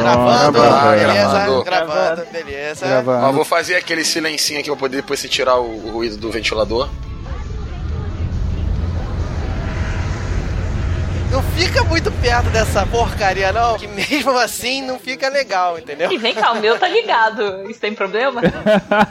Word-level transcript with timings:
gravando, 0.00 0.52
gravando, 0.52 0.90
beleza? 0.90 1.28
gravando. 1.30 1.64
Gravando, 1.64 2.26
beleza. 2.32 2.86
Gravando. 2.86 3.26
Ó, 3.26 3.32
vou 3.32 3.44
fazer 3.44 3.76
aquele 3.76 4.04
silencinho 4.04 4.60
aqui 4.60 4.68
pra 4.68 4.78
poder 4.78 4.96
depois 4.96 5.20
você 5.20 5.28
tirar 5.28 5.56
o, 5.56 5.86
o 5.86 5.90
ruído 5.90 6.16
do 6.16 6.30
ventilador. 6.30 6.88
Não 11.30 11.44
fica 11.44 11.84
muito 11.84 12.10
perto 12.10 12.50
dessa 12.50 12.84
porcaria, 12.84 13.52
não, 13.52 13.78
que 13.78 13.86
mesmo 13.86 14.36
assim 14.36 14.82
não 14.82 14.98
fica 14.98 15.28
legal, 15.28 15.78
entendeu? 15.78 16.10
E 16.10 16.18
vem 16.18 16.34
cá, 16.34 16.50
o 16.50 16.60
meu 16.60 16.76
tá 16.76 16.88
ligado. 16.88 17.70
Isso 17.70 17.78
tem 17.80 17.94
problema? 17.94 18.40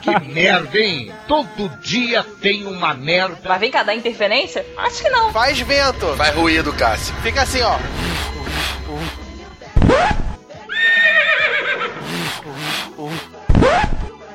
Que 0.02 0.20
merda, 0.28 0.78
hein? 0.78 1.10
Todo 1.26 1.68
dia 1.80 2.24
tem 2.42 2.66
uma 2.66 2.92
merda. 2.92 3.38
Mas 3.42 3.60
vem 3.60 3.70
cá, 3.70 3.82
dá 3.82 3.94
interferência? 3.94 4.64
Acho 4.76 5.02
que 5.02 5.08
não. 5.08 5.32
Faz 5.32 5.58
vento. 5.60 6.14
Vai 6.14 6.30
ruído, 6.30 6.72
Cássio. 6.74 7.14
Fica 7.22 7.42
assim, 7.42 7.62
ó. 7.62 7.78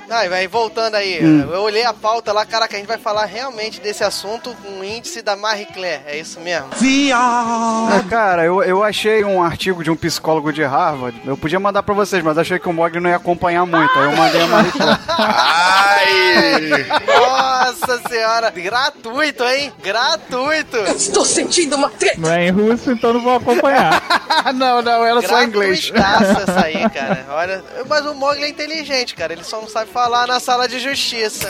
Ai, 0.09 0.29
vai 0.29 0.47
voltando 0.47 0.95
aí. 0.95 1.19
Eu 1.21 1.61
olhei 1.61 1.83
a 1.83 1.93
pauta 1.93 2.31
lá, 2.31 2.45
caraca, 2.45 2.75
a 2.75 2.79
gente 2.79 2.87
vai 2.87 2.97
falar 2.97 3.25
realmente 3.25 3.81
desse 3.81 4.03
assunto 4.03 4.55
com 4.63 4.79
o 4.79 4.83
índice 4.83 5.21
da 5.21 5.35
Marie 5.35 5.65
Claire. 5.65 6.03
É 6.05 6.17
isso 6.17 6.39
mesmo? 6.39 6.69
Ah, 7.13 8.03
cara, 8.09 8.45
eu, 8.45 8.63
eu 8.63 8.83
achei 8.83 9.23
um 9.23 9.41
artigo 9.41 9.83
de 9.83 9.89
um 9.89 9.95
psicólogo 9.95 10.53
de 10.53 10.63
Harvard. 10.63 11.19
Eu 11.25 11.37
podia 11.37 11.59
mandar 11.59 11.83
pra 11.83 11.93
vocês, 11.93 12.23
mas 12.23 12.37
achei 12.37 12.59
que 12.59 12.69
o 12.69 12.73
Mogli 12.73 12.99
não 12.99 13.09
ia 13.09 13.15
acompanhar 13.15 13.65
muito. 13.65 13.97
Aí 13.97 14.05
eu 14.05 14.11
mandei 14.15 14.41
a 14.41 14.47
Marie 14.47 14.71
Claire. 14.71 14.99
Ai! 15.07 16.85
Nossa 17.05 18.01
senhora, 18.07 18.49
gratuito, 18.51 19.43
hein? 19.43 19.73
Gratuito. 19.81 20.77
Estou 20.95 21.25
sentindo 21.25 21.75
uma 21.75 21.89
treta. 21.89 22.19
Não 22.19 22.31
é 22.31 22.47
em 22.47 22.51
russo, 22.51 22.91
então 22.91 23.13
não 23.13 23.21
vou 23.21 23.35
acompanhar. 23.35 24.01
não, 24.53 24.81
não, 24.81 25.05
era 25.05 25.21
só 25.21 25.41
em 25.41 25.47
inglês. 25.47 25.91
Essa 25.93 26.65
aí, 26.65 26.89
cara. 26.89 27.25
Olha, 27.29 27.63
mas 27.87 28.05
o 28.05 28.13
Mogli 28.13 28.43
é 28.43 28.49
inteligente, 28.49 29.15
cara. 29.15 29.33
Ele 29.33 29.43
só 29.43 29.59
não 29.59 29.67
sabe 29.67 29.89
falar 29.95 30.27
na 30.27 30.41
sala 30.41 30.67
de 30.67 30.77
justiça. 30.77 31.49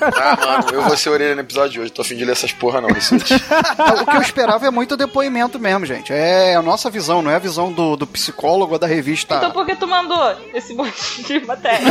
Ah, 0.00 0.36
mano, 0.40 0.66
eu 0.72 0.82
vou 0.82 0.96
ser 0.96 1.08
orelha 1.08 1.34
no 1.34 1.40
episódio 1.40 1.70
de 1.72 1.80
hoje. 1.80 1.90
Tô 1.90 2.02
afim 2.02 2.14
de 2.16 2.24
ler 2.24 2.30
essas 2.30 2.52
porra 2.52 2.80
não, 2.80 2.88
Rissuti. 2.88 3.34
o 4.00 4.06
que 4.06 4.16
eu 4.16 4.22
esperava 4.22 4.64
é 4.64 4.70
muito 4.70 4.96
depoimento 4.96 5.58
mesmo, 5.58 5.84
gente. 5.84 6.12
É 6.12 6.54
a 6.54 6.62
nossa 6.62 6.88
visão, 6.88 7.20
não 7.20 7.28
é 7.28 7.34
a 7.34 7.40
visão 7.40 7.72
do, 7.72 7.96
do 7.96 8.06
psicólogo 8.06 8.74
ou 8.74 8.78
da 8.78 8.86
revista. 8.86 9.34
Então 9.38 9.50
por 9.50 9.66
que 9.66 9.74
tu 9.74 9.88
mandou 9.88 10.36
esse 10.54 10.72
monte 10.72 11.24
de 11.24 11.40
matéria? 11.40 11.80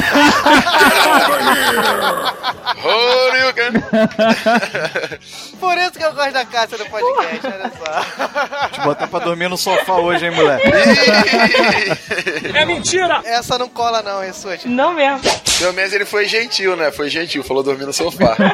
Por 5.60 5.78
isso 5.78 5.92
que 5.92 6.04
eu 6.04 6.14
gosto 6.14 6.32
da 6.32 6.46
Cássia 6.46 6.78
do 6.78 6.86
podcast, 6.86 7.46
olha 7.46 7.72
só. 7.78 8.70
Te 8.70 8.80
botar 8.82 9.08
pra 9.08 9.20
dormir 9.20 9.50
no 9.50 9.58
sofá 9.58 9.96
hoje, 9.96 10.26
hein, 10.26 10.32
moleque? 10.32 10.64
É 12.56 12.66
mentira! 12.66 13.22
Essa 13.26 13.58
não 13.58 13.68
cola 13.68 14.02
não, 14.02 14.22
Rissuti. 14.22 14.68
Não 14.68 14.94
mesmo. 14.94 15.09
Pelo 15.58 15.74
menos 15.74 15.94
ele 15.94 16.06
foi 16.06 16.26
gentil, 16.26 16.76
né? 16.76 16.92
Foi 16.92 17.10
gentil, 17.10 17.44
falou 17.44 17.64
dormir 17.64 17.86
no 17.86 17.94
sofá. 17.94 18.36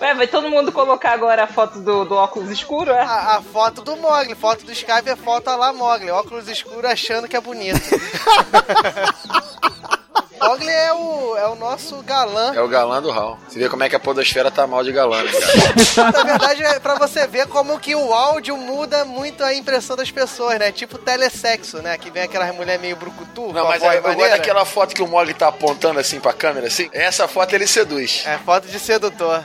Ué, 0.00 0.14
vai 0.14 0.26
todo 0.26 0.50
mundo 0.50 0.72
colocar 0.72 1.12
agora 1.12 1.44
a 1.44 1.46
foto 1.46 1.78
do, 1.78 2.04
do 2.04 2.16
óculos 2.16 2.50
escuro, 2.50 2.90
é? 2.90 3.00
A, 3.00 3.36
a 3.36 3.42
foto 3.42 3.82
do 3.82 3.96
Mogli, 3.96 4.34
foto 4.34 4.64
do 4.64 4.72
Skype 4.72 5.08
é 5.08 5.14
foto 5.14 5.48
lá 5.50 5.72
Mogli, 5.72 6.10
óculos 6.10 6.48
escuros 6.48 6.84
achando 6.84 7.28
que 7.28 7.36
é 7.36 7.40
bonito. 7.40 7.80
Mogli 10.48 10.70
é 10.70 10.92
o, 10.92 11.36
é 11.36 11.46
o 11.48 11.54
nosso 11.54 12.02
galã. 12.02 12.52
É 12.54 12.60
o 12.60 12.68
galã 12.68 13.00
do 13.00 13.10
Hal. 13.10 13.38
Você 13.48 13.58
vê 13.58 13.68
como 13.68 13.84
é 13.84 13.88
que 13.88 13.96
a 13.96 14.00
podosfera 14.00 14.50
tá 14.50 14.66
mal 14.66 14.82
de 14.82 14.92
galã, 14.92 15.22
né, 15.22 15.30
cara? 15.30 16.12
Na 16.12 16.22
verdade, 16.24 16.64
é 16.64 16.80
pra 16.80 16.96
você 16.96 17.26
ver 17.26 17.46
como 17.46 17.78
que 17.78 17.94
o 17.94 18.12
áudio 18.12 18.56
muda 18.56 19.04
muito 19.04 19.44
a 19.44 19.54
impressão 19.54 19.96
das 19.96 20.10
pessoas, 20.10 20.58
né? 20.58 20.72
Tipo 20.72 20.98
telesexo, 20.98 21.78
né? 21.78 21.96
Que 21.96 22.10
vem 22.10 22.24
aquelas 22.24 22.54
mulher 22.54 22.78
meio 22.78 22.96
brucutu. 22.96 23.52
Não, 23.52 23.52
com 23.52 23.58
a 23.60 23.64
mas 23.64 23.80
voz 23.80 23.92
aí, 23.92 23.96
eu 23.98 24.02
gosto 24.02 24.30
daquela 24.30 24.64
foto 24.64 24.94
que 24.94 25.02
o 25.02 25.06
Mogli 25.06 25.34
tá 25.34 25.48
apontando 25.48 26.00
assim 26.00 26.18
pra 26.18 26.32
câmera, 26.32 26.66
assim. 26.66 26.90
Essa 26.92 27.28
foto 27.28 27.54
ele 27.54 27.66
seduz. 27.66 28.24
É 28.26 28.38
foto 28.38 28.66
de 28.66 28.78
sedutor. 28.78 29.44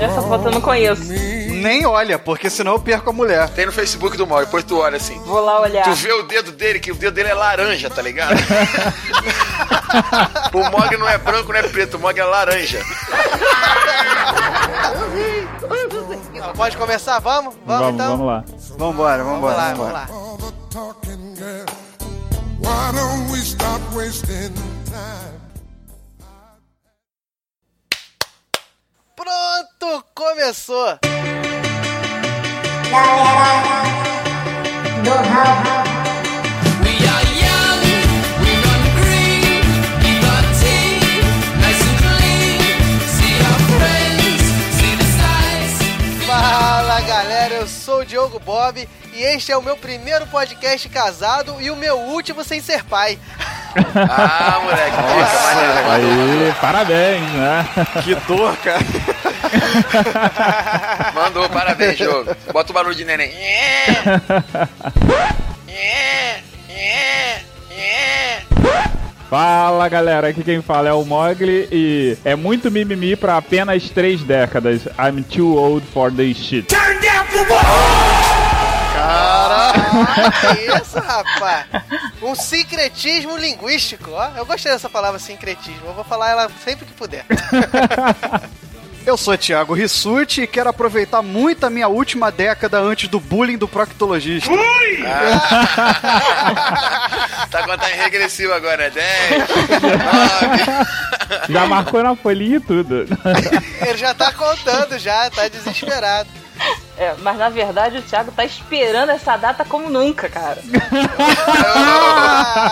Essa 0.00 0.22
foto 0.22 0.46
eu 0.46 0.52
não 0.52 0.60
conheço. 0.60 1.02
Nem 1.62 1.86
olha, 1.86 2.18
porque 2.18 2.50
senão 2.50 2.72
eu 2.72 2.80
perco 2.80 3.10
a 3.10 3.12
mulher. 3.12 3.48
Tem 3.50 3.66
no 3.66 3.72
Facebook 3.72 4.16
do 4.16 4.26
Mogli, 4.26 4.46
depois 4.46 4.64
tu 4.64 4.78
olha 4.78 4.96
assim. 4.96 5.18
Vou 5.20 5.40
lá 5.44 5.60
olhar. 5.60 5.84
Tu 5.84 5.94
vê 5.94 6.12
o 6.12 6.22
dedo 6.24 6.50
dele, 6.52 6.80
que 6.80 6.90
o 6.90 6.94
dedo 6.94 7.14
dele 7.14 7.28
é 7.30 7.34
laranja, 7.34 7.88
tá 7.88 8.02
ligado? 8.02 8.34
o 10.52 10.70
Mogli 10.70 10.96
não 10.96 11.08
é 11.08 11.18
branco, 11.18 11.52
não 11.52 11.60
é 11.60 11.62
preto, 11.62 11.96
o 11.96 12.00
Mogli 12.00 12.20
é 12.20 12.24
laranja. 12.24 12.80
Pode 16.56 16.76
começar? 16.76 17.18
Vamos? 17.20 17.54
Vamos, 17.64 17.66
Vamos, 17.66 17.94
então? 17.94 18.10
vamos 18.16 18.26
lá. 18.26 18.44
Vambora, 18.76 19.24
Vamos 19.24 19.40
vambora. 19.40 19.56
lá, 19.56 19.74
vamos 19.74 19.92
lá. 19.92 20.06
talking, 20.70 21.34
girl. 21.36 21.66
Why 22.60 22.92
don't 22.94 23.30
we 23.30 23.38
stop 23.40 23.80
wasting 23.94 24.52
time? 24.86 25.40
Pronto, 29.16 30.04
começou! 30.14 30.98
Fala 46.26 47.00
galera, 47.00 47.54
eu 47.54 47.66
sou 47.66 48.00
o 48.00 48.04
Diogo 48.04 48.38
Bob 48.38 48.86
e 49.14 49.22
este 49.22 49.50
é 49.50 49.56
o 49.56 49.62
meu 49.62 49.78
primeiro 49.78 50.26
podcast 50.26 50.86
casado 50.90 51.56
e 51.60 51.70
o 51.70 51.76
meu 51.76 51.98
último 51.98 52.44
sem 52.44 52.60
ser 52.60 52.84
pai. 52.84 53.18
Ah, 53.96 54.60
moleque, 54.62 54.90
fica 54.90 55.88
maneiro. 55.88 56.44
Aí, 56.44 56.54
parabéns, 56.60 57.30
né? 57.30 57.66
Que 58.04 58.14
dor, 58.26 58.54
cara. 58.58 58.80
Mandou, 61.14 61.48
parabéns, 61.48 61.98
jogo. 61.98 62.34
Bota 62.52 62.70
o 62.70 62.74
barulho 62.74 62.94
de 62.94 63.04
neném. 63.04 63.32
Fala 69.28 69.88
galera, 69.88 70.28
aqui 70.28 70.44
quem 70.44 70.60
fala 70.60 70.90
é 70.90 70.92
o 70.92 71.06
Mogli 71.06 71.66
e 71.72 72.18
é 72.22 72.36
muito 72.36 72.70
mimimi 72.70 73.16
pra 73.16 73.38
apenas 73.38 73.88
três 73.88 74.22
décadas. 74.22 74.82
I'm 74.98 75.22
too 75.22 75.56
old 75.56 75.86
for 75.86 76.12
this 76.12 76.36
shit. 76.36 76.68
Que 80.40 80.76
isso, 80.76 80.98
rapaz? 80.98 81.66
Um 82.22 82.34
sincretismo 82.34 83.36
linguístico, 83.36 84.10
ó. 84.10 84.30
Eu 84.36 84.44
gostei 84.44 84.70
dessa 84.70 84.88
palavra 84.90 85.18
sincretismo. 85.18 85.86
Eu 85.86 85.94
vou 85.94 86.04
falar 86.04 86.30
ela 86.30 86.50
sempre 86.62 86.84
que 86.84 86.92
puder. 86.92 87.24
Eu 89.04 89.16
sou 89.16 89.36
Thiago 89.36 89.74
Rissuti 89.74 90.42
e 90.42 90.46
quero 90.46 90.70
aproveitar 90.70 91.22
muito 91.22 91.66
a 91.66 91.70
minha 91.70 91.88
última 91.88 92.30
década 92.30 92.78
antes 92.78 93.08
do 93.08 93.18
bullying 93.18 93.58
do 93.58 93.66
proctologista. 93.68 94.50
Tá 97.50 97.66
contando 97.66 97.90
em 97.90 97.96
regressivo 97.96 98.52
agora, 98.54 98.84
é 98.84 98.90
10, 98.90 99.30
9. 99.40 99.50
Já 101.50 101.66
marcou 101.66 102.02
na 102.02 102.16
folhinha 102.16 102.56
e 102.56 102.60
tudo. 102.60 103.06
Ele 103.86 103.98
já 103.98 104.14
tá 104.14 104.32
contando, 104.32 104.98
já, 104.98 105.28
tá 105.28 105.48
desesperado. 105.48 106.30
É, 106.96 107.14
mas 107.20 107.38
na 107.38 107.48
verdade 107.48 107.96
o 107.98 108.02
Thiago 108.02 108.30
tá 108.32 108.44
esperando 108.44 109.10
essa 109.10 109.36
data 109.36 109.64
como 109.64 109.88
nunca, 109.88 110.28
cara. 110.28 110.58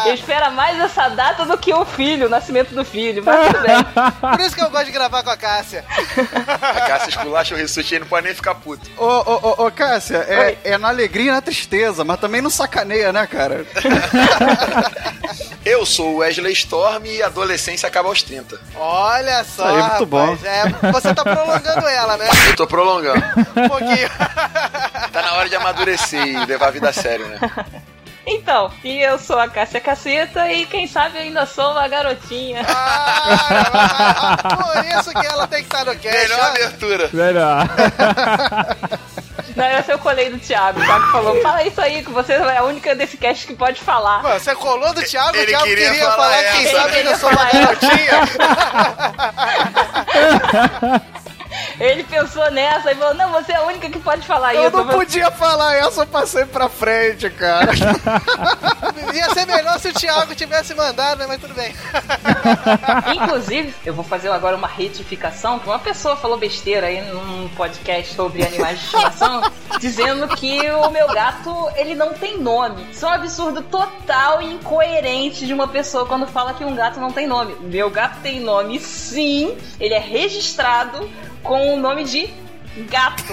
Ele 0.04 0.14
espera 0.14 0.50
mais 0.50 0.78
essa 0.78 1.08
data 1.08 1.44
do 1.46 1.56
que 1.56 1.72
o 1.72 1.84
filho, 1.86 2.26
o 2.26 2.30
nascimento 2.30 2.74
do 2.74 2.84
filho. 2.84 3.22
Mas 3.24 3.46
tudo 3.46 3.60
bem. 3.62 3.82
Por 4.20 4.40
isso 4.40 4.54
que 4.54 4.62
eu 4.62 4.68
gosto 4.70 4.86
de 4.86 4.92
gravar 4.92 5.22
com 5.22 5.30
a 5.30 5.36
Cássia. 5.36 5.84
A 6.60 6.80
Cássia 6.82 7.08
esculacha 7.08 7.54
o 7.54 7.58
ressuscite 7.58 7.94
e 7.94 7.98
não 8.00 8.06
pode 8.06 8.26
nem 8.26 8.34
ficar 8.34 8.54
puto. 8.56 8.90
Ô, 8.96 9.04
ô, 9.04 9.54
ô, 9.62 9.66
ô, 9.66 9.70
Cássia, 9.70 10.18
é, 10.18 10.58
é 10.64 10.78
na 10.78 10.88
alegria 10.88 11.30
e 11.30 11.34
na 11.34 11.40
tristeza, 11.40 12.04
mas 12.04 12.20
também 12.20 12.42
não 12.42 12.50
sacaneia, 12.50 13.12
né, 13.12 13.26
cara? 13.26 13.64
Eu 15.64 15.84
sou 15.84 16.14
o 16.14 16.16
Wesley 16.18 16.52
Storm 16.54 17.04
e 17.04 17.22
a 17.22 17.26
adolescência 17.26 17.86
acaba 17.86 18.08
aos 18.08 18.22
30. 18.22 18.58
Olha 18.74 19.44
só, 19.44 19.66
Aí, 19.66 19.82
muito 19.82 20.06
bom. 20.06 20.34
rapaz. 20.34 20.44
É, 20.44 20.90
você 20.90 21.14
tá 21.14 21.22
prolongando 21.22 21.86
ela, 21.86 22.16
né? 22.16 22.28
Eu 22.48 22.56
tô 22.56 22.66
prolongando. 22.66 23.22
Um 23.56 23.68
pouquinho. 23.68 24.09
Tá 25.12 25.22
na 25.22 25.32
hora 25.34 25.48
de 25.48 25.56
amadurecer 25.56 26.24
e 26.26 26.44
levar 26.46 26.68
a 26.68 26.70
vida 26.70 26.88
a 26.88 26.92
sério, 26.92 27.26
né? 27.26 27.38
Então, 28.26 28.70
e 28.84 28.98
eu 29.02 29.18
sou 29.18 29.38
a 29.38 29.48
Cássia 29.48 29.80
Caceta 29.80 30.52
e 30.52 30.66
quem 30.66 30.86
sabe 30.86 31.16
eu 31.18 31.22
ainda 31.22 31.46
sou 31.46 31.72
uma 31.72 31.88
garotinha. 31.88 32.62
Ah, 32.68 34.36
por 34.56 34.84
isso 34.84 35.10
que 35.10 35.26
ela 35.26 35.46
tem 35.48 35.60
que 35.64 35.64
estar 35.74 35.84
no 35.84 35.96
cast. 35.96 36.16
Melhor 36.18 36.40
abertura. 36.42 37.10
Melhor. 37.12 37.66
Não, 39.56 39.64
essa 39.64 39.92
eu 39.92 39.98
colei 39.98 40.30
do 40.30 40.38
Thiago. 40.38 40.80
O 40.80 40.84
Thiago 40.84 41.06
falou: 41.10 41.40
fala 41.42 41.64
isso 41.64 41.80
aí, 41.80 42.04
que 42.04 42.10
você 42.12 42.34
é 42.34 42.58
a 42.58 42.62
única 42.62 42.94
desse 42.94 43.16
cast 43.16 43.46
que 43.46 43.54
pode 43.54 43.80
falar. 43.80 44.20
Pô, 44.22 44.28
Você 44.28 44.54
colou 44.54 44.92
do 44.94 45.02
Thiago, 45.02 45.36
Ele 45.36 45.44
o 45.44 45.48
Thiago 45.48 45.64
queria 45.64 45.88
queria, 45.90 46.04
falar 46.10 46.16
falar, 46.30 46.52
quem 46.52 46.66
essa. 46.66 46.76
sabe 46.76 46.92
queria 46.92 47.16
sou 47.18 47.30
uma 47.30 47.44
garotinha. 47.50 48.20
Ele 51.78 52.04
pensou 52.04 52.50
nessa 52.50 52.92
e 52.92 52.94
falou: 52.94 53.14
Não, 53.14 53.30
você 53.30 53.52
é 53.52 53.56
a 53.56 53.62
única 53.62 53.88
que 53.88 53.98
pode 53.98 54.26
falar 54.26 54.54
Eu 54.54 54.68
isso. 54.68 54.76
não 54.76 54.86
podia 54.88 55.30
falar 55.30 55.76
essa, 55.76 56.02
eu 56.02 56.06
passei 56.06 56.44
pra 56.44 56.68
frente, 56.68 57.28
cara. 57.30 57.70
Ia 59.14 59.30
ser 59.34 59.46
melhor 59.46 59.78
se 59.78 59.88
o 59.88 59.92
Thiago 59.92 60.34
tivesse 60.34 60.74
mandado, 60.74 61.18
né? 61.18 61.26
Mas 61.26 61.40
tudo 61.40 61.54
bem. 61.54 61.74
Inclusive, 63.14 63.74
eu 63.84 63.94
vou 63.94 64.04
fazer 64.04 64.30
agora 64.30 64.56
uma 64.56 64.68
retificação, 64.68 65.58
que 65.58 65.66
uma 65.66 65.78
pessoa 65.78 66.16
falou 66.16 66.38
besteira 66.38 66.86
aí 66.86 67.00
num 67.02 67.48
podcast 67.50 68.14
sobre 68.14 68.44
animais 68.44 68.78
de 68.78 68.84
estimação, 68.84 69.42
dizendo 69.80 70.28
que 70.28 70.70
o 70.70 70.90
meu 70.90 71.08
gato, 71.08 71.70
ele 71.76 71.94
não 71.94 72.12
tem 72.14 72.38
nome. 72.38 72.86
Isso 72.90 73.04
é 73.04 73.08
um 73.08 73.12
absurdo 73.12 73.62
total 73.62 74.40
e 74.40 74.54
incoerente 74.54 75.46
de 75.46 75.52
uma 75.52 75.68
pessoa 75.68 76.06
quando 76.06 76.26
fala 76.26 76.54
que 76.54 76.64
um 76.64 76.74
gato 76.74 77.00
não 77.00 77.12
tem 77.12 77.26
nome. 77.26 77.56
Meu 77.60 77.90
gato 77.90 78.20
tem 78.22 78.40
nome 78.40 78.78
sim, 78.78 79.56
ele 79.78 79.94
é 79.94 79.98
registrado 79.98 81.08
com 81.42 81.59
o 81.60 81.76
nome 81.76 82.04
de 82.04 82.28
gato. 82.88 83.32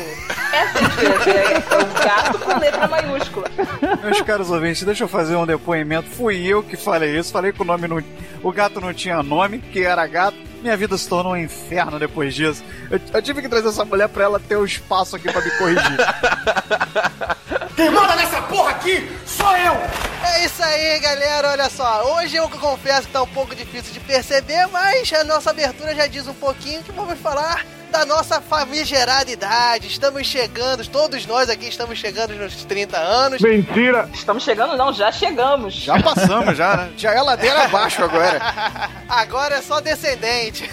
Essa 0.52 0.80
é 0.80 0.86
a 0.86 0.88
diferença, 0.88 1.76
é 1.76 1.78
o 1.78 2.04
gato 2.04 2.40
com 2.40 2.60
letra 2.60 2.88
maiúscula. 2.88 3.48
Meus 4.04 4.22
caros 4.22 4.50
ouvintes, 4.50 4.84
deixa 4.84 5.04
eu 5.04 5.08
fazer 5.08 5.36
um 5.36 5.46
depoimento. 5.46 6.10
Fui 6.10 6.46
eu 6.46 6.64
que 6.64 6.76
falei 6.76 7.18
isso. 7.18 7.32
Falei 7.32 7.52
que 7.52 7.62
o 7.62 7.66
nome 7.66 7.88
não. 7.88 8.04
O 8.44 8.52
gato 8.52 8.82
não 8.82 8.94
tinha 8.94 9.22
nome, 9.22 9.60
que 9.60 9.84
era 9.84 10.06
gato. 10.08 10.38
Minha 10.62 10.76
vida 10.76 10.98
se 10.98 11.08
tornou 11.08 11.34
um 11.34 11.38
inferno 11.38 12.00
depois 12.00 12.34
disso. 12.34 12.64
Eu, 12.90 13.00
eu 13.14 13.22
tive 13.22 13.42
que 13.42 13.50
trazer 13.50 13.68
essa 13.68 13.86
mulher 13.86 14.10
pra 14.10 14.24
ela 14.24 14.40
ter 14.40 14.56
o 14.56 14.66
espaço 14.66 15.16
aqui 15.16 15.32
pra 15.32 15.42
me 15.42 15.52
corrigir. 15.52 15.98
Quem 17.76 17.92
manda 17.92 18.16
nessa 18.16 18.42
porra 18.44 18.72
aqui 18.72 19.08
sou 19.24 19.56
eu! 19.56 19.74
É 20.24 20.46
isso 20.46 20.64
aí, 20.64 21.00
galera. 21.00 21.52
Olha 21.52 21.70
só. 21.70 22.16
Hoje 22.16 22.36
eu 22.36 22.50
confesso 22.50 23.06
que 23.06 23.14
tá 23.14 23.22
um 23.22 23.28
pouco 23.28 23.56
difícil 23.56 23.94
de 23.94 24.00
perceber, 24.00 24.66
mas 24.68 25.14
a 25.14 25.24
nossa 25.24 25.52
abertura 25.52 25.94
já 25.94 26.08
diz 26.08 26.28
um 26.28 26.34
pouquinho 26.34 26.82
que 26.82 26.92
vamos 26.92 27.20
falar 27.20 27.64
da 27.92 28.06
nossa 28.06 28.42
famigerada 28.42 29.32
idade. 29.32 29.88
Estamos 29.88 30.28
chegando, 30.28 30.86
todos 30.88 31.26
nós 31.26 31.50
aqui 31.50 31.68
estamos 31.68 31.98
chegando 31.98 32.34
nos 32.36 32.64
30 32.66 32.98
anos. 32.98 33.42
Mentira! 33.42 34.10
Estamos 34.14 34.44
chegando, 34.44 34.76
não, 34.76 34.94
já 34.94 35.12
chegamos. 35.12 35.74
Já 35.74 36.02
passamos, 36.02 36.58
já, 36.58 36.78
né? 36.78 36.92
Já 36.98 37.14
é 37.14 37.22
ladeira 37.22 37.64
abaixo 37.64 38.04
agora. 38.04 38.40
Agora 39.08 39.56
é 39.56 39.62
só 39.62 39.80
descendente. 39.80 40.70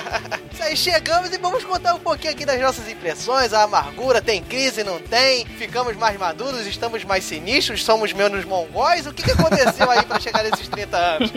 Isso 0.50 0.62
aí, 0.62 0.76
chegamos 0.76 1.30
e 1.32 1.38
vamos 1.38 1.64
contar 1.64 1.94
um 1.94 1.98
pouquinho 1.98 2.32
aqui 2.32 2.46
das 2.46 2.60
nossas 2.60 2.88
impressões, 2.88 3.52
a 3.52 3.64
amargura, 3.64 4.22
tem 4.22 4.42
crise, 4.42 4.82
não 4.82 4.98
tem, 4.98 5.44
ficamos 5.44 5.96
mais 5.96 6.18
maduros, 6.18 6.66
estamos 6.66 7.04
mais 7.04 7.24
sinistros, 7.24 7.84
somos 7.84 8.12
menos 8.12 8.44
mongóis, 8.44 9.06
o 9.06 9.12
que, 9.12 9.22
que 9.22 9.32
aconteceu 9.32 9.90
aí 9.90 10.02
pra 10.04 10.18
chegar 10.18 10.44
nesses 10.44 10.66
30 10.68 10.96
anos? 10.96 11.32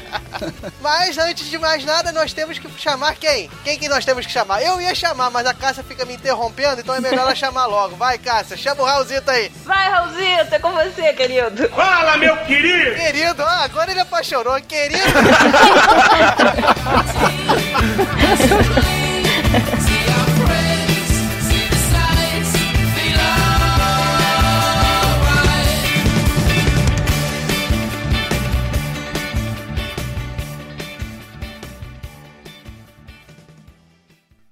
mas 0.80 1.18
antes 1.18 1.46
de 1.46 1.58
mais 1.58 1.84
nada, 1.84 2.10
nós 2.12 2.32
temos 2.32 2.58
que 2.58 2.68
chamar 2.80 3.16
quem? 3.16 3.50
Quem 3.64 3.78
que 3.78 3.88
nós 3.88 4.04
temos 4.04 4.24
que 4.24 4.32
chamar? 4.32 4.45
Eu 4.60 4.80
ia 4.80 4.94
chamar, 4.94 5.30
mas 5.30 5.46
a 5.46 5.54
Cássia 5.54 5.82
fica 5.82 6.04
me 6.04 6.14
interrompendo, 6.14 6.80
então 6.80 6.94
é 6.94 7.00
melhor 7.00 7.22
ela 7.22 7.34
chamar 7.34 7.66
logo. 7.66 7.96
Vai, 7.96 8.18
Cássia, 8.18 8.56
chama 8.56 8.82
o 8.82 8.86
Raulzito 8.86 9.30
aí. 9.30 9.50
Vai, 9.64 9.90
Raulzito, 9.90 10.54
é 10.54 10.58
com 10.58 10.72
você, 10.72 11.12
querido. 11.12 11.68
Fala, 11.70 12.16
meu 12.16 12.36
querido! 12.44 12.94
Querido, 12.94 13.42
ah, 13.42 13.64
agora 13.64 13.90
ele 13.90 14.00
apaixonou, 14.00 14.60
querido. 14.62 15.02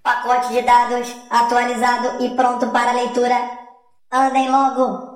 Pacote 0.04 0.52
de 0.52 0.60
dados 0.60 1.08
atualizado 1.30 2.22
e 2.22 2.36
pronto 2.36 2.68
para 2.68 2.92
leitura. 2.92 3.38
Andem 4.12 4.50
logo! 4.50 5.14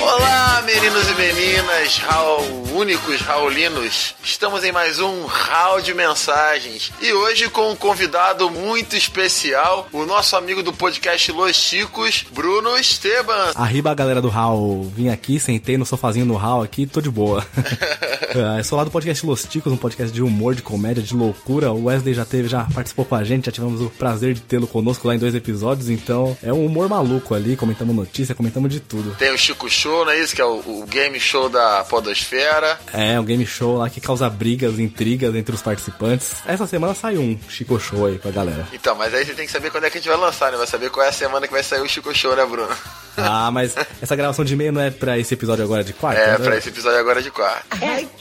Olá, 0.00 0.62
meninos 0.62 1.08
e 1.08 1.14
meninas, 1.14 1.98
Raul, 1.98 2.65
únicos 2.76 3.22
raulinos. 3.22 4.14
Estamos 4.22 4.62
em 4.62 4.70
mais 4.70 5.00
um 5.00 5.24
Raul 5.24 5.80
de 5.80 5.94
Mensagens. 5.94 6.92
E 7.00 7.10
hoje 7.10 7.48
com 7.48 7.70
um 7.70 7.74
convidado 7.74 8.50
muito 8.50 8.94
especial, 8.94 9.88
o 9.90 10.04
nosso 10.04 10.36
amigo 10.36 10.62
do 10.62 10.74
podcast 10.74 11.32
Los 11.32 11.56
Chicos, 11.56 12.26
Bruno 12.30 12.76
Esteban. 12.76 13.52
Arriba 13.54 13.90
a 13.90 13.94
galera 13.94 14.20
do 14.20 14.28
HAL, 14.28 14.82
vim 14.94 15.08
aqui, 15.08 15.40
sentei 15.40 15.78
no 15.78 15.86
sofazinho 15.86 16.26
do 16.26 16.36
HAL 16.36 16.62
aqui, 16.62 16.86
tô 16.86 17.00
de 17.00 17.10
boa. 17.10 17.46
Eu 18.58 18.64
sou 18.64 18.76
lá 18.76 18.84
do 18.84 18.90
podcast 18.90 19.24
Los 19.24 19.44
Ticos, 19.44 19.72
um 19.72 19.76
podcast 19.78 20.12
de 20.12 20.22
humor, 20.22 20.54
de 20.54 20.60
comédia, 20.60 21.02
de 21.02 21.14
loucura. 21.14 21.72
O 21.72 21.84
Wesley 21.84 22.12
já 22.12 22.26
teve, 22.26 22.48
já 22.48 22.66
participou 22.74 23.06
com 23.06 23.14
a 23.14 23.24
gente, 23.24 23.46
já 23.46 23.52
tivemos 23.52 23.80
o 23.80 23.88
prazer 23.88 24.34
de 24.34 24.42
tê-lo 24.42 24.66
conosco 24.66 25.08
lá 25.08 25.14
em 25.14 25.18
dois 25.18 25.34
episódios, 25.34 25.88
então 25.88 26.36
é 26.42 26.52
um 26.52 26.66
humor 26.66 26.90
maluco 26.90 27.34
ali, 27.34 27.56
comentamos 27.56 27.96
notícia, 27.96 28.34
comentamos 28.34 28.70
de 28.70 28.80
tudo. 28.80 29.16
Tem 29.16 29.32
o 29.32 29.38
Chico 29.38 29.70
Show, 29.70 30.04
não 30.04 30.12
é 30.12 30.20
isso? 30.20 30.36
Que 30.36 30.42
é 30.42 30.44
o, 30.44 30.58
o 30.58 30.86
game 30.86 31.18
show 31.18 31.48
da 31.48 31.82
Podosfera. 31.88 32.65
É, 32.92 33.18
um 33.18 33.24
game 33.24 33.46
show 33.46 33.78
lá 33.78 33.90
que 33.90 34.00
causa 34.00 34.28
brigas, 34.28 34.78
intrigas 34.78 35.34
entre 35.34 35.54
os 35.54 35.62
participantes. 35.62 36.36
Essa 36.46 36.66
semana 36.66 36.94
saiu 36.94 37.20
um 37.20 37.38
Chico 37.48 37.78
Show 37.78 38.06
aí 38.06 38.18
pra 38.18 38.30
galera. 38.30 38.66
Então, 38.72 38.94
mas 38.94 39.12
aí 39.14 39.24
você 39.24 39.34
tem 39.34 39.46
que 39.46 39.52
saber 39.52 39.70
quando 39.70 39.84
é 39.84 39.90
que 39.90 39.98
a 39.98 40.00
gente 40.00 40.08
vai 40.08 40.18
lançar, 40.18 40.50
né? 40.50 40.58
Vai 40.58 40.66
saber 40.66 40.90
qual 40.90 41.04
é 41.04 41.08
a 41.08 41.12
semana 41.12 41.46
que 41.46 41.52
vai 41.52 41.62
sair 41.62 41.80
o 41.80 41.88
Chico 41.88 42.14
Show, 42.14 42.34
né, 42.34 42.44
Bruno? 42.44 42.74
Ah, 43.16 43.50
mas 43.50 43.74
essa 44.00 44.14
gravação 44.14 44.44
de 44.44 44.54
e-mail 44.54 44.72
não 44.72 44.80
é 44.80 44.90
pra 44.90 45.18
esse 45.18 45.32
episódio 45.34 45.64
agora 45.64 45.82
de 45.82 45.92
quarta? 45.92 46.20
É, 46.20 46.38
né? 46.38 46.44
pra 46.44 46.56
esse 46.56 46.68
episódio 46.68 46.98
agora 46.98 47.22
de 47.22 47.30
quarta. 47.30 47.64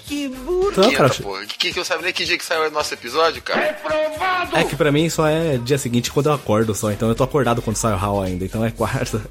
Então, 0.09 0.91
cara, 0.93 1.09
pô. 1.09 1.37
Que, 1.57 1.73
que 1.73 1.79
eu 1.79 1.85
sabia 1.85 2.05
nem 2.05 2.13
que 2.13 2.25
dia 2.25 2.37
que 2.37 2.45
saiu 2.45 2.67
o 2.67 2.71
nosso 2.71 2.93
episódio, 2.93 3.41
cara? 3.41 3.77
É 4.53 4.63
que 4.63 4.75
pra 4.75 4.91
mim 4.91 5.09
só 5.09 5.27
é 5.27 5.57
dia 5.57 5.77
seguinte 5.77 6.11
quando 6.11 6.27
eu 6.27 6.33
acordo 6.33 6.73
só, 6.73 6.91
então 6.91 7.09
eu 7.09 7.15
tô 7.15 7.23
acordado 7.23 7.61
quando 7.61 7.75
sai 7.75 7.93
o 7.93 7.97
Hall 7.97 8.21
ainda, 8.21 8.45
então 8.45 8.63
é 8.63 8.71
quarta. 8.71 9.21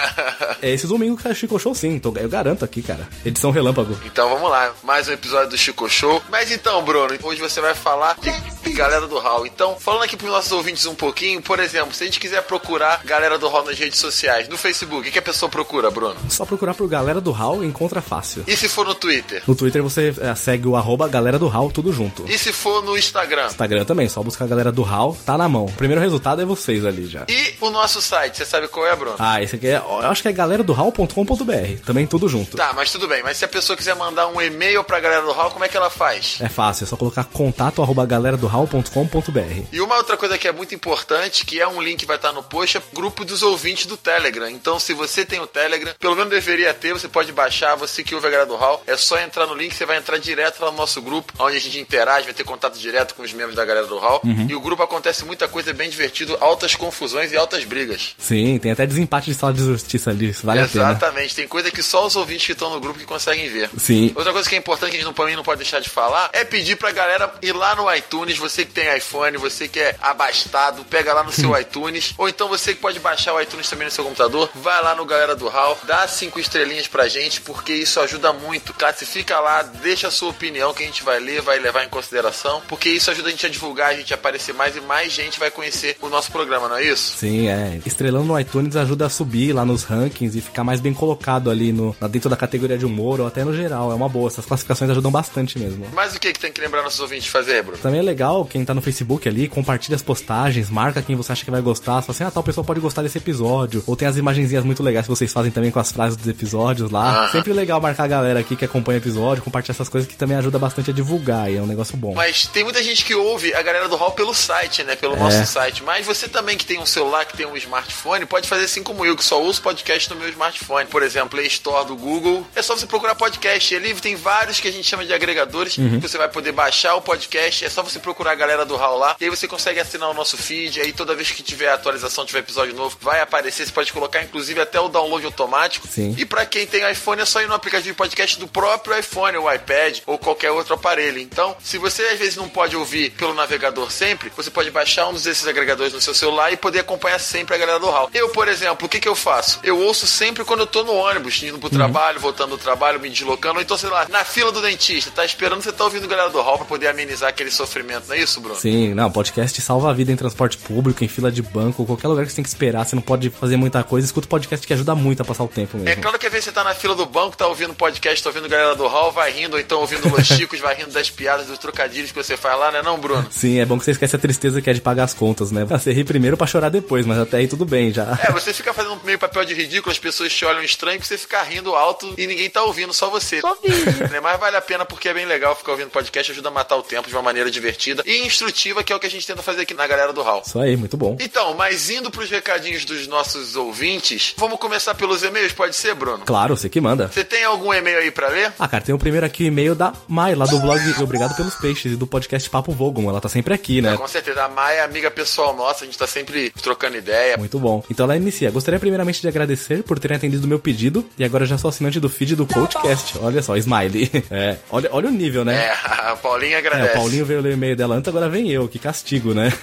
é 0.60 0.70
esse 0.70 0.86
domingo 0.86 1.16
que 1.16 1.28
é 1.28 1.34
Chico 1.34 1.58
Show 1.58 1.74
sim, 1.74 1.94
então 1.94 2.12
eu 2.16 2.28
garanto 2.28 2.64
aqui, 2.64 2.82
cara. 2.82 3.08
Edição 3.24 3.50
relâmpago. 3.50 3.96
Então 4.04 4.28
vamos 4.28 4.50
lá, 4.50 4.55
mais 4.82 5.08
um 5.08 5.12
episódio 5.12 5.50
do 5.50 5.58
Chico 5.58 5.88
Show. 5.88 6.22
Mas 6.30 6.50
então, 6.50 6.82
Bruno, 6.82 7.16
hoje 7.22 7.40
você 7.40 7.60
vai 7.60 7.74
falar 7.74 8.16
de 8.22 8.72
galera 8.72 9.06
do 9.06 9.18
Hall. 9.18 9.46
Então, 9.46 9.76
falando 9.78 10.02
aqui 10.02 10.16
pros 10.16 10.30
nossos 10.30 10.52
ouvintes 10.52 10.84
um 10.86 10.94
pouquinho, 10.94 11.40
por 11.40 11.58
exemplo, 11.58 11.94
se 11.94 12.02
a 12.02 12.06
gente 12.06 12.20
quiser 12.20 12.42
procurar 12.42 13.00
galera 13.04 13.38
do 13.38 13.48
Hall 13.48 13.64
nas 13.64 13.78
redes 13.78 13.98
sociais, 13.98 14.48
no 14.48 14.56
Facebook, 14.56 15.00
o 15.00 15.04
que, 15.04 15.10
que 15.10 15.18
a 15.18 15.22
pessoa 15.22 15.48
procura, 15.48 15.90
Bruno? 15.90 16.16
Só 16.28 16.44
procurar 16.44 16.74
por 16.74 16.86
galera 16.88 17.20
do 17.20 17.32
Hall 17.32 17.64
encontra 17.64 18.02
fácil. 18.02 18.44
E 18.46 18.56
se 18.56 18.68
for 18.68 18.86
no 18.86 18.94
Twitter? 18.94 19.42
No 19.46 19.54
Twitter 19.54 19.82
você 19.82 20.14
é, 20.20 20.34
segue 20.34 20.68
o 20.68 20.76
arroba 20.76 21.08
galera 21.08 21.38
do 21.38 21.48
Hall, 21.48 21.70
tudo 21.70 21.92
junto. 21.92 22.24
E 22.28 22.36
se 22.38 22.52
for 22.52 22.82
no 22.82 22.98
Instagram? 22.98 23.46
Instagram 23.46 23.84
também, 23.84 24.08
só 24.08 24.22
buscar 24.22 24.44
a 24.44 24.48
galera 24.48 24.72
do 24.72 24.82
Hall, 24.82 25.16
tá 25.24 25.38
na 25.38 25.48
mão. 25.48 25.66
O 25.66 25.72
primeiro 25.72 26.00
resultado 26.00 26.42
é 26.42 26.44
vocês 26.44 26.84
ali 26.84 27.06
já. 27.06 27.24
E 27.28 27.54
o 27.60 27.70
nosso 27.70 28.02
site, 28.02 28.36
você 28.36 28.44
sabe 28.44 28.68
qual 28.68 28.86
é, 28.86 28.94
Bruno? 28.94 29.16
Ah, 29.18 29.42
esse 29.42 29.56
aqui 29.56 29.68
é, 29.68 29.76
eu 29.76 30.10
acho 30.10 30.22
que 30.22 30.28
é 30.28 30.32
galera 30.32 30.62
do 30.62 30.72
Hall.com.br, 30.72 31.80
também 31.84 32.06
tudo 32.06 32.28
junto. 32.28 32.56
Tá, 32.56 32.72
mas 32.74 32.90
tudo 32.90 33.08
bem. 33.08 33.22
Mas 33.22 33.38
se 33.38 33.44
a 33.44 33.48
pessoa 33.48 33.76
quiser 33.76 33.94
mandar 33.94 34.28
um 34.28 34.40
e-mail 34.46 34.82
pra 34.84 35.00
galera 35.00 35.22
do 35.22 35.32
Hall, 35.32 35.50
como 35.50 35.64
é 35.64 35.68
que 35.68 35.76
ela 35.76 35.90
faz? 35.90 36.38
É 36.40 36.48
fácil, 36.48 36.84
é 36.84 36.86
só 36.86 36.96
colocar 36.96 37.24
contato 37.24 37.82
arroba 37.82 38.06
galera 38.06 38.36
do 38.36 38.46
Hall.com.br. 38.46 39.62
E 39.72 39.80
uma 39.80 39.96
outra 39.96 40.16
coisa 40.16 40.38
que 40.38 40.48
é 40.48 40.52
muito 40.52 40.74
importante, 40.74 41.44
que 41.44 41.60
é 41.60 41.66
um 41.66 41.80
link 41.80 42.00
que 42.00 42.06
vai 42.06 42.16
estar 42.16 42.32
no 42.32 42.42
post, 42.42 42.76
é 42.76 42.82
grupo 42.94 43.24
dos 43.24 43.42
ouvintes 43.42 43.86
do 43.86 43.96
Telegram. 43.96 44.48
Então, 44.48 44.78
se 44.78 44.94
você 44.94 45.24
tem 45.24 45.40
o 45.40 45.46
Telegram, 45.46 45.94
pelo 45.98 46.14
menos 46.14 46.30
deveria 46.30 46.72
ter, 46.72 46.92
você 46.92 47.08
pode 47.08 47.32
baixar, 47.32 47.74
você 47.74 48.02
que 48.02 48.14
ouve 48.14 48.26
a 48.26 48.30
galera 48.30 48.48
do 48.48 48.56
Hall, 48.56 48.82
é 48.86 48.96
só 48.96 49.18
entrar 49.18 49.46
no 49.46 49.54
link, 49.54 49.74
você 49.74 49.86
vai 49.86 49.96
entrar 49.98 50.18
direto 50.18 50.60
lá 50.60 50.70
no 50.70 50.76
nosso 50.76 51.00
grupo, 51.02 51.32
onde 51.38 51.56
a 51.56 51.60
gente 51.60 51.78
interage, 51.78 52.24
vai 52.24 52.34
ter 52.34 52.44
contato 52.44 52.78
direto 52.78 53.14
com 53.14 53.22
os 53.22 53.32
membros 53.32 53.56
da 53.56 53.64
galera 53.64 53.86
do 53.86 53.98
Hall. 53.98 54.20
Uhum. 54.24 54.46
E 54.48 54.54
o 54.54 54.60
grupo 54.60 54.82
acontece 54.82 55.24
muita 55.24 55.48
coisa 55.48 55.72
bem 55.72 55.88
divertido, 55.88 56.36
altas 56.40 56.74
confusões 56.74 57.32
e 57.32 57.36
altas 57.36 57.64
brigas. 57.64 58.14
Sim, 58.18 58.58
tem 58.58 58.72
até 58.72 58.86
desempate 58.86 59.30
de 59.30 59.34
sala 59.36 59.52
de 59.52 59.60
justiça 59.60 60.10
ali, 60.10 60.30
isso 60.30 60.46
vale 60.46 60.60
a 60.60 60.68
pena. 60.68 60.90
Exatamente, 60.90 61.34
tem 61.34 61.48
coisa 61.48 61.70
que 61.70 61.82
só 61.82 62.06
os 62.06 62.16
ouvintes 62.16 62.46
que 62.46 62.52
estão 62.52 62.70
no 62.70 62.80
grupo 62.80 62.98
que 62.98 63.04
conseguem 63.04 63.48
ver. 63.48 63.70
Sim. 63.78 64.12
Outra 64.26 64.38
coisa 64.38 64.48
que 64.48 64.56
é 64.56 64.58
importante 64.58 64.90
que 64.90 64.96
a 64.96 64.98
gente 64.98 65.06
não, 65.06 65.14
pra 65.14 65.24
mim 65.24 65.36
não 65.36 65.44
pode 65.44 65.58
deixar 65.58 65.78
de 65.78 65.88
falar 65.88 66.30
é 66.32 66.42
pedir 66.42 66.74
pra 66.74 66.90
galera 66.90 67.32
ir 67.40 67.52
lá 67.52 67.76
no 67.76 67.94
iTunes, 67.94 68.36
você 68.36 68.64
que 68.64 68.72
tem 68.72 68.96
iPhone, 68.96 69.36
você 69.36 69.68
que 69.68 69.78
é 69.78 69.94
abastado, 70.02 70.84
pega 70.84 71.14
lá 71.14 71.22
no 71.22 71.30
seu 71.30 71.56
iTunes, 71.56 72.12
ou 72.18 72.28
então 72.28 72.48
você 72.48 72.74
que 72.74 72.80
pode 72.80 72.98
baixar 72.98 73.34
o 73.34 73.40
iTunes 73.40 73.70
também 73.70 73.84
no 73.84 73.90
seu 73.92 74.02
computador, 74.02 74.50
vai 74.56 74.82
lá 74.82 74.96
no 74.96 75.04
Galera 75.04 75.36
do 75.36 75.46
Hall, 75.46 75.78
dá 75.84 76.08
cinco 76.08 76.40
estrelinhas 76.40 76.88
pra 76.88 77.06
gente, 77.06 77.40
porque 77.40 77.72
isso 77.72 78.00
ajuda 78.00 78.32
muito. 78.32 78.74
Classifica 78.74 79.38
lá, 79.38 79.62
deixa 79.62 80.08
a 80.08 80.10
sua 80.10 80.30
opinião 80.30 80.74
que 80.74 80.82
a 80.82 80.86
gente 80.86 81.04
vai 81.04 81.20
ler, 81.20 81.40
vai 81.40 81.60
levar 81.60 81.84
em 81.84 81.88
consideração, 81.88 82.60
porque 82.66 82.88
isso 82.88 83.12
ajuda 83.12 83.28
a 83.28 83.30
gente 83.30 83.46
a 83.46 83.48
divulgar, 83.48 83.90
a 83.90 83.96
gente 83.96 84.12
a 84.12 84.16
aparecer 84.16 84.52
mais 84.52 84.74
e 84.74 84.80
mais 84.80 85.12
gente 85.12 85.38
vai 85.38 85.52
conhecer 85.52 85.96
o 86.02 86.08
nosso 86.08 86.32
programa, 86.32 86.68
não 86.68 86.78
é 86.78 86.84
isso? 86.84 87.16
Sim, 87.16 87.46
é. 87.46 87.78
Estrelando 87.86 88.24
no 88.24 88.40
iTunes 88.40 88.74
ajuda 88.74 89.06
a 89.06 89.08
subir 89.08 89.52
lá 89.52 89.64
nos 89.64 89.84
rankings 89.84 90.36
e 90.36 90.40
ficar 90.40 90.64
mais 90.64 90.80
bem 90.80 90.92
colocado 90.92 91.48
ali 91.48 91.72
no, 91.72 91.94
dentro 92.10 92.28
da 92.28 92.36
categoria 92.36 92.76
de 92.76 92.84
humor 92.84 93.20
ou 93.20 93.28
até 93.28 93.44
no 93.44 93.54
geral. 93.54 93.92
É 93.92 93.94
uma 93.94 94.15
boa. 94.16 94.28
Essas 94.28 94.44
classificações 94.46 94.90
ajudam 94.90 95.10
bastante 95.10 95.58
mesmo. 95.58 95.86
Mas 95.92 96.14
o 96.14 96.20
que, 96.20 96.32
que 96.32 96.38
tem 96.40 96.50
que 96.52 96.60
lembrar 96.60 96.82
nossos 96.82 97.00
ouvintes 97.00 97.24
de 97.24 97.30
fazer, 97.30 97.62
Bruno? 97.62 97.78
Também 97.82 98.00
é 98.00 98.02
legal 98.02 98.44
quem 98.44 98.64
tá 98.64 98.74
no 98.74 98.80
Facebook 98.82 99.28
ali, 99.28 99.48
compartilha 99.48 99.94
as 99.96 100.02
postagens, 100.02 100.70
marca 100.70 101.02
quem 101.02 101.14
você 101.16 101.32
acha 101.32 101.44
que 101.44 101.50
vai 101.50 101.60
gostar. 101.60 102.00
Fala 102.02 102.04
assim, 102.10 102.24
ah, 102.24 102.30
tal 102.30 102.42
pessoa 102.42 102.64
pode 102.64 102.80
gostar 102.80 103.02
desse 103.02 103.18
episódio. 103.18 103.82
Ou 103.86 103.94
tem 103.96 104.08
as 104.08 104.16
imagenzinhas 104.16 104.64
muito 104.64 104.82
legais 104.82 105.06
que 105.06 105.10
vocês 105.10 105.32
fazem 105.32 105.50
também 105.52 105.70
com 105.70 105.78
as 105.78 105.92
frases 105.92 106.16
dos 106.16 106.26
episódios 106.28 106.90
lá. 106.90 107.28
Sempre 107.30 107.52
legal 107.52 107.80
marcar 107.80 108.04
a 108.04 108.08
galera 108.08 108.40
aqui 108.40 108.56
que 108.56 108.64
acompanha 108.64 108.98
o 108.98 109.02
episódio, 109.02 109.42
compartilhar 109.42 109.74
essas 109.74 109.88
coisas 109.88 110.08
que 110.08 110.16
também 110.16 110.36
ajuda 110.36 110.58
bastante 110.58 110.90
a 110.90 110.94
divulgar 110.94 111.50
e 111.50 111.56
é 111.56 111.60
um 111.62 111.66
negócio 111.66 111.96
bom. 111.96 112.14
Mas 112.14 112.46
tem 112.46 112.64
muita 112.64 112.82
gente 112.82 113.04
que 113.04 113.14
ouve 113.14 113.52
a 113.54 113.62
galera 113.62 113.88
do 113.88 113.96
Hall 113.96 114.12
pelo 114.12 114.32
site, 114.34 114.82
né? 114.84 114.96
Pelo 114.96 115.14
É. 115.14 115.18
nosso 115.18 115.44
site. 115.46 115.82
Mas 115.82 116.06
você 116.06 116.28
também 116.28 116.56
que 116.56 116.64
tem 116.64 116.78
um 116.78 116.86
celular, 116.86 117.24
que 117.24 117.36
tem 117.36 117.46
um 117.46 117.56
smartphone, 117.56 118.24
pode 118.26 118.48
fazer 118.48 118.64
assim 118.64 118.82
como 118.82 119.04
eu, 119.04 119.16
que 119.16 119.24
só 119.24 119.42
uso 119.42 119.60
podcast 119.62 120.08
no 120.10 120.16
meu 120.16 120.28
smartphone. 120.30 120.86
Por 120.88 121.02
exemplo, 121.02 121.30
Play 121.30 121.46
Store 121.48 121.86
do 121.86 121.96
Google. 121.96 122.46
É 122.54 122.62
só 122.62 122.76
você 122.76 122.86
procurar 122.86 123.14
podcast. 123.14 123.74
Ali 123.74 123.92
tem 124.06 124.14
vários 124.14 124.60
que 124.60 124.68
a 124.68 124.70
gente 124.70 124.86
chama 124.86 125.04
de 125.04 125.12
agregadores. 125.12 125.76
Uhum. 125.76 126.00
que 126.00 126.08
Você 126.08 126.16
vai 126.16 126.28
poder 126.28 126.52
baixar 126.52 126.94
o 126.94 127.02
podcast. 127.02 127.64
É 127.64 127.68
só 127.68 127.82
você 127.82 127.98
procurar 127.98 128.30
a 128.30 128.34
galera 128.36 128.64
do 128.64 128.76
Hall 128.76 128.96
lá. 128.96 129.16
E 129.20 129.24
aí 129.24 129.30
você 129.30 129.48
consegue 129.48 129.80
assinar 129.80 130.08
o 130.08 130.14
nosso 130.14 130.36
feed. 130.36 130.80
Aí 130.80 130.92
toda 130.92 131.12
vez 131.12 131.32
que 131.32 131.42
tiver 131.42 131.72
atualização, 131.72 132.24
tiver 132.24 132.38
episódio 132.38 132.72
novo, 132.72 132.96
vai 133.00 133.20
aparecer. 133.20 133.66
Você 133.66 133.72
pode 133.72 133.92
colocar, 133.92 134.22
inclusive, 134.22 134.60
até 134.60 134.78
o 134.78 134.88
download 134.88 135.26
automático. 135.26 135.88
Sim. 135.88 136.14
E 136.16 136.24
pra 136.24 136.46
quem 136.46 136.68
tem 136.68 136.88
iPhone, 136.88 137.20
é 137.20 137.24
só 137.24 137.42
ir 137.42 137.48
no 137.48 137.54
aplicativo 137.54 137.90
de 137.90 137.96
podcast 137.96 138.38
do 138.38 138.46
próprio 138.46 138.96
iPhone, 138.96 139.38
ou 139.38 139.52
iPad, 139.52 139.98
ou 140.06 140.16
qualquer 140.16 140.52
outro 140.52 140.74
aparelho. 140.74 141.18
Então, 141.18 141.56
se 141.60 141.76
você 141.76 142.02
às 142.02 142.18
vezes 142.20 142.36
não 142.36 142.48
pode 142.48 142.76
ouvir 142.76 143.10
pelo 143.10 143.34
navegador 143.34 143.90
sempre, 143.90 144.30
você 144.36 144.52
pode 144.52 144.70
baixar 144.70 145.08
um 145.08 145.14
desses 145.14 145.48
agregadores 145.48 145.92
no 145.92 146.00
seu 146.00 146.14
celular 146.14 146.52
e 146.52 146.56
poder 146.56 146.78
acompanhar 146.78 147.18
sempre 147.18 147.56
a 147.56 147.58
galera 147.58 147.80
do 147.80 147.90
Hall. 147.90 148.08
Eu, 148.14 148.28
por 148.28 148.46
exemplo, 148.46 148.86
o 148.86 148.88
que, 148.88 149.00
que 149.00 149.08
eu 149.08 149.16
faço? 149.16 149.58
Eu 149.64 149.80
ouço 149.80 150.06
sempre 150.06 150.44
quando 150.44 150.60
eu 150.60 150.66
tô 150.66 150.84
no 150.84 150.94
ônibus, 150.94 151.42
indo 151.42 151.58
pro 151.58 151.68
trabalho, 151.68 152.20
voltando 152.20 152.50
do 152.50 152.58
trabalho, 152.58 153.00
me 153.00 153.10
deslocando, 153.10 153.56
ou 153.56 153.62
então, 153.62 153.76
sei 153.76 153.90
lá, 153.90 153.95
na 154.08 154.24
fila 154.24 154.52
do 154.52 154.60
dentista, 154.60 155.10
tá 155.10 155.24
esperando 155.24 155.62
você 155.62 155.72
tá 155.72 155.84
ouvindo 155.84 156.04
a 156.04 156.08
galera 156.08 156.30
do 156.30 156.40
Hall 156.40 156.58
pra 156.58 156.66
poder 156.66 156.88
amenizar 156.88 157.28
aquele 157.28 157.50
sofrimento, 157.50 158.04
não 158.08 158.14
é 158.14 158.20
isso, 158.20 158.40
Bruno? 158.40 158.58
Sim, 158.58 158.94
não, 158.94 159.10
podcast 159.10 159.60
salva 159.60 159.90
a 159.90 159.92
vida 159.92 160.12
em 160.12 160.16
transporte 160.16 160.58
público, 160.58 161.02
em 161.04 161.08
fila 161.08 161.30
de 161.30 161.42
banco, 161.42 161.84
qualquer 161.86 162.08
lugar 162.08 162.24
que 162.24 162.30
você 162.30 162.36
tem 162.36 162.42
que 162.42 162.48
esperar, 162.48 162.84
você 162.84 162.94
não 162.94 163.02
pode 163.02 163.30
fazer 163.30 163.56
muita 163.56 163.82
coisa, 163.82 164.06
escuta 164.06 164.26
o 164.26 164.28
podcast 164.28 164.66
que 164.66 164.72
ajuda 164.72 164.94
muito 164.94 165.22
a 165.22 165.24
passar 165.24 165.44
o 165.44 165.48
tempo 165.48 165.76
mesmo. 165.76 165.88
É 165.88 165.96
claro 165.96 166.18
que 166.18 166.26
às 166.26 166.32
vezes 166.32 166.46
você 166.46 166.52
tá 166.52 166.64
na 166.64 166.74
fila 166.74 166.94
do 166.94 167.06
banco, 167.06 167.36
tá 167.36 167.46
ouvindo 167.46 167.74
podcast, 167.74 168.22
tá 168.22 168.30
ouvindo 168.30 168.46
a 168.46 168.48
galera 168.48 168.74
do 168.74 168.86
Hall, 168.86 169.12
vai 169.12 169.30
rindo, 169.32 169.54
ou 169.54 169.60
então 169.60 169.80
ouvindo 169.80 170.08
Los 170.08 170.26
Chicos, 170.26 170.60
vai 170.60 170.74
rindo 170.74 170.90
das 170.90 171.10
piadas, 171.10 171.46
dos 171.46 171.58
trocadilhos 171.58 172.10
que 172.10 172.16
você 172.16 172.36
faz 172.36 172.58
lá, 172.58 172.70
né 172.70 172.82
não, 172.82 172.98
Bruno? 172.98 173.26
Sim, 173.30 173.60
é 173.60 173.64
bom 173.64 173.78
que 173.78 173.84
você 173.84 173.92
esquece 173.92 174.16
a 174.16 174.18
tristeza 174.18 174.60
que 174.60 174.70
é 174.70 174.72
de 174.72 174.80
pagar 174.80 175.04
as 175.04 175.14
contas, 175.14 175.50
né? 175.50 175.64
Você 175.64 175.92
ri 175.92 176.04
primeiro 176.04 176.36
pra 176.36 176.46
chorar 176.46 176.68
depois, 176.68 177.06
mas 177.06 177.18
até 177.18 177.38
aí 177.38 177.48
tudo 177.48 177.64
bem 177.64 177.92
já. 177.92 178.18
É, 178.22 178.32
você 178.32 178.52
fica 178.52 178.72
fazendo 178.72 179.00
meio 179.04 179.18
papel 179.18 179.44
de 179.44 179.54
ridículo, 179.54 179.92
as 179.92 179.98
pessoas 179.98 180.32
te 180.32 180.44
olham 180.44 180.62
estranho 180.62 180.98
pra 180.98 181.06
você 181.06 181.18
ficar 181.18 181.42
rindo 181.42 181.74
alto 181.74 182.14
e 182.16 182.26
ninguém 182.26 182.48
tá 182.50 182.62
ouvindo, 182.62 182.92
só 182.92 183.08
você. 183.10 183.40
Só 183.40 183.56
né? 184.10 184.20
Mas 184.20 184.38
vale 184.38 184.56
a 184.56 184.60
pena 184.60 184.84
porque 184.84 185.08
é 185.08 185.14
bem 185.14 185.26
legal 185.26 185.54
ficar 185.54 185.72
ouvindo 185.72 185.90
podcast, 185.90 186.32
ajuda 186.32 186.48
a 186.48 186.52
matar 186.52 186.76
o 186.76 186.82
tempo 186.82 187.08
de 187.08 187.14
uma 187.14 187.22
maneira 187.22 187.50
divertida 187.50 188.02
e 188.06 188.26
instrutiva, 188.26 188.82
que 188.82 188.92
é 188.92 188.96
o 188.96 189.00
que 189.00 189.06
a 189.06 189.10
gente 189.10 189.26
tenta 189.26 189.42
fazer 189.42 189.62
aqui 189.62 189.74
na 189.74 189.86
galera 189.86 190.12
do 190.12 190.22
Hall. 190.22 190.42
Isso 190.44 190.58
aí, 190.58 190.76
muito 190.76 190.96
bom. 190.96 191.16
Então, 191.20 191.54
mas 191.54 191.90
indo 191.90 192.10
pros 192.10 192.30
recadinhos 192.30 192.84
dos 192.84 193.06
nossos 193.06 193.56
ouvintes, 193.56 194.34
vamos 194.36 194.58
começar 194.58 194.94
pelos 194.94 195.22
e-mails, 195.22 195.52
pode 195.52 195.74
ser, 195.76 195.94
Bruno? 195.94 196.24
Claro, 196.24 196.56
você 196.56 196.68
que 196.68 196.80
manda. 196.80 197.08
Você 197.08 197.24
tem 197.24 197.44
algum 197.44 197.72
e-mail 197.72 197.98
aí 197.98 198.10
pra 198.10 198.28
ler? 198.28 198.52
Ah, 198.58 198.68
cara, 198.68 198.82
tem 198.82 198.94
o 198.94 198.98
primeiro 198.98 199.26
aqui, 199.26 199.44
o 199.44 199.46
e-mail 199.46 199.74
da 199.74 199.92
Mai, 200.08 200.34
lá 200.34 200.46
do 200.46 200.58
blog 200.58 200.76
Obrigado 201.02 201.36
pelos 201.36 201.54
Peixes 201.54 201.92
e 201.92 201.96
do 201.96 202.06
podcast 202.06 202.48
Papo 202.48 202.72
Vogon. 202.72 203.08
Ela 203.08 203.20
tá 203.20 203.28
sempre 203.28 203.54
aqui, 203.54 203.80
né? 203.80 203.96
Com 203.96 204.08
certeza, 204.08 204.44
a 204.44 204.48
Maia 204.48 204.80
é 204.80 204.84
amiga 204.84 205.10
pessoal 205.10 205.54
nossa, 205.54 205.84
a 205.84 205.86
gente 205.86 205.98
tá 205.98 206.06
sempre 206.06 206.50
trocando 206.50 206.96
ideia. 206.96 207.36
Muito 207.36 207.58
bom. 207.58 207.82
Então 207.90 208.04
ela 208.04 208.16
inicia. 208.16 208.50
Gostaria 208.50 208.78
primeiramente 208.78 209.20
de 209.20 209.28
agradecer 209.28 209.82
por 209.82 209.98
terem 209.98 210.16
atendido 210.16 210.44
o 210.44 210.48
meu 210.48 210.58
pedido 210.58 211.04
e 211.18 211.24
agora 211.24 211.44
já 211.46 211.58
sou 211.58 211.68
assinante 211.68 212.00
do 212.00 212.08
feed 212.08 212.36
do 212.36 212.46
Coachcast. 212.46 213.18
Olha 213.20 213.42
só, 213.42 213.56
Smiley. 213.84 214.10
É, 214.30 214.56
olha, 214.70 214.88
olha 214.92 215.08
o 215.08 215.12
nível, 215.12 215.44
né? 215.44 215.54
É, 215.66 215.72
a 216.10 216.16
Paulinha 216.16 216.56
É, 216.56 216.58
agradece. 216.58 216.90
o 216.90 216.94
Paulinho 216.94 217.24
veio 217.26 217.40
ler 217.40 217.50
o 217.50 217.52
e-mail 217.52 217.76
dela 217.76 217.94
antes, 217.96 218.08
agora 218.08 218.28
vem 218.28 218.50
eu, 218.50 218.66
que 218.68 218.78
castigo, 218.78 219.34
né? 219.34 219.52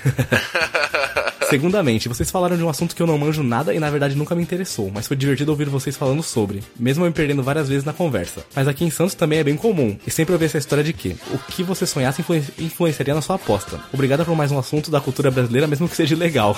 Segundamente, 1.53 2.09
vocês 2.09 2.31
falaram 2.31 2.57
de 2.57 2.63
um 2.63 2.69
assunto 2.69 2.95
que 2.95 3.01
eu 3.03 3.05
não 3.05 3.15
manjo 3.15 3.43
nada 3.43 3.75
e 3.75 3.79
na 3.79 3.87
verdade 3.87 4.15
nunca 4.15 4.33
me 4.33 4.41
interessou, 4.41 4.89
mas 4.91 5.05
foi 5.07 5.15
divertido 5.15 5.51
ouvir 5.51 5.69
vocês 5.69 5.95
falando 5.95 6.23
sobre, 6.23 6.63
mesmo 6.79 7.05
me 7.05 7.11
perdendo 7.11 7.43
várias 7.43 7.69
vezes 7.69 7.83
na 7.83 7.93
conversa. 7.93 8.43
Mas 8.55 8.67
aqui 8.67 8.83
em 8.83 8.89
Santos 8.89 9.13
também 9.13 9.37
é 9.37 9.43
bem 9.43 9.55
comum, 9.55 9.95
e 10.07 10.09
sempre 10.09 10.33
ouvi 10.33 10.45
essa 10.45 10.57
história 10.57 10.83
de 10.83 10.93
que 10.93 11.15
o 11.31 11.37
que 11.37 11.61
você 11.61 11.85
sonhasse 11.85 12.21
influen- 12.21 12.43
influenciaria 12.57 13.13
na 13.13 13.21
sua 13.21 13.35
aposta. 13.35 13.79
Obrigado 13.93 14.25
por 14.25 14.35
mais 14.35 14.51
um 14.51 14.57
assunto 14.57 14.89
da 14.89 14.99
cultura 14.99 15.29
brasileira, 15.29 15.67
mesmo 15.67 15.87
que 15.87 15.95
seja 15.95 16.15
legal. 16.15 16.57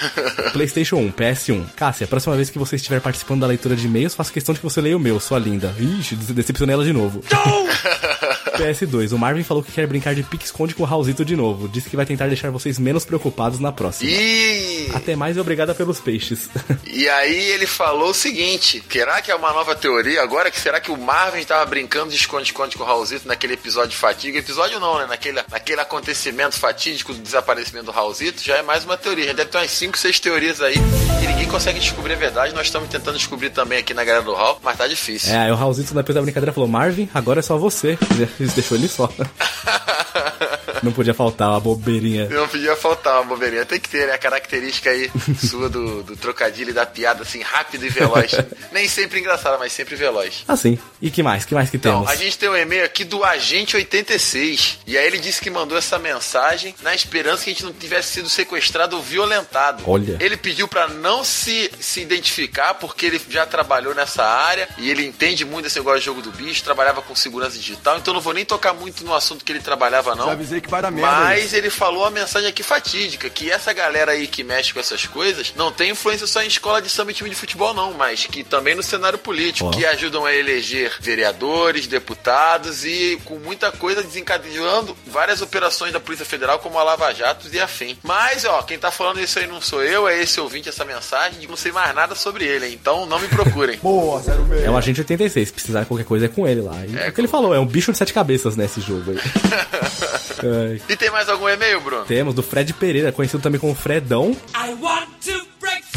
PlayStation 0.52 0.96
1, 0.96 1.12
PS1. 1.12 1.64
Cássia, 1.74 2.06
próxima 2.06 2.36
vez 2.36 2.50
que 2.50 2.58
você 2.58 2.76
estiver 2.76 3.00
participando 3.00 3.40
da 3.40 3.46
leitura 3.46 3.74
de 3.74 3.86
e-mails, 3.86 4.14
faço 4.14 4.30
questão 4.30 4.52
de 4.52 4.60
que 4.60 4.66
você 4.66 4.78
leia 4.82 4.94
o 4.96 5.00
meu, 5.00 5.18
sua 5.20 5.38
linda. 5.38 5.74
Ixi, 5.78 6.16
dece- 6.16 6.32
decepcionei 6.34 6.74
ela 6.74 6.84
de 6.84 6.92
novo. 6.92 7.22
PS2, 8.54 9.12
o 9.12 9.18
Marvin 9.18 9.42
falou 9.42 9.62
que 9.62 9.72
quer 9.72 9.86
brincar 9.86 10.14
de 10.14 10.22
pique-esconde 10.22 10.74
com 10.74 10.82
o 10.82 10.86
Raulzito 10.86 11.24
de 11.24 11.36
novo. 11.36 11.68
Disse 11.68 11.90
que 11.90 11.96
vai 11.96 12.06
tentar 12.06 12.26
deixar 12.26 12.50
vocês 12.50 12.78
menos 12.78 13.04
preocupados 13.04 13.58
na 13.58 13.72
próxima. 13.72 14.10
E... 14.10 14.88
Até 14.94 15.16
mais 15.16 15.36
e 15.36 15.40
obrigada 15.40 15.74
pelos 15.74 16.00
peixes. 16.00 16.48
E 16.86 17.08
aí 17.08 17.50
ele 17.50 17.66
falou 17.66 18.10
o 18.10 18.14
seguinte: 18.14 18.82
será 18.88 19.20
que 19.20 19.28
é 19.28 19.34
uma 19.34 19.52
nova 19.52 19.74
teoria 19.74 20.22
agora? 20.22 20.48
Que 20.48 20.60
será 20.60 20.78
que 20.78 20.92
o 20.92 20.96
Marvin 20.96 21.40
estava 21.40 21.66
brincando 21.66 22.10
de 22.10 22.16
esconde-esconde 22.16 22.76
com 22.76 22.84
o 22.84 22.86
Raulzito 22.86 23.26
naquele 23.26 23.54
episódio 23.54 23.90
de 23.90 23.96
fatiga? 23.96 24.38
Episódio 24.38 24.78
não, 24.78 24.98
né? 24.98 25.06
Naquele, 25.06 25.42
naquele 25.50 25.80
acontecimento 25.80 26.54
fatídico 26.54 27.12
do 27.12 27.18
desaparecimento 27.20 27.86
do 27.86 27.90
Raulzito, 27.90 28.42
já 28.42 28.58
é 28.58 28.62
mais 28.62 28.84
uma 28.84 28.96
teoria. 28.96 29.26
Já 29.26 29.32
deve 29.32 29.50
ter 29.50 29.58
umas 29.58 29.72
5, 29.72 29.98
6 29.98 30.20
teorias 30.20 30.60
aí 30.60 30.76
e 31.22 31.26
ninguém 31.26 31.48
consegue 31.48 31.80
descobrir 31.80 32.12
a 32.12 32.16
verdade. 32.16 32.54
Nós 32.54 32.66
estamos 32.66 32.88
tentando 32.88 33.16
descobrir 33.16 33.50
também 33.50 33.78
aqui 33.78 33.92
na 33.92 34.04
galera 34.04 34.24
do 34.24 34.34
Hall, 34.34 34.60
mas 34.62 34.76
tá 34.76 34.86
difícil. 34.86 35.34
É, 35.34 35.52
o 35.52 35.56
Raulzito 35.56 35.94
depois 35.94 36.14
da 36.14 36.22
brincadeira 36.22 36.52
falou: 36.52 36.68
Marvin, 36.68 37.08
agora 37.12 37.40
é 37.40 37.42
só 37.42 37.56
você. 37.56 37.98
Isso 38.44 38.54
deixou 38.54 38.76
ele 38.76 38.88
só. 38.88 39.08
Não 40.82 40.92
podia 40.92 41.14
faltar 41.14 41.48
uma 41.50 41.60
bobeirinha. 41.60 42.28
Não 42.28 42.46
podia 42.46 42.76
faltar 42.76 43.14
uma 43.14 43.24
bobeirinha. 43.24 43.64
Tem 43.64 43.80
que 43.80 43.88
ter, 43.88 44.06
né? 44.06 44.14
A 44.14 44.18
característica 44.18 44.90
aí 44.90 45.10
sua 45.42 45.68
do, 45.68 46.02
do 46.02 46.16
trocadilho 46.16 46.70
e 46.70 46.72
da 46.74 46.84
piada, 46.84 47.22
assim, 47.22 47.40
rápido 47.40 47.86
e 47.86 47.88
veloz. 47.88 48.32
Nem 48.70 48.86
sempre 48.88 49.20
engraçada, 49.20 49.56
mas 49.58 49.72
sempre 49.72 49.96
veloz. 49.96 50.44
Assim. 50.46 50.78
E 51.00 51.10
que 51.10 51.22
mais? 51.22 51.44
Que 51.44 51.54
mais 51.54 51.70
que 51.70 51.76
Então, 51.78 52.00
temos? 52.04 52.10
a 52.10 52.16
gente 52.16 52.36
tem 52.38 52.48
um 52.48 52.56
e-mail 52.56 52.84
aqui 52.84 53.02
do 53.04 53.24
Agente 53.24 53.76
86. 53.76 54.80
E 54.86 54.98
aí 54.98 55.06
ele 55.06 55.18
disse 55.18 55.40
que 55.40 55.48
mandou 55.48 55.78
essa 55.78 55.98
mensagem 55.98 56.74
na 56.82 56.94
esperança 56.94 57.44
que 57.44 57.50
a 57.50 57.52
gente 57.52 57.64
não 57.64 57.72
tivesse 57.72 58.12
sido 58.14 58.28
sequestrado 58.28 58.96
ou 58.96 59.02
violentado. 59.02 59.82
Olha. 59.86 60.18
Ele 60.20 60.36
pediu 60.36 60.68
pra 60.68 60.86
não 60.86 61.24
se, 61.24 61.70
se 61.80 62.00
identificar 62.00 62.74
porque 62.74 63.06
ele 63.06 63.20
já 63.30 63.46
trabalhou 63.46 63.94
nessa 63.94 64.22
área 64.22 64.68
e 64.76 64.90
ele 64.90 65.04
entende 65.06 65.44
muito 65.46 65.64
desse 65.64 65.78
negócio 65.78 66.00
de 66.00 66.04
jogo 66.06 66.20
do 66.20 66.30
bicho, 66.30 66.62
trabalhava 66.62 67.00
com 67.00 67.14
segurança 67.14 67.56
digital, 67.56 67.96
então 67.98 68.12
não 68.12 68.20
vou 68.20 68.33
nem 68.34 68.44
tocar 68.44 68.74
muito 68.74 69.04
no 69.04 69.14
assunto 69.14 69.44
que 69.44 69.52
ele 69.52 69.60
trabalhava 69.60 70.14
não. 70.14 70.26
Já 70.26 70.32
avisei 70.32 70.60
que 70.60 70.68
vai 70.68 70.82
dar 70.82 70.90
merda. 70.90 71.10
Mas 71.10 71.52
ele 71.52 71.70
falou 71.70 72.04
a 72.04 72.10
mensagem 72.10 72.48
aqui 72.48 72.62
fatídica, 72.62 73.30
que 73.30 73.50
essa 73.50 73.72
galera 73.72 74.12
aí 74.12 74.26
que 74.26 74.44
mexe 74.44 74.72
com 74.72 74.80
essas 74.80 75.06
coisas 75.06 75.52
não 75.56 75.72
tem 75.72 75.90
influência 75.90 76.26
só 76.26 76.42
em 76.42 76.46
escola 76.46 76.82
de 76.82 76.88
samba 76.88 77.10
e 77.10 77.14
time 77.14 77.30
de 77.30 77.36
futebol 77.36 77.72
não, 77.72 77.92
mas 77.94 78.26
que 78.26 78.44
também 78.44 78.74
no 78.74 78.82
cenário 78.82 79.18
político, 79.18 79.70
que 79.70 79.86
ajudam 79.86 80.24
a 80.24 80.34
eleger 80.34 80.96
vereadores, 81.00 81.86
deputados 81.86 82.84
e 82.84 83.18
com 83.24 83.38
muita 83.38 83.70
coisa 83.72 84.02
desencadeando 84.02 84.96
várias 85.06 85.40
operações 85.40 85.92
da 85.92 86.00
Polícia 86.00 86.26
Federal 86.26 86.58
como 86.58 86.78
a 86.78 86.82
Lava 86.82 87.12
Jato 87.12 87.48
e 87.52 87.60
afim. 87.60 87.96
Mas, 88.02 88.44
ó, 88.44 88.62
quem 88.62 88.78
tá 88.78 88.90
falando 88.90 89.20
isso 89.20 89.38
aí 89.38 89.46
não 89.46 89.60
sou 89.60 89.82
eu, 89.82 90.08
é 90.08 90.20
esse 90.20 90.40
ouvinte 90.40 90.68
essa 90.68 90.84
mensagem, 90.84 91.46
não 91.48 91.56
sei 91.56 91.72
mais 91.72 91.94
nada 91.94 92.14
sobre 92.14 92.44
ele, 92.44 92.66
hein? 92.66 92.78
então 92.80 93.06
não 93.06 93.18
me 93.18 93.28
procurem. 93.28 93.78
Boa, 93.82 94.20
06. 94.20 94.64
É 94.64 94.70
o 94.70 94.76
Agente 94.76 95.00
86. 95.00 95.48
Se 95.48 95.54
precisar 95.54 95.80
de 95.80 95.86
qualquer 95.86 96.04
coisa 96.04 96.26
é 96.26 96.28
com 96.28 96.46
ele 96.46 96.60
lá. 96.60 96.74
E 96.86 96.96
É, 96.98 97.08
o 97.08 97.12
que 97.12 97.20
ele 97.20 97.28
falou, 97.28 97.54
é 97.54 97.58
um 97.58 97.66
bicho 97.66 97.92
de 97.92 97.98
sete 97.98 98.12
cabeças 98.12 98.23
nesse 98.56 98.80
jogo 98.80 99.12
aí. 99.12 99.18
E 100.88 100.96
tem 100.96 101.10
mais 101.10 101.28
algum 101.28 101.48
e-mail, 101.48 101.80
Bruno? 101.80 102.04
Temos 102.04 102.34
do 102.34 102.42
Fred 102.42 102.74
Pereira, 102.74 103.10
conhecido 103.12 103.42
também 103.42 103.58
como 103.58 103.74
Fredão. 103.74 104.36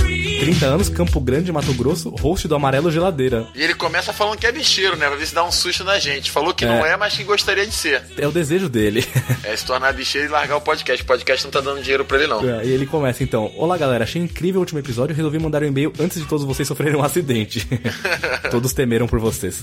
30 0.01 0.65
anos, 0.65 0.89
Campo 0.89 1.19
Grande, 1.19 1.51
Mato 1.51 1.73
Grosso, 1.73 2.09
host 2.21 2.47
do 2.47 2.55
Amarelo 2.55 2.91
Geladeira. 2.91 3.45
E 3.55 3.61
ele 3.63 3.73
começa 3.73 4.13
falando 4.13 4.37
que 4.37 4.45
é 4.45 4.51
bicheiro, 4.51 4.95
né? 4.95 5.07
Pra 5.07 5.15
ver 5.15 5.25
se 5.25 5.33
dá 5.33 5.43
um 5.43 5.51
susto 5.51 5.83
na 5.83 5.97
gente. 5.99 6.31
Falou 6.31 6.53
que 6.53 6.63
É. 6.63 6.67
não 6.67 6.85
é, 6.85 6.95
mas 6.95 7.15
que 7.15 7.23
gostaria 7.23 7.65
de 7.65 7.73
ser. 7.73 8.03
É 8.17 8.27
o 8.27 8.31
desejo 8.31 8.69
dele. 8.69 9.05
É 9.43 9.55
se 9.55 9.65
tornar 9.65 9.93
bicheiro 9.93 10.27
e 10.27 10.29
largar 10.29 10.57
o 10.57 10.61
podcast. 10.61 11.01
O 11.01 11.05
podcast 11.05 11.45
não 11.45 11.51
tá 11.51 11.61
dando 11.61 11.81
dinheiro 11.81 12.03
pra 12.03 12.17
ele, 12.17 12.27
não. 12.27 12.41
É, 12.49 12.65
e 12.65 12.69
ele 12.69 12.85
começa 12.85 13.23
então: 13.23 13.49
Olá 13.55 13.77
galera, 13.77 14.03
achei 14.03 14.21
incrível 14.21 14.59
o 14.59 14.61
último 14.63 14.77
episódio 14.79 15.15
resolvi 15.15 15.39
mandar 15.39 15.63
um 15.63 15.67
e-mail 15.67 15.93
antes 16.01 16.19
de 16.19 16.27
todos 16.27 16.45
vocês 16.45 16.67
sofrerem 16.67 16.97
um 16.97 17.03
acidente. 17.03 17.65
todos 18.51 18.73
temeram 18.73 19.07
por 19.07 19.19
vocês. 19.19 19.61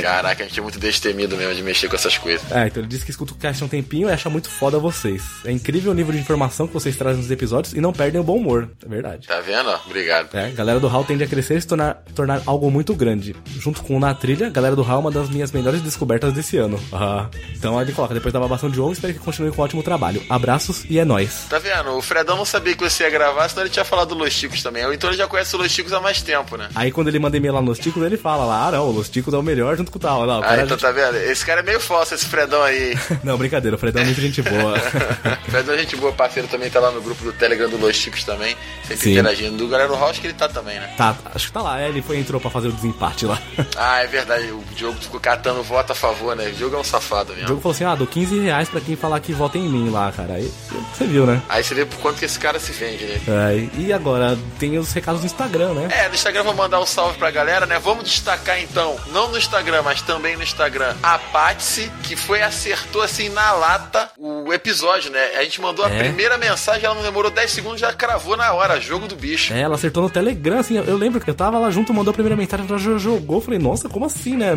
Caraca, 0.00 0.44
a 0.44 0.46
gente 0.46 0.60
é 0.60 0.62
muito 0.62 0.78
destemido 0.78 1.36
mesmo 1.36 1.52
de 1.52 1.62
mexer 1.64 1.88
com 1.88 1.96
essas 1.96 2.16
coisas. 2.16 2.48
É, 2.52 2.68
então 2.68 2.80
ele 2.80 2.88
disse 2.88 3.04
que 3.04 3.10
escuta 3.10 3.32
o 3.32 3.36
cast 3.36 3.60
há 3.60 3.66
um 3.66 3.68
tempinho 3.68 4.08
e 4.08 4.12
acha 4.12 4.30
muito 4.30 4.48
foda 4.48 4.78
vocês. 4.78 5.22
É 5.44 5.50
incrível 5.50 5.90
o 5.90 5.94
nível 5.94 6.12
de 6.12 6.20
informação 6.20 6.68
que 6.68 6.74
vocês 6.74 6.96
trazem 6.96 7.20
nos 7.20 7.30
episódios 7.30 7.74
e 7.74 7.80
não 7.80 7.92
perdem 7.92 8.20
o 8.20 8.24
bom 8.24 8.36
humor. 8.36 8.68
É 8.84 8.88
verdade. 8.88 9.26
Tá 9.26 9.40
vendo? 9.40 9.73
Obrigado. 9.86 10.34
É, 10.34 10.50
galera 10.50 10.80
do 10.80 10.88
HAL 10.88 11.04
tende 11.04 11.24
a 11.24 11.26
crescer 11.26 11.56
e 11.56 11.60
se 11.60 11.66
tornar, 11.66 12.02
tornar 12.14 12.42
algo 12.46 12.70
muito 12.70 12.94
grande. 12.94 13.34
Junto 13.58 13.82
com 13.82 13.96
o 13.96 14.00
Na 14.00 14.14
Trilha, 14.14 14.50
galera 14.50 14.76
do 14.76 14.82
HAL 14.82 14.96
é 14.96 15.00
uma 15.00 15.10
das 15.10 15.28
minhas 15.28 15.52
melhores 15.52 15.80
descobertas 15.82 16.32
desse 16.32 16.56
ano. 16.56 16.80
Ah. 16.92 17.26
Então 17.54 17.80
ele 17.80 17.92
coloca, 17.92 18.14
depois 18.14 18.32
da 18.32 18.40
babação 18.40 18.70
de 18.70 18.80
ovo, 18.80 18.92
espero 18.92 19.12
que 19.12 19.20
continue 19.20 19.50
com 19.50 19.62
um 19.62 19.64
ótimo 19.64 19.82
trabalho. 19.82 20.22
Abraços 20.28 20.84
e 20.88 20.98
é 20.98 21.04
nóis. 21.04 21.46
Tá 21.48 21.58
vendo? 21.58 21.96
O 21.96 22.02
Fredão 22.02 22.36
não 22.36 22.44
sabia 22.44 22.74
que 22.74 22.82
você 22.82 23.04
ia 23.04 23.10
gravar, 23.10 23.48
senão 23.48 23.62
ele 23.62 23.70
tinha 23.70 23.84
falado 23.84 24.08
do 24.08 24.14
Los 24.14 24.32
Chicos 24.32 24.62
também. 24.62 24.84
Então 24.92 25.10
ele 25.10 25.16
já 25.16 25.26
conhece 25.26 25.54
o 25.54 25.58
Los 25.58 25.70
Chicos 25.70 25.92
há 25.92 26.00
mais 26.00 26.22
tempo, 26.22 26.56
né? 26.56 26.68
Aí 26.74 26.90
quando 26.90 27.08
ele 27.08 27.18
manda 27.18 27.36
e-mail 27.36 27.54
lá 27.54 27.62
nos 27.62 27.78
Ticos, 27.78 28.02
ele 28.02 28.16
fala 28.16 28.44
lá, 28.44 28.68
ah 28.68 28.70
não, 28.72 28.88
o 28.88 28.92
Los 28.92 29.08
Ticos 29.08 29.32
é 29.34 29.36
o 29.36 29.42
melhor 29.42 29.76
junto 29.76 29.90
com 29.90 29.98
o 29.98 30.00
tal. 30.00 30.26
Não, 30.26 30.40
o 30.40 30.44
Ah, 30.44 30.62
então 30.62 30.76
tá 30.76 30.90
vendo? 30.90 31.16
Esse 31.16 31.44
cara 31.44 31.60
é 31.60 31.62
meio 31.62 31.80
falso, 31.80 32.14
esse 32.14 32.26
Fredão 32.26 32.62
aí. 32.62 32.96
Não, 33.22 33.36
brincadeira, 33.38 33.76
o 33.76 33.78
Fredão 33.78 34.02
é 34.02 34.04
muito 34.04 34.20
gente 34.20 34.42
boa. 34.42 34.78
Fredão 35.48 35.74
é 35.74 35.78
gente 35.78 35.96
boa, 35.96 36.12
parceiro, 36.12 36.48
também 36.48 36.70
tá 36.70 36.80
lá 36.80 36.90
no 36.90 37.00
grupo 37.00 37.24
do 37.24 37.32
Telegram 37.32 37.68
do 37.68 37.76
Los 37.78 37.96
Chicos 37.96 38.24
também, 38.24 38.56
sempre 38.82 38.96
Sim. 39.04 39.12
interagindo. 39.12 39.63
Do 39.64 39.70
Galera 39.70 39.88
do 39.88 39.98
House 39.98 40.18
que 40.18 40.26
ele 40.26 40.34
tá 40.34 40.48
também, 40.48 40.78
né? 40.78 40.92
tá, 40.96 41.14
acho 41.34 41.46
que 41.46 41.52
tá 41.52 41.62
lá, 41.62 41.80
é, 41.80 41.88
ele 41.88 42.02
foi, 42.02 42.18
entrou 42.18 42.40
pra 42.40 42.50
fazer 42.50 42.68
o 42.68 42.72
desempate 42.72 43.26
lá. 43.26 43.38
Ah, 43.76 44.02
é 44.02 44.06
verdade, 44.06 44.46
o 44.52 44.62
Diogo 44.74 44.98
ficou 45.00 45.18
catando 45.20 45.62
voto 45.62 45.92
a 45.92 45.94
favor, 45.94 46.34
né? 46.36 46.48
O 46.48 46.52
Diogo 46.52 46.76
é 46.76 46.78
um 46.78 46.84
safado 46.84 47.32
O 47.32 47.34
mesmo. 47.34 47.48
jogo 47.48 47.60
falou 47.60 47.74
assim, 47.74 47.84
ah, 47.84 47.94
dou 47.94 48.06
15 48.06 48.38
reais 48.40 48.68
pra 48.68 48.80
quem 48.80 48.94
falar 48.96 49.18
que 49.20 49.32
vota 49.32 49.58
em 49.58 49.68
mim 49.68 49.90
lá, 49.90 50.12
cara. 50.12 50.34
Aí 50.34 50.52
você 50.92 51.06
viu, 51.06 51.26
né? 51.26 51.42
Aí 51.48 51.62
você 51.64 51.74
vê 51.74 51.84
por 51.84 51.98
quanto 51.98 52.18
que 52.18 52.24
esse 52.24 52.38
cara 52.38 52.58
se 52.60 52.72
vende, 52.72 53.04
né? 53.04 53.20
É, 53.28 53.68
e 53.80 53.92
agora 53.92 54.38
tem 54.58 54.78
os 54.78 54.92
recados 54.92 55.20
no 55.20 55.26
Instagram, 55.26 55.72
né? 55.74 55.88
É, 55.90 56.08
no 56.08 56.14
Instagram 56.14 56.42
vou 56.44 56.54
mandar 56.54 56.80
um 56.80 56.86
salve 56.86 57.18
pra 57.18 57.30
galera, 57.30 57.66
né? 57.66 57.78
Vamos 57.78 58.04
destacar 58.04 58.60
então, 58.60 58.96
não 59.12 59.28
no 59.30 59.38
Instagram, 59.38 59.82
mas 59.82 60.02
também 60.02 60.36
no 60.36 60.42
Instagram, 60.42 60.94
a 61.02 61.18
Patsy, 61.18 61.90
que 62.02 62.16
foi 62.16 62.42
acertou 62.42 63.02
assim 63.02 63.28
na 63.28 63.52
lata 63.52 64.10
o 64.18 64.52
episódio, 64.52 65.10
né? 65.10 65.32
A 65.36 65.42
gente 65.42 65.60
mandou 65.60 65.84
a 65.84 65.90
É. 65.90 65.98
primeira 65.98 66.36
mensagem, 66.38 66.84
ela 66.84 66.94
não 66.94 67.02
demorou 67.02 67.30
10 67.30 67.50
segundos, 67.50 67.80
já 67.80 67.92
cravou 67.92 68.36
na 68.36 68.52
hora, 68.52 68.80
jogo 68.80 69.06
do 69.08 69.16
bicho. 69.16 69.53
É, 69.54 69.60
ela 69.60 69.74
acertou 69.76 70.02
no 70.02 70.10
Telegram, 70.10 70.58
assim, 70.58 70.76
eu 70.76 70.96
lembro 70.96 71.20
que 71.20 71.30
eu 71.30 71.34
tava 71.34 71.58
lá 71.58 71.70
junto, 71.70 71.92
mandou 71.94 72.10
a 72.10 72.14
primeira 72.14 72.36
mensagem, 72.36 72.66
ela 72.68 72.78
já 72.78 72.98
jogou, 72.98 73.40
falei, 73.40 73.58
nossa, 73.58 73.88
como 73.88 74.04
assim, 74.04 74.36
né? 74.36 74.52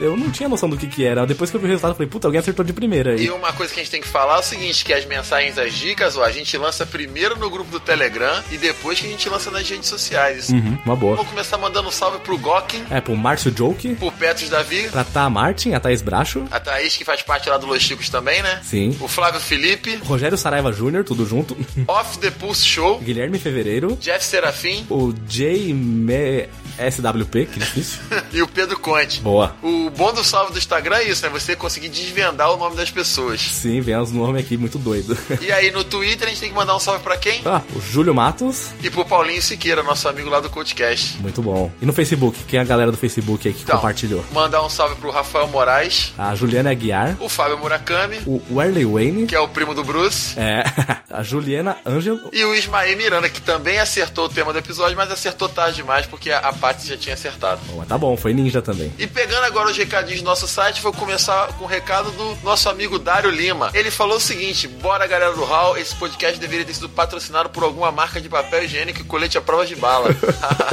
Eu 0.00 0.16
não 0.16 0.30
tinha 0.30 0.48
noção 0.48 0.68
do 0.68 0.76
que 0.76 0.86
que 0.86 1.04
era. 1.04 1.26
Depois 1.26 1.50
que 1.50 1.56
eu 1.56 1.60
vi 1.60 1.66
o 1.66 1.68
resultado, 1.68 1.90
eu 1.92 1.96
falei, 1.96 2.08
puta, 2.08 2.28
alguém 2.28 2.38
acertou 2.38 2.64
de 2.64 2.72
primeira 2.72 3.12
aí. 3.12 3.24
E 3.24 3.30
uma 3.30 3.52
coisa 3.52 3.72
que 3.72 3.80
a 3.80 3.82
gente 3.82 3.90
tem 3.90 4.00
que 4.00 4.06
falar 4.08 4.36
é 4.36 4.38
o 4.38 4.42
seguinte, 4.42 4.84
que 4.84 4.92
as 4.92 5.04
mensagens, 5.04 5.58
as 5.58 5.72
dicas, 5.74 6.16
ó, 6.16 6.22
a 6.24 6.30
gente 6.30 6.56
lança 6.56 6.86
primeiro 6.86 7.38
no 7.38 7.50
grupo 7.50 7.70
do 7.70 7.80
Telegram 7.80 8.42
e 8.52 8.56
depois 8.56 9.00
que 9.00 9.06
a 9.06 9.10
gente 9.10 9.28
lança 9.28 9.50
nas 9.50 9.68
redes 9.68 9.88
sociais. 9.88 10.48
Uhum, 10.50 10.78
uma 10.84 10.94
boa. 10.96 11.16
Vou 11.16 11.24
começar 11.24 11.58
mandando 11.58 11.88
um 11.88 11.92
salve 11.92 12.18
pro 12.20 12.38
Gokin, 12.38 12.84
É, 12.90 13.00
pro 13.00 13.16
Márcio 13.16 13.52
Joke, 13.56 13.94
pro 13.96 14.12
Petros 14.12 14.48
Davi, 14.48 14.88
pra 14.90 15.02
Tá 15.04 15.28
Martin, 15.28 15.72
a 15.72 15.80
Thaís 15.80 16.02
Bracho, 16.02 16.44
a 16.50 16.60
Thaís, 16.60 16.96
que 16.96 17.04
faz 17.04 17.22
parte 17.22 17.48
lá 17.48 17.56
do 17.58 17.66
Los 17.66 17.82
Chicos 17.82 18.08
também, 18.08 18.42
né? 18.42 18.60
sim. 18.62 18.96
O 19.00 19.08
Flávio 19.08 19.40
Felipe, 19.40 19.96
Rogério 20.04 20.36
Saraiva 20.38 20.70
Jr., 20.72 21.02
tudo 21.04 21.26
junto. 21.26 21.56
Off 21.88 22.18
the 22.18 22.30
Pulse 22.30 22.64
Show, 22.64 22.98
Guilherme 23.00 23.38
Fevereiro, 23.38 23.96
Jeff 24.00 24.24
Serafim 24.40 24.86
o 24.90 25.14
J 25.26 25.72
Me 25.72 26.46
SWP, 26.78 27.46
que 27.46 27.58
difícil. 27.58 28.00
e 28.34 28.42
o 28.42 28.46
Pedro 28.46 28.78
Conte. 28.78 29.22
Boa. 29.22 29.56
O 29.62 29.88
bom 29.88 30.12
do 30.12 30.22
salve 30.22 30.52
do 30.52 30.58
Instagram 30.58 30.96
é 30.96 31.04
isso, 31.08 31.22
né? 31.24 31.30
Você 31.30 31.56
conseguir 31.56 31.88
desvendar 31.88 32.52
o 32.52 32.58
nome 32.58 32.76
das 32.76 32.90
pessoas. 32.90 33.40
Sim, 33.40 33.80
vem 33.80 33.96
os 33.96 34.12
nomes 34.12 34.44
aqui 34.44 34.58
muito 34.58 34.76
doido. 34.78 35.16
E 35.40 35.50
aí 35.50 35.70
no 35.70 35.82
Twitter 35.82 36.26
a 36.26 36.30
gente 36.30 36.40
tem 36.40 36.50
que 36.50 36.54
mandar 36.54 36.76
um 36.76 36.78
salve 36.78 37.02
pra 37.02 37.16
quem? 37.16 37.40
ah, 37.46 37.62
o 37.74 37.80
Júlio 37.80 38.14
Matos, 38.14 38.72
E 38.82 38.90
pro 38.90 39.06
Paulinho 39.06 39.40
Siqueira, 39.40 39.82
nosso 39.82 40.06
amigo 40.06 40.28
lá 40.28 40.38
do 40.38 40.50
Coachcast. 40.50 41.16
muito 41.22 41.40
bom. 41.40 41.72
E 41.80 41.86
no 41.86 41.94
Facebook, 41.94 42.44
quem 42.44 42.58
é 42.58 42.62
a 42.62 42.66
galera 42.66 42.90
do 42.90 42.98
Facebook 42.98 43.48
aí 43.48 43.54
que 43.54 43.62
Então, 43.62 43.76
compartilhou? 43.76 44.22
Mandar 44.32 44.62
um 44.62 44.68
salve 44.68 44.96
pro 44.96 45.10
Rafael 45.10 45.48
Moraes, 45.48 46.12
A 46.18 46.34
Juliana 46.34 46.70
Aguiar, 46.70 47.16
o 47.20 47.28
Fábio 47.30 47.56
Murakami, 47.56 48.18
o 48.26 48.42
Werley 48.54 48.84
Wayne, 48.84 49.26
que 49.26 49.34
é 49.34 49.40
o 49.40 49.48
primo 49.48 49.74
do 49.74 49.82
Bruce, 49.82 50.38
é, 50.38 50.62
a 51.10 51.22
Juliana 51.22 51.78
Angel, 51.86 52.18
e 52.34 52.44
o 52.44 52.54
Ismael 52.54 52.94
Miranda, 52.98 53.30
que 53.30 53.40
também 53.40 53.78
acertou 53.78 54.25
o 54.26 54.28
tema 54.28 54.52
do 54.52 54.58
episódio, 54.58 54.96
mas 54.96 55.10
acertou 55.10 55.48
tarde 55.48 55.76
demais 55.76 56.06
porque 56.06 56.30
a, 56.30 56.38
a 56.38 56.52
Paty 56.52 56.88
já 56.88 56.96
tinha 56.96 57.14
acertado. 57.14 57.60
Bom, 57.66 57.78
mas 57.78 57.88
tá 57.88 57.96
bom, 57.98 58.16
foi 58.16 58.32
ninja 58.32 58.60
também. 58.60 58.92
E 58.98 59.06
pegando 59.06 59.44
agora 59.44 59.70
os 59.70 59.76
recadinhos 59.76 60.20
do 60.20 60.26
nosso 60.26 60.46
site, 60.46 60.82
vou 60.82 60.92
começar 60.92 61.48
com 61.54 61.64
o 61.64 61.66
recado 61.66 62.10
do 62.10 62.36
nosso 62.42 62.68
amigo 62.68 62.98
Dário 62.98 63.30
Lima. 63.30 63.70
Ele 63.74 63.90
falou 63.90 64.16
o 64.16 64.20
seguinte: 64.20 64.66
bora 64.68 65.06
galera 65.06 65.32
do 65.32 65.44
Hall, 65.44 65.76
esse 65.76 65.94
podcast 65.94 66.38
deveria 66.38 66.64
ter 66.64 66.74
sido 66.74 66.88
patrocinado 66.88 67.50
por 67.50 67.62
alguma 67.62 67.90
marca 67.90 68.20
de 68.20 68.28
papel 68.28 68.64
higiênico 68.64 69.00
e 69.00 69.04
colete 69.04 69.38
à 69.38 69.40
prova 69.40 69.66
de 69.66 69.76
bala. 69.76 70.08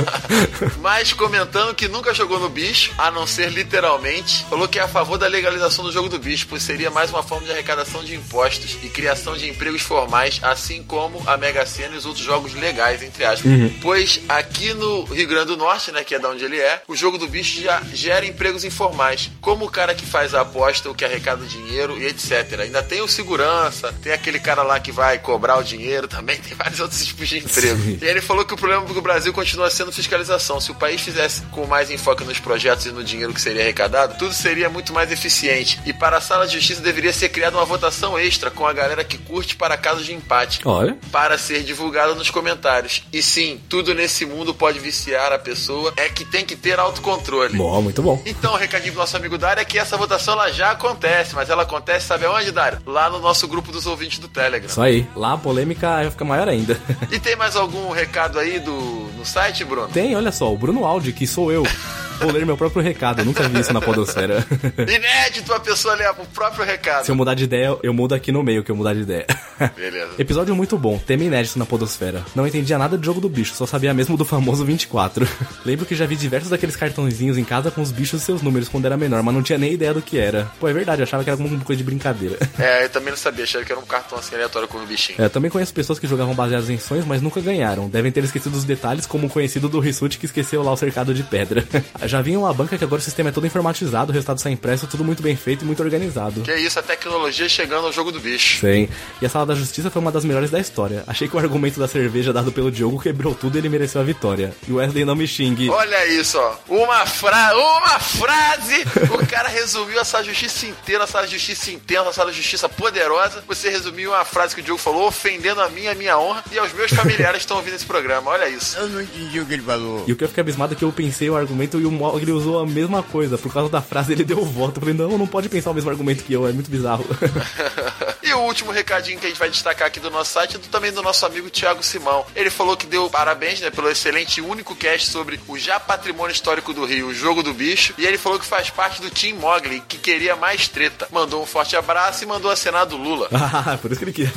Mas 0.80 1.14
comentando 1.14 1.74
que 1.74 1.88
nunca 1.88 2.14
jogou 2.14 2.40
no 2.40 2.50
bicho, 2.50 2.92
a 2.98 3.12
não 3.12 3.26
ser 3.28 3.50
literalmente, 3.50 4.46
falou 4.50 4.68
que 4.68 4.80
é 4.80 4.82
a 4.82 4.88
favor 4.88 5.18
da 5.18 5.28
legalização 5.28 5.84
do 5.84 5.92
jogo 5.92 6.10
do 6.10 6.20
bicho, 6.20 6.48
pois 6.50 6.64
seria 6.64 6.90
mais 6.90 7.10
uma 7.10 7.24
forma 7.24 7.46
de 7.46 7.52
arrecadação 7.52 8.04
de 8.04 8.16
impostos 8.16 8.78
e 8.84 8.90
criação 8.90 9.36
de 9.36 9.50
empregos 9.50 9.82
formais, 9.82 10.40
assim 10.42 10.84
como 10.84 11.22
a 11.28 11.38
Mega 11.38 11.66
Sena 11.66 11.96
e 11.96 11.98
os 11.98 12.06
outros 12.06 12.26
jogos 12.26 12.54
legais, 12.54 13.02
entre 13.02 13.24
aspas. 13.24 13.33
Pois 13.82 14.20
aqui 14.28 14.74
no 14.74 15.04
Rio 15.04 15.28
Grande 15.28 15.48
do 15.48 15.58
Norte, 15.58 15.92
né, 15.92 16.04
que 16.04 16.16
é 16.16 16.20
da 16.20 16.30
onde 16.30 16.44
ele 16.44 16.60
é, 16.60 16.82
o 16.88 16.96
jogo 16.96 17.18
do 17.18 17.28
bicho 17.28 17.62
já 17.62 17.82
gera 17.94 18.26
empregos 18.26 18.64
informais, 18.64 19.32
como 19.42 19.66
o 19.66 19.70
cara 19.70 19.94
que 19.96 20.06
faz 20.06 20.34
a 20.34 20.42
aposta, 20.42 20.90
o 20.90 20.96
que 20.96 21.06
arrecada 21.06 21.44
o 21.44 21.48
dinheiro 21.48 21.98
e 21.98 22.06
etc. 22.06 22.60
Ainda 22.62 22.84
tem 22.84 23.02
o 23.02 23.08
segurança, 23.08 23.94
tem 24.02 24.14
aquele 24.14 24.40
cara 24.40 24.64
lá 24.64 24.80
que 24.80 24.92
vai 24.92 25.20
cobrar 25.20 25.58
o 25.58 25.64
dinheiro 25.64 26.08
também, 26.10 26.38
tem 26.38 26.56
vários 26.56 26.80
outros 26.80 27.06
tipos 27.06 27.28
de 27.28 27.40
emprego. 27.40 27.82
Sim. 27.82 28.00
E 28.02 28.06
ele 28.06 28.22
falou 28.22 28.46
que 28.46 28.54
o 28.54 28.58
problema 28.58 28.86
do 28.86 29.02
Brasil 29.02 29.34
continua 29.34 29.70
sendo 29.70 29.92
fiscalização. 29.92 30.60
Se 30.60 30.72
o 30.72 30.76
país 30.76 31.02
fizesse 31.02 31.42
com 31.52 31.66
mais 31.66 31.90
enfoque 31.90 32.24
nos 32.24 32.40
projetos 32.40 32.86
e 32.86 32.92
no 32.92 33.04
dinheiro 33.04 33.34
que 33.34 33.42
seria 33.42 33.62
arrecadado, 33.62 34.18
tudo 34.18 34.34
seria 34.34 34.70
muito 34.70 34.94
mais 34.94 35.12
eficiente. 35.12 35.80
E 35.86 35.94
para 35.94 36.18
a 36.18 36.22
sala 36.22 36.46
de 36.46 36.54
justiça 36.54 36.82
deveria 36.82 37.14
ser 37.14 37.30
criada 37.30 37.58
uma 37.58 37.66
votação 37.66 38.18
extra 38.20 38.52
com 38.52 38.68
a 38.68 38.74
galera 38.74 39.04
que 39.04 39.18
curte 39.18 39.56
para 39.56 39.78
casos 39.78 40.06
de 40.06 40.14
empate. 40.14 40.60
Olha, 40.66 40.98
Para 41.12 41.38
ser 41.38 41.64
divulgada 41.64 42.14
nos 42.16 42.30
comentários. 42.30 43.04
E 43.12 43.22
sim, 43.24 43.60
tudo 43.70 43.94
nesse 43.94 44.26
mundo 44.26 44.54
pode 44.54 44.80
viciar 44.80 45.32
a 45.32 45.40
pessoa, 45.40 45.94
é 45.96 46.10
que 46.10 46.26
tem 46.26 46.46
que 46.46 46.56
ter 46.56 46.80
autocontrole. 46.80 47.58
bom, 47.58 47.82
muito 47.82 48.02
bom. 48.02 48.22
Então, 48.26 48.54
o 48.54 48.58
recadinho 48.58 48.94
do 48.94 48.98
nosso 48.98 49.16
amigo 49.18 49.38
Dário 49.38 49.62
é 49.62 49.66
que 49.66 49.78
essa 49.80 49.98
votação 49.98 50.34
ela 50.34 50.52
já 50.52 50.72
acontece, 50.72 51.34
mas 51.36 51.50
ela 51.50 51.64
acontece, 51.64 52.08
sabe 52.08 52.26
aonde, 52.26 52.52
Dário? 52.52 52.80
Lá 52.86 53.10
no 53.10 53.20
nosso 53.20 53.48
grupo 53.48 53.72
dos 53.72 53.88
ouvintes 53.88 54.20
do 54.20 54.28
Telegram. 54.28 54.70
Isso 54.70 54.82
aí. 54.82 55.08
Lá 55.16 55.34
a 55.34 55.38
polêmica 55.38 55.88
vai 55.88 56.12
ficar 56.12 56.26
maior 56.26 56.48
ainda. 56.48 56.80
E 57.12 57.20
tem 57.20 57.36
mais 57.36 57.56
algum 57.56 57.92
recado 57.92 58.38
aí 58.40 58.60
do, 58.60 58.72
no 59.18 59.26
site, 59.26 59.64
Bruno? 59.64 59.88
Tem, 59.88 60.16
olha 60.16 60.32
só, 60.32 60.52
o 60.52 60.58
Bruno 60.58 60.86
Aldi, 60.86 61.14
que 61.14 61.26
sou 61.26 61.52
eu. 61.52 61.64
Vou 62.24 62.32
ler 62.32 62.46
meu 62.46 62.56
próprio 62.56 62.82
recado, 62.82 63.20
eu 63.20 63.26
nunca 63.26 63.50
vi 63.50 63.60
isso 63.60 63.74
na 63.74 63.82
podosfera. 63.82 64.46
Inédito 64.80 65.54
a 65.54 65.60
pessoa 65.60 65.94
ler 65.94 66.10
o 66.12 66.26
próprio 66.28 66.64
recado. 66.64 67.04
Se 67.04 67.12
eu 67.12 67.16
mudar 67.18 67.34
de 67.34 67.44
ideia, 67.44 67.78
eu 67.84 67.94
mudo 67.94 68.16
aqui 68.16 68.32
no 68.32 68.42
meio 68.42 68.64
que 68.64 68.72
eu 68.72 68.76
mudar 68.78 68.94
de 68.94 69.02
ideia. 69.02 69.28
Beleza. 69.76 70.12
Episódio 70.18 70.56
muito 70.56 70.78
bom, 70.78 70.98
tema 70.98 71.26
inédito 71.26 71.60
na 71.60 71.66
podosfera. 71.66 72.24
Não 72.34 72.48
entendia 72.48 72.78
nada 72.78 72.98
do 72.98 73.04
jogo 73.04 73.20
do 73.20 73.28
bicho, 73.28 73.54
só 73.54 73.66
sabia 73.66 73.94
mesmo 73.94 74.16
do 74.16 74.24
famoso 74.24 74.64
24. 74.64 75.28
Lembro 75.66 75.86
que 75.86 75.96
já 75.96 76.06
vi 76.06 76.16
diversos 76.16 76.50
daqueles 76.50 76.78
cartãozinhos 76.78 77.38
em 77.38 77.44
casa 77.44 77.70
com 77.70 77.82
os 77.82 77.92
bichos 77.92 78.22
e 78.22 78.26
seus 78.26 78.42
números 78.42 78.70
quando 78.70 78.86
era 78.86 78.96
menor, 78.96 79.22
mas 79.22 79.36
não 79.36 79.44
tinha 79.44 79.58
nem 79.58 79.74
ideia 79.74 79.94
do 79.94 80.02
que 80.02 80.18
era. 80.18 80.50
Pô, 80.62 80.70
é 80.70 80.72
verdade, 80.72 81.02
eu 81.02 81.04
achava 81.04 81.26
que 81.26 81.30
era 81.30 81.38
alguma 81.38 81.60
coisa 81.66 81.78
de 81.78 81.84
brincadeira. 81.84 82.38
É, 82.58 82.86
eu 82.86 82.90
também 82.90 83.10
não 83.10 83.18
sabia, 83.18 83.44
achava 83.44 83.66
que 83.66 83.72
era 83.74 83.82
um 83.82 83.86
cartão 83.86 84.18
assim 84.18 84.36
aleatório 84.36 84.70
com 84.70 84.78
o 84.78 84.86
bichinho. 84.86 85.22
É, 85.22 85.28
também 85.28 85.52
conheço 85.52 85.74
pessoas 85.74 86.00
que 86.00 86.08
jogavam 86.08 86.34
baseadas 86.34 86.70
em 86.70 86.78
sonhos, 86.78 87.06
mas 87.06 87.22
nunca 87.22 87.42
ganharam. 87.42 87.90
Devem 87.90 88.14
ter 88.14 88.24
esquecido 88.24 88.56
os 88.56 88.64
detalhes, 88.64 89.06
como 89.06 89.28
o 89.28 89.30
conhecido 89.30 89.68
do 89.68 89.82
Rissuti 89.82 90.18
que 90.18 90.26
esqueceu 90.26 90.64
lá 90.64 90.72
o 90.72 90.78
cercado 90.78 91.14
de 91.14 91.24
pedra. 91.24 91.68
Já 92.14 92.22
vinha 92.22 92.38
uma 92.38 92.54
banca 92.54 92.78
que 92.78 92.84
agora 92.84 93.00
o 93.00 93.04
sistema 93.04 93.30
é 93.30 93.32
todo 93.32 93.48
informatizado, 93.48 94.12
o 94.12 94.14
resultado 94.14 94.40
sai 94.40 94.52
impresso, 94.52 94.86
tudo 94.86 95.04
muito 95.04 95.24
bem 95.24 95.36
feito 95.36 95.64
e 95.64 95.66
muito 95.66 95.82
organizado. 95.82 96.42
Que 96.42 96.52
é 96.52 96.60
isso, 96.60 96.78
a 96.78 96.84
tecnologia 96.84 97.50
chegando 97.50 97.88
ao 97.88 97.92
jogo 97.92 98.12
do 98.12 98.20
bicho. 98.20 98.60
Sim. 98.60 98.88
E 99.20 99.26
a 99.26 99.30
Sala 99.30 99.48
da 99.48 99.56
Justiça 99.56 99.90
foi 99.90 100.00
uma 100.00 100.12
das 100.12 100.24
melhores 100.24 100.52
da 100.52 100.60
história. 100.60 101.04
Achei 101.08 101.28
que 101.28 101.36
o 101.36 101.40
argumento 101.40 101.80
da 101.80 101.88
cerveja 101.88 102.32
dado 102.32 102.52
pelo 102.52 102.72
Diogo 102.72 103.02
quebrou 103.02 103.34
tudo 103.34 103.56
e 103.56 103.58
ele 103.58 103.68
mereceu 103.68 104.00
a 104.00 104.04
vitória. 104.04 104.54
E 104.68 104.72
o 104.72 104.76
Wesley 104.76 105.04
não 105.06 105.16
me 105.16 105.28
xingue. 105.28 105.72
Olha 105.72 106.06
isso, 106.06 106.38
ó. 106.38 106.56
Uma, 106.70 107.04
fra 107.08 107.52
uma 107.58 108.00
frase! 108.00 108.86
O 109.12 109.26
cara 109.26 109.50
resumiu 109.50 110.00
a 110.00 110.06
sala 110.06 110.24
de 110.24 110.30
justiça 110.30 110.68
inteira, 110.68 111.06
a 111.06 111.08
sala 111.08 111.26
de 111.26 111.34
justiça 111.34 111.72
intensa, 111.72 112.10
a 112.10 112.14
sala 112.14 112.30
de 112.30 112.38
justiça 112.38 112.70
poderosa. 112.70 113.44
Você 113.48 113.72
resumiu 113.72 114.12
uma 114.12 114.24
frase 114.24 114.54
que 114.54 114.62
o 114.62 114.64
Diogo 114.64 114.80
falou, 114.80 115.08
ofendendo 115.08 115.62
a 115.62 115.70
mim, 115.70 115.88
a 115.88 115.96
minha 115.96 116.16
honra 116.20 116.44
e 116.52 116.60
aos 116.60 116.72
meus 116.74 116.92
familiares 116.92 117.38
que 117.38 117.46
estão 117.46 117.58
ouvindo 117.58 117.74
esse 117.74 117.88
programa. 117.88 118.30
Olha 118.30 118.48
isso. 118.48 118.78
Eu 118.78 118.88
não 118.88 119.02
entendi 119.02 119.40
o 119.40 119.46
que 119.48 119.54
ele 119.54 119.64
falou. 119.64 120.04
E 120.08 120.12
o 120.12 120.16
que 120.16 120.24
eu 120.24 120.28
fiquei 120.28 120.42
abismado 120.42 120.74
é 120.74 120.76
que 120.76 120.86
eu 120.86 120.92
pensei 120.92 121.28
o 121.28 121.36
argumento 121.36 121.80
e 121.80 121.86
o 121.88 122.03
Mogli 122.04 122.34
usou 122.34 122.60
a 122.60 122.66
mesma 122.66 123.02
coisa. 123.02 123.38
Por 123.38 123.54
causa 123.54 123.70
da 123.70 123.82
frase, 123.82 124.12
ele 124.12 124.26
deu 124.26 124.40
o 124.40 124.46
voto. 124.46 124.78
Eu 124.78 124.82
falei, 124.82 124.94
não, 124.94 125.18
não 125.18 125.28
pode 125.28 125.48
pensar 125.48 125.72
o 125.72 125.74
mesmo 125.74 125.90
argumento 125.90 126.24
que 126.24 126.34
eu, 126.34 126.46
é 126.46 126.52
muito 126.52 126.70
bizarro. 126.70 127.06
E 128.24 128.34
o 128.34 128.40
último 128.40 128.72
recadinho 128.72 129.20
que 129.20 129.26
a 129.26 129.30
gente 129.30 129.38
vai 129.38 129.50
destacar 129.50 129.86
aqui 129.86 130.00
do 130.00 130.10
nosso 130.10 130.32
site 130.32 130.56
é 130.56 130.58
do, 130.58 130.70
também 130.70 130.94
do 130.94 131.02
nosso 131.02 131.26
amigo 131.26 131.50
Thiago 131.50 131.84
Simão. 131.84 132.26
Ele 132.34 132.50
falou 132.50 132.78
que 132.78 132.88
deu 132.88 133.10
parabéns 133.10 133.60
né, 133.60 133.70
pelo 133.70 133.90
excelente 133.90 134.38
e 134.38 134.42
único 134.42 134.74
cast 134.78 135.10
sobre 135.10 135.38
o 135.46 135.58
já 135.58 135.78
patrimônio 135.78 136.32
histórico 136.32 136.74
do 136.74 136.86
Rio, 136.86 137.08
o 137.08 137.14
jogo 137.14 137.44
do 137.44 137.54
bicho. 137.54 137.94
E 137.98 138.06
ele 138.06 138.18
falou 138.18 138.40
que 138.40 138.46
faz 138.46 138.70
parte 138.70 139.02
do 139.02 139.10
Team 139.10 139.38
Mogli, 139.40 139.82
que 139.82 139.98
queria 139.98 140.38
mais 140.38 140.70
treta. 140.70 141.06
Mandou 141.12 141.44
um 141.44 141.46
forte 141.46 141.76
abraço 141.76 142.24
e 142.24 142.26
mandou 142.26 142.50
acenar 142.50 142.86
do 142.86 142.96
Lula. 142.96 143.28
ah, 143.36 143.78
por 143.82 143.92
isso 143.92 144.00
que 144.00 144.06
ele 144.06 144.14
quis. 144.14 144.30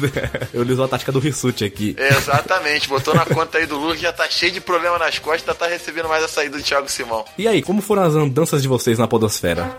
Eu 0.53 0.63
usou 0.63 0.85
a 0.85 0.89
tática 0.89 1.13
do 1.13 1.21
Rissuti 1.21 1.65
aqui. 1.65 1.95
Exatamente, 1.97 2.89
botou 2.89 3.15
na 3.15 3.25
conta 3.25 3.59
aí 3.59 3.67
do 3.67 3.79
Lula 3.79 3.95
que 3.95 4.03
já 4.03 4.13
tá 4.13 4.29
cheio 4.29 4.51
de 4.51 4.61
problema 4.61 4.99
nas 4.99 5.21
costas, 5.21 5.57
tá 5.57 5.69
recebendo 5.69 6.09
mais 6.09 6.25
a 6.25 6.29
saída 6.29 6.59
do 6.59 6.63
Thiago 6.63 6.91
Simão. 6.91 7.25
E 7.39 7.46
aí, 7.49 7.63
como 7.63 7.81
foram 7.81 8.03
as 8.03 8.15
andanças 8.15 8.63
de 8.63 8.69
vocês 8.69 8.99
na 8.99 9.07
podosfera? 9.07 9.79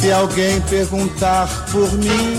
Se 0.00 0.10
alguém 0.10 0.60
perguntar 0.62 1.46
por 1.70 1.92
mim, 1.92 2.38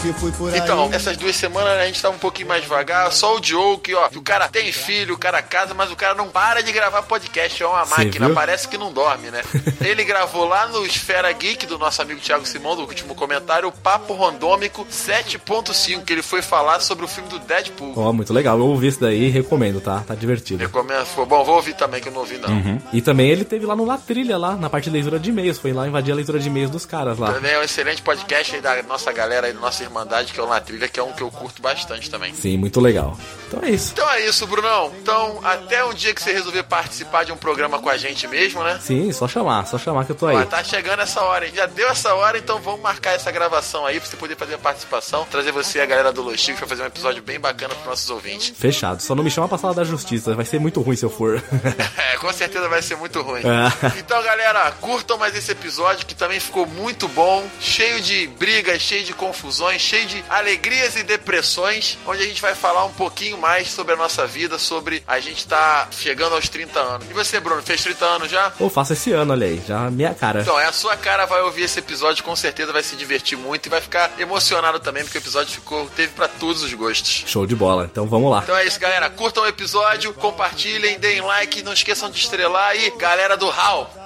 que 0.00 0.12
fui 0.12 0.32
por 0.32 0.52
aí. 0.52 0.58
Então, 0.58 0.88
essas 0.92 1.16
duas 1.16 1.34
semanas 1.34 1.78
a 1.78 1.86
gente 1.86 2.00
tava 2.00 2.14
um 2.14 2.18
pouquinho 2.18 2.48
mais 2.48 2.62
devagar. 2.62 3.10
Só 3.12 3.36
o 3.36 3.40
Diogo, 3.40 3.78
que 3.78 3.94
ó, 3.94 4.08
que 4.08 4.18
o 4.18 4.22
cara 4.22 4.48
tem 4.48 4.70
filho, 4.72 5.14
o 5.14 5.18
cara 5.18 5.42
casa, 5.42 5.74
mas 5.74 5.90
o 5.90 5.96
cara 5.96 6.14
não 6.14 6.28
para 6.28 6.62
de 6.62 6.72
gravar 6.72 7.02
podcast. 7.02 7.62
É 7.62 7.66
uma 7.66 7.84
Cê 7.84 8.04
máquina, 8.04 8.26
viu? 8.26 8.34
parece 8.34 8.68
que 8.68 8.78
não 8.78 8.92
dorme, 8.92 9.30
né? 9.30 9.42
Ele 9.84 10.04
gravou 10.04 10.46
lá 10.46 10.66
no 10.68 10.84
Esfera 10.86 11.30
Geek 11.32 11.66
do 11.66 11.78
nosso 11.78 12.00
amigo 12.00 12.20
Thiago 12.20 12.46
Simão, 12.46 12.76
do 12.76 12.82
último 12.82 13.14
comentário, 13.14 13.68
o 13.68 13.72
Papo 13.72 14.14
Randômico 14.14 14.86
7.5, 14.86 16.04
que 16.04 16.12
ele 16.12 16.22
foi 16.22 16.42
falar 16.42 16.80
sobre 16.80 17.04
o 17.04 17.08
filme 17.08 17.28
do 17.28 17.38
Deadpool. 17.38 17.94
Ó, 17.96 18.12
muito 18.12 18.32
legal. 18.32 18.58
Eu 18.58 18.66
ouvi 18.66 18.88
isso 18.88 19.00
daí 19.00 19.24
e 19.24 19.28
recomendo, 19.28 19.80
tá? 19.80 20.00
Tá 20.06 20.14
divertido. 20.14 20.60
Recomendo, 20.62 21.04
foi 21.06 21.24
bom, 21.26 21.44
vou 21.44 21.56
ouvir 21.56 21.74
também, 21.74 22.00
que 22.00 22.08
eu 22.08 22.12
não 22.12 22.20
ouvi 22.20 22.38
não. 22.38 22.48
Uhum. 22.50 22.80
E 22.92 23.00
também 23.00 23.30
ele 23.30 23.44
teve 23.44 23.66
lá 23.66 23.74
no 23.74 23.84
La 23.84 23.98
Trilha, 23.98 24.36
lá, 24.36 24.56
na 24.56 24.70
parte 24.70 24.84
de 24.84 24.90
leitura 24.90 25.18
de 25.18 25.30
e-mails. 25.30 25.58
Foi 25.58 25.72
lá 25.72 25.86
invadir 25.86 26.12
a 26.12 26.14
leitura 26.16 26.38
de 26.38 26.48
e-mails 26.48 26.70
dos 26.70 26.84
caras 26.86 27.18
lá. 27.18 27.32
Também 27.32 27.52
é 27.52 27.58
um 27.58 27.62
excelente 27.62 28.02
podcast 28.02 28.54
aí 28.54 28.60
da 28.60 28.82
nossa 28.82 29.12
galera 29.12 29.46
aí, 29.46 29.52
da 29.52 29.60
nossa 29.60 29.84
Irmandade, 29.88 30.32
que 30.32 30.40
é 30.40 30.42
o 30.42 30.48
Na 30.48 30.60
Trilha, 30.60 30.88
que 30.88 31.00
é 31.00 31.02
um 31.02 31.12
que 31.12 31.22
eu 31.22 31.30
curto 31.30 31.60
bastante 31.60 32.10
também. 32.10 32.34
Sim, 32.34 32.56
muito 32.56 32.80
legal. 32.80 33.16
Então 33.48 33.60
é 33.62 33.70
isso. 33.70 33.92
Então 33.92 34.08
é 34.10 34.26
isso, 34.26 34.46
Brunão. 34.46 34.92
Então, 35.00 35.40
até 35.42 35.84
um 35.84 35.94
dia 35.94 36.14
que 36.14 36.22
você 36.22 36.32
resolver 36.32 36.62
participar 36.64 37.24
de 37.24 37.32
um 37.32 37.36
programa 37.36 37.78
com 37.78 37.88
a 37.88 37.96
gente 37.96 38.26
mesmo, 38.28 38.62
né? 38.62 38.78
Sim, 38.82 39.10
só 39.12 39.26
chamar, 39.26 39.66
só 39.66 39.78
chamar 39.78 40.04
que 40.04 40.12
eu 40.12 40.16
tô 40.16 40.26
aí. 40.26 40.44
Tá 40.46 40.62
chegando 40.62 41.00
essa 41.00 41.22
hora, 41.22 41.46
hein? 41.46 41.52
Já 41.54 41.66
deu 41.66 41.88
essa 41.88 42.14
hora, 42.14 42.38
então 42.38 42.60
vamos 42.60 42.80
marcar 42.80 43.12
essa 43.12 43.30
gravação 43.30 43.86
aí 43.86 43.98
pra 43.98 44.08
você 44.08 44.16
poder 44.16 44.36
fazer 44.36 44.54
a 44.54 44.58
participação, 44.58 45.26
trazer 45.30 45.52
você 45.52 45.78
e 45.78 45.80
a 45.80 45.86
galera 45.86 46.12
do 46.12 46.22
Los 46.22 46.40
Chicos 46.40 46.58
pra 46.58 46.68
fazer 46.68 46.82
um 46.82 46.86
episódio 46.86 47.22
bem 47.22 47.40
bacana 47.40 47.74
pros 47.74 47.86
nossos 47.86 48.10
ouvintes. 48.10 48.52
Fechado. 48.56 49.02
Só 49.02 49.14
não 49.14 49.24
me 49.24 49.30
chama 49.30 49.48
pra 49.48 49.58
sala 49.58 49.74
da 49.74 49.84
justiça. 49.84 50.34
Vai 50.34 50.44
ser 50.44 50.58
muito 50.58 50.80
ruim 50.80 50.96
se 50.96 51.04
eu 51.04 51.10
for. 51.10 51.42
É, 51.98 52.16
com 52.16 52.32
certeza 52.32 52.68
vai 52.68 52.80
ser 52.80 52.96
muito 52.96 53.20
ruim. 53.20 53.40
É. 53.40 53.98
Então, 53.98 54.22
galera, 54.22 54.70
curtam 54.80 55.18
mais 55.18 55.34
esse 55.36 55.50
episódio 55.52 56.06
que 56.06 56.14
também 56.14 56.40
ficou 56.40 56.66
muito 56.66 57.06
bom, 57.08 57.46
cheio 57.60 58.00
de 58.00 58.26
brigas, 58.38 58.80
cheio 58.80 59.04
de 59.04 59.12
confusões, 59.12 59.77
cheio 59.78 60.06
de 60.06 60.24
alegrias 60.28 60.96
e 60.96 61.02
depressões, 61.02 61.98
onde 62.06 62.22
a 62.22 62.26
gente 62.26 62.40
vai 62.40 62.54
falar 62.54 62.84
um 62.84 62.92
pouquinho 62.92 63.38
mais 63.38 63.70
sobre 63.70 63.94
a 63.94 63.96
nossa 63.96 64.26
vida, 64.26 64.58
sobre 64.58 65.02
a 65.06 65.20
gente 65.20 65.46
tá 65.46 65.88
chegando 65.90 66.34
aos 66.34 66.48
30 66.48 66.78
anos. 66.78 67.10
E 67.10 67.12
você, 67.12 67.40
Bruno, 67.40 67.62
fez 67.62 67.82
30 67.82 68.04
anos 68.04 68.30
já? 68.30 68.52
Ou 68.58 68.68
faço 68.68 68.92
esse 68.92 69.12
ano, 69.12 69.32
olha 69.32 69.46
aí. 69.46 69.62
Já 69.66 69.90
minha 69.90 70.14
cara. 70.14 70.40
Então, 70.40 70.58
é 70.58 70.66
a 70.66 70.72
sua 70.72 70.96
cara 70.96 71.26
vai 71.26 71.42
ouvir 71.42 71.62
esse 71.62 71.78
episódio, 71.78 72.24
com 72.24 72.34
certeza 72.34 72.72
vai 72.72 72.82
se 72.82 72.96
divertir 72.96 73.36
muito 73.36 73.66
e 73.66 73.68
vai 73.68 73.80
ficar 73.80 74.10
emocionado 74.18 74.80
também, 74.80 75.04
porque 75.04 75.18
o 75.18 75.20
episódio 75.20 75.52
ficou, 75.52 75.86
teve 75.90 76.12
pra 76.12 76.28
todos 76.28 76.62
os 76.62 76.72
gostos. 76.74 77.24
Show 77.26 77.46
de 77.46 77.54
bola. 77.54 77.88
Então 77.90 78.06
vamos 78.06 78.30
lá. 78.30 78.40
Então 78.42 78.56
é 78.56 78.66
isso, 78.66 78.78
galera. 78.78 79.08
Curtam 79.10 79.44
o 79.44 79.46
episódio, 79.46 80.12
compartilhem, 80.14 80.98
deem 80.98 81.20
like, 81.20 81.62
não 81.62 81.72
esqueçam 81.72 82.10
de 82.10 82.18
estrelar 82.18 82.76
e 82.76 82.90
galera 82.96 83.36
do 83.36 83.48
HAL. 83.50 83.97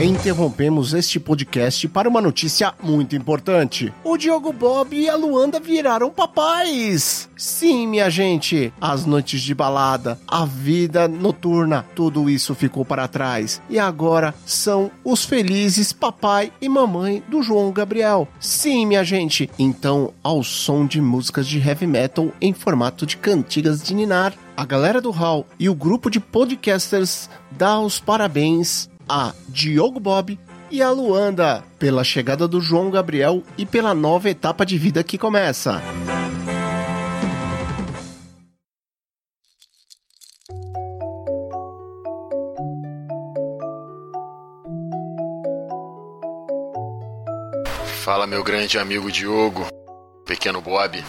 Interrompemos 0.00 0.92
este 0.92 1.20
podcast 1.20 1.86
para 1.86 2.08
uma 2.08 2.20
notícia 2.20 2.74
muito 2.82 3.14
importante. 3.14 3.94
O 4.02 4.16
Diogo 4.16 4.52
Bob 4.52 4.94
e 4.94 5.08
a 5.08 5.16
Luanda 5.16 5.60
viraram 5.60 6.10
papais. 6.10 7.30
Sim, 7.36 7.86
minha 7.86 8.10
gente, 8.10 8.72
as 8.80 9.06
noites 9.06 9.40
de 9.40 9.54
balada, 9.54 10.18
a 10.26 10.44
vida 10.44 11.06
noturna, 11.06 11.86
tudo 11.94 12.28
isso 12.28 12.56
ficou 12.56 12.84
para 12.84 13.06
trás. 13.06 13.62
E 13.70 13.78
agora 13.78 14.34
são 14.44 14.90
os 15.04 15.24
felizes 15.24 15.92
papai 15.92 16.52
e 16.60 16.68
mamãe 16.68 17.22
do 17.28 17.40
João 17.40 17.70
Gabriel. 17.70 18.26
Sim, 18.40 18.86
minha 18.86 19.04
gente. 19.04 19.48
Então, 19.56 20.12
ao 20.24 20.42
som 20.42 20.86
de 20.86 21.00
músicas 21.00 21.46
de 21.46 21.60
heavy 21.60 21.86
metal 21.86 22.32
em 22.40 22.52
formato 22.52 23.06
de 23.06 23.16
cantigas 23.16 23.80
de 23.80 23.94
ninar, 23.94 24.34
a 24.56 24.64
galera 24.64 25.00
do 25.00 25.12
Hall 25.12 25.46
e 25.58 25.68
o 25.68 25.74
grupo 25.74 26.10
de 26.10 26.18
podcasters 26.18 27.30
dá 27.52 27.78
os 27.78 28.00
parabéns 28.00 28.92
a 29.08 29.32
Diogo 29.48 30.00
Bob 30.00 30.38
e 30.70 30.82
a 30.82 30.90
Luanda 30.90 31.62
pela 31.78 32.02
chegada 32.02 32.48
do 32.48 32.60
João 32.60 32.90
Gabriel 32.90 33.42
e 33.56 33.64
pela 33.64 33.94
nova 33.94 34.28
etapa 34.28 34.64
de 34.64 34.76
vida 34.78 35.04
que 35.04 35.18
começa. 35.18 35.82
Fala, 48.02 48.26
meu 48.26 48.44
grande 48.44 48.78
amigo 48.78 49.10
Diogo, 49.10 49.66
pequeno 50.26 50.60
Bob. 50.60 51.02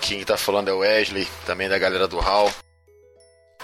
Quem 0.00 0.24
tá 0.24 0.36
falando 0.36 0.68
é 0.68 0.72
o 0.72 0.78
Wesley, 0.78 1.28
também 1.46 1.68
da 1.68 1.78
galera 1.78 2.08
do 2.08 2.18
HAL. 2.18 2.50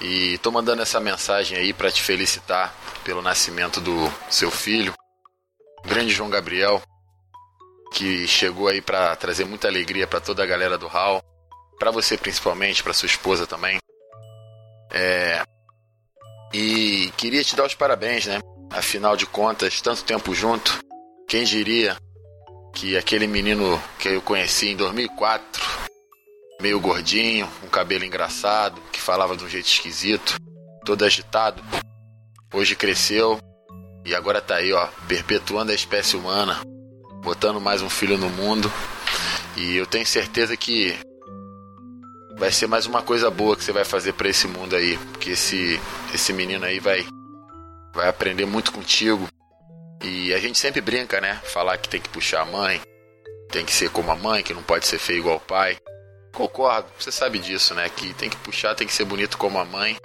E 0.01 0.37
tô 0.39 0.51
mandando 0.51 0.83
essa 0.83 1.01
mensagem 1.01 1.57
aí 1.57 1.73
para 1.73 1.91
te 1.91 2.03
felicitar 2.03 2.75
pelo 3.03 3.23
nascimento 3.23 3.81
do 3.81 4.13
seu 4.29 4.51
filho, 4.51 4.93
o 5.85 5.89
grande 5.89 6.13
João 6.13 6.29
Gabriel, 6.29 6.83
que 7.93 8.27
chegou 8.27 8.69
aí 8.69 8.83
para 8.83 9.17
trazer 9.17 9.45
muita 9.45 9.69
alegria 9.69 10.07
para 10.07 10.21
toda 10.21 10.43
a 10.43 10.47
galera 10.47 10.77
do 10.77 10.87
HAL, 10.87 11.23
para 11.79 11.91
você 11.91 12.17
principalmente, 12.17 12.83
para 12.83 12.93
sua 12.93 13.07
esposa 13.07 13.47
também. 13.47 13.79
É... 14.93 15.43
E 16.53 17.11
queria 17.17 17.43
te 17.43 17.57
dar 17.57 17.65
os 17.65 17.75
parabéns, 17.75 18.27
né? 18.27 18.41
Afinal 18.71 19.17
de 19.17 19.27
contas, 19.27 19.81
tanto 19.81 20.05
tempo 20.05 20.35
junto. 20.35 20.79
Quem 21.29 21.45
diria 21.45 21.97
que 22.75 22.97
aquele 22.97 23.27
menino 23.27 23.83
que 23.99 24.09
eu 24.09 24.23
conheci 24.23 24.69
em 24.69 24.77
2004, 24.77 25.63
meio 26.61 26.81
gordinho, 26.81 27.49
com 27.61 27.69
cabelo 27.69 28.05
engraçado, 28.05 28.81
que 28.93 29.01
falava 29.01 29.37
de 29.37 29.45
um 29.45 29.49
jeito 29.49 29.67
esquisito, 29.67 30.37
todo 30.85 31.05
agitado, 31.05 31.63
hoje 32.53 32.75
cresceu 32.75 33.39
e 34.05 34.15
agora 34.15 34.41
tá 34.41 34.57
aí, 34.57 34.73
ó, 34.73 34.87
perpetuando 35.09 35.73
a 35.73 35.75
espécie 35.75 36.17
humana, 36.17 36.61
botando 37.23 37.61
mais 37.61 37.83
um 37.83 37.91
filho 37.91 38.17
no 38.17 38.31
mundo. 38.31 38.73
E 39.57 39.77
eu 39.77 39.87
tenho 39.87 40.07
certeza 40.07 40.57
que 40.57 40.97
vai 42.39 42.53
ser 42.53 42.67
mais 42.67 42.87
uma 42.87 43.03
coisa 43.03 43.31
boa 43.31 43.57
que 43.57 43.65
você 43.65 43.73
vai 43.73 43.85
fazer 43.85 44.13
para 44.13 44.29
esse 44.29 44.47
mundo 44.47 44.77
aí, 44.77 44.97
porque 45.13 45.31
esse 45.31 45.81
esse 46.15 46.33
menino 46.33 46.65
aí 46.65 46.79
vai 46.79 47.05
vai 47.95 48.09
aprender 48.09 48.47
muito 48.47 48.73
contigo. 48.73 49.27
E 50.05 50.33
a 50.35 50.39
gente 50.39 50.59
sempre 50.59 50.81
brinca, 50.81 51.21
né? 51.21 51.41
Falar 51.45 51.79
que 51.79 51.89
tem 51.89 52.01
que 52.01 52.09
puxar 52.11 52.43
a 52.43 52.45
mãe, 52.45 52.81
tem 53.51 53.65
que 53.65 53.73
ser 53.73 53.91
como 53.91 54.13
a 54.13 54.17
mãe, 54.17 54.43
que 54.43 54.55
não 54.55 54.63
pode 54.63 54.87
ser 54.87 54.99
feio 54.99 55.21
igual 55.21 55.37
o 55.37 55.41
pai. 55.41 55.79
Concordo, 56.37 56.87
você 56.99 57.11
sabe 57.11 57.39
disso, 57.39 57.75
né? 57.75 57.89
Que 57.89 58.13
tem 58.13 58.29
que 58.29 58.37
puxar, 58.37 58.75
tem 58.75 58.87
que 58.87 58.93
ser 58.93 59.07
bonito 59.07 59.39
como 59.39 59.59
a 59.59 59.65
mãe, 59.65 59.97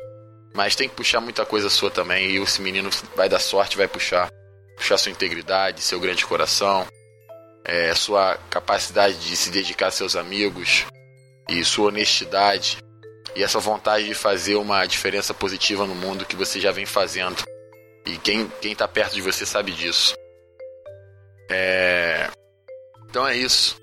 mas 0.56 0.78
tem 0.78 0.88
que 0.88 0.96
puxar 0.96 1.20
muita 1.20 1.46
coisa 1.46 1.70
sua 1.70 1.92
também. 1.92 2.32
E 2.32 2.38
esse 2.38 2.62
menino 2.62 2.90
vai 3.18 3.28
dar 3.28 3.40
sorte, 3.40 3.76
vai 3.76 3.86
puxar, 3.86 4.32
puxar 4.78 4.98
sua 4.98 5.12
integridade, 5.12 5.82
seu 5.82 6.00
grande 6.00 6.26
coração, 6.26 6.88
é, 7.66 7.94
sua 7.94 8.38
capacidade 8.50 9.18
de 9.18 9.36
se 9.36 9.50
dedicar 9.50 9.88
a 9.88 9.92
seus 9.92 10.16
amigos 10.16 10.86
e 11.50 11.66
sua 11.66 11.90
honestidade 11.90 12.78
e 13.36 13.44
essa 13.44 13.60
vontade 13.60 14.06
de 14.06 14.14
fazer 14.14 14.56
uma 14.56 14.86
diferença 14.86 15.34
positiva 15.34 15.86
no 15.86 15.96
mundo 15.96 16.26
que 16.26 16.38
você 16.38 16.62
já 16.62 16.72
vem 16.72 16.86
fazendo. 16.86 17.44
E 18.06 18.18
quem, 18.18 18.48
quem 18.62 18.74
tá 18.74 18.88
perto 18.88 19.16
de 19.16 19.22
você 19.22 19.46
sabe 19.46 19.74
disso. 19.74 20.16
É... 21.50 22.30
Então 23.10 23.28
é 23.28 23.36
isso. 23.36 23.81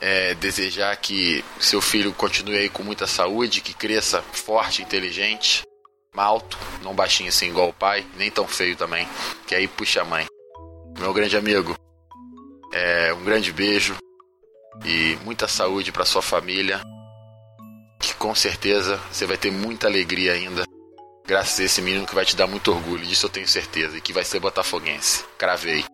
É 0.00 0.34
desejar 0.34 0.96
que 0.96 1.44
seu 1.58 1.80
filho 1.80 2.12
continue 2.12 2.56
aí 2.56 2.68
com 2.68 2.82
muita 2.82 3.06
saúde, 3.06 3.60
que 3.60 3.74
cresça 3.74 4.22
forte, 4.22 4.82
inteligente, 4.82 5.62
alto, 6.16 6.58
não 6.82 6.94
baixinho 6.94 7.28
assim 7.28 7.48
igual 7.48 7.68
o 7.68 7.72
pai, 7.72 8.06
nem 8.16 8.30
tão 8.30 8.46
feio 8.46 8.76
também, 8.76 9.08
que 9.46 9.54
aí 9.54 9.66
puxa 9.66 10.02
a 10.02 10.04
mãe. 10.04 10.26
Meu 10.98 11.12
grande 11.12 11.36
amigo, 11.36 11.76
é 12.72 13.12
um 13.12 13.24
grande 13.24 13.52
beijo 13.52 13.96
e 14.84 15.16
muita 15.24 15.48
saúde 15.48 15.92
para 15.92 16.04
sua 16.04 16.22
família, 16.22 16.80
que 18.00 18.14
com 18.14 18.34
certeza 18.34 19.00
você 19.10 19.26
vai 19.26 19.36
ter 19.36 19.50
muita 19.50 19.86
alegria 19.86 20.32
ainda 20.32 20.64
graças 21.28 21.60
a 21.60 21.64
esse 21.64 21.82
menino 21.82 22.06
que 22.06 22.14
vai 22.14 22.24
te 22.24 22.34
dar 22.34 22.46
muito 22.46 22.72
orgulho, 22.72 23.04
disso 23.04 23.26
eu 23.26 23.30
tenho 23.30 23.46
certeza, 23.46 23.98
e 23.98 24.00
que 24.00 24.14
vai 24.14 24.24
ser 24.24 24.40
botafoguense. 24.40 25.24
Cravei. 25.36 25.84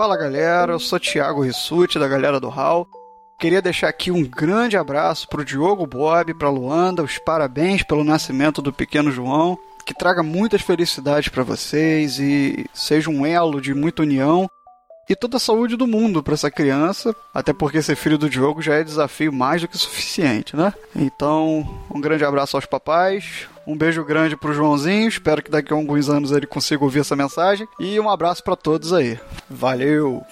Fala 0.00 0.16
galera, 0.16 0.72
eu 0.72 0.80
sou 0.80 0.98
Thiago 0.98 1.42
Rissuti 1.42 1.98
da 1.98 2.08
galera 2.08 2.40
do 2.40 2.48
HAL. 2.48 2.88
Queria 3.38 3.60
deixar 3.60 3.88
aqui 3.88 4.10
um 4.10 4.24
grande 4.24 4.74
abraço 4.74 5.28
pro 5.28 5.44
Diogo 5.44 5.86
Bob, 5.86 6.32
pra 6.32 6.48
Luanda, 6.48 7.02
os 7.02 7.18
parabéns 7.18 7.82
pelo 7.82 8.02
nascimento 8.02 8.62
do 8.62 8.72
pequeno 8.72 9.12
João. 9.12 9.58
Que 9.84 9.92
traga 9.92 10.22
muitas 10.22 10.62
felicidades 10.62 11.28
para 11.28 11.42
vocês 11.42 12.18
e 12.18 12.64
seja 12.72 13.10
um 13.10 13.26
elo 13.26 13.60
de 13.60 13.74
muita 13.74 14.00
união 14.00 14.48
e 15.10 15.16
toda 15.16 15.38
a 15.38 15.40
saúde 15.40 15.76
do 15.76 15.88
mundo 15.88 16.22
para 16.22 16.34
essa 16.34 16.52
criança, 16.52 17.14
até 17.34 17.52
porque 17.52 17.82
ser 17.82 17.96
filho 17.96 18.16
do 18.16 18.30
Diogo 18.30 18.62
já 18.62 18.74
é 18.74 18.84
desafio 18.84 19.32
mais 19.32 19.60
do 19.60 19.66
que 19.66 19.76
suficiente, 19.76 20.54
né? 20.54 20.72
Então, 20.94 21.68
um 21.92 22.00
grande 22.00 22.24
abraço 22.24 22.56
aos 22.56 22.64
papais, 22.64 23.48
um 23.66 23.76
beijo 23.76 24.04
grande 24.04 24.36
pro 24.36 24.54
Joãozinho, 24.54 25.08
espero 25.08 25.42
que 25.42 25.50
daqui 25.50 25.72
a 25.72 25.76
alguns 25.76 26.08
anos 26.08 26.30
ele 26.30 26.46
consiga 26.46 26.84
ouvir 26.84 27.00
essa 27.00 27.16
mensagem 27.16 27.66
e 27.80 27.98
um 27.98 28.08
abraço 28.08 28.44
para 28.44 28.54
todos 28.54 28.92
aí. 28.92 29.18
Valeu! 29.50 30.24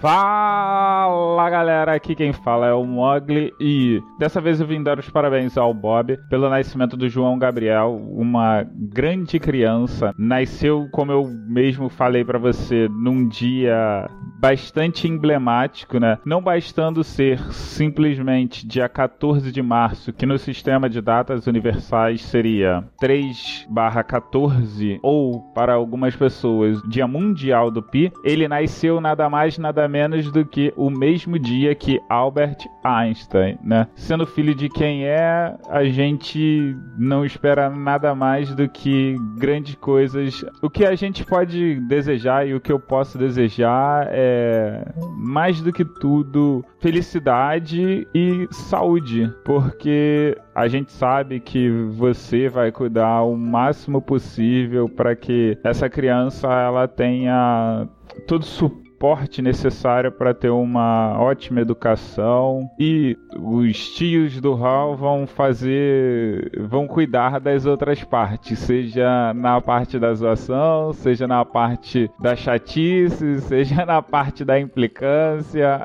Fala 0.00 1.50
galera, 1.50 1.92
aqui 1.92 2.14
quem 2.14 2.32
fala 2.32 2.68
é 2.68 2.72
o 2.72 2.84
Mogli 2.84 3.52
e 3.58 4.00
dessa 4.16 4.40
vez 4.40 4.60
eu 4.60 4.66
vim 4.66 4.80
dar 4.80 4.96
os 4.96 5.10
parabéns 5.10 5.58
ao 5.58 5.74
Bob 5.74 6.16
pelo 6.30 6.48
nascimento 6.48 6.96
do 6.96 7.08
João 7.08 7.36
Gabriel, 7.36 8.00
uma 8.12 8.64
grande 8.72 9.40
criança. 9.40 10.14
Nasceu, 10.16 10.88
como 10.92 11.10
eu 11.10 11.24
mesmo 11.48 11.88
falei 11.88 12.24
para 12.24 12.38
você, 12.38 12.88
num 12.88 13.26
dia 13.26 14.08
bastante 14.40 15.08
emblemático, 15.08 15.98
né? 15.98 16.16
Não 16.24 16.40
bastando 16.40 17.02
ser 17.02 17.40
simplesmente 17.52 18.64
dia 18.64 18.88
14 18.88 19.50
de 19.50 19.60
março, 19.60 20.12
que 20.12 20.26
no 20.26 20.38
sistema 20.38 20.88
de 20.88 21.00
datas 21.00 21.48
universais 21.48 22.22
seria 22.22 22.84
3/14 23.00 25.00
ou 25.02 25.40
para 25.52 25.74
algumas 25.74 26.14
pessoas, 26.14 26.80
Dia 26.88 27.08
Mundial 27.08 27.68
do 27.68 27.82
Pi, 27.82 28.12
ele 28.22 28.46
nasceu 28.46 29.00
nada 29.00 29.28
mais 29.28 29.58
nada 29.58 29.87
menos 29.88 30.30
do 30.30 30.44
que 30.44 30.72
o 30.76 30.90
mesmo 30.90 31.38
dia 31.38 31.74
que 31.74 32.00
Albert 32.08 32.58
Einstein, 32.84 33.58
né? 33.62 33.88
Sendo 33.94 34.26
filho 34.26 34.54
de 34.54 34.68
quem 34.68 35.04
é, 35.04 35.56
a 35.68 35.84
gente 35.84 36.76
não 36.98 37.24
espera 37.24 37.70
nada 37.70 38.14
mais 38.14 38.54
do 38.54 38.68
que 38.68 39.16
grandes 39.38 39.74
coisas. 39.76 40.44
O 40.62 40.70
que 40.70 40.84
a 40.84 40.94
gente 40.94 41.24
pode 41.24 41.80
desejar 41.80 42.46
e 42.46 42.54
o 42.54 42.60
que 42.60 42.72
eu 42.72 42.78
posso 42.78 43.18
desejar 43.18 44.08
é 44.10 44.84
mais 45.16 45.60
do 45.60 45.72
que 45.72 45.84
tudo 45.84 46.64
felicidade 46.80 48.06
e 48.14 48.48
saúde, 48.50 49.32
porque 49.44 50.36
a 50.54 50.68
gente 50.68 50.92
sabe 50.92 51.40
que 51.40 51.70
você 51.70 52.48
vai 52.48 52.72
cuidar 52.72 53.22
o 53.22 53.36
máximo 53.36 54.00
possível 54.00 54.88
para 54.88 55.14
que 55.14 55.58
essa 55.62 55.88
criança 55.88 56.48
ela 56.48 56.88
tenha 56.88 57.88
todo 58.26 58.44
suporte 58.44 58.87
suporte 58.98 59.40
necessário 59.40 60.10
para 60.10 60.34
ter 60.34 60.50
uma 60.50 61.16
ótima 61.20 61.60
educação 61.60 62.68
e 62.76 63.16
os 63.38 63.90
tios 63.94 64.40
do 64.40 64.54
Hal 64.54 64.96
vão 64.96 65.24
fazer, 65.24 66.50
vão 66.68 66.88
cuidar 66.88 67.38
das 67.38 67.64
outras 67.64 68.02
partes, 68.02 68.58
seja 68.58 69.32
na 69.34 69.60
parte 69.60 70.00
da 70.00 70.12
zoação, 70.12 70.92
seja 70.92 71.28
na 71.28 71.44
parte 71.44 72.10
da 72.20 72.34
chatice, 72.34 73.38
seja 73.46 73.86
na 73.86 74.02
parte 74.02 74.44
da 74.44 74.58
implicância, 74.58 75.80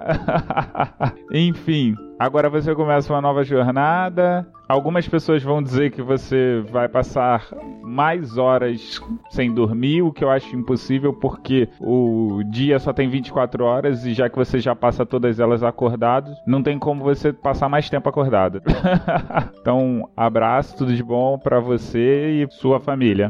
enfim. 1.32 1.96
Agora 2.18 2.50
você 2.50 2.74
começa 2.76 3.12
uma 3.12 3.22
nova 3.22 3.44
jornada. 3.44 4.48
Algumas 4.68 5.08
pessoas 5.08 5.44
vão 5.44 5.62
dizer 5.62 5.92
que 5.92 6.02
você 6.02 6.64
vai 6.72 6.88
passar 6.88 7.48
mais 7.82 8.38
horas 8.38 9.02
sem 9.30 9.54
dormir, 9.54 10.02
o 10.02 10.12
que 10.12 10.24
eu 10.24 10.30
acho 10.30 10.56
impossível 10.56 11.14
porque 11.14 11.68
o 11.80 12.42
dia 12.50 12.80
só 12.80 12.94
tem 12.94 13.10
24 13.10 13.64
horas 13.64 14.06
e 14.06 14.14
já 14.14 14.30
que 14.30 14.36
você 14.36 14.60
já 14.60 14.76
passa 14.76 15.06
todas 15.06 15.40
elas 15.40 15.64
acordado, 15.64 16.32
não 16.48 16.64
tem 16.64 16.80
como 16.80 17.04
você 17.04 17.34
passar 17.34 17.68
mais 17.68 17.90
tempo 17.90 18.08
acordado. 18.08 18.62
então, 19.60 20.10
abraço, 20.16 20.78
tudo 20.78 20.96
de 20.96 21.04
bom 21.04 21.38
para 21.38 21.60
você 21.60 22.44
e 22.44 22.48
sua 22.52 22.80
família. 22.80 23.30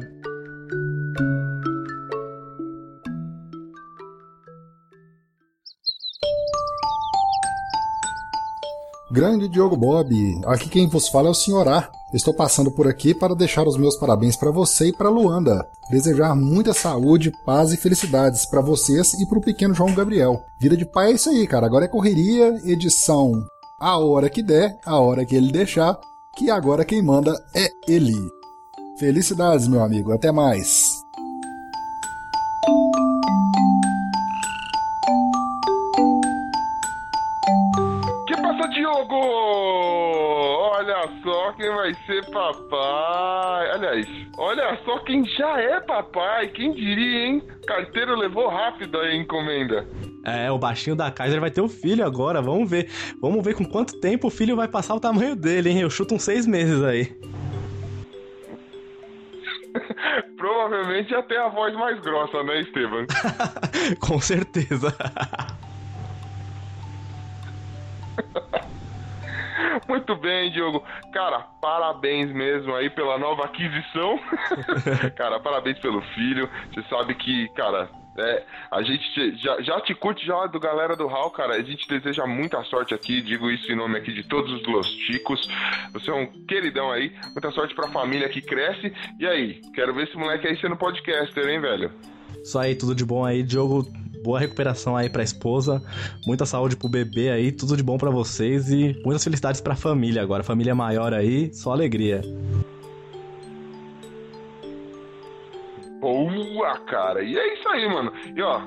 Grande 9.13 9.47
Diogo 9.47 9.77
Bob, 9.77 10.41
aqui 10.47 10.67
quem 10.67 10.87
vos 10.87 11.07
fala 11.07 11.29
é 11.29 11.31
o. 11.31 11.69
A. 11.69 11.87
Estou 12.11 12.33
passando 12.33 12.71
por 12.71 12.87
aqui 12.87 13.13
para 13.13 13.35
deixar 13.35 13.67
os 13.67 13.77
meus 13.77 13.95
parabéns 13.95 14.35
para 14.35 14.49
você 14.49 14.87
e 14.87 14.91
para 14.91 15.07
Luanda. 15.07 15.67
Desejar 15.91 16.35
muita 16.35 16.73
saúde, 16.73 17.31
paz 17.45 17.71
e 17.71 17.77
felicidades 17.77 18.43
para 18.47 18.59
vocês 18.59 19.13
e 19.13 19.27
para 19.27 19.37
o 19.37 19.41
pequeno 19.41 19.75
João 19.75 19.93
Gabriel. 19.93 20.43
Vida 20.59 20.75
de 20.75 20.83
pai 20.83 21.11
é 21.11 21.13
isso 21.13 21.29
aí, 21.29 21.45
cara. 21.45 21.67
Agora 21.67 21.85
é 21.85 21.87
correria, 21.87 22.59
edição 22.65 23.45
a 23.79 23.99
hora 23.99 24.29
que 24.29 24.41
der, 24.41 24.79
a 24.85 24.97
hora 24.97 25.25
que 25.25 25.35
ele 25.35 25.51
deixar, 25.51 25.99
que 26.37 26.49
agora 26.49 26.85
quem 26.85 27.01
manda 27.01 27.35
é 27.53 27.69
ele. 27.87 28.15
Felicidades, 28.97 29.67
meu 29.67 29.83
amigo. 29.83 30.11
Até 30.11 30.31
mais. 30.31 30.92
Só 41.43 41.51
quem 41.53 41.75
vai 41.75 41.93
ser 42.05 42.25
papai. 42.31 43.71
Aliás, 43.71 44.07
olha 44.37 44.79
só 44.85 44.99
quem 44.99 45.25
já 45.25 45.59
é 45.59 45.81
papai. 45.81 46.47
Quem 46.47 46.73
diria, 46.73 47.25
hein? 47.25 47.43
Carteiro 47.67 48.15
levou 48.15 48.47
rápido 48.47 48.97
a 48.97 49.13
encomenda. 49.13 49.85
É, 50.25 50.49
o 50.49 50.57
baixinho 50.57 50.95
da 50.95 51.11
Kaiser 51.11 51.41
vai 51.41 51.51
ter 51.51 51.59
um 51.59 51.67
filho 51.67 52.05
agora, 52.05 52.41
vamos 52.41 52.69
ver. 52.69 52.89
Vamos 53.21 53.43
ver 53.43 53.55
com 53.55 53.65
quanto 53.65 53.99
tempo 53.99 54.27
o 54.27 54.31
filho 54.31 54.55
vai 54.55 54.69
passar 54.69 54.95
o 54.95 55.01
tamanho 55.01 55.35
dele, 55.35 55.69
hein? 55.69 55.81
Eu 55.81 55.89
chuto 55.89 56.15
uns 56.15 56.23
seis 56.23 56.47
meses 56.47 56.81
aí. 56.81 57.13
Provavelmente 60.37 61.09
já 61.09 61.21
tem 61.23 61.37
a 61.37 61.49
voz 61.49 61.73
mais 61.73 61.99
grossa, 61.99 62.41
né, 62.43 62.61
Esteban? 62.61 63.05
com 63.99 64.21
certeza. 64.21 64.95
Muito 69.87 70.15
bem, 70.15 70.51
Diogo. 70.51 70.83
Cara, 71.13 71.39
parabéns 71.61 72.31
mesmo 72.31 72.73
aí 72.75 72.89
pela 72.89 73.17
nova 73.17 73.45
aquisição. 73.45 74.19
cara, 75.15 75.39
parabéns 75.39 75.79
pelo 75.79 76.01
filho. 76.13 76.49
Você 76.73 76.83
sabe 76.89 77.15
que, 77.15 77.47
cara, 77.55 77.89
é, 78.17 78.43
a 78.71 78.81
gente 78.83 79.03
te- 79.13 79.35
já, 79.37 79.61
já 79.61 79.81
te 79.81 79.93
curte 79.95 80.25
já 80.25 80.45
do 80.47 80.59
galera 80.59 80.95
do 80.95 81.07
Hall, 81.07 81.31
cara. 81.31 81.55
A 81.55 81.61
gente 81.63 81.87
deseja 81.87 82.25
muita 82.25 82.63
sorte 82.65 82.93
aqui, 82.93 83.21
digo 83.21 83.49
isso 83.49 83.71
em 83.71 83.75
nome 83.75 83.97
aqui 83.97 84.11
de 84.13 84.23
todos 84.27 84.51
os 84.51 84.67
Los 84.67 84.87
Ticos. 85.07 85.47
Você 85.93 86.09
é 86.09 86.13
um 86.13 86.27
queridão 86.45 86.91
aí, 86.91 87.11
muita 87.31 87.51
sorte 87.51 87.73
pra 87.75 87.87
família 87.89 88.29
que 88.29 88.41
cresce. 88.41 88.93
E 89.19 89.25
aí, 89.27 89.61
quero 89.73 89.93
ver 89.93 90.07
esse 90.07 90.17
moleque 90.17 90.47
aí 90.47 90.57
sendo 90.59 90.75
podcaster, 90.75 91.47
hein, 91.47 91.59
velho? 91.59 91.91
Isso 92.43 92.59
aí, 92.59 92.75
tudo 92.75 92.93
de 92.93 93.05
bom 93.05 93.23
aí, 93.25 93.41
Diogo. 93.41 93.85
Boa 94.23 94.39
recuperação 94.39 94.95
aí 94.95 95.09
pra 95.09 95.21
esposa. 95.21 95.83
Muita 96.25 96.45
saúde 96.45 96.77
pro 96.77 96.87
bebê 96.87 97.29
aí, 97.29 97.51
tudo 97.51 97.75
de 97.75 97.83
bom 97.83 97.97
pra 97.97 98.09
vocês 98.09 98.71
e 98.71 98.99
muitas 99.03 99.23
felicidades 99.23 99.59
pra 99.59 99.75
família 99.75 100.21
agora. 100.21 100.43
Família 100.43 100.73
maior 100.73 101.13
aí, 101.13 101.53
só 101.53 101.73
alegria. 101.73 102.21
Boa, 105.99 106.77
cara. 106.79 107.21
E 107.21 107.37
é 107.37 107.53
isso 107.53 107.67
aí, 107.69 107.87
mano. 107.87 108.13
E 108.35 108.41
ó, 108.41 108.61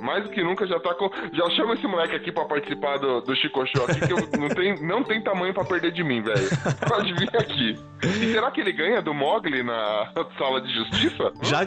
mais 0.00 0.24
do 0.24 0.30
que 0.30 0.42
nunca 0.42 0.66
já 0.66 0.78
tá 0.80 0.94
com. 0.94 1.10
Já 1.32 1.48
chama 1.50 1.74
esse 1.74 1.86
moleque 1.86 2.14
aqui 2.14 2.30
pra 2.30 2.44
participar 2.44 2.98
do, 2.98 3.20
do 3.20 3.34
Chico 3.36 3.64
Show 3.66 3.84
aqui, 3.84 4.06
que 4.06 4.12
eu 4.12 4.18
não 4.38 4.48
tem, 4.48 4.82
não 4.86 5.02
tem 5.02 5.22
tamanho 5.22 5.54
pra 5.54 5.64
perder 5.64 5.92
de 5.92 6.04
mim, 6.04 6.22
velho. 6.22 6.48
Pode 6.88 7.12
vir 7.14 7.30
aqui. 7.36 7.78
E 8.02 8.32
será 8.32 8.50
que 8.50 8.60
ele 8.60 8.72
ganha 8.72 9.00
do 9.00 9.14
Mogli 9.14 9.62
na 9.62 10.12
sala 10.38 10.60
de 10.60 10.72
justiça? 10.72 11.32
Já. 11.42 11.66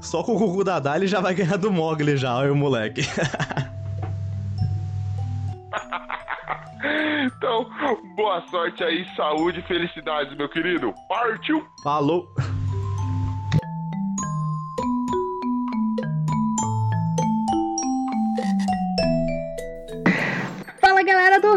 Só 0.00 0.22
com 0.22 0.34
o 0.34 0.38
Gugu 0.38 0.64
Dadá 0.64 0.96
ele 0.96 1.06
já 1.06 1.20
vai 1.20 1.34
ganhar 1.34 1.56
do 1.56 1.72
Mogli 1.72 2.16
já, 2.16 2.36
olha 2.36 2.52
o 2.52 2.56
moleque. 2.56 3.02
Então, 7.38 7.66
boa 8.16 8.42
sorte 8.50 8.82
aí, 8.82 9.06
saúde 9.14 9.60
e 9.60 9.62
felicidades, 9.62 10.36
meu 10.36 10.48
querido. 10.48 10.92
Partiu! 11.08 11.64
Falou! 11.82 12.28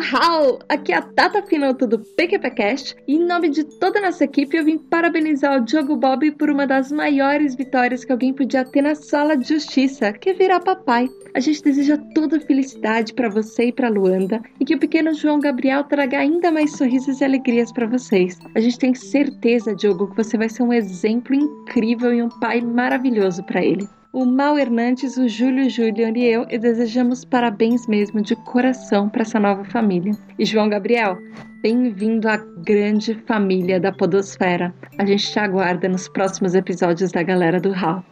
HAL! 0.01 0.57
Aqui 0.67 0.91
é 0.91 0.97
a 0.97 1.01
Tata 1.01 1.43
Pinoto 1.43 1.85
do 1.85 1.99
PQPcast 1.99 2.95
e 3.07 3.15
em 3.17 3.23
nome 3.23 3.49
de 3.49 3.63
toda 3.63 3.99
a 3.99 4.01
nossa 4.01 4.23
equipe 4.23 4.57
eu 4.57 4.65
vim 4.65 4.79
parabenizar 4.79 5.55
o 5.55 5.63
Diogo 5.63 5.95
Bob 5.95 6.31
por 6.31 6.49
uma 6.49 6.65
das 6.65 6.91
maiores 6.91 7.53
vitórias 7.53 8.03
que 8.03 8.11
alguém 8.11 8.33
podia 8.33 8.65
ter 8.65 8.81
na 8.81 8.95
sala 8.95 9.37
de 9.37 9.47
justiça, 9.47 10.11
que 10.11 10.31
é 10.31 10.33
virar 10.33 10.59
papai. 10.59 11.07
A 11.35 11.39
gente 11.39 11.61
deseja 11.61 11.97
toda 12.15 12.39
felicidade 12.39 13.13
para 13.13 13.29
você 13.29 13.65
e 13.65 13.71
para 13.71 13.89
Luanda 13.89 14.41
e 14.59 14.65
que 14.65 14.73
o 14.73 14.79
pequeno 14.79 15.13
João 15.13 15.39
Gabriel 15.39 15.83
traga 15.83 16.17
ainda 16.17 16.51
mais 16.51 16.75
sorrisos 16.75 17.21
e 17.21 17.23
alegrias 17.23 17.71
para 17.71 17.85
vocês. 17.85 18.39
A 18.55 18.59
gente 18.59 18.79
tem 18.79 18.95
certeza, 18.95 19.75
Diogo, 19.75 20.09
que 20.09 20.17
você 20.17 20.35
vai 20.35 20.49
ser 20.49 20.63
um 20.63 20.73
exemplo 20.73 21.35
incrível 21.35 22.11
e 22.11 22.23
um 22.23 22.29
pai 22.39 22.59
maravilhoso 22.59 23.43
para 23.43 23.63
ele. 23.63 23.87
O 24.13 24.25
Mal 24.25 24.59
Hernandes, 24.59 25.17
o 25.17 25.27
Júlio 25.27 25.69
Júnior 25.69 26.15
e 26.17 26.25
eu, 26.25 26.45
e 26.49 26.57
desejamos 26.57 27.23
parabéns 27.23 27.87
mesmo 27.87 28.21
de 28.21 28.35
coração 28.35 29.07
para 29.07 29.21
essa 29.21 29.39
nova 29.39 29.63
família. 29.65 30.13
E 30.37 30.45
João 30.45 30.67
Gabriel, 30.67 31.17
bem-vindo 31.61 32.27
à 32.27 32.37
grande 32.37 33.15
família 33.25 33.79
da 33.79 33.91
Podosfera. 33.91 34.73
A 34.97 35.05
gente 35.05 35.31
te 35.31 35.39
aguarda 35.39 35.87
nos 35.87 36.09
próximos 36.09 36.55
episódios 36.55 37.11
da 37.11 37.23
Galera 37.23 37.59
do 37.59 37.73
HAL. 37.73 38.03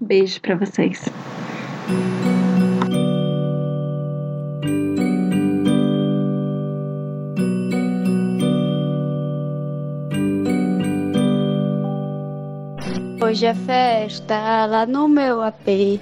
Beijo 0.00 0.40
para 0.40 0.56
vocês. 0.56 1.04
Hoje 13.24 13.46
é 13.46 13.54
festa 13.54 14.66
lá 14.66 14.84
no 14.84 15.08
meu 15.08 15.40
AP. 15.40 15.98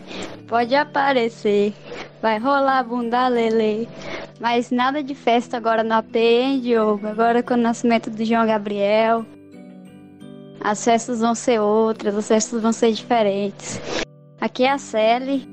Pode 0.49 0.75
aparecer, 0.75 1.73
vai 2.21 2.37
rolar 2.37 2.83
bunda 2.83 3.29
lele. 3.29 3.89
Mas 4.41 4.73
nada 4.73 5.05
de 5.05 5.15
festa 5.15 5.57
agora 5.57 5.85
no 5.85 5.95
AP, 5.95 6.17
hein, 6.17 6.61
Diogo? 6.61 7.07
Agora 7.07 7.41
com 7.41 7.55
o 7.55 7.57
nascimento 7.57 8.11
do 8.11 8.25
João 8.25 8.45
Gabriel. 8.45 9.25
As 10.61 10.85
festas 10.85 11.21
vão 11.21 11.33
ser 11.33 11.61
outras, 11.61 12.17
as 12.17 12.27
festas 12.27 12.61
vão 12.61 12.73
ser 12.73 12.91
diferentes. 12.91 13.81
Aqui 14.41 14.65
é 14.65 14.73
a 14.73 14.79
Sally 14.79 15.49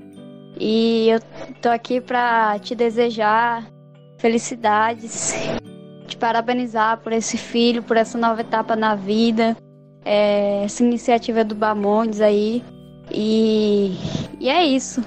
e 0.60 1.10
eu 1.10 1.20
tô 1.62 1.70
aqui 1.70 2.02
pra 2.02 2.58
te 2.58 2.74
desejar 2.74 3.64
felicidades, 4.18 5.36
te 6.08 6.18
parabenizar 6.18 6.98
por 6.98 7.14
esse 7.14 7.38
filho, 7.38 7.84
por 7.84 7.96
essa 7.96 8.18
nova 8.18 8.42
etapa 8.42 8.76
na 8.76 8.96
vida 8.96 9.56
é, 10.06 10.64
essa 10.64 10.84
iniciativa 10.84 11.44
do 11.44 11.56
Bamondes 11.56 12.22
aí. 12.22 12.64
E, 13.12 13.98
e 14.40 14.50
é 14.50 14.64
isso. 14.64 15.04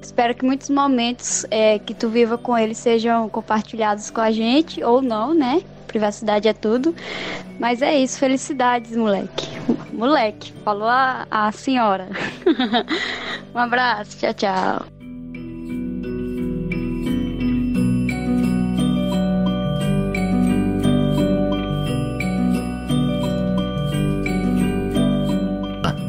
Espero 0.00 0.34
que 0.34 0.44
muitos 0.44 0.68
momentos 0.68 1.46
é, 1.50 1.78
que 1.78 1.94
tu 1.94 2.08
viva 2.08 2.36
com 2.36 2.56
ele 2.56 2.74
sejam 2.74 3.28
compartilhados 3.28 4.10
com 4.10 4.20
a 4.20 4.30
gente, 4.30 4.82
ou 4.82 5.00
não, 5.00 5.32
né? 5.32 5.62
Privacidade 5.86 6.48
é 6.48 6.52
tudo. 6.52 6.94
Mas 7.58 7.82
é 7.82 7.96
isso, 7.96 8.18
felicidades, 8.18 8.96
moleque. 8.96 9.48
Moleque, 9.92 10.52
falou 10.64 10.88
a, 10.88 11.26
a 11.30 11.52
senhora. 11.52 12.08
um 13.54 13.58
abraço, 13.58 14.18
tchau, 14.18 14.34
tchau. 14.34 15.01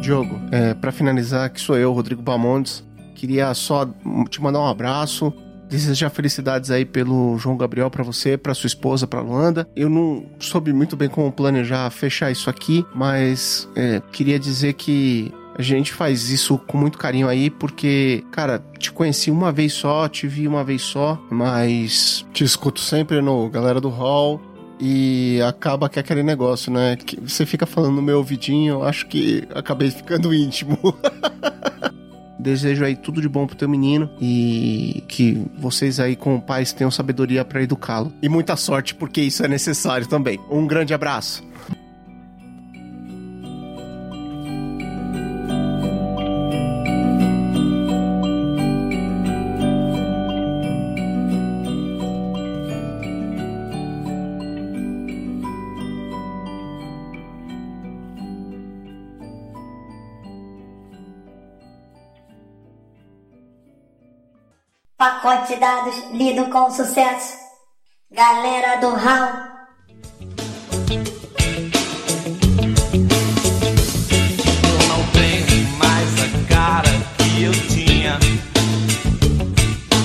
Diogo, 0.03 0.37
é, 0.51 0.73
para 0.73 0.91
finalizar, 0.91 1.49
que 1.49 1.61
sou 1.61 1.77
eu, 1.77 1.93
Rodrigo 1.93 2.21
Bamondes. 2.21 2.83
Queria 3.15 3.53
só 3.53 3.87
te 4.29 4.41
mandar 4.41 4.59
um 4.59 4.67
abraço, 4.67 5.33
desejar 5.69 6.09
felicidades 6.09 6.69
aí 6.69 6.83
pelo 6.83 7.37
João 7.37 7.55
Gabriel 7.55 7.89
para 7.89 8.03
você, 8.03 8.37
para 8.37 8.53
sua 8.53 8.67
esposa, 8.67 9.07
para 9.07 9.21
Luanda. 9.21 9.65
Eu 9.73 9.89
não 9.89 10.25
soube 10.39 10.73
muito 10.73 10.97
bem 10.97 11.07
como 11.07 11.31
planejar 11.31 11.89
fechar 11.89 12.29
isso 12.29 12.49
aqui, 12.49 12.85
mas 12.93 13.69
é, 13.77 14.01
queria 14.11 14.37
dizer 14.37 14.73
que 14.73 15.33
a 15.57 15.61
gente 15.61 15.93
faz 15.93 16.29
isso 16.29 16.57
com 16.57 16.77
muito 16.77 16.97
carinho 16.97 17.29
aí, 17.29 17.49
porque, 17.49 18.25
cara, 18.29 18.61
te 18.77 18.91
conheci 18.91 19.31
uma 19.31 19.53
vez 19.53 19.71
só, 19.71 20.09
te 20.09 20.27
vi 20.27 20.49
uma 20.49 20.65
vez 20.65 20.81
só, 20.81 21.17
mas 21.31 22.25
te 22.33 22.43
escuto 22.43 22.81
sempre 22.81 23.21
no 23.21 23.49
Galera 23.49 23.79
do 23.79 23.87
Hall. 23.89 24.41
E 24.79 25.39
acaba 25.47 25.87
que 25.87 25.99
é 25.99 26.01
aquele 26.01 26.23
negócio, 26.23 26.71
né? 26.71 26.95
Que 26.95 27.19
você 27.19 27.45
fica 27.45 27.65
falando 27.65 27.95
no 27.95 28.01
meu 28.01 28.17
ouvidinho, 28.17 28.75
eu 28.75 28.83
acho 28.83 29.07
que 29.07 29.47
acabei 29.53 29.91
ficando 29.91 30.33
íntimo. 30.33 30.77
Desejo 32.39 32.83
aí 32.83 32.95
tudo 32.95 33.21
de 33.21 33.29
bom 33.29 33.47
pro 33.47 33.55
teu 33.55 33.69
menino 33.69 34.09
e 34.19 35.01
que 35.07 35.45
vocês 35.57 35.97
aí 35.99 36.15
como 36.15 36.41
pais 36.41 36.73
tenham 36.73 36.91
sabedoria 36.91 37.45
para 37.45 37.63
educá-lo. 37.63 38.11
E 38.21 38.27
muita 38.27 38.57
sorte, 38.57 38.93
porque 38.93 39.21
isso 39.21 39.45
é 39.45 39.47
necessário 39.47 40.07
também. 40.07 40.39
Um 40.49 40.67
grande 40.67 40.93
abraço. 40.93 41.41
De 65.47 65.57
dados 65.57 65.95
lido 66.11 66.45
com 66.49 66.71
sucesso. 66.71 67.37
Galera 68.09 68.77
do 68.77 68.87
HAL. 68.87 69.53
Eu 74.63 74.87
não 74.87 75.05
tenho 75.11 75.67
mais 75.77 76.09
a 76.23 76.27
cara 76.47 76.89
que 77.17 77.43
eu 77.43 77.51
tinha. 77.67 78.17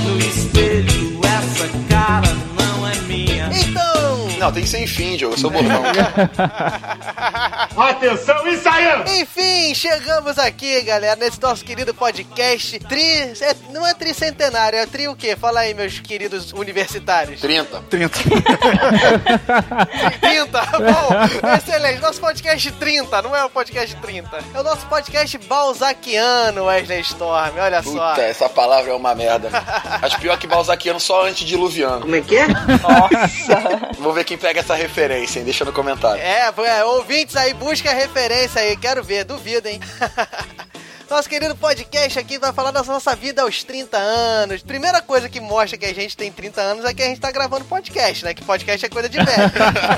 No 0.05 0.19
espelho, 0.19 1.21
essa 1.25 1.69
cara 1.89 2.35
não 2.59 2.89
é 2.89 2.97
minha. 3.03 3.49
Então. 3.53 4.29
Não, 4.41 4.51
tem 4.53 4.65
que 4.65 4.69
ser 4.69 4.83
enfim, 4.83 5.17
Diogo. 5.17 5.35
Eu 5.35 5.39
sou 5.39 5.51
bobão. 5.51 5.83
Atenção, 7.81 8.47
ensaiando! 8.49 9.09
Enfim, 9.09 9.73
chegamos 9.73 10.37
aqui, 10.37 10.83
galera, 10.83 11.15
nesse 11.15 11.41
nosso 11.41 11.65
querido 11.65 11.95
podcast 11.95 12.77
tri... 12.81 13.33
é- 13.41 13.57
não 13.71 13.87
é 13.87 13.95
tricentenário, 13.95 14.77
é 14.77 14.85
tri 14.85 15.07
o 15.07 15.15
quê? 15.15 15.37
Fala 15.37 15.61
aí, 15.61 15.73
meus 15.75 16.01
queridos 16.01 16.53
universitários. 16.53 17.41
30. 17.41 17.81
30. 17.89 18.19
30, 20.21 20.61
bom, 20.61 21.55
excelente. 21.57 22.01
Nosso 22.01 22.21
podcast 22.21 22.73
30, 22.73 23.23
não 23.23 23.37
é 23.37 23.45
o 23.45 23.51
podcast 23.51 23.95
30. 23.95 24.39
É 24.55 24.61
o 24.61 24.65
nosso 24.65 24.85
podcast 24.87 25.39
balzaquiano, 25.39 26.65
Wesley 26.65 27.01
Storm, 27.03 27.59
olha 27.61 27.81
só. 27.81 28.11
Puta, 28.11 28.23
essa 28.23 28.49
palavra 28.49 28.91
é 28.91 28.95
uma 28.95 29.15
merda. 29.15 29.51
Acho 30.03 30.19
pior 30.19 30.37
que 30.37 30.49
balzaquiano 30.49 30.99
só 30.99 31.27
antes 31.27 31.47
diluviano. 31.47 32.01
Como 32.01 32.17
é 32.17 32.21
que 32.21 32.37
é? 32.37 32.49
Nossa! 32.49 33.93
Vou 34.01 34.13
ver 34.13 34.25
quem 34.25 34.37
pega 34.37 34.59
essa 34.61 34.75
referência, 34.75 35.39
hein? 35.39 35.45
Deixa 35.45 35.65
no 35.65 35.73
comentário. 35.73 36.21
É, 36.21 36.53
é, 36.67 36.85
ouvintes 36.85 37.37
aí, 37.37 37.55
busca 37.55 37.68
a 37.91 37.93
referência 37.93 38.63
aí, 38.63 38.75
quero 38.79 39.05
ver, 39.05 39.25
duvido, 39.25 39.69
hein? 39.69 39.79
Nosso 41.11 41.27
querido 41.27 41.57
podcast 41.57 42.19
aqui 42.19 42.39
vai 42.39 42.53
falar 42.53 42.71
da 42.71 42.83
nossa 42.83 43.17
vida 43.17 43.41
aos 43.41 43.65
30 43.65 43.97
anos. 43.97 44.63
Primeira 44.63 45.01
coisa 45.01 45.27
que 45.27 45.41
mostra 45.41 45.79
que 45.79 45.87
a 45.87 45.95
gente 45.95 46.15
tem 46.15 46.31
30 46.31 46.61
anos 46.61 46.85
é 46.85 46.93
que 46.93 47.03
a 47.03 47.07
gente 47.07 47.19
tá 47.19 47.31
gravando 47.31 47.65
podcast, 47.65 48.23
né? 48.27 48.35
Que 48.35 48.45
podcast 48.45 48.85
é 48.85 48.89
coisa 48.91 49.09
de 49.09 49.17
velho. 49.17 49.51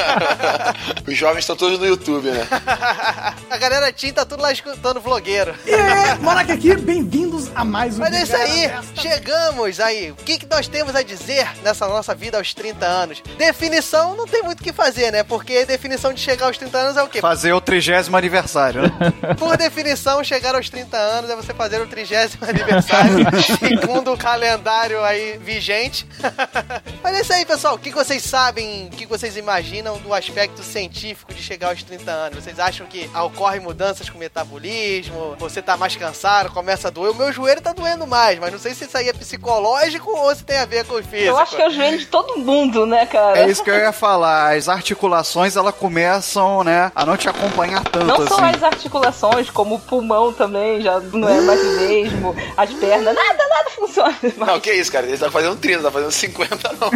Os 1.05 1.17
jovens 1.17 1.41
estão 1.41 1.57
todos 1.57 1.81
no 1.81 1.87
YouTube, 1.87 2.31
né? 2.31 2.47
a 3.51 3.57
galera 3.57 3.93
teen 3.93 4.13
tá 4.13 4.25
tudo 4.25 4.41
lá 4.41 4.53
escutando 4.53 5.01
vlogueiro. 5.01 5.53
E 5.67 5.73
é, 5.73 6.15
Monark 6.15 6.53
aqui, 6.53 6.77
bem-vindos 6.77 7.51
a 7.57 7.65
mais 7.65 7.99
um 7.99 8.03
Mas 8.03 8.15
é 8.15 8.23
isso 8.23 8.37
aí, 8.37 8.69
Festa. 8.69 9.01
chegamos 9.03 9.81
aí. 9.81 10.13
O 10.13 10.15
que, 10.15 10.39
que 10.39 10.47
nós 10.47 10.69
temos 10.69 10.95
a 10.95 11.03
dizer 11.03 11.49
nessa 11.65 11.89
nossa 11.89 12.15
vida 12.15 12.39
aos 12.39 12.55
30 12.55 12.87
anos? 12.87 13.21
Definição 13.37 14.15
não 14.15 14.29
tem 14.29 14.45
muito 14.45 14.61
o 14.61 14.63
que 14.63 14.73
fazer, 14.73 15.11
né? 15.11 15.25
Porque 15.25 15.65
definição 15.67 16.13
de 16.13 16.21
chegar 16.21 16.47
aos 16.47 16.57
30 16.57 16.79
anos 16.79 16.97
é 16.97 17.03
o 17.03 17.09
quê? 17.09 17.21
Fazer 17.21 17.53
o 17.53 17.61
trigésimo 17.61 18.17
aniversário, 18.17 18.83
né? 18.83 18.91
Por 19.37 19.57
definição, 19.57 20.23
chegar 20.23 20.55
aos 20.55 20.71
30 20.71 20.97
anos 20.97 21.00
é 21.29 21.37
você 21.37 21.55
fazer 21.55 21.81
o 21.81 21.87
trigésimo 21.87 22.45
aniversário, 22.49 23.27
segundo 23.59 24.13
o 24.13 24.19
calendário 24.19 25.03
aí 25.03 25.39
vigente. 25.39 26.07
Mas 27.03 27.15
é 27.17 27.21
isso 27.21 27.33
aí, 27.33 27.45
pessoal. 27.45 27.75
O 27.75 27.79
que 27.79 27.91
vocês 27.91 28.23
sabem, 28.23 28.89
o 28.93 28.97
que 28.97 29.07
vocês 29.07 29.37
imaginam 29.37 29.99
do 29.99 30.13
aspecto 30.13 30.63
científico 30.63 31.33
de 31.33 31.43
chegar 31.43 31.69
aos 31.71 31.83
30 31.83 32.11
anos? 32.11 32.45
Vocês 32.45 32.59
acham 32.59 32.87
que 32.87 33.09
ocorrem 33.17 33.61
mudanças 33.61 34.09
com 34.09 34.17
o 34.17 34.21
metabolismo? 34.21 35.37
Você 35.39 35.63
tá 35.63 35.77
mais 35.77 35.97
cansado, 35.97 36.51
começa 36.53 36.89
a 36.89 36.91
doer? 36.91 37.11
O 37.11 37.15
meu 37.15 37.33
joelho 37.33 37.61
tá 37.61 37.73
doendo 37.73 38.07
mais, 38.07 38.39
mas 38.39 38.53
não 38.53 38.59
sei 38.59 38.75
se 38.75 38.85
isso 38.85 38.97
aí 38.97 39.09
é 39.09 39.13
psicológico 39.13 40.11
ou 40.11 40.35
se 40.35 40.45
tem 40.45 40.59
a 40.59 40.65
ver 40.65 40.85
com 40.85 40.95
o 40.95 41.03
físico. 41.03 41.31
Eu 41.31 41.39
acho 41.39 41.57
que 41.57 41.63
é 41.63 41.69
o 41.69 41.71
joelho 41.71 41.99
de 41.99 42.07
todo 42.07 42.39
mundo, 42.39 42.87
né, 42.87 43.07
cara? 43.07 43.39
É 43.39 43.49
isso 43.49 43.63
que 43.63 43.71
eu 43.71 43.77
ia 43.79 43.93
falar. 43.93 44.55
As 44.57 44.69
articulações, 44.69 45.57
elas 45.57 45.75
começam, 45.75 46.63
né, 46.65 46.93
a 46.95 47.05
não 47.07 47.17
te 47.17 47.29
acompanhar 47.29 47.83
tanto 47.85 48.07
Não 48.07 48.17
assim. 48.17 48.29
só 48.29 48.45
as 48.45 48.63
articulações, 48.63 49.51
como 49.51 49.77
o 49.77 49.81
pulmão 49.81 50.33
também, 50.33 50.81
já 50.81 50.90
não 51.13 51.29
é 51.29 51.41
mais 51.41 51.61
o 51.61 51.81
mesmo, 51.81 52.35
as 52.57 52.71
pernas, 52.73 53.15
nada, 53.15 53.49
nada 53.49 53.71
funciona. 53.71 54.17
Não, 54.37 54.59
que 54.61 54.73
isso, 54.73 54.91
cara? 54.91 55.07
Ele 55.07 55.17
tá 55.17 55.31
fazendo 55.31 55.57
30, 55.57 55.83
tá 55.83 55.91
fazendo 55.91 56.11
50, 56.11 56.77
não. 56.81 56.91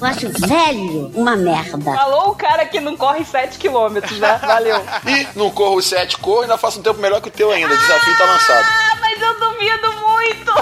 Eu 0.00 0.06
acho 0.06 0.28
velho 0.46 1.10
uma 1.14 1.36
merda. 1.36 1.78
Falou 1.78 2.30
o 2.30 2.34
cara 2.34 2.66
que 2.66 2.80
não 2.80 2.96
corre 2.96 3.24
7 3.24 3.58
km, 3.58 3.94
né? 4.18 4.38
Valeu. 4.42 4.84
Ih, 5.06 5.28
não 5.34 5.50
corro 5.50 5.76
os 5.76 5.86
7, 5.86 6.18
corro 6.18 6.40
e 6.40 6.42
ainda 6.42 6.58
faço 6.58 6.80
um 6.80 6.82
tempo 6.82 7.00
melhor 7.00 7.20
que 7.20 7.28
o 7.28 7.32
teu 7.32 7.50
ainda. 7.50 7.72
O 7.72 7.78
desafio 7.78 8.16
tá 8.18 8.24
lançado. 8.24 8.66
Ah, 8.68 8.96
mas 9.00 9.22
eu 9.22 9.34
duvido 9.38 9.92
muito! 10.06 10.52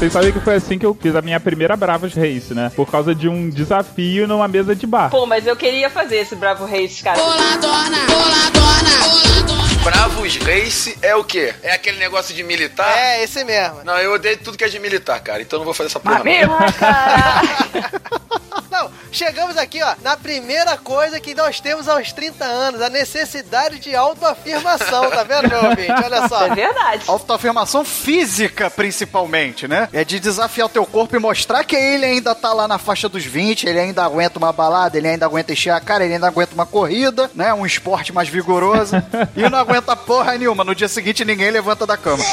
Vocês 0.00 0.14
sabem 0.14 0.32
que 0.32 0.40
foi 0.40 0.54
assim 0.54 0.78
que 0.78 0.86
eu 0.86 0.96
fiz 0.98 1.14
a 1.14 1.20
minha 1.20 1.38
primeira 1.38 1.76
Bravos 1.76 2.14
Race, 2.14 2.54
né? 2.54 2.72
Por 2.74 2.90
causa 2.90 3.14
de 3.14 3.28
um 3.28 3.50
desafio 3.50 4.26
numa 4.26 4.48
mesa 4.48 4.74
de 4.74 4.86
bar. 4.86 5.10
Pô, 5.10 5.26
mas 5.26 5.46
eu 5.46 5.54
queria 5.54 5.90
fazer 5.90 6.16
esse 6.16 6.34
Bravo 6.34 6.64
Race, 6.64 7.02
cara. 7.02 7.18
Boladona, 7.18 7.98
boladona, 8.06 9.84
Bravos 9.84 10.38
Race 10.38 10.96
é 11.02 11.14
o 11.14 11.22
quê? 11.22 11.54
É 11.62 11.72
aquele 11.72 11.98
negócio 11.98 12.34
de 12.34 12.42
militar? 12.42 12.90
É, 12.96 13.22
esse 13.22 13.44
mesmo. 13.44 13.84
Não, 13.84 13.98
eu 13.98 14.14
odeio 14.14 14.38
tudo 14.38 14.56
que 14.56 14.64
é 14.64 14.68
de 14.68 14.78
militar, 14.78 15.20
cara. 15.20 15.42
Então 15.42 15.58
eu 15.58 15.60
não 15.60 15.66
vou 15.66 15.74
fazer 15.74 15.88
essa 15.88 16.00
porra. 16.00 16.22
não. 16.24 16.24
Não, 18.80 18.90
chegamos 19.12 19.58
aqui, 19.58 19.82
ó, 19.82 19.94
na 20.02 20.16
primeira 20.16 20.74
coisa 20.78 21.20
que 21.20 21.34
nós 21.34 21.60
temos 21.60 21.86
aos 21.86 22.12
30 22.12 22.42
anos, 22.42 22.80
a 22.80 22.88
necessidade 22.88 23.78
de 23.78 23.94
autoafirmação, 23.94 25.10
tá 25.10 25.22
vendo, 25.22 25.50
meu 25.50 25.64
ouvinte? 25.66 25.92
Olha 26.02 26.26
só. 26.26 26.46
É 26.46 26.54
verdade. 26.54 27.04
Autoafirmação 27.06 27.84
física, 27.84 28.70
principalmente, 28.70 29.68
né? 29.68 29.86
É 29.92 30.02
de 30.02 30.18
desafiar 30.18 30.66
o 30.66 30.70
teu 30.70 30.86
corpo 30.86 31.14
e 31.14 31.18
mostrar 31.18 31.62
que 31.62 31.76
ele 31.76 32.06
ainda 32.06 32.34
tá 32.34 32.54
lá 32.54 32.66
na 32.66 32.78
faixa 32.78 33.06
dos 33.06 33.22
20, 33.22 33.68
ele 33.68 33.78
ainda 33.78 34.02
aguenta 34.02 34.38
uma 34.38 34.52
balada, 34.52 34.96
ele 34.96 35.08
ainda 35.08 35.26
aguenta 35.26 35.52
encher 35.52 35.70
a 35.70 35.80
cara, 35.80 36.02
ele 36.02 36.14
ainda 36.14 36.28
aguenta 36.28 36.54
uma 36.54 36.64
corrida, 36.64 37.30
né? 37.34 37.52
Um 37.52 37.66
esporte 37.66 38.14
mais 38.14 38.30
vigoroso. 38.30 38.96
e 39.36 39.46
não 39.50 39.58
aguenta 39.58 39.94
porra 39.94 40.38
nenhuma. 40.38 40.64
No 40.64 40.74
dia 40.74 40.88
seguinte, 40.88 41.22
ninguém 41.22 41.50
levanta 41.50 41.86
da 41.86 41.98
cama. 41.98 42.24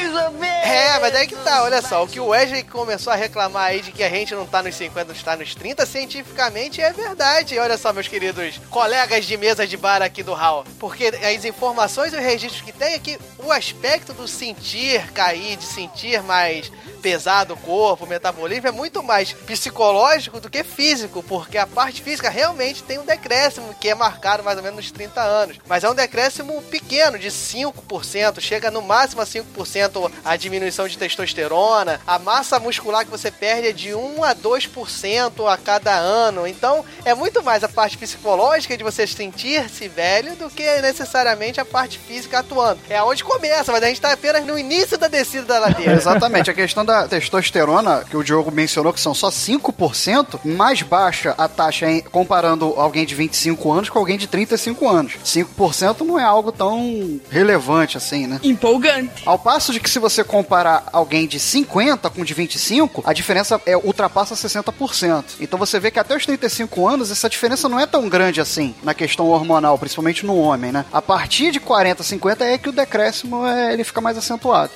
Mais 0.00 0.26
ou 0.26 0.32
menos. 0.32 0.66
É, 0.66 0.98
mas 0.98 1.14
aí 1.14 1.26
que 1.26 1.36
tá, 1.36 1.62
olha 1.62 1.82
só, 1.82 2.02
o 2.04 2.08
que 2.08 2.20
o 2.20 2.28
Wesley 2.28 2.62
começou 2.62 3.12
a 3.12 3.16
reclamar 3.16 3.66
aí 3.66 3.80
de 3.80 3.92
que 3.92 4.02
a 4.02 4.08
gente 4.08 4.34
não 4.34 4.46
tá 4.46 4.62
nos 4.62 4.74
50, 4.74 5.12
está 5.12 5.36
nos 5.36 5.54
30, 5.54 5.84
cientificamente 5.84 6.80
é 6.80 6.92
verdade. 6.92 7.58
Olha 7.58 7.76
só, 7.76 7.92
meus 7.92 8.08
queridos 8.08 8.58
colegas 8.70 9.24
de 9.24 9.36
mesa 9.36 9.66
de 9.66 9.76
bar 9.76 10.02
aqui 10.02 10.22
do 10.22 10.34
HAL. 10.34 10.64
Porque 10.78 11.06
as 11.06 11.44
informações 11.44 12.12
e 12.12 12.16
os 12.16 12.22
registros 12.22 12.62
que 12.62 12.72
tem 12.72 12.94
é 12.94 12.98
que 12.98 13.18
o 13.38 13.52
aspecto 13.52 14.12
do 14.12 14.26
sentir 14.26 15.10
cair, 15.12 15.56
de 15.56 15.64
sentir 15.64 16.22
mais 16.22 16.70
pesado 17.00 17.54
o 17.54 17.56
corpo, 17.56 18.04
o 18.04 18.08
metabolismo, 18.08 18.68
é 18.68 18.70
muito 18.70 19.02
mais 19.02 19.32
psicológico 19.32 20.38
do 20.38 20.50
que 20.50 20.62
físico, 20.62 21.22
porque 21.22 21.58
a 21.58 21.66
parte 21.66 22.02
física 22.02 22.28
realmente 22.28 22.82
tem 22.82 22.98
um 22.98 23.04
decréscimo 23.04 23.74
que 23.74 23.88
é 23.88 23.94
marcado 23.94 24.44
mais 24.44 24.58
ou 24.58 24.62
menos 24.62 24.76
nos 24.76 24.92
30 24.92 25.20
anos. 25.20 25.56
Mas 25.66 25.82
é 25.82 25.90
um 25.90 25.94
decréscimo 25.94 26.62
pequeno, 26.62 27.18
de 27.18 27.28
5%, 27.28 28.40
chega 28.40 28.70
no 28.70 28.82
máximo 28.82 29.22
a 29.22 29.26
5% 29.26 29.89
a 30.24 30.36
diminuição 30.36 30.86
de 30.86 30.98
testosterona. 30.98 32.00
A 32.06 32.18
massa 32.18 32.58
muscular 32.58 33.04
que 33.04 33.10
você 33.10 33.30
perde 33.30 33.68
é 33.68 33.72
de 33.72 33.94
1 33.94 34.24
a 34.24 34.34
2% 34.34 35.52
a 35.52 35.56
cada 35.56 35.94
ano. 35.94 36.46
Então, 36.46 36.84
é 37.04 37.14
muito 37.14 37.42
mais 37.42 37.64
a 37.64 37.68
parte 37.68 37.96
psicológica 37.96 38.76
de 38.76 38.84
você 38.84 39.06
sentir-se 39.06 39.88
velho 39.88 40.36
do 40.36 40.50
que 40.50 40.80
necessariamente 40.80 41.60
a 41.60 41.64
parte 41.64 41.98
física 41.98 42.38
atuando. 42.38 42.80
É 42.88 43.02
onde 43.02 43.24
começa, 43.24 43.72
mas 43.72 43.82
a 43.82 43.88
gente 43.88 44.00
tá 44.00 44.12
apenas 44.12 44.44
no 44.44 44.58
início 44.58 44.98
da 44.98 45.08
descida 45.08 45.44
da 45.44 45.58
ladeira. 45.58 45.92
Exatamente, 46.00 46.50
a 46.50 46.54
questão 46.54 46.84
da 46.84 47.08
testosterona, 47.08 48.04
que 48.08 48.16
o 48.16 48.22
Diogo 48.22 48.50
mencionou, 48.50 48.92
que 48.92 49.00
são 49.00 49.14
só 49.14 49.30
5%, 49.30 50.40
mais 50.44 50.82
baixa 50.82 51.34
a 51.36 51.48
taxa 51.48 51.90
em, 51.90 52.00
comparando 52.00 52.74
alguém 52.76 53.04
de 53.04 53.14
25 53.14 53.72
anos 53.72 53.88
com 53.88 53.98
alguém 53.98 54.18
de 54.18 54.26
35 54.26 54.88
anos. 54.88 55.14
5% 55.24 56.00
não 56.00 56.18
é 56.18 56.24
algo 56.24 56.52
tão 56.52 57.20
relevante 57.30 57.96
assim, 57.96 58.26
né? 58.26 58.40
Empolgante. 58.42 59.22
Ao 59.26 59.38
passo 59.38 59.72
de 59.72 59.79
que 59.82 59.90
se 59.90 59.98
você 59.98 60.22
comparar 60.24 60.84
alguém 60.92 61.26
de 61.26 61.38
50 61.40 62.08
com 62.10 62.24
de 62.24 62.34
25, 62.34 63.02
a 63.06 63.12
diferença 63.12 63.60
é 63.66 63.76
ultrapassa 63.76 64.34
60%. 64.34 65.24
Então 65.40 65.58
você 65.58 65.78
vê 65.80 65.90
que 65.90 65.98
até 65.98 66.16
os 66.16 66.24
35 66.26 66.86
anos 66.88 67.10
essa 67.10 67.28
diferença 67.28 67.68
não 67.68 67.78
é 67.78 67.86
tão 67.86 68.08
grande 68.08 68.40
assim 68.40 68.74
na 68.82 68.94
questão 68.94 69.26
hormonal, 69.28 69.78
principalmente 69.78 70.24
no 70.26 70.36
homem, 70.38 70.72
né? 70.72 70.84
A 70.92 71.00
partir 71.02 71.50
de 71.50 71.60
40, 71.60 72.02
50 72.02 72.44
é 72.44 72.58
que 72.58 72.68
o 72.68 72.72
decréscimo 72.72 73.46
é, 73.46 73.72
ele 73.72 73.84
fica 73.84 74.00
mais 74.00 74.16
acentuado. 74.18 74.72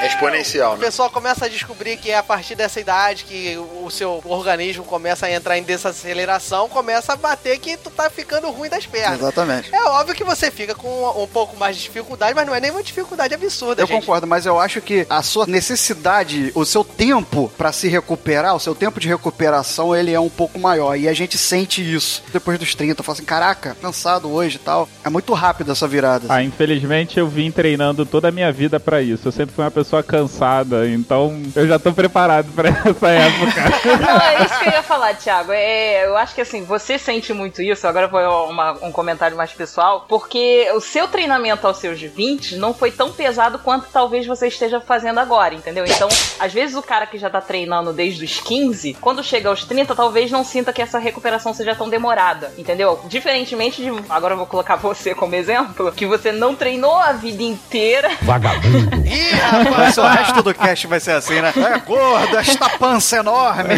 É 0.00 0.06
exponencial, 0.06 0.74
O 0.74 0.76
né? 0.76 0.84
pessoal 0.84 1.10
começa 1.10 1.46
a 1.46 1.48
descobrir 1.48 1.96
que 1.96 2.10
é 2.10 2.18
a 2.18 2.22
partir 2.22 2.54
dessa 2.54 2.78
idade 2.80 3.24
que 3.24 3.56
o 3.82 3.90
seu 3.90 4.20
organismo 4.24 4.84
começa 4.84 5.26
a 5.26 5.30
entrar 5.32 5.56
em 5.58 5.62
desaceleração, 5.62 6.68
começa 6.68 7.12
a 7.12 7.16
bater 7.16 7.58
que 7.58 7.76
tu 7.76 7.90
tá 7.90 8.10
ficando 8.10 8.50
ruim 8.50 8.68
das 8.68 8.86
pernas. 8.86 9.18
Exatamente. 9.20 9.74
É 9.74 9.82
óbvio 9.84 10.14
que 10.14 10.24
você 10.24 10.50
fica 10.50 10.74
com 10.74 11.22
um 11.22 11.26
pouco 11.26 11.56
mais 11.56 11.76
de 11.76 11.82
dificuldade, 11.82 12.34
mas 12.34 12.46
não 12.46 12.54
é 12.54 12.60
nenhuma 12.60 12.82
dificuldade 12.82 13.34
absurda, 13.34 13.82
Eu 13.82 13.86
gente. 13.86 14.00
concordo, 14.00 14.26
mas 14.26 14.35
eu 14.44 14.60
acho 14.60 14.80
que 14.82 15.06
a 15.08 15.22
sua 15.22 15.46
necessidade, 15.46 16.50
o 16.54 16.64
seu 16.64 16.82
tempo 16.84 17.50
pra 17.56 17.72
se 17.72 17.88
recuperar, 17.88 18.54
o 18.54 18.60
seu 18.60 18.74
tempo 18.74 18.98
de 19.00 19.08
recuperação, 19.08 19.94
ele 19.94 20.12
é 20.12 20.20
um 20.20 20.28
pouco 20.28 20.58
maior. 20.58 20.96
E 20.96 21.08
a 21.08 21.12
gente 21.14 21.38
sente 21.38 21.80
isso 21.80 22.22
depois 22.32 22.58
dos 22.58 22.74
30. 22.74 23.02
Fala 23.02 23.16
assim, 23.16 23.24
caraca, 23.24 23.76
cansado 23.80 24.30
hoje 24.30 24.56
e 24.56 24.58
tal. 24.58 24.88
É 25.04 25.08
muito 25.08 25.32
rápido 25.32 25.72
essa 25.72 25.86
virada. 25.86 26.26
Ah, 26.28 26.42
infelizmente 26.42 27.18
eu 27.18 27.28
vim 27.28 27.50
treinando 27.50 28.04
toda 28.04 28.28
a 28.28 28.32
minha 28.32 28.50
vida 28.52 28.80
pra 28.80 29.00
isso. 29.00 29.28
Eu 29.28 29.32
sempre 29.32 29.54
fui 29.54 29.64
uma 29.64 29.70
pessoa 29.70 30.02
cansada, 30.02 30.88
então 30.88 31.40
eu 31.54 31.66
já 31.68 31.78
tô 31.78 31.92
preparado 31.92 32.50
pra 32.52 32.68
essa 32.84 33.08
época. 33.08 33.96
Não, 34.00 34.18
é 34.20 34.44
isso 34.44 34.58
que 34.58 34.68
eu 34.68 34.72
ia 34.72 34.82
falar, 34.82 35.14
Thiago. 35.14 35.52
É, 35.52 36.06
eu 36.06 36.16
acho 36.16 36.34
que 36.34 36.40
assim, 36.40 36.64
você 36.64 36.98
sente 36.98 37.32
muito 37.32 37.62
isso, 37.62 37.86
agora 37.86 38.08
foi 38.08 38.26
uma- 38.26 38.72
um 38.82 38.90
comentário 38.90 39.36
mais 39.36 39.52
pessoal, 39.52 40.04
porque 40.08 40.68
o 40.74 40.80
seu 40.80 41.06
treinamento 41.06 41.66
aos 41.66 41.76
seus 41.78 42.00
20 42.00 42.56
não 42.56 42.74
foi 42.74 42.90
tão 42.90 43.10
pesado 43.12 43.58
quanto 43.58 43.86
talvez 43.92 44.25
você 44.26 44.48
esteja 44.48 44.80
fazendo 44.80 45.18
agora, 45.18 45.54
entendeu? 45.54 45.84
Então, 45.86 46.08
às 46.38 46.52
vezes 46.52 46.76
o 46.76 46.82
cara 46.82 47.06
que 47.06 47.18
já 47.18 47.30
tá 47.30 47.40
treinando 47.40 47.92
desde 47.92 48.24
os 48.24 48.40
15, 48.40 48.94
quando 49.00 49.22
chega 49.22 49.48
aos 49.48 49.64
30, 49.64 49.94
talvez 49.94 50.30
não 50.30 50.44
sinta 50.44 50.72
que 50.72 50.82
essa 50.82 50.98
recuperação 50.98 51.52
seja 51.54 51.74
tão 51.74 51.88
demorada, 51.88 52.52
entendeu? 52.58 53.00
Diferentemente 53.08 53.82
de. 53.82 53.90
Agora 54.08 54.34
eu 54.34 54.38
vou 54.38 54.46
colocar 54.46 54.76
você 54.76 55.14
como 55.14 55.34
exemplo, 55.34 55.92
que 55.92 56.06
você 56.06 56.32
não 56.32 56.54
treinou 56.54 56.96
a 56.96 57.12
vida 57.12 57.42
inteira. 57.42 58.10
Vagabundo. 58.22 58.96
Ih, 59.06 59.30
rapaz! 59.34 59.96
O 59.98 60.02
resto 60.02 60.42
do 60.42 60.54
cast 60.54 60.86
vai 60.86 61.00
ser 61.00 61.12
assim, 61.12 61.40
né? 61.40 61.52
É 61.56 61.78
gordo, 61.78 62.36
esta 62.36 62.68
pança 62.70 63.16
enorme. 63.18 63.74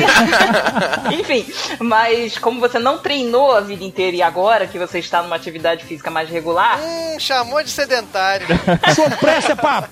Enfim, 1.13 1.47
mas 1.81 2.39
como 2.39 2.61
você 2.61 2.79
não 2.79 2.99
treinou 2.99 3.53
a 3.53 3.61
vida 3.61 3.85
inteira 3.85 4.17
e 4.17 4.23
agora 4.23 4.67
que 4.67 4.79
você 4.79 4.99
está 4.99 5.23
numa 5.23 5.37
atividade 5.37 5.85
física 5.85 6.11
mais 6.11 6.29
regular, 6.29 6.79
Hum, 6.81 7.19
chamou 7.19 7.63
de 7.63 7.71
sedentário. 7.71 8.47
Sua 8.95 9.11
pressa 9.11 9.53
é 9.53 9.55
pra 9.55 9.89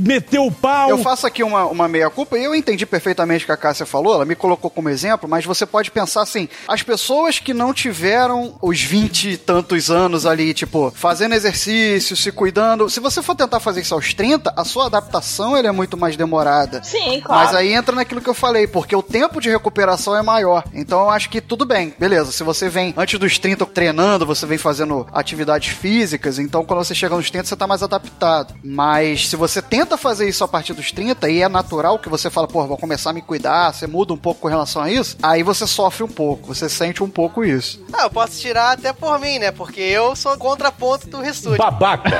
meter 0.00 0.38
o 0.38 0.50
pau. 0.50 0.88
Eu 0.88 0.98
faço 0.98 1.26
aqui 1.26 1.42
uma, 1.42 1.66
uma 1.66 1.86
meia-culpa 1.88 2.38
e 2.38 2.44
eu 2.44 2.54
entendi 2.54 2.86
perfeitamente 2.86 3.44
o 3.44 3.46
que 3.46 3.52
a 3.52 3.56
Cássia 3.56 3.84
falou, 3.84 4.14
ela 4.14 4.24
me 4.24 4.34
colocou 4.34 4.70
como 4.70 4.88
exemplo, 4.88 5.28
mas 5.28 5.44
você 5.44 5.66
pode 5.66 5.90
pensar 5.90 6.22
assim: 6.22 6.48
as 6.66 6.82
pessoas 6.82 7.38
que 7.38 7.52
não 7.52 7.74
tiveram 7.74 8.54
os 8.62 8.80
20 8.80 9.30
e 9.30 9.36
tantos 9.36 9.90
anos 9.90 10.24
ali, 10.26 10.54
tipo, 10.54 10.92
fazendo 10.94 11.34
exercício, 11.34 12.16
se 12.16 12.32
cuidando, 12.32 12.88
se 12.88 13.00
você 13.00 13.22
for 13.22 13.34
tentar 13.34 13.60
fazer 13.60 13.82
isso 13.82 13.94
aos 13.94 14.14
30, 14.14 14.52
a 14.56 14.64
sua 14.64 14.86
adaptação 14.86 15.56
ela 15.56 15.68
é 15.68 15.72
muito 15.72 15.96
mais 15.96 16.16
demorada. 16.16 16.82
sim, 16.82 17.20
claro. 17.20 17.44
Mas 17.44 17.54
aí 17.54 17.72
entra 17.72 17.94
naquilo 17.94 18.20
que 18.20 18.30
eu 18.30 18.34
falei, 18.34 18.66
porque 18.66 18.96
o 18.96 19.02
tempo 19.02 19.40
de 19.40 19.50
recuperação 19.50 20.16
é 20.16 20.22
maior. 20.22 20.64
Então 20.72 21.00
eu 21.00 21.10
acho 21.10 21.28
que 21.28 21.40
tudo 21.40 21.64
bem, 21.64 21.94
beleza. 21.98 22.32
Se 22.32 22.42
você 22.42 22.68
vem 22.68 22.94
antes 22.96 23.18
dos 23.18 23.38
30 23.38 23.66
treinando, 23.66 24.26
você 24.26 24.46
vem 24.46 24.58
fazendo 24.58 25.06
atividades 25.12 25.74
físicas, 25.74 26.38
então 26.38 26.64
quando 26.64 26.84
você 26.84 26.94
chega 26.94 27.16
nos 27.16 27.30
30 27.30 27.46
você 27.46 27.56
tá 27.56 27.66
mais 27.66 27.82
adaptado. 27.82 28.54
Mas 28.62 29.28
se 29.28 29.36
você 29.36 29.60
tenta 29.60 29.79
fazer 29.96 30.28
isso 30.28 30.42
a 30.44 30.48
partir 30.48 30.72
dos 30.72 30.90
30 30.92 31.28
e 31.30 31.42
é 31.42 31.48
natural 31.48 31.98
que 31.98 32.08
você 32.08 32.30
fala, 32.30 32.46
pô, 32.48 32.66
vou 32.66 32.76
começar 32.76 33.10
a 33.10 33.12
me 33.12 33.22
cuidar, 33.22 33.72
você 33.72 33.86
muda 33.86 34.12
um 34.12 34.16
pouco 34.16 34.40
com 34.40 34.48
relação 34.48 34.82
a 34.82 34.90
isso, 34.90 35.16
aí 35.22 35.42
você 35.42 35.66
sofre 35.66 36.02
um 36.02 36.08
pouco, 36.08 36.54
você 36.54 36.68
sente 36.68 37.02
um 37.02 37.08
pouco 37.10 37.44
isso. 37.44 37.80
Ah, 37.92 38.02
eu 38.04 38.10
posso 38.10 38.40
tirar 38.40 38.72
até 38.72 38.92
por 38.92 39.18
mim, 39.18 39.38
né? 39.38 39.50
Porque 39.50 39.80
eu 39.80 40.14
sou 40.16 40.36
contraponto 40.36 41.08
do 41.08 41.20
Restúdio. 41.20 41.58
Babaca. 41.58 42.10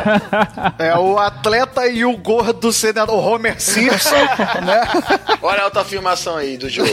É 0.79 0.97
o 0.97 1.19
atleta 1.19 1.87
e 1.87 2.05
o 2.05 2.17
gordo 2.17 2.73
sendo 2.73 3.01
o 3.13 3.19
Homer 3.19 3.61
Simpson, 3.61 4.15
né? 4.65 4.83
Olha 5.43 5.63
a 5.63 5.65
autoafirmação 5.65 6.37
aí 6.37 6.57
do 6.57 6.69
jogo. 6.69 6.91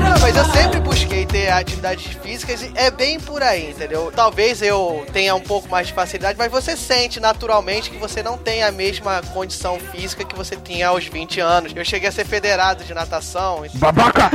Não, 0.00 0.20
mas 0.20 0.36
eu 0.36 0.44
sempre 0.46 0.80
busquei 0.80 0.97
ter 1.28 1.50
atividades 1.50 2.06
físicas 2.22 2.62
e 2.62 2.72
é 2.74 2.90
bem 2.90 3.20
por 3.20 3.42
aí, 3.42 3.70
entendeu? 3.70 4.10
Talvez 4.14 4.62
eu 4.62 5.06
tenha 5.12 5.34
um 5.34 5.40
pouco 5.40 5.68
mais 5.68 5.86
de 5.88 5.92
facilidade, 5.92 6.38
mas 6.38 6.50
você 6.50 6.76
sente 6.76 7.20
naturalmente 7.20 7.90
que 7.90 7.96
você 7.98 8.22
não 8.22 8.36
tem 8.38 8.62
a 8.62 8.72
mesma 8.72 9.20
condição 9.34 9.78
física 9.78 10.24
que 10.24 10.34
você 10.34 10.56
tinha 10.56 10.88
aos 10.88 11.06
20 11.06 11.40
anos. 11.40 11.72
Eu 11.76 11.84
cheguei 11.84 12.08
a 12.08 12.12
ser 12.12 12.24
federado 12.24 12.82
de 12.84 12.94
natação. 12.94 13.64
então- 13.64 13.78
Babaca. 13.80 14.30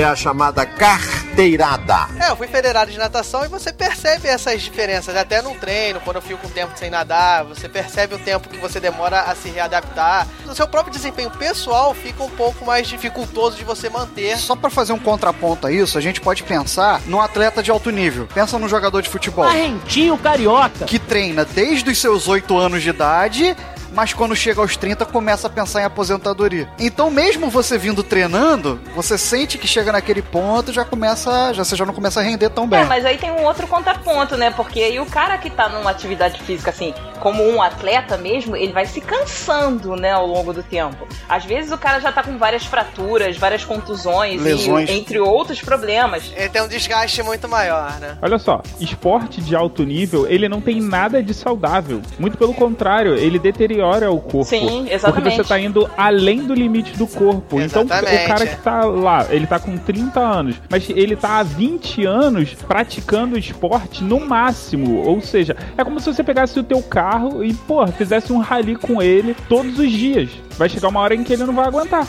É 0.00 0.04
a 0.04 0.14
chamada 0.16 0.64
carteirada. 0.66 2.08
É, 2.20 2.30
eu 2.30 2.36
fui 2.36 2.46
federado 2.48 2.90
de 2.90 2.98
natação 2.98 3.44
e 3.44 3.48
você 3.48 3.72
percebe 3.72 4.28
essas 4.28 4.60
diferenças, 4.62 5.16
até 5.16 5.42
no 5.42 5.54
treino, 5.54 6.00
quando 6.00 6.16
eu 6.16 6.22
fico 6.22 6.46
um 6.46 6.50
tempo 6.50 6.72
sem 6.76 6.90
nadar, 6.90 7.44
você 7.44 7.68
percebe 7.68 8.14
o 8.14 8.18
tempo 8.18 8.48
que 8.48 8.56
você 8.58 8.80
demora 8.80 9.20
a 9.22 9.34
se 9.34 9.48
readaptar. 9.50 10.26
O 10.46 10.54
seu 10.54 10.66
próprio 10.68 10.92
desempenho 10.92 11.30
pessoal 11.30 11.94
fica 11.94 12.22
um 12.22 12.30
pouco 12.30 12.64
mais 12.64 12.86
dificultoso 12.88 13.56
de 13.56 13.64
você 13.64 13.88
manter. 13.88 14.36
Só 14.38 14.56
pra 14.56 14.70
fazer 14.80 14.92
um 14.94 14.98
contraponto 14.98 15.66
a 15.66 15.72
isso, 15.72 15.98
a 15.98 16.00
gente 16.00 16.22
pode 16.22 16.42
pensar 16.42 17.02
num 17.06 17.20
atleta 17.20 17.62
de 17.62 17.70
alto 17.70 17.90
nível. 17.90 18.26
Pensa 18.32 18.58
num 18.58 18.66
jogador 18.66 19.02
de 19.02 19.10
futebol 19.10 19.44
Arrentinho 19.44 20.16
carioca. 20.16 20.86
que 20.86 20.98
treina 20.98 21.44
desde 21.44 21.90
os 21.90 21.98
seus 22.00 22.26
8 22.26 22.56
anos 22.56 22.82
de 22.82 22.88
idade 22.88 23.54
mas 23.92 24.12
quando 24.12 24.34
chega 24.36 24.60
aos 24.60 24.76
30 24.76 25.04
começa 25.06 25.46
a 25.46 25.50
pensar 25.50 25.82
em 25.82 25.84
aposentadoria. 25.84 26.68
Então, 26.78 27.10
mesmo 27.10 27.48
você 27.50 27.76
vindo 27.76 28.02
treinando, 28.02 28.80
você 28.94 29.18
sente 29.18 29.58
que 29.58 29.66
chega 29.66 29.92
naquele 29.92 30.22
ponto 30.22 30.72
já 30.72 30.84
começa, 30.84 31.52
já 31.52 31.64
você 31.64 31.76
já 31.76 31.84
não 31.84 31.94
começa 31.94 32.20
a 32.20 32.22
render 32.22 32.50
tão 32.50 32.68
bem. 32.68 32.80
É, 32.80 32.84
mas 32.84 33.04
aí 33.04 33.18
tem 33.18 33.30
um 33.30 33.44
outro 33.44 33.66
contraponto, 33.66 34.36
né? 34.36 34.50
Porque 34.50 34.80
aí 34.80 35.00
o 35.00 35.06
cara 35.06 35.38
que 35.38 35.50
tá 35.50 35.68
numa 35.68 35.90
atividade 35.90 36.40
física, 36.42 36.70
assim, 36.70 36.94
como 37.20 37.42
um 37.42 37.60
atleta 37.60 38.16
mesmo, 38.16 38.56
ele 38.56 38.72
vai 38.72 38.86
se 38.86 39.00
cansando, 39.00 39.96
né, 39.96 40.12
ao 40.12 40.26
longo 40.26 40.52
do 40.52 40.62
tempo. 40.62 41.06
Às 41.28 41.44
vezes 41.44 41.72
o 41.72 41.78
cara 41.78 42.00
já 42.00 42.12
tá 42.12 42.22
com 42.22 42.38
várias 42.38 42.64
fraturas, 42.64 43.36
várias 43.36 43.64
contusões, 43.64 44.40
Lesões. 44.40 44.88
E, 44.88 44.92
entre 44.92 45.18
outros 45.18 45.60
problemas. 45.60 46.32
Ele 46.34 46.48
tem 46.48 46.62
um 46.62 46.68
desgaste 46.68 47.22
muito 47.22 47.48
maior, 47.48 47.98
né? 48.00 48.16
Olha 48.22 48.38
só, 48.38 48.62
esporte 48.78 49.40
de 49.40 49.54
alto 49.54 49.84
nível, 49.84 50.26
ele 50.26 50.48
não 50.48 50.60
tem 50.60 50.80
nada 50.80 51.22
de 51.22 51.34
saudável. 51.34 52.00
Muito 52.18 52.38
pelo 52.38 52.54
contrário, 52.54 53.14
ele 53.14 53.38
deteriora 53.38 53.79
o 53.82 54.18
corpo. 54.20 54.44
Sim, 54.44 54.60
Porque 54.60 54.94
exatamente. 54.94 55.36
você 55.36 55.44
tá 55.44 55.58
indo 55.60 55.88
além 55.96 56.44
do 56.44 56.54
limite 56.54 56.96
do 56.96 57.06
corpo. 57.06 57.60
Então, 57.60 57.82
Exatamente. 57.82 58.24
o 58.24 58.26
cara 58.26 58.46
que 58.46 58.56
tá 58.62 58.84
lá, 58.84 59.26
ele 59.30 59.46
tá 59.46 59.58
com 59.58 59.76
30 59.76 60.20
anos, 60.20 60.56
mas 60.68 60.88
ele 60.90 61.16
tá 61.16 61.38
há 61.38 61.42
20 61.42 62.04
anos 62.04 62.54
praticando 62.54 63.38
esporte 63.38 64.02
no 64.04 64.20
máximo. 64.20 65.02
Ou 65.04 65.20
seja, 65.20 65.56
é 65.76 65.84
como 65.84 66.00
se 66.00 66.12
você 66.12 66.22
pegasse 66.22 66.58
o 66.58 66.62
teu 66.64 66.82
carro 66.82 67.44
e, 67.44 67.52
pô, 67.54 67.86
fizesse 67.88 68.32
um 68.32 68.38
rally 68.38 68.76
com 68.76 69.02
ele 69.02 69.34
todos 69.48 69.78
os 69.78 69.90
dias. 69.90 70.30
Vai 70.56 70.68
chegar 70.68 70.88
uma 70.88 71.00
hora 71.00 71.14
em 71.14 71.24
que 71.24 71.32
ele 71.32 71.44
não 71.44 71.54
vai 71.54 71.66
aguentar. 71.66 72.06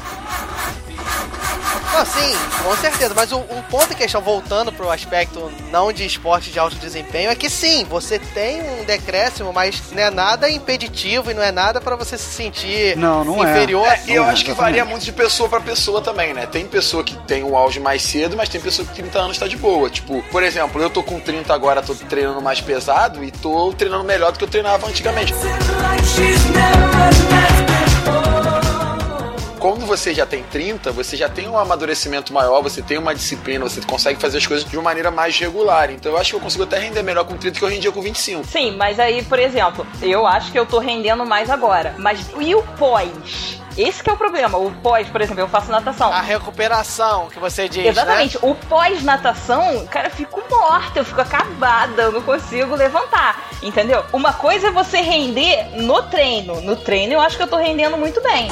Não, 1.94 2.06
sim, 2.06 2.34
com 2.64 2.76
certeza. 2.78 3.14
Mas 3.16 3.32
o, 3.32 3.38
um 3.38 3.62
ponto 3.64 3.92
em 3.92 3.96
questão, 3.96 4.22
voltando 4.22 4.72
pro 4.72 4.90
aspecto 4.90 5.52
não 5.70 5.92
de 5.92 6.06
esporte 6.06 6.50
de 6.50 6.58
alto 6.60 6.76
desempenho, 6.78 7.30
é 7.30 7.36
que 7.36 7.50
sim, 7.50 7.86
você 7.86 8.18
tem 8.18 8.62
um 8.62 8.86
decréscimo, 8.86 9.52
mas 9.52 9.82
não 9.92 10.02
é 10.02 10.10
nada 10.10 10.50
impeditivo 10.50 11.32
e 11.32 11.34
não 11.34 11.44
é 11.44 11.52
nada 11.52 11.82
pra 11.82 11.96
você 11.96 12.18
se 12.18 12.32
sentir 12.32 12.98
inferior. 13.42 13.86
É, 13.88 14.02
e 14.08 14.14
eu 14.14 14.24
acho 14.24 14.46
que 14.46 14.54
varia 14.54 14.86
muito 14.86 15.04
de 15.04 15.12
pessoa 15.12 15.50
pra 15.50 15.60
pessoa 15.60 16.02
também, 16.02 16.34
né? 16.34 16.46
Tem 16.46 16.66
pessoa 16.66 17.04
que 17.04 17.16
tem 17.28 17.44
o 17.44 17.56
auge 17.56 17.80
mais 17.80 18.02
cedo, 18.02 18.38
mas 18.38 18.50
tem 18.50 18.62
pessoa 18.62 18.88
que 18.88 18.94
30 18.94 19.20
anos 19.20 19.38
tá 19.38 19.48
de 19.48 19.58
boa. 19.58 19.90
Tipo, 19.90 20.24
por 20.32 20.44
exemplo, 20.44 20.82
eu 20.82 20.90
tô 20.90 21.04
com 21.04 21.20
30 21.20 21.54
agora, 21.54 21.82
tô 21.82 21.94
treinando 21.94 22.42
mais 22.42 22.62
pesado 22.62 23.24
e 23.24 23.32
tô 23.32 23.74
treinando 23.74 24.04
melhor 24.04 24.32
do 24.32 24.38
que 24.38 24.44
eu 24.44 24.50
treinava 24.50 24.88
antigamente. 24.88 25.34
Quando 29.62 29.86
você 29.86 30.12
já 30.12 30.26
tem 30.26 30.42
30, 30.42 30.92
você 30.92 31.16
já 31.16 31.30
tem 31.30 31.48
um 31.48 31.56
amadurecimento 31.56 32.34
maior, 32.34 32.64
você 32.64 32.82
tem 32.82 32.98
uma 32.98 33.14
disciplina, 33.14 33.64
você 33.64 33.80
consegue 33.80 34.20
fazer 34.20 34.40
as 34.40 34.48
coisas 34.48 34.68
de 34.68 34.76
uma 34.76 34.82
maneira 34.82 35.12
mais 35.12 35.38
regular. 35.38 35.92
Então 35.92 36.14
eu 36.14 36.18
acho 36.18 36.32
que 36.32 36.36
eu 36.36 36.40
consigo 36.40 36.64
até 36.64 36.80
render 36.80 37.04
melhor 37.04 37.26
com 37.26 37.38
30 37.38 37.60
que 37.60 37.64
eu 37.64 37.70
rendia 37.70 37.92
com 37.92 38.02
25. 38.02 38.44
Sim, 38.44 38.72
mas 38.72 39.00
aí, 39.00 39.22
por 39.22 39.38
exemplo, 39.38 39.86
eu 40.02 40.26
acho 40.26 40.52
que 40.52 40.58
eu 40.58 40.66
tô 40.66 40.80
rendendo 40.80 41.24
mais 41.28 41.48
agora. 41.48 41.94
Mas 42.00 42.26
e 42.40 42.56
o 42.56 42.64
pós? 42.80 43.61
Esse 43.78 44.04
que 44.04 44.10
é 44.10 44.14
o 44.14 44.18
problema. 44.18 44.58
O 44.58 44.72
pós, 44.72 45.08
por 45.08 45.22
exemplo, 45.22 45.42
eu 45.42 45.48
faço 45.48 45.72
natação. 45.72 46.12
A 46.12 46.22
recuperação 46.22 47.30
que 47.30 47.40
você 47.40 47.70
diz, 47.70 47.86
Exatamente. 47.86 48.36
né? 48.36 48.50
O 48.52 48.56
pós-natação, 48.56 49.86
cara, 49.88 50.08
eu 50.08 50.12
fico 50.12 50.42
morta, 50.50 51.00
eu 51.00 51.06
fico 51.06 51.22
acabada, 51.22 52.04
eu 52.04 52.12
não 52.12 52.22
consigo 52.22 52.76
levantar. 52.76 53.50
Entendeu? 53.62 54.04
Uma 54.12 54.34
coisa 54.34 54.68
é 54.68 54.72
você 54.72 55.02
render 55.02 55.82
no 55.82 56.04
treino. 56.04 56.62
No 56.62 56.76
treino 56.76 57.14
eu 57.14 57.22
acho 57.22 57.38
que 57.38 57.44
eu 57.44 57.48
tô 57.48 57.58
rendendo 57.58 57.98
muito 57.98 58.22
bem. 58.22 58.50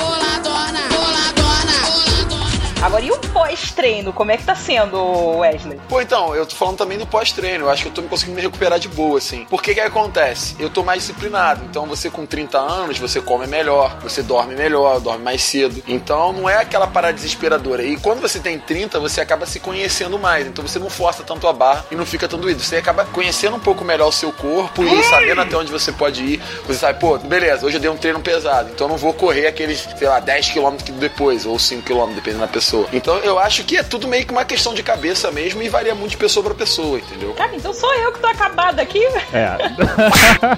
Agora, 2.82 3.03
e 3.03 3.11
o 3.11 3.17
pós-treino? 3.17 4.13
Como 4.13 4.32
é 4.32 4.38
que 4.38 4.43
tá 4.45 4.55
sendo, 4.55 4.97
Wesley? 5.39 5.77
Pô, 5.89 5.99
então, 5.99 6.34
eu 6.34 6.45
tô 6.45 6.55
falando 6.55 6.77
também 6.77 6.97
do 6.97 7.05
pós-treino. 7.05 7.65
Eu 7.65 7.69
acho 7.69 7.84
que 7.84 7.89
eu 7.89 7.93
tô 7.93 8.01
conseguindo 8.03 8.38
me 8.38 8.41
recuperar 8.41 8.80
de 8.80 8.88
boa, 8.88 9.17
assim. 9.17 9.43
Por 9.49 9.61
que 9.61 9.73
que 9.73 9.82
acontece? 9.82 10.55
Eu 10.57 10.69
tô 10.69 10.82
mais 10.82 11.01
disciplinado. 11.01 11.65
Então, 11.69 11.86
você 11.86 12.09
com 12.09 12.25
30 12.25 12.57
anos, 12.57 12.97
você 12.97 13.19
come 13.19 13.47
melhor, 13.47 13.97
você 14.01 14.23
dorme 14.23 14.55
melhor, 14.55 15.01
dorme 15.01 15.21
mais 15.21 15.43
cedo. 15.43 15.84
Então, 15.89 16.32
não 16.32 16.49
é 16.49 16.55
aquela 16.55 16.88
parada 16.88 17.13
desesperadora. 17.13 17.84
E 17.84 17.97
quando 17.97 18.21
você 18.21 18.39
tem 18.39 18.57
30, 18.57 18.97
você 18.97 19.19
acaba 19.19 19.45
se 19.45 19.59
conhecendo 19.59 20.17
mais. 20.17 20.47
Então, 20.47 20.65
você 20.65 20.80
não 20.80 20.89
força 20.89 21.21
tanto 21.21 21.49
a 21.49 21.53
barra 21.53 21.86
e 21.91 21.95
não 21.95 22.05
fica 22.05 22.30
tão 22.30 22.39
doído. 22.39 22.63
Você 22.63 22.77
acaba 22.77 23.03
conhecendo 23.03 23.57
um 23.57 23.59
pouco 23.59 23.84
melhor 23.84 24.07
o 24.07 24.13
seu 24.13 24.32
corpo 24.32 24.86
e 24.86 25.03
sabendo 25.03 25.41
até 25.41 25.57
onde 25.57 25.69
você 25.69 25.91
pode 25.91 26.23
ir. 26.23 26.41
Você 26.65 26.80
sabe, 26.80 26.97
pô, 26.97 27.17
beleza, 27.17 27.65
hoje 27.65 27.75
eu 27.75 27.82
dei 27.82 27.89
um 27.89 27.97
treino 27.97 28.21
pesado. 28.21 28.69
Então, 28.71 28.88
eu 28.88 28.91
não 28.91 28.97
vou 28.97 29.13
correr 29.13 29.47
aqueles, 29.47 29.86
sei 29.97 30.07
lá, 30.07 30.21
10 30.21 30.51
km 30.51 30.77
depois 30.97 31.45
ou 31.45 31.59
5 31.59 31.84
km, 31.84 32.13
dependendo 32.15 32.39
da 32.39 32.47
pessoa. 32.47 32.68
Então, 32.93 33.17
eu 33.17 33.39
acho 33.39 33.63
que 33.63 33.78
é 33.78 33.84
tudo 33.84 34.07
meio 34.07 34.26
que 34.26 34.32
uma 34.32 34.45
questão 34.45 34.74
de 34.74 34.84
cabeça 34.84 35.32
mesmo 35.32 35.61
e 35.61 35.70
varia 35.70 35.95
muito 35.95 36.11
de 36.11 36.17
pessoa 36.17 36.43
pra 36.43 36.53
pessoa, 36.53 36.99
entendeu? 36.99 37.34
Cara, 37.34 37.55
então 37.55 37.74
sou 37.74 37.93
eu 37.95 38.11
que 38.11 38.20
tô 38.20 38.28
acabada 38.28 38.82
aqui. 38.82 39.03
É. 39.34 39.57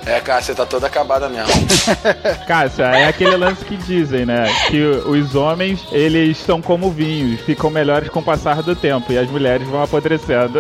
É, 0.06 0.20
cara, 0.20 0.42
você 0.42 0.54
tá 0.54 0.66
toda 0.66 0.88
acabada 0.88 1.30
mesmo. 1.30 1.52
Cássia, 2.48 2.84
é 2.86 3.06
aquele 3.08 3.36
lance 3.36 3.64
que 3.66 3.78
dizem, 3.78 4.26
né? 4.26 4.46
Que 4.68 4.82
os 4.82 5.36
homens, 5.36 5.86
eles 5.92 6.38
são 6.38 6.62
como 6.62 6.92
vinhos, 6.92 7.42
ficam 7.42 7.70
melhores 7.70 8.10
com 8.10 8.20
o 8.20 8.24
passar 8.24 8.62
do 8.62 8.76
tempo 8.76 9.12
e 9.12 9.18
as 9.18 9.30
mulheres 9.30 9.68
vão 9.68 9.84
apodrecendo. 9.84 10.60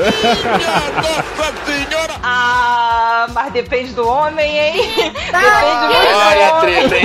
Ah, 3.21 3.27
mas 3.27 3.53
depende 3.53 3.93
do 3.93 4.07
homem, 4.07 4.57
hein? 4.57 4.91
Depende 4.95 5.35
Olha 5.35 6.53
muito 6.55 6.61
do 6.61 6.89
homem. 6.89 7.01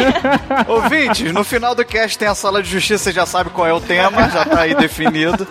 Ouvintes, 0.66 1.32
no 1.32 1.44
final 1.44 1.74
do 1.74 1.84
cast 1.84 2.18
tem 2.18 2.26
a 2.26 2.34
sala 2.34 2.62
de 2.62 2.70
justiça, 2.70 3.04
você 3.04 3.12
já 3.12 3.26
sabe 3.26 3.50
qual 3.50 3.66
é 3.66 3.72
o 3.74 3.80
tema, 3.80 4.30
já 4.30 4.44
tá 4.46 4.60
aí 4.62 4.74
definido. 4.74 5.46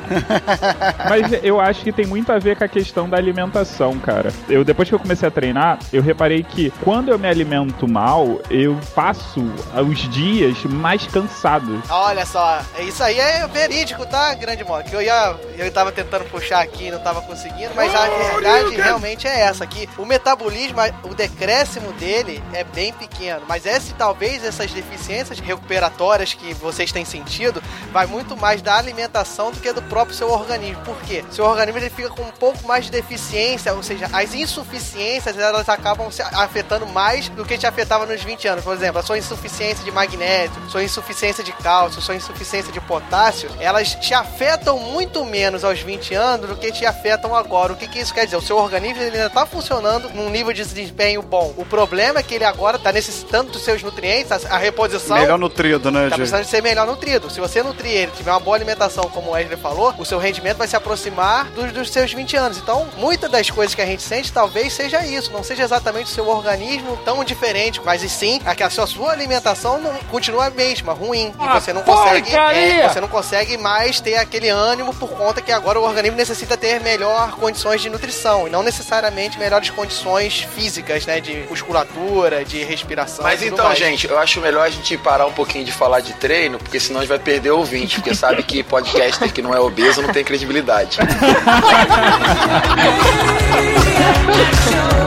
Mas 1.08 1.44
eu 1.44 1.60
acho 1.62 1.82
que 1.82 1.92
tem 1.92 2.08
muito 2.08 2.32
a 2.32 2.40
ver 2.40 2.58
com 2.58 2.64
a 2.64 2.68
questão 2.68 3.08
da 3.08 3.16
alimentação, 3.16 4.00
cara. 4.00 4.34
Eu 4.50 4.64
depois 4.64 4.90
que 4.90 4.96
eu 4.96 5.00
comecei 5.00 5.28
a 5.28 5.32
treinar, 5.32 5.78
eu 5.94 6.02
reparei 6.02 6.42
que 6.42 6.74
quando 6.82 7.10
eu 7.10 7.20
me 7.20 7.28
alimento 7.28 7.88
mal, 7.88 8.40
eu 8.50 8.80
passo 8.96 9.42
os 9.88 10.10
dias 10.10 10.64
mais 10.64 11.06
cansado. 11.06 11.84
Olha 11.90 12.26
só, 12.26 12.60
isso 12.80 13.04
aí 13.04 13.20
é 13.20 13.48
verídico, 13.48 14.04
tá, 14.08 14.34
grande 14.34 14.64
modo? 14.64 14.90
Que 14.90 14.96
eu 14.96 15.02
ia. 15.02 15.36
Eu 15.58 15.72
tava 15.72 15.92
tentando 15.92 16.26
puxar 16.26 16.62
aqui 16.62 16.88
e 16.88 16.92
não 16.92 17.00
tava 17.00 17.22
conseguindo, 17.22 17.72
mas 17.76 17.94
a 17.94 18.08
verdade 18.08 18.76
realmente 18.76 19.28
é 19.28 19.42
essa: 19.42 19.68
que 19.68 19.88
o 19.98 20.06
metabolismo, 20.06 20.55
o 21.04 21.14
decréscimo 21.14 21.92
dele 21.94 22.42
é 22.54 22.64
bem 22.64 22.94
pequeno. 22.94 23.42
Mas 23.48 23.66
esse, 23.66 23.94
talvez 23.94 24.44
essas 24.44 24.72
deficiências 24.72 25.40
recuperatórias 25.40 26.34
que 26.34 26.54
vocês 26.54 26.92
têm 26.92 27.04
sentido, 27.04 27.62
vai 27.92 28.06
muito 28.06 28.38
mais 28.38 28.62
da 28.62 28.78
alimentação 28.78 29.52
do 29.52 29.60
que 29.60 29.72
do 29.74 29.82
próprio 29.84 30.16
seu 30.16 30.30
organismo. 30.30 30.84
Por 30.84 30.98
quê? 31.02 31.24
Seu 31.32 31.46
organismo 31.46 31.80
ele 31.80 31.90
fica 31.90 32.10
com 32.10 32.22
um 32.22 32.32
pouco 32.32 32.66
mais 32.68 32.86
de 32.86 32.92
deficiência, 32.92 33.74
ou 33.74 33.84
seja, 33.84 34.10
as 34.14 34.34
insuficiências 34.34 35.38
elas 35.38 35.68
acabam 35.68 36.10
se 36.10 36.22
afetando 36.22 36.88
mais 36.88 37.30
do 37.30 37.46
que 37.46 37.58
te 37.58 37.68
afetava 37.68 38.06
nos 38.06 38.24
20 38.24 38.48
anos. 38.48 38.64
Por 38.64 38.74
exemplo, 38.74 39.00
a 39.00 39.04
sua 39.04 39.18
insuficiência 39.18 39.84
de 39.84 39.92
magnésio, 39.92 40.56
sua 40.70 40.84
insuficiência 40.84 41.44
de 41.44 41.52
cálcio, 41.52 42.02
sua 42.02 42.16
insuficiência 42.16 42.72
de 42.72 42.80
potássio, 42.82 43.50
elas 43.60 43.96
te 43.96 44.14
afetam 44.14 44.80
muito 44.80 45.26
menos 45.26 45.64
aos 45.64 45.80
20 45.80 46.14
anos 46.14 46.50
do 46.50 46.56
que 46.56 46.72
te 46.72 46.86
afetam 46.86 47.36
agora. 47.36 47.74
O 47.74 47.76
que, 47.76 47.88
que 47.88 48.00
isso 48.00 48.14
quer 48.14 48.26
dizer? 48.26 48.38
O 48.38 48.42
seu 48.42 48.58
organismo 48.58 49.02
ele 49.02 49.16
ainda 49.16 49.28
está 49.28 49.46
funcionando 49.46 50.10
num 50.10 50.30
nível 50.30 50.45
de 50.54 50.64
desempenho 50.64 51.22
bom. 51.22 51.54
O 51.58 51.66
problema 51.66 52.20
é 52.20 52.24
que 52.24 52.36
ele 52.36 52.44
agora 52.46 52.78
está 52.78 52.92
necessitando 52.92 53.52
dos 53.52 53.62
seus 53.64 53.82
nutrientes, 53.84 54.32
a, 54.32 54.56
a 54.56 54.58
reposição. 54.58 55.18
Melhor 55.18 55.38
nutrido, 55.38 55.92
né, 55.92 56.10
Tá 56.10 56.16
precisando 56.16 56.44
de 56.44 56.50
ser 56.50 56.62
melhor 56.62 56.86
nutrido. 56.88 57.30
Se 57.30 57.40
você 57.40 57.62
nutrir 57.64 57.92
ele, 57.92 58.12
tiver 58.16 58.32
uma 58.32 58.40
boa 58.40 58.56
alimentação, 58.56 59.06
como 59.10 59.30
o 59.30 59.34
Wesley 59.34 59.58
falou, 59.58 59.94
o 59.98 60.06
seu 60.06 60.18
rendimento 60.20 60.58
vai 60.58 60.68
se 60.68 60.76
aproximar 60.76 61.46
dos, 61.52 61.72
dos 61.72 61.90
seus 61.92 62.14
20 62.14 62.36
anos. 62.38 62.58
Então, 62.58 62.88
muitas 62.98 63.30
das 63.30 63.50
coisas 63.50 63.74
que 63.76 63.82
a 63.82 63.86
gente 63.86 64.04
sente 64.04 64.32
talvez 64.32 64.74
seja 64.74 65.06
isso. 65.06 65.32
Não 65.32 65.44
seja 65.44 65.64
exatamente 65.64 66.08
o 66.08 66.14
seu 66.14 66.28
organismo 66.28 66.98
tão 67.06 67.24
diferente, 67.24 67.82
mas 67.84 68.04
e 68.04 68.10
sim 68.10 68.40
a 68.46 68.54
que 68.56 68.64
a 68.64 68.70
sua, 68.70 68.88
sua 68.88 69.12
alimentação 69.12 69.80
não, 69.80 69.94
continua 70.12 70.46
a 70.46 70.50
mesma, 70.50 70.94
ruim. 70.94 71.28
E 71.30 71.34
Ah, 71.40 71.60
você 71.60 71.74
não 71.74 71.82
consegue. 71.84 72.36
é, 72.36 72.88
você 72.90 73.02
não 73.02 73.08
consegue 73.08 73.58
mais 73.58 74.00
ter 74.00 74.16
aquele 74.16 74.50
ânimo 74.50 74.94
por 74.94 75.10
conta 75.10 75.42
que 75.42 75.52
agora 75.52 75.80
o 75.80 75.84
organismo 75.84 76.18
necessita 76.18 76.56
ter 76.58 76.80
melhor 76.82 77.32
condições 77.32 77.82
de 77.82 77.90
nutrição. 77.90 78.48
E 78.48 78.50
não 78.50 78.64
necessariamente 78.64 79.38
melhores 79.40 79.70
condições 79.70 80.35
físicas, 80.42 81.06
né? 81.06 81.20
De 81.20 81.46
musculatura, 81.50 82.44
de 82.44 82.64
respiração. 82.64 83.24
Mas 83.24 83.40
tudo 83.40 83.54
então, 83.54 83.66
mais. 83.66 83.78
gente, 83.78 84.08
eu 84.08 84.18
acho 84.18 84.42
melhor 84.42 84.66
a 84.66 84.70
gente 84.70 84.98
parar 84.98 85.26
um 85.26 85.34
pouquinho 85.34 85.64
de 85.64 85.72
falar 85.72 86.00
de 86.00 86.14
treino, 86.14 86.58
porque 86.58 86.80
senão 86.80 87.00
a 87.00 87.04
gente 87.04 87.10
vai 87.10 87.20
perder 87.20 87.52
o 87.52 87.58
ouvinte, 87.58 87.96
porque 87.96 88.16
sabe 88.16 88.42
que 88.44 88.64
podcaster 88.64 89.32
que 89.32 89.42
não 89.42 89.54
é 89.54 89.60
obeso 89.60 90.02
não 90.02 90.12
tem 90.12 90.24
credibilidade. 90.24 90.98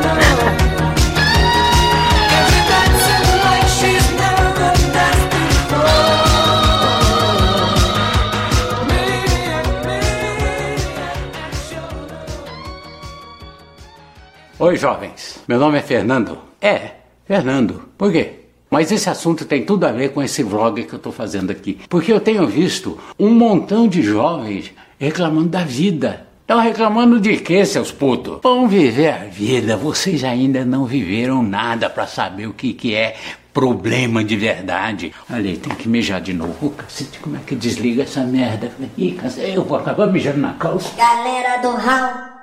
Oi, 14.61 14.77
jovens. 14.77 15.39
Meu 15.47 15.57
nome 15.57 15.79
é 15.79 15.83
Fernando. 15.83 16.37
É, 16.61 16.91
Fernando. 17.25 17.91
Por 17.97 18.11
quê? 18.11 18.41
Mas 18.69 18.91
esse 18.91 19.09
assunto 19.09 19.45
tem 19.45 19.65
tudo 19.65 19.85
a 19.85 19.93
ver 19.93 20.09
com 20.09 20.21
esse 20.21 20.43
vlog 20.43 20.83
que 20.83 20.93
eu 20.93 20.97
estou 20.97 21.13
fazendo 21.13 21.53
aqui. 21.53 21.79
Porque 21.89 22.13
eu 22.13 22.19
tenho 22.19 22.45
visto 22.45 22.99
um 23.17 23.31
montão 23.31 23.87
de 23.87 24.03
jovens 24.03 24.73
reclamando 24.99 25.51
da 25.51 25.63
vida. 25.63 26.27
Estão 26.41 26.59
reclamando 26.59 27.21
de 27.21 27.37
quê, 27.37 27.65
seus 27.65 27.93
putos? 27.93 28.41
Vão 28.43 28.67
viver 28.67 29.13
a 29.13 29.25
vida. 29.27 29.77
Vocês 29.77 30.25
ainda 30.25 30.65
não 30.65 30.87
viveram 30.87 31.41
nada 31.41 31.89
para 31.89 32.09
saber 32.09 32.49
o 32.49 32.53
que, 32.53 32.73
que 32.73 32.97
é 32.97 33.15
problema 33.55 34.25
de 34.25 34.35
verdade. 34.37 35.15
Olha 35.31 35.51
aí, 35.51 35.57
tem 35.57 35.73
que 35.77 35.89
mijar 35.89 36.21
de 36.21 36.33
novo. 36.33 36.71
Cacete, 36.71 37.21
como 37.21 37.37
é 37.37 37.41
que 37.47 37.55
desliga 37.55 38.03
essa 38.03 38.25
merda? 38.25 38.73
Ih, 38.97 39.17
eu 39.55 39.63
vou 39.63 39.79
acabar 39.79 40.09
mijando 40.09 40.39
na 40.39 40.55
calça. 40.55 40.91
Galera 40.97 41.59
do 41.63 41.77
Hall. 41.77 42.38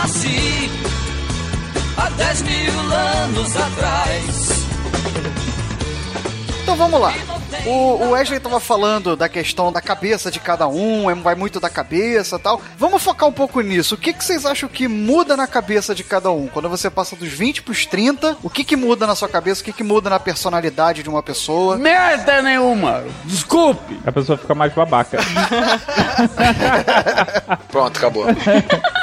Eu 0.00 0.02
nasci 0.02 0.70
há 1.98 2.08
10 2.08 2.42
mil 2.42 2.72
anos 2.90 3.54
atrás. 3.54 4.48
Então 6.62 6.74
vamos 6.74 6.98
lá. 7.00 7.12
O, 7.66 7.70
o 8.04 8.10
Wesley 8.12 8.40
tava 8.40 8.58
falando 8.60 9.14
da 9.14 9.28
questão 9.28 9.70
da 9.70 9.82
cabeça 9.82 10.30
de 10.30 10.40
cada 10.40 10.66
um, 10.66 11.10
é- 11.10 11.14
vai 11.14 11.34
muito 11.34 11.60
da 11.60 11.68
cabeça 11.68 12.36
e 12.36 12.38
tal. 12.38 12.62
Vamos 12.78 13.02
focar 13.02 13.28
um 13.28 13.32
pouco 13.32 13.60
nisso. 13.60 13.94
O 13.94 13.98
que, 13.98 14.14
que 14.14 14.24
vocês 14.24 14.46
acham 14.46 14.70
que 14.70 14.88
muda 14.88 15.36
na 15.36 15.46
cabeça 15.46 15.94
de 15.94 16.02
cada 16.02 16.30
um? 16.30 16.46
Quando 16.46 16.70
você 16.70 16.88
passa 16.88 17.14
dos 17.14 17.28
20 17.28 17.60
pros 17.62 17.84
30, 17.84 18.38
o 18.42 18.48
que, 18.48 18.64
que 18.64 18.76
muda 18.76 19.06
na 19.06 19.14
sua 19.14 19.28
cabeça? 19.28 19.60
O 19.60 19.64
que, 19.64 19.72
que 19.74 19.84
muda 19.84 20.08
na 20.08 20.18
personalidade 20.18 21.02
de 21.02 21.10
uma 21.10 21.22
pessoa? 21.22 21.76
Merda 21.76 22.40
nenhuma! 22.40 23.04
Desculpe! 23.24 24.00
A 24.06 24.12
pessoa 24.12 24.38
fica 24.38 24.54
mais 24.54 24.72
babaca. 24.72 25.18
Pronto, 27.70 27.98
acabou. 27.98 28.24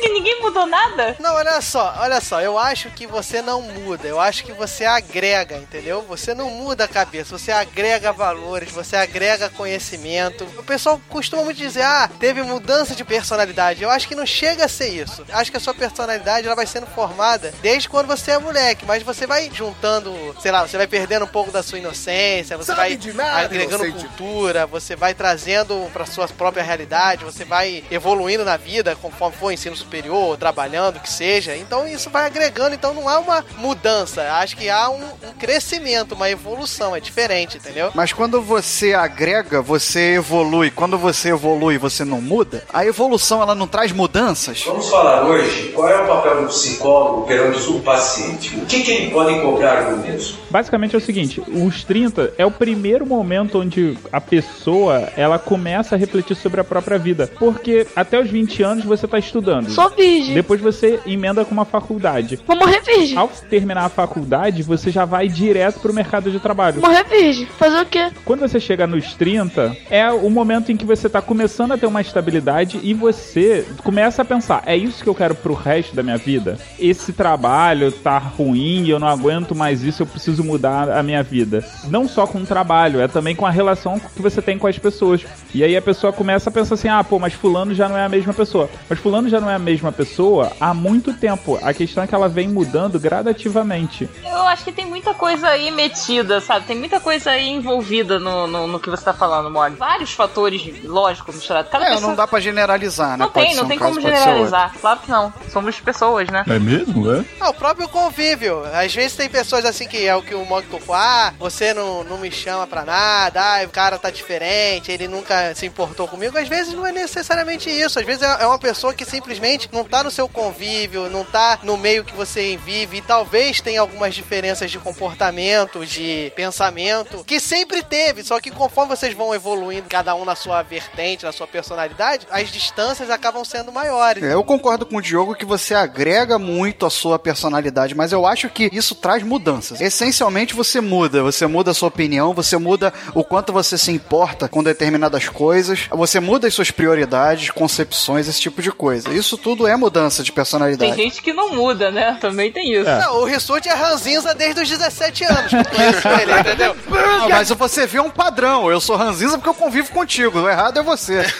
ding 0.00 0.17
Ninguém 0.28 0.42
mudou 0.42 0.66
nada? 0.66 1.16
Não, 1.18 1.34
olha 1.34 1.58
só, 1.62 1.94
olha 2.00 2.20
só, 2.20 2.38
eu 2.42 2.58
acho 2.58 2.90
que 2.90 3.06
você 3.06 3.40
não 3.40 3.62
muda, 3.62 4.06
eu 4.06 4.20
acho 4.20 4.44
que 4.44 4.52
você 4.52 4.84
agrega, 4.84 5.56
entendeu? 5.56 6.02
Você 6.02 6.34
não 6.34 6.50
muda 6.50 6.84
a 6.84 6.88
cabeça, 6.88 7.38
você 7.38 7.50
agrega 7.50 8.12
valores, 8.12 8.70
você 8.70 8.94
agrega 8.96 9.48
conhecimento. 9.48 10.44
O 10.58 10.62
pessoal 10.62 11.00
costuma 11.08 11.42
muito 11.44 11.56
dizer, 11.56 11.82
ah, 11.82 12.10
teve 12.20 12.42
mudança 12.42 12.94
de 12.94 13.04
personalidade. 13.04 13.82
Eu 13.82 13.90
acho 13.90 14.06
que 14.06 14.14
não 14.14 14.26
chega 14.26 14.66
a 14.66 14.68
ser 14.68 14.88
isso. 14.88 15.24
Acho 15.32 15.50
que 15.50 15.56
a 15.56 15.60
sua 15.60 15.72
personalidade 15.72 16.46
ela 16.46 16.56
vai 16.56 16.66
sendo 16.66 16.86
formada 16.86 17.52
desde 17.62 17.88
quando 17.88 18.06
você 18.06 18.32
é 18.32 18.38
moleque, 18.38 18.84
mas 18.84 19.02
você 19.02 19.26
vai 19.26 19.50
juntando, 19.50 20.36
sei 20.42 20.52
lá, 20.52 20.66
você 20.66 20.76
vai 20.76 20.86
perdendo 20.86 21.24
um 21.24 21.28
pouco 21.28 21.50
da 21.50 21.62
sua 21.62 21.78
inocência, 21.78 22.56
você 22.58 22.66
Sabe 22.66 22.80
vai 22.80 22.96
de 22.96 23.14
nada, 23.14 23.46
agregando 23.46 23.86
inocente. 23.86 24.06
cultura, 24.08 24.66
você 24.66 24.94
vai 24.94 25.14
trazendo 25.14 25.88
para 25.92 26.04
sua 26.04 26.28
própria 26.28 26.62
realidade, 26.62 27.24
você 27.24 27.46
vai 27.46 27.82
evoluindo 27.90 28.44
na 28.44 28.58
vida 28.58 28.94
conforme 28.96 29.34
for 29.36 29.50
ensino 29.52 29.74
superior, 29.74 30.17
trabalhando, 30.36 30.96
o 30.96 31.00
que 31.00 31.10
seja. 31.10 31.56
Então 31.56 31.86
isso 31.86 32.10
vai 32.10 32.26
agregando, 32.26 32.74
então 32.74 32.94
não 32.94 33.08
há 33.08 33.18
uma 33.18 33.44
mudança, 33.56 34.22
acho 34.34 34.56
que 34.56 34.68
há 34.68 34.88
um, 34.90 35.02
um 35.28 35.32
crescimento, 35.38 36.12
uma 36.12 36.30
evolução, 36.30 36.94
é 36.94 37.00
diferente, 37.00 37.58
entendeu? 37.58 37.90
Mas 37.94 38.12
quando 38.12 38.40
você 38.40 38.94
agrega, 38.94 39.62
você 39.62 40.14
evolui. 40.16 40.70
Quando 40.70 40.98
você 40.98 41.30
evolui, 41.30 41.78
você 41.78 42.04
não 42.04 42.20
muda. 42.20 42.64
A 42.72 42.84
evolução 42.84 43.42
ela 43.42 43.54
não 43.54 43.66
traz 43.66 43.92
mudanças. 43.92 44.62
Vamos 44.64 44.88
falar 44.88 45.24
hoje 45.24 45.72
qual 45.74 45.88
é 45.88 46.02
o 46.02 46.06
papel 46.06 46.42
do 46.42 46.48
psicólogo 46.48 47.26
perante 47.26 47.60
o 47.70 47.80
paciente. 47.80 48.56
O 48.56 48.66
que, 48.66 48.82
que 48.82 48.90
ele 48.90 49.10
pode 49.10 49.40
cobrar 49.40 49.90
do 49.90 49.96
mesmo? 49.98 50.38
Basicamente 50.50 50.94
é 50.94 50.98
o 50.98 51.00
seguinte, 51.00 51.40
os 51.40 51.84
30 51.84 52.34
é 52.38 52.44
o 52.44 52.50
primeiro 52.50 53.06
momento 53.06 53.58
onde 53.58 53.96
a 54.12 54.20
pessoa 54.20 55.08
ela 55.16 55.38
começa 55.38 55.94
a 55.94 55.98
refletir 55.98 56.36
sobre 56.36 56.60
a 56.60 56.64
própria 56.64 56.98
vida. 56.98 57.30
Porque 57.38 57.86
até 57.94 58.20
os 58.20 58.30
20 58.30 58.62
anos 58.62 58.84
você 58.84 59.06
tá 59.06 59.18
estudando. 59.18 59.70
Sou 59.70 59.90
virgem. 59.90 60.34
Depois 60.34 60.60
você 60.60 61.00
emenda 61.06 61.44
com 61.44 61.52
uma 61.52 61.64
faculdade. 61.64 62.38
Vou 62.46 62.56
morrer 62.56 62.80
virgem. 62.80 63.16
Ao 63.16 63.28
terminar 63.28 63.84
a 63.84 63.88
faculdade, 63.88 64.62
você 64.62 64.90
já 64.90 65.04
vai 65.04 65.28
direto 65.28 65.80
pro 65.80 65.92
mercado 65.92 66.30
de 66.30 66.40
trabalho. 66.40 66.80
Morrer 66.80 67.04
virgem. 67.04 67.46
Fazer 67.58 67.80
o 67.80 67.86
quê? 67.86 68.10
Quando 68.24 68.40
você 68.40 68.60
chega 68.60 68.86
nos 68.86 69.14
30, 69.14 69.76
é 69.90 70.10
o 70.10 70.30
momento 70.30 70.72
em 70.72 70.76
que 70.76 70.84
você 70.84 71.08
tá 71.08 71.20
começando 71.20 71.72
a 71.72 71.78
ter 71.78 71.86
uma 71.86 72.00
estabilidade 72.00 72.80
e 72.82 72.94
você 72.94 73.66
começa 73.82 74.22
a 74.22 74.24
pensar: 74.24 74.62
é 74.66 74.76
isso 74.76 75.02
que 75.02 75.08
eu 75.08 75.14
quero 75.14 75.34
pro 75.34 75.54
resto 75.54 75.94
da 75.94 76.02
minha 76.02 76.18
vida? 76.18 76.58
Esse 76.78 77.12
trabalho 77.12 77.92
tá 77.92 78.18
ruim, 78.18 78.88
eu 78.88 78.98
não 78.98 79.08
aguento 79.08 79.54
mais 79.54 79.82
isso, 79.82 80.02
eu 80.02 80.06
preciso 80.06 80.37
mudar 80.44 80.90
a 80.90 81.02
minha 81.02 81.22
vida. 81.22 81.64
Não 81.84 82.08
só 82.08 82.26
com 82.26 82.38
o 82.38 82.46
trabalho, 82.46 83.00
é 83.00 83.08
também 83.08 83.34
com 83.34 83.46
a 83.46 83.50
relação 83.50 83.98
que 83.98 84.22
você 84.22 84.40
tem 84.42 84.58
com 84.58 84.66
as 84.66 84.78
pessoas. 84.78 85.24
E 85.54 85.62
aí 85.64 85.76
a 85.76 85.82
pessoa 85.82 86.12
começa 86.12 86.50
a 86.50 86.52
pensar 86.52 86.74
assim: 86.74 86.88
ah, 86.88 87.02
pô, 87.04 87.18
mas 87.18 87.32
Fulano 87.34 87.74
já 87.74 87.88
não 87.88 87.96
é 87.96 88.04
a 88.04 88.08
mesma 88.08 88.32
pessoa. 88.32 88.68
Mas 88.88 88.98
Fulano 88.98 89.28
já 89.28 89.40
não 89.40 89.50
é 89.50 89.54
a 89.54 89.58
mesma 89.58 89.92
pessoa 89.92 90.52
há 90.60 90.72
muito 90.74 91.12
tempo. 91.14 91.58
A 91.62 91.72
questão 91.72 92.02
é 92.02 92.06
que 92.06 92.14
ela 92.14 92.28
vem 92.28 92.48
mudando 92.48 92.98
gradativamente. 92.98 94.08
Eu 94.24 94.42
acho 94.42 94.64
que 94.64 94.72
tem 94.72 94.86
muita 94.86 95.14
coisa 95.14 95.48
aí 95.48 95.70
metida, 95.70 96.40
sabe? 96.40 96.66
Tem 96.66 96.76
muita 96.76 97.00
coisa 97.00 97.30
aí 97.30 97.48
envolvida 97.48 98.18
no, 98.18 98.46
no, 98.46 98.66
no 98.66 98.80
que 98.80 98.90
você 98.90 99.04
tá 99.04 99.12
falando, 99.12 99.50
Mog. 99.50 99.76
Vários 99.76 100.12
fatores, 100.12 100.62
lógico, 100.84 101.32
misturados. 101.32 101.70
Cada 101.70 101.84
É, 101.86 101.90
pessoa... 101.90 102.08
não 102.08 102.16
dá 102.16 102.26
pra 102.26 102.40
generalizar, 102.40 103.10
né? 103.12 103.24
Não 103.24 103.30
Pode 103.30 103.46
tem, 103.46 103.56
não 103.56 103.64
um 103.64 103.68
tem 103.68 103.78
caso, 103.78 103.94
como 103.94 104.00
generalizar. 104.06 104.72
Claro 104.80 105.00
que 105.00 105.10
não. 105.10 105.32
Somos 105.50 105.78
pessoas, 105.80 106.28
né? 106.28 106.44
É 106.48 106.58
mesmo, 106.58 107.10
é? 107.12 107.24
Ah, 107.40 107.50
o 107.50 107.54
próprio 107.54 107.88
convívio. 107.88 108.62
Às 108.72 108.94
vezes 108.94 109.16
tem 109.16 109.28
pessoas 109.28 109.64
assim 109.64 109.86
que 109.86 110.06
é 110.06 110.14
o 110.14 110.22
que 110.28 110.34
o 110.34 110.44
Mog 110.44 110.66
tocou, 110.66 110.94
ah, 110.94 111.34
você 111.38 111.74
não, 111.74 112.04
não 112.04 112.18
me 112.18 112.30
chama 112.30 112.66
pra 112.66 112.84
nada, 112.84 113.40
ah, 113.42 113.64
o 113.64 113.70
cara 113.70 113.98
tá 113.98 114.10
diferente, 114.10 114.92
ele 114.92 115.08
nunca 115.08 115.54
se 115.54 115.66
importou 115.66 116.06
comigo. 116.06 116.38
Às 116.38 116.48
vezes 116.48 116.72
não 116.72 116.86
é 116.86 116.92
necessariamente 116.92 117.70
isso. 117.70 117.98
Às 117.98 118.06
vezes 118.06 118.22
é 118.22 118.38
é 118.38 118.46
uma 118.46 118.58
pessoa 118.58 118.94
que 118.94 119.04
simplesmente 119.04 119.68
não 119.72 119.84
tá 119.84 120.02
no 120.02 120.10
seu 120.10 120.28
convívio, 120.28 121.08
não 121.08 121.24
tá 121.24 121.58
no 121.62 121.76
meio 121.76 122.04
que 122.04 122.14
você 122.14 122.56
vive 122.56 122.98
e 122.98 123.02
talvez 123.02 123.60
tenha 123.60 123.80
algumas 123.80 124.14
diferenças 124.14 124.70
de 124.70 124.78
comportamento, 124.78 125.84
de 125.84 126.32
pensamento, 126.36 127.24
que 127.24 127.40
sempre 127.40 127.82
teve, 127.82 128.22
só 128.22 128.40
que 128.40 128.50
conforme 128.50 128.96
vocês 128.96 129.14
vão 129.14 129.34
evoluindo, 129.34 129.88
cada 129.88 130.14
um 130.14 130.24
na 130.24 130.34
sua 130.34 130.62
vertente, 130.62 131.24
na 131.24 131.32
sua 131.32 131.46
personalidade, 131.46 132.26
as 132.30 132.50
distâncias 132.50 133.10
acabam 133.10 133.44
sendo 133.44 133.72
maiores. 133.72 134.22
É, 134.22 134.34
eu 134.34 134.44
concordo 134.44 134.86
com 134.86 134.96
o 134.96 135.02
Diogo 135.02 135.34
que 135.34 135.44
você 135.44 135.74
agrega 135.74 136.38
muito 136.38 136.86
a 136.86 136.90
sua 136.90 137.18
personalidade, 137.18 137.94
mas 137.94 138.12
eu 138.12 138.26
acho 138.26 138.48
que 138.48 138.68
isso 138.72 138.94
traz 138.94 139.22
mudanças. 139.22 139.80
Essencialmente 140.18 140.52
você 140.52 140.80
muda, 140.80 141.22
você 141.22 141.46
muda 141.46 141.70
a 141.70 141.74
sua 141.74 141.86
opinião, 141.86 142.34
você 142.34 142.56
muda 142.56 142.92
o 143.14 143.22
quanto 143.22 143.52
você 143.52 143.78
se 143.78 143.92
importa 143.92 144.48
com 144.48 144.64
determinadas 144.64 145.28
coisas, 145.28 145.86
você 145.92 146.18
muda 146.18 146.48
as 146.48 146.54
suas 146.54 146.72
prioridades, 146.72 147.50
concepções, 147.50 148.26
esse 148.26 148.40
tipo 148.40 148.60
de 148.60 148.72
coisa. 148.72 149.10
Isso 149.10 149.38
tudo 149.38 149.64
é 149.64 149.76
mudança 149.76 150.24
de 150.24 150.32
personalidade. 150.32 150.92
Tem 150.92 151.04
gente 151.04 151.22
que 151.22 151.32
não 151.32 151.54
muda, 151.54 151.92
né? 151.92 152.18
Também 152.20 152.50
tem 152.50 152.72
isso. 152.72 152.90
Não, 152.90 153.20
o 153.20 153.24
Rissuti 153.26 153.68
é 153.68 153.74
ranzinza 153.74 154.34
desde 154.34 154.60
os 154.60 154.68
17 154.68 155.24
anos. 155.24 155.50
que 155.50 155.56
eu 155.56 155.64
conheço 155.64 156.08
ele, 156.08 156.40
entendeu? 156.40 156.76
Mas 157.30 157.48
você 157.50 157.86
vê 157.86 158.00
um 158.00 158.10
padrão. 158.10 158.68
Eu 158.68 158.80
sou 158.80 158.96
ranzinza 158.96 159.38
porque 159.38 159.50
eu 159.50 159.54
convivo 159.54 159.92
contigo. 159.92 160.40
O 160.40 160.48
errado 160.48 160.80
é 160.80 160.82
você. 160.82 161.24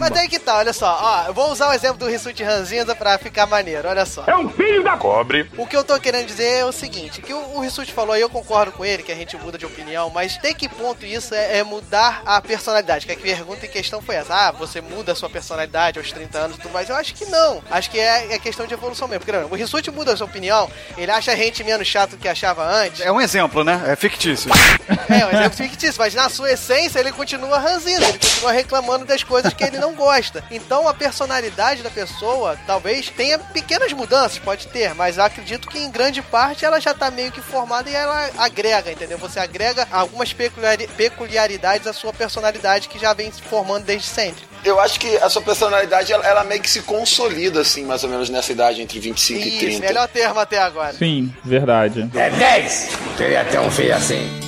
Mas 0.00 0.12
aí 0.16 0.28
que 0.28 0.40
tá, 0.40 0.58
olha 0.58 0.72
só. 0.72 0.98
Ó, 1.00 1.28
eu 1.28 1.34
vou 1.34 1.52
usar 1.52 1.68
o 1.68 1.72
exemplo 1.72 1.98
do 1.98 2.08
Rissuti 2.08 2.42
ranzinza 2.42 2.96
pra 2.96 3.16
ficar 3.16 3.46
maneiro, 3.46 3.88
olha 3.88 4.04
só. 4.04 4.24
É 4.26 4.36
um 4.36 4.48
filho 4.48 4.82
da 4.82 4.96
cobre. 4.96 5.48
O 5.56 5.68
que 5.68 5.76
eu 5.76 5.84
tô 5.84 6.00
querendo 6.00 6.26
dizer 6.26 6.58
é 6.58 6.64
o 6.64 6.72
seguinte, 6.72 7.22
que 7.22 7.32
o, 7.32 7.43
o 7.54 7.60
Rissuti 7.60 7.92
falou, 7.92 8.16
e 8.16 8.20
eu 8.20 8.30
concordo 8.30 8.72
com 8.72 8.84
ele, 8.84 9.02
que 9.02 9.12
a 9.12 9.14
gente 9.14 9.36
muda 9.36 9.58
de 9.58 9.66
opinião, 9.66 10.10
mas 10.10 10.36
tem 10.38 10.54
que 10.54 10.68
ponto 10.68 11.04
isso 11.04 11.34
é, 11.34 11.58
é 11.58 11.62
mudar 11.62 12.22
a 12.24 12.40
personalidade? 12.40 13.06
Que 13.06 13.12
a 13.12 13.16
pergunta 13.16 13.66
em 13.66 13.68
questão 13.68 14.00
foi 14.00 14.16
essa. 14.16 14.34
Ah, 14.34 14.50
você 14.52 14.80
muda 14.80 15.12
a 15.12 15.14
sua 15.14 15.30
personalidade 15.30 15.98
aos 15.98 16.10
30 16.10 16.38
anos 16.38 16.56
e 16.56 16.60
tudo 16.60 16.72
mais? 16.72 16.88
Eu 16.88 16.96
acho 16.96 17.14
que 17.14 17.26
não. 17.26 17.62
Acho 17.70 17.90
que 17.90 17.98
é, 17.98 18.34
é 18.34 18.38
questão 18.38 18.66
de 18.66 18.74
evolução 18.74 19.08
mesmo. 19.08 19.24
Porque 19.24 19.32
não, 19.32 19.48
o 19.48 19.54
Rissuti 19.54 19.90
muda 19.90 20.12
a 20.12 20.16
sua 20.16 20.26
opinião, 20.26 20.70
ele 20.96 21.10
acha 21.10 21.32
a 21.32 21.36
gente 21.36 21.62
menos 21.62 21.86
chato 21.86 22.10
do 22.10 22.16
que 22.16 22.28
achava 22.28 22.64
antes. 22.64 23.00
É 23.00 23.10
um 23.10 23.20
exemplo, 23.20 23.64
né? 23.64 23.82
É 23.86 23.96
fictício. 23.96 24.50
É, 25.08 25.26
um 25.26 25.30
exemplo 25.30 25.56
fictício, 25.56 25.96
mas 25.98 26.14
na 26.14 26.28
sua 26.28 26.52
essência 26.52 26.98
ele 26.98 27.12
continua 27.12 27.58
ranzinza, 27.58 28.04
ele 28.04 28.18
continua 28.18 28.52
reclamando 28.52 29.04
das 29.04 29.22
coisas 29.22 29.52
que 29.52 29.64
ele 29.64 29.78
não 29.78 29.94
gosta. 29.94 30.44
Então 30.50 30.88
a 30.88 30.94
personalidade 30.94 31.82
da 31.82 31.90
pessoa 31.90 32.58
talvez 32.66 33.10
tenha 33.10 33.38
pequenas 33.38 33.92
mudanças, 33.92 34.38
pode 34.38 34.66
ter, 34.68 34.94
mas 34.94 35.18
eu 35.18 35.24
acredito 35.24 35.68
que 35.68 35.78
em 35.78 35.90
grande 35.90 36.22
parte 36.22 36.64
ela 36.64 36.80
já 36.80 36.94
tá 36.94 37.10
meio 37.10 37.32
que 37.34 37.40
formada 37.42 37.90
e 37.90 37.94
ela 37.94 38.30
agrega, 38.38 38.90
entendeu? 38.92 39.18
Você 39.18 39.38
agrega 39.40 39.86
algumas 39.90 40.32
peculiari- 40.32 40.86
peculiaridades 40.96 41.86
à 41.86 41.92
sua 41.92 42.12
personalidade 42.12 42.88
que 42.88 42.98
já 42.98 43.12
vem 43.12 43.30
se 43.32 43.42
formando 43.42 43.84
desde 43.84 44.06
sempre. 44.08 44.42
Eu 44.64 44.80
acho 44.80 44.98
que 44.98 45.16
a 45.18 45.28
sua 45.28 45.42
personalidade, 45.42 46.10
ela, 46.12 46.24
ela 46.26 46.44
meio 46.44 46.60
que 46.62 46.70
se 46.70 46.80
consolida, 46.82 47.60
assim, 47.60 47.84
mais 47.84 48.02
ou 48.02 48.08
menos 48.08 48.30
nessa 48.30 48.52
idade, 48.52 48.80
entre 48.80 48.98
25 48.98 49.40
e 49.40 49.48
Isso, 49.48 49.58
30. 49.58 49.86
melhor 49.86 50.08
termo 50.08 50.40
até 50.40 50.58
agora. 50.58 50.94
Sim, 50.94 51.34
verdade. 51.44 52.08
É 52.14 52.30
10. 52.30 52.88
Queria 53.16 53.44
ter 53.44 53.58
um 53.60 53.70
filho 53.70 53.94
assim. 53.94 54.43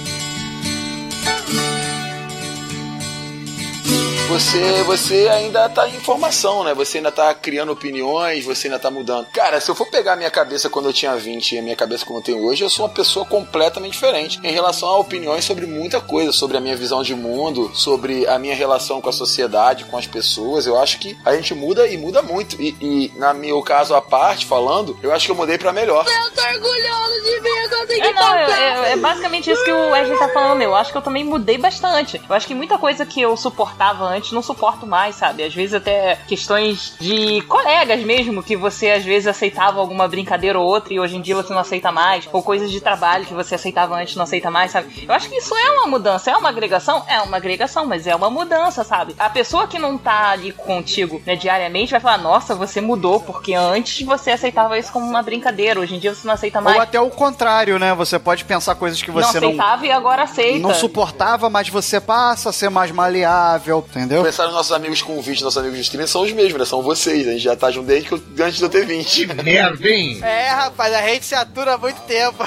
Você, 4.37 4.83
você 4.83 5.29
ainda 5.31 5.67
tá 5.67 5.89
em 5.89 5.99
formação, 5.99 6.63
né? 6.63 6.75
Você 6.75 6.99
ainda 6.99 7.11
tá 7.11 7.33
criando 7.33 7.73
opiniões, 7.73 8.45
você 8.45 8.67
ainda 8.67 8.79
tá 8.79 8.91
mudando. 8.91 9.27
Cara, 9.33 9.59
se 9.63 9.71
eu 9.71 9.75
for 9.75 9.87
pegar 9.87 10.13
a 10.13 10.17
minha 10.17 10.31
cabeça 10.31 10.69
quando 10.69 10.85
eu 10.85 10.93
tinha 10.93 11.17
20 11.17 11.53
e 11.53 11.59
a 11.59 11.63
minha 11.63 11.75
cabeça 11.75 12.05
como 12.05 12.19
eu 12.19 12.23
tenho 12.23 12.45
hoje, 12.45 12.63
eu 12.63 12.69
sou 12.69 12.85
uma 12.85 12.93
pessoa 12.93 13.25
completamente 13.25 13.93
diferente 13.93 14.39
em 14.45 14.53
relação 14.53 14.91
a 14.91 14.99
opiniões 14.99 15.43
sobre 15.43 15.65
muita 15.65 16.03
coisa, 16.03 16.33
sobre 16.33 16.59
a 16.59 16.61
minha 16.61 16.77
visão 16.77 17.03
de 17.03 17.15
mundo, 17.15 17.71
sobre 17.75 18.27
a 18.27 18.39
minha 18.39 18.55
relação 18.55 19.01
com 19.01 19.09
a 19.09 19.13
sociedade, 19.13 19.85
com 19.87 19.97
as 19.97 20.07
pessoas. 20.07 20.67
Eu 20.67 20.79
acho 20.79 20.99
que 20.99 21.17
a 21.25 21.35
gente 21.35 21.55
muda 21.55 21.89
e 21.89 21.97
muda 21.97 22.21
muito. 22.21 22.61
E, 22.61 22.77
e 22.79 23.13
na 23.17 23.33
meu 23.33 23.63
caso 23.63 23.95
à 23.95 24.03
parte, 24.03 24.45
falando, 24.45 24.99
eu 25.03 25.13
acho 25.13 25.25
que 25.25 25.33
eu 25.33 25.37
mudei 25.37 25.57
pra 25.57 25.73
melhor. 25.73 26.05
Eu 26.07 26.31
tô 26.33 26.43
orgulhoso 26.43 27.23
de 27.25 27.41
mim, 27.41 27.49
eu 27.49 27.67
É, 28.07 28.13
não, 28.13 28.35
é, 28.35 28.89
é- 28.89 28.93
é 28.93 28.97
basicamente 28.97 29.51
isso 29.51 29.65
que 29.65 29.73
o 29.73 29.91
Wesley 29.91 30.19
tá 30.19 30.29
falando. 30.29 30.61
Eu 30.61 30.75
acho 30.75 30.93
que 30.93 30.99
eu 30.99 31.03
também 31.03 31.25
mudei 31.25 31.57
bastante. 31.57 32.21
Eu 32.29 32.35
acho 32.35 32.47
que 32.47 32.55
muita 32.55 32.77
coisa 32.77 33.07
que 33.07 33.21
eu 33.21 33.37
suportava 33.37 34.05
antes, 34.05 34.26
não 34.35 34.43
suporto 34.43 34.87
mais, 34.87 35.17
sabe? 35.17 35.43
Às 35.43 35.55
vezes 35.55 35.75
até 35.75 36.17
questões 36.27 36.95
de 37.01 37.41
colegas 37.43 38.03
mesmo, 38.03 38.43
que 38.43 38.57
você 38.57 38.91
às 38.91 39.05
vezes 39.05 39.27
aceitava 39.27 39.81
alguma 39.81 40.09
brincadeira 40.09 40.59
ou 40.59 40.67
outra 40.67 40.93
e 40.93 41.01
hoje 41.01 41.17
em 41.17 41.21
dia 41.21 41.35
você 41.35 41.53
não 41.53 41.61
aceita 41.61 41.93
mais. 41.93 42.29
Ou 42.33 42.43
coisas 42.43 42.71
de 42.71 42.81
trabalho 42.81 43.27
que 43.27 43.35
você 43.35 43.55
aceitava 43.55 43.97
antes 43.97 44.15
e 44.15 44.17
não 44.17 44.25
aceita 44.25 44.51
mais, 44.51 44.71
sabe? 44.71 45.05
Eu 45.07 45.15
acho 45.15 45.29
que 45.29 45.37
isso 45.37 45.55
é 45.55 45.71
uma 45.73 45.87
mudança. 45.87 46.31
É 46.31 46.37
uma 46.37 46.49
agregação? 46.49 47.05
É 47.09 47.21
uma 47.21 47.37
agregação, 47.37 47.87
mas 47.87 48.07
é 48.07 48.15
uma 48.15 48.31
mudança, 48.31 48.85
sabe? 48.85 49.15
A 49.19 49.31
pessoa 49.31 49.67
que 49.67 49.79
não 49.79 49.99
tá 49.99 50.31
ali 50.31 50.53
contigo 50.53 51.23
né, 51.27 51.37
diariamente 51.37 51.93
vai 51.93 52.01
falar: 52.01 52.19
Nossa, 52.19 52.55
você 52.55 52.81
mudou, 52.81 53.21
porque 53.21 53.55
antes 53.55 54.05
você 54.07 54.33
aceitava 54.33 54.79
isso 54.79 54.93
como 54.93 55.07
uma 55.07 55.23
brincadeira, 55.23 55.81
hoje 55.81 55.95
em 55.95 55.99
dia 55.99 56.15
você 56.15 56.27
não 56.27 56.35
aceita 56.35 56.61
mais. 56.61 56.77
Ou 56.77 56.83
até 56.83 57.01
o 57.01 57.11
contrário, 57.11 57.79
né? 57.79 57.95
Você 57.95 58.19
pode 58.19 58.45
pensar 58.45 58.75
coisas 58.75 59.01
que 59.01 59.11
não 59.11 59.23
você 59.23 59.41
não, 59.41 59.49
aceitava 59.49 59.87
e 59.87 59.91
agora 59.91 60.23
aceita. 60.23 60.59
não 60.59 60.75
suportava, 60.75 61.49
mas 61.51 61.69
você 61.69 62.01
passa 62.01 62.51
a 62.51 62.53
ser 62.53 62.71
mais 62.71 62.91
maleável, 62.91 63.85
entendeu? 63.89 64.16
Pensar 64.23 64.45
nos 64.45 64.55
nossos 64.55 64.73
amigos 64.73 65.03
com 65.03 65.21
20, 65.21 65.43
nossos 65.43 65.59
amigos 65.59 65.85
de 65.85 65.91
30 65.91 66.07
são 66.07 66.23
os 66.23 66.33
mesmos, 66.33 66.59
né? 66.59 66.65
São 66.65 66.83
vocês. 66.83 67.27
A 67.27 67.33
gente 67.33 67.43
já 67.43 67.57
tá 67.57 67.71
junto 67.71 67.87
desde 67.87 68.09
que 68.09 68.15
eu, 68.15 68.23
antes 68.45 68.59
de 68.59 68.65
eu 68.65 68.69
ter 68.69 68.87
20. 68.87 69.27
Merda, 69.43 69.89
hein? 69.89 70.21
É, 70.23 70.49
rapaz, 70.49 70.93
a 70.93 71.03
gente 71.03 71.25
se 71.25 71.35
atura 71.35 71.75
há 71.75 71.79
muito 71.79 72.01
tempo. 72.03 72.45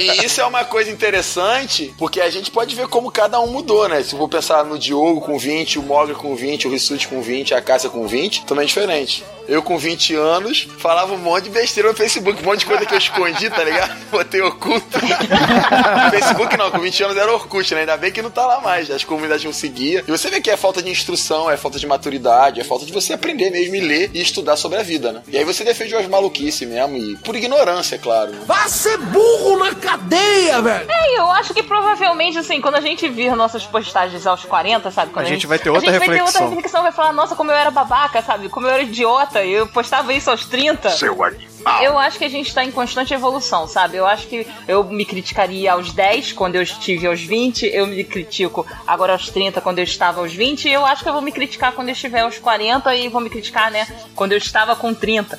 E 0.00 0.24
isso 0.24 0.40
é 0.40 0.44
uma 0.44 0.64
coisa 0.64 0.90
interessante, 0.90 1.94
porque 1.98 2.20
a 2.20 2.30
gente 2.30 2.50
pode 2.50 2.74
ver 2.74 2.88
como 2.88 3.10
cada 3.10 3.38
um 3.40 3.46
mudou, 3.46 3.88
né? 3.88 4.02
Se 4.02 4.14
eu 4.14 4.18
vou 4.18 4.28
pensar 4.28 4.64
no 4.64 4.78
Diogo 4.78 5.20
com 5.20 5.38
20, 5.38 5.78
o 5.78 5.82
Mogli 5.82 6.14
com 6.14 6.34
20, 6.34 6.66
o 6.66 6.70
Rissuti 6.70 7.08
com 7.08 7.20
20, 7.20 7.54
a 7.54 7.60
Cássia 7.60 7.90
com 7.90 8.06
20, 8.06 8.44
também 8.44 8.64
é 8.64 8.66
diferente. 8.66 9.24
Eu 9.48 9.62
com 9.62 9.78
20 9.78 10.14
anos 10.14 10.68
falava 10.78 11.12
um 11.12 11.18
monte 11.18 11.44
de 11.44 11.50
besteira 11.50 11.88
no 11.88 11.94
Facebook, 11.94 12.42
um 12.42 12.44
monte 12.44 12.60
de 12.60 12.66
coisa 12.66 12.86
que 12.86 12.94
eu 12.94 12.98
escondi, 12.98 13.50
tá 13.50 13.64
ligado? 13.64 13.96
Botei 14.10 14.40
oculto. 14.40 14.98
Facebook 16.10 16.56
não, 16.56 16.70
com 16.70 16.78
20 16.78 17.04
anos 17.04 17.16
era 17.16 17.32
Orkut, 17.32 17.74
né? 17.74 17.80
Ainda 17.80 17.96
bem 17.96 18.12
que 18.12 18.22
não 18.22 18.30
tá 18.30 18.46
lá 18.46 18.60
mais, 18.60 18.90
as 18.90 19.04
comunidades 19.04 19.44
não 19.44 19.52
seguia. 19.52 20.04
E 20.06 20.10
você 20.10 20.30
vê 20.30 20.40
que 20.40 20.50
é 20.50 20.56
falta 20.56 20.82
de 20.82 20.90
instrução, 20.90 21.50
é 21.50 21.56
falta 21.56 21.78
de 21.78 21.86
maturidade, 21.86 22.60
é 22.60 22.64
falta 22.64 22.84
de 22.84 22.92
você 22.92 23.12
aprender 23.12 23.50
mesmo 23.50 23.74
e 23.74 23.80
ler 23.80 24.10
e 24.14 24.20
estudar 24.20 24.56
sobre 24.56 24.78
a 24.78 24.82
vida, 24.82 25.12
né? 25.12 25.22
E 25.28 25.36
aí 25.36 25.44
você 25.44 25.64
defende 25.64 25.94
as 25.94 26.06
maluquices 26.06 26.68
mesmo, 26.68 26.96
e 26.96 27.16
por 27.16 27.34
ignorância, 27.34 27.96
é 27.96 27.98
claro. 27.98 28.32
Né? 28.32 28.40
Vá 28.46 28.68
ser 28.68 28.96
burro 28.98 29.58
na 29.58 29.74
cadeia, 29.74 30.60
velho! 30.60 30.86
É, 30.90 31.18
eu 31.18 31.30
acho 31.30 31.54
que 31.54 31.62
provavelmente, 31.62 32.38
assim, 32.38 32.60
quando 32.60 32.76
a 32.76 32.80
gente 32.80 33.08
vir 33.08 33.34
nossas 33.34 33.64
postagens 33.64 34.26
aos 34.26 34.44
40, 34.44 34.90
sabe? 34.90 35.12
Quando 35.12 35.26
A 35.26 35.28
gente 35.28 35.46
vai 35.46 35.58
ter 35.58 35.70
outra 35.70 35.90
a 35.90 35.92
gente 35.92 35.98
vai 35.98 36.08
ter 36.08 36.14
reflexão. 36.14 36.42
outra 36.42 36.56
reflexão, 36.56 36.82
vai 36.82 36.92
falar, 36.92 37.12
nossa, 37.12 37.34
como 37.34 37.50
eu 37.50 37.56
era 37.56 37.70
babaca, 37.70 38.22
sabe? 38.22 38.48
Como 38.48 38.66
eu 38.66 38.70
era 38.70 38.82
idiota, 38.82 39.31
eu 39.40 39.66
postava 39.66 40.12
isso 40.12 40.30
aos 40.30 40.46
30. 40.46 40.90
Seu 40.90 41.22
animal. 41.24 41.51
Eu 41.82 41.98
acho 41.98 42.18
que 42.18 42.24
a 42.24 42.28
gente 42.28 42.52
tá 42.54 42.64
em 42.64 42.70
constante 42.70 43.14
evolução, 43.14 43.66
sabe? 43.68 43.96
Eu 43.96 44.06
acho 44.06 44.26
que 44.26 44.46
eu 44.66 44.84
me 44.84 45.04
criticaria 45.04 45.72
aos 45.72 45.92
10, 45.92 46.32
quando 46.32 46.56
eu 46.56 46.62
estive 46.62 47.06
aos 47.06 47.20
20, 47.20 47.66
eu 47.66 47.86
me 47.86 48.04
critico 48.04 48.66
agora 48.86 49.12
aos 49.12 49.28
30, 49.28 49.60
quando 49.60 49.78
eu 49.78 49.84
estava 49.84 50.20
aos 50.20 50.32
20, 50.32 50.68
e 50.68 50.72
eu 50.72 50.84
acho 50.84 51.02
que 51.02 51.08
eu 51.08 51.12
vou 51.12 51.22
me 51.22 51.32
criticar 51.32 51.72
quando 51.72 51.88
eu 51.88 51.92
estiver 51.92 52.20
aos 52.20 52.38
40 52.38 52.94
e 52.94 53.08
vou 53.08 53.20
me 53.20 53.30
criticar, 53.30 53.70
né, 53.70 53.86
quando 54.14 54.32
eu 54.32 54.38
estava 54.38 54.74
com 54.74 54.92
30. 54.92 55.38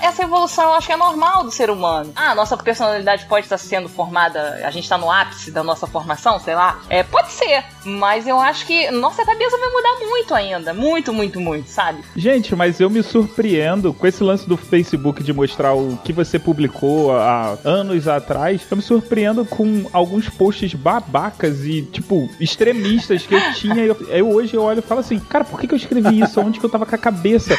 Essa 0.00 0.22
evolução 0.22 0.64
eu 0.64 0.72
acho 0.74 0.86
que 0.86 0.92
é 0.92 0.96
normal 0.96 1.44
do 1.44 1.50
ser 1.50 1.70
humano. 1.70 2.12
Ah, 2.16 2.34
nossa 2.34 2.56
personalidade 2.56 3.26
pode 3.26 3.46
estar 3.46 3.58
sendo 3.58 3.88
formada, 3.88 4.60
a 4.64 4.70
gente 4.70 4.88
tá 4.88 4.96
no 4.96 5.10
ápice 5.10 5.50
da 5.50 5.62
nossa 5.62 5.86
formação, 5.86 6.40
sei 6.40 6.54
lá. 6.54 6.80
É, 6.88 7.02
pode 7.02 7.30
ser, 7.32 7.64
mas 7.84 8.26
eu 8.26 8.38
acho 8.40 8.66
que 8.66 8.90
nossa 8.90 9.24
cabeça 9.24 9.56
vai 9.58 9.68
mudar 9.68 10.08
muito 10.08 10.34
ainda. 10.34 10.72
Muito, 10.72 11.12
muito, 11.12 11.40
muito, 11.40 11.68
sabe? 11.68 12.02
Gente, 12.16 12.54
mas 12.54 12.80
eu 12.80 12.88
me 12.88 13.02
surpreendo 13.02 13.92
com 13.92 14.06
esse 14.06 14.22
lance 14.22 14.48
do 14.48 14.56
Facebook 14.56 15.22
de 15.22 15.32
mostrar 15.32 15.57
o 15.66 15.98
que 16.04 16.12
você 16.12 16.38
publicou 16.38 17.12
há 17.12 17.56
anos 17.64 18.06
atrás. 18.08 18.62
Eu 18.70 18.76
me 18.76 18.82
surpreendo 18.82 19.44
com 19.44 19.86
alguns 19.92 20.28
posts 20.28 20.74
babacas 20.74 21.64
e, 21.64 21.82
tipo, 21.82 22.28
extremistas 22.40 23.26
que 23.26 23.34
eu 23.34 23.52
tinha. 23.54 23.84
Eu, 23.84 23.96
eu 24.08 24.30
hoje 24.30 24.54
eu 24.54 24.62
olho 24.62 24.78
e 24.78 24.82
falo 24.82 25.00
assim, 25.00 25.18
cara, 25.18 25.44
por 25.44 25.60
que, 25.60 25.66
que 25.66 25.74
eu 25.74 25.78
escrevi 25.78 26.20
isso? 26.20 26.40
Onde 26.40 26.58
que 26.60 26.66
eu 26.66 26.70
tava 26.70 26.86
com 26.86 26.94
a 26.94 26.98
cabeça? 26.98 27.58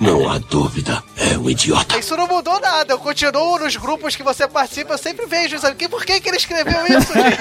Não 0.00 0.28
há 0.28 0.38
dúvida, 0.38 1.02
é 1.16 1.36
um 1.38 1.48
idiota. 1.48 1.98
Isso 1.98 2.16
não 2.16 2.26
mudou 2.26 2.60
nada. 2.60 2.92
Eu 2.92 2.98
continuo 2.98 3.58
nos 3.58 3.76
grupos 3.76 4.16
que 4.16 4.22
você 4.22 4.46
participa, 4.48 4.94
eu 4.94 4.98
sempre 4.98 5.26
vejo, 5.26 5.58
sabe? 5.58 5.88
Por 5.88 6.04
que, 6.04 6.20
que 6.20 6.28
ele 6.28 6.36
escreveu 6.36 6.86
isso, 6.86 7.12
gente? 7.12 7.38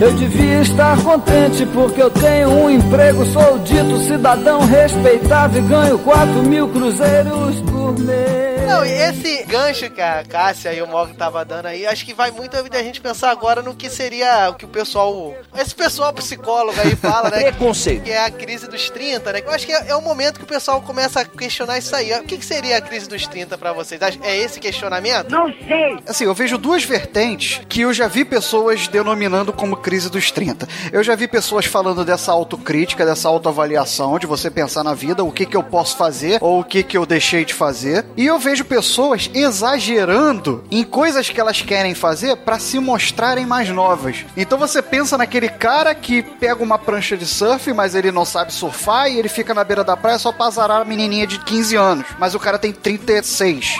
Eu 0.00 0.12
devia 0.14 0.62
estar 0.62 0.96
contente 1.02 1.66
porque 1.66 2.02
eu 2.02 2.10
tenho 2.10 2.48
um 2.48 2.70
emprego, 2.70 3.24
sou 3.26 3.58
dito 3.58 3.98
cidadão 3.98 4.60
respeitável 4.60 5.62
e 5.62 5.68
ganho 5.68 5.98
4 5.98 6.42
mil 6.42 6.68
cruzeiros 6.68 7.60
por 7.60 7.98
mês. 7.98 8.49
Não, 8.70 8.86
e 8.86 8.92
esse 8.92 9.42
gancho 9.46 9.90
que 9.90 10.00
a 10.00 10.24
Cássia 10.24 10.72
e 10.72 10.80
o 10.80 10.86
Mog 10.86 11.12
tava 11.14 11.44
dando 11.44 11.66
aí, 11.66 11.84
acho 11.86 12.04
que 12.04 12.14
vai 12.14 12.30
muito 12.30 12.50
da 12.68 12.82
gente 12.82 13.00
pensar 13.00 13.30
agora 13.30 13.62
no 13.62 13.74
que 13.74 13.90
seria 13.90 14.48
o 14.50 14.54
que 14.54 14.64
o 14.64 14.68
pessoal. 14.68 15.34
Esse 15.58 15.74
pessoal 15.74 16.12
psicólogo 16.12 16.78
aí 16.80 16.94
fala, 16.94 17.30
né? 17.30 17.42
Preconceito. 17.50 18.04
Que 18.04 18.12
é 18.12 18.24
a 18.24 18.30
crise 18.30 18.68
dos 18.68 18.88
30, 18.88 19.32
né? 19.32 19.42
Eu 19.44 19.50
acho 19.50 19.66
que 19.66 19.72
é, 19.72 19.88
é 19.88 19.96
o 19.96 20.00
momento 20.00 20.38
que 20.38 20.44
o 20.44 20.46
pessoal 20.46 20.80
começa 20.80 21.20
a 21.20 21.24
questionar 21.24 21.78
isso 21.78 21.94
aí. 21.96 22.12
O 22.12 22.22
que, 22.22 22.38
que 22.38 22.44
seria 22.44 22.76
a 22.76 22.80
crise 22.80 23.08
dos 23.08 23.26
30 23.26 23.58
pra 23.58 23.72
vocês? 23.72 24.00
É 24.22 24.36
esse 24.36 24.60
questionamento? 24.60 25.30
Não 25.30 25.52
sei. 25.52 25.98
Assim, 26.06 26.24
eu 26.24 26.34
vejo 26.34 26.56
duas 26.56 26.84
vertentes 26.84 27.60
que 27.68 27.80
eu 27.80 27.92
já 27.92 28.06
vi 28.06 28.24
pessoas 28.24 28.86
denominando 28.86 29.52
como 29.52 29.76
crise 29.76 30.08
dos 30.08 30.30
30. 30.30 30.68
Eu 30.92 31.02
já 31.02 31.16
vi 31.16 31.26
pessoas 31.26 31.66
falando 31.66 32.04
dessa 32.04 32.30
autocrítica, 32.30 33.04
dessa 33.04 33.28
autoavaliação, 33.28 34.18
de 34.18 34.26
você 34.26 34.50
pensar 34.50 34.84
na 34.84 34.94
vida, 34.94 35.24
o 35.24 35.32
que 35.32 35.44
que 35.44 35.56
eu 35.56 35.62
posso 35.62 35.96
fazer 35.96 36.38
ou 36.40 36.60
o 36.60 36.64
que 36.64 36.82
que 36.82 36.96
eu 36.96 37.04
deixei 37.04 37.44
de 37.44 37.52
fazer. 37.52 38.06
E 38.16 38.26
eu 38.26 38.38
vejo 38.38 38.59
pessoas 38.64 39.30
exagerando 39.32 40.64
em 40.70 40.84
coisas 40.84 41.28
que 41.28 41.40
elas 41.40 41.62
querem 41.62 41.94
fazer 41.94 42.36
pra 42.36 42.58
se 42.58 42.78
mostrarem 42.78 43.46
mais 43.46 43.68
novas. 43.68 44.24
Então 44.36 44.58
você 44.58 44.82
pensa 44.82 45.16
naquele 45.16 45.48
cara 45.48 45.94
que 45.94 46.22
pega 46.22 46.62
uma 46.62 46.78
prancha 46.78 47.16
de 47.16 47.26
surf, 47.26 47.72
mas 47.72 47.94
ele 47.94 48.10
não 48.10 48.24
sabe 48.24 48.52
surfar 48.52 49.08
e 49.08 49.18
ele 49.18 49.28
fica 49.28 49.54
na 49.54 49.64
beira 49.64 49.84
da 49.84 49.96
praia 49.96 50.18
só 50.18 50.32
pra 50.32 50.46
azarar 50.46 50.80
a 50.80 50.84
menininha 50.84 51.26
de 51.26 51.38
15 51.38 51.76
anos. 51.76 52.06
Mas 52.18 52.34
o 52.34 52.40
cara 52.40 52.58
tem 52.58 52.72
36. 52.72 53.76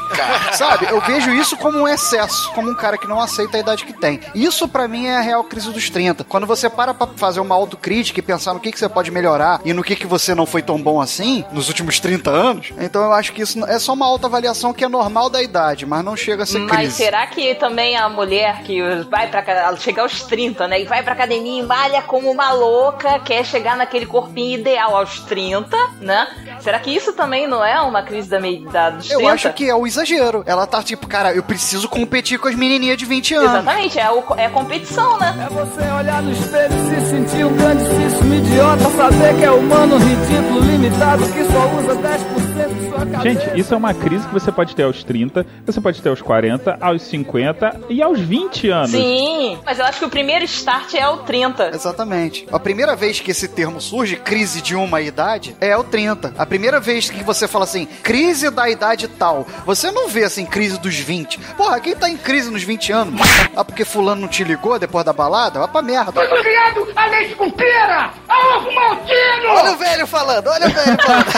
Sabe? 0.54 0.86
Eu 0.90 1.00
vejo 1.00 1.30
isso 1.32 1.56
como 1.56 1.78
um 1.78 1.88
excesso, 1.88 2.50
como 2.52 2.70
um 2.70 2.74
cara 2.74 2.98
que 2.98 3.06
não 3.06 3.20
aceita 3.20 3.56
a 3.56 3.60
idade 3.60 3.84
que 3.84 3.92
tem. 3.92 4.20
Isso 4.34 4.68
pra 4.68 4.88
mim 4.88 5.06
é 5.06 5.16
a 5.16 5.20
real 5.20 5.44
crise 5.44 5.70
dos 5.70 5.88
30. 5.90 6.24
Quando 6.24 6.46
você 6.46 6.68
para 6.68 6.94
pra 6.94 7.06
fazer 7.16 7.40
uma 7.40 7.54
autocrítica 7.54 8.18
e 8.18 8.22
pensar 8.22 8.54
no 8.54 8.60
que, 8.60 8.72
que 8.72 8.78
você 8.78 8.88
pode 8.88 9.10
melhorar 9.10 9.60
e 9.64 9.72
no 9.72 9.82
que, 9.82 9.96
que 9.96 10.06
você 10.06 10.34
não 10.34 10.46
foi 10.46 10.62
tão 10.62 10.80
bom 10.80 11.00
assim 11.00 11.44
nos 11.52 11.68
últimos 11.68 12.00
30 12.00 12.30
anos, 12.30 12.72
então 12.78 13.02
eu 13.02 13.12
acho 13.12 13.32
que 13.32 13.42
isso 13.42 13.64
é 13.66 13.78
só 13.78 13.92
uma 13.92 14.06
autoavaliação 14.06 14.69
que 14.74 14.84
é 14.84 14.88
normal 14.88 15.28
da 15.30 15.42
idade, 15.42 15.84
mas 15.86 16.04
não 16.04 16.16
chega 16.16 16.42
a 16.42 16.46
ser 16.46 16.58
Mas 16.60 16.70
crise. 16.76 16.92
será 16.96 17.26
que 17.26 17.54
também 17.54 17.96
a 17.96 18.08
mulher 18.08 18.62
que 18.62 18.80
vai 19.10 19.28
pra 19.28 19.42
ca- 19.42 19.74
chega 19.76 20.02
aos 20.02 20.22
30, 20.22 20.66
né? 20.68 20.80
E 20.80 20.84
vai 20.84 21.02
pra 21.02 21.12
academia 21.12 21.62
e 21.62 21.64
malha 21.66 22.02
como 22.02 22.30
uma 22.30 22.52
louca, 22.52 23.18
quer 23.20 23.44
chegar 23.44 23.76
naquele 23.76 24.06
corpinho 24.06 24.58
ideal 24.58 24.96
aos 24.96 25.20
30, 25.20 25.76
né? 26.00 26.26
Será 26.60 26.78
que 26.78 26.94
isso 26.94 27.12
também 27.12 27.46
não 27.46 27.64
é 27.64 27.80
uma 27.80 28.02
crise 28.02 28.28
da, 28.28 28.40
meia- 28.40 28.60
da 28.70 28.90
dos 28.90 29.06
30? 29.08 29.22
Eu 29.22 29.28
acho 29.28 29.52
que 29.52 29.68
é 29.68 29.74
o 29.74 29.86
exagero. 29.86 30.42
Ela 30.46 30.66
tá 30.66 30.82
tipo, 30.82 31.06
cara, 31.06 31.32
eu 31.34 31.42
preciso 31.42 31.88
competir 31.88 32.38
com 32.38 32.48
as 32.48 32.54
menininhas 32.54 32.96
de 32.98 33.04
20 33.04 33.34
anos. 33.34 33.50
Exatamente, 33.50 33.98
é, 33.98 34.10
o, 34.10 34.22
é 34.36 34.48
competição, 34.48 35.18
né? 35.18 35.34
É 35.50 35.54
você 35.54 35.80
olhar 35.90 36.22
no 36.22 36.32
espelho 36.32 36.74
e 36.74 37.00
se 37.00 37.10
sentir 37.10 37.44
um 37.44 37.56
grandíssimo 37.56 38.34
idiota, 38.34 38.84
saber 38.96 39.36
que 39.38 39.44
é 39.44 39.50
humano, 39.50 39.96
ridículo, 39.98 40.60
limitado, 40.60 41.22
que 41.32 41.44
só 41.44 41.66
usa 41.78 41.96
10% 41.96 42.74
de 42.74 42.88
sua 42.88 42.98
cabeça. 43.06 43.22
Gente, 43.22 43.60
isso 43.60 43.74
é 43.74 43.76
uma 43.76 43.94
crise 43.94 44.26
que 44.26 44.32
você 44.34 44.52
pode 44.60 44.76
ter 44.76 44.82
aos 44.82 45.02
30, 45.02 45.46
você 45.64 45.80
pode 45.80 46.02
ter 46.02 46.10
aos 46.10 46.20
40, 46.20 46.76
aos 46.82 47.00
50 47.00 47.80
e 47.88 48.02
aos 48.02 48.20
20 48.20 48.68
anos. 48.68 48.90
Sim, 48.90 49.58
mas 49.64 49.78
eu 49.78 49.86
acho 49.86 50.00
que 50.00 50.04
o 50.04 50.10
primeiro 50.10 50.44
start 50.44 50.92
é 50.96 51.08
o 51.08 51.16
30. 51.18 51.70
Exatamente. 51.74 52.46
A 52.52 52.58
primeira 52.58 52.94
vez 52.94 53.20
que 53.20 53.30
esse 53.30 53.48
termo 53.48 53.80
surge, 53.80 54.16
crise 54.16 54.60
de 54.60 54.74
uma 54.74 55.00
idade, 55.00 55.56
é 55.62 55.74
o 55.74 55.82
30. 55.82 56.34
A 56.36 56.44
primeira 56.44 56.78
vez 56.78 57.08
que 57.08 57.24
você 57.24 57.48
fala 57.48 57.64
assim, 57.64 57.86
crise 58.02 58.50
da 58.50 58.68
idade 58.68 59.08
tal, 59.08 59.46
você 59.64 59.90
não 59.90 60.08
vê 60.08 60.24
assim, 60.24 60.44
crise 60.44 60.78
dos 60.78 60.96
20. 60.96 61.38
Porra, 61.56 61.80
quem 61.80 61.96
tá 61.96 62.10
em 62.10 62.18
crise 62.18 62.50
nos 62.50 62.62
20 62.62 62.92
anos? 62.92 63.20
Ah, 63.56 63.64
porque 63.64 63.86
fulano 63.86 64.20
não 64.20 64.28
te 64.28 64.44
ligou 64.44 64.78
depois 64.78 65.06
da 65.06 65.14
balada? 65.14 65.58
Vai 65.58 65.68
pra 65.68 65.80
merda. 65.80 66.12
criado 66.12 66.86
a 66.94 67.06
leite 67.06 67.34
com 67.34 67.50
pera! 67.50 68.10
A 68.28 68.56
ovo 68.58 68.70
maltino! 68.74 69.48
Olha 69.48 69.72
o 69.72 69.76
velho 69.78 70.06
falando, 70.06 70.48
olha 70.48 70.66
o 70.66 70.70
velho 70.70 70.98
falando. 71.02 71.30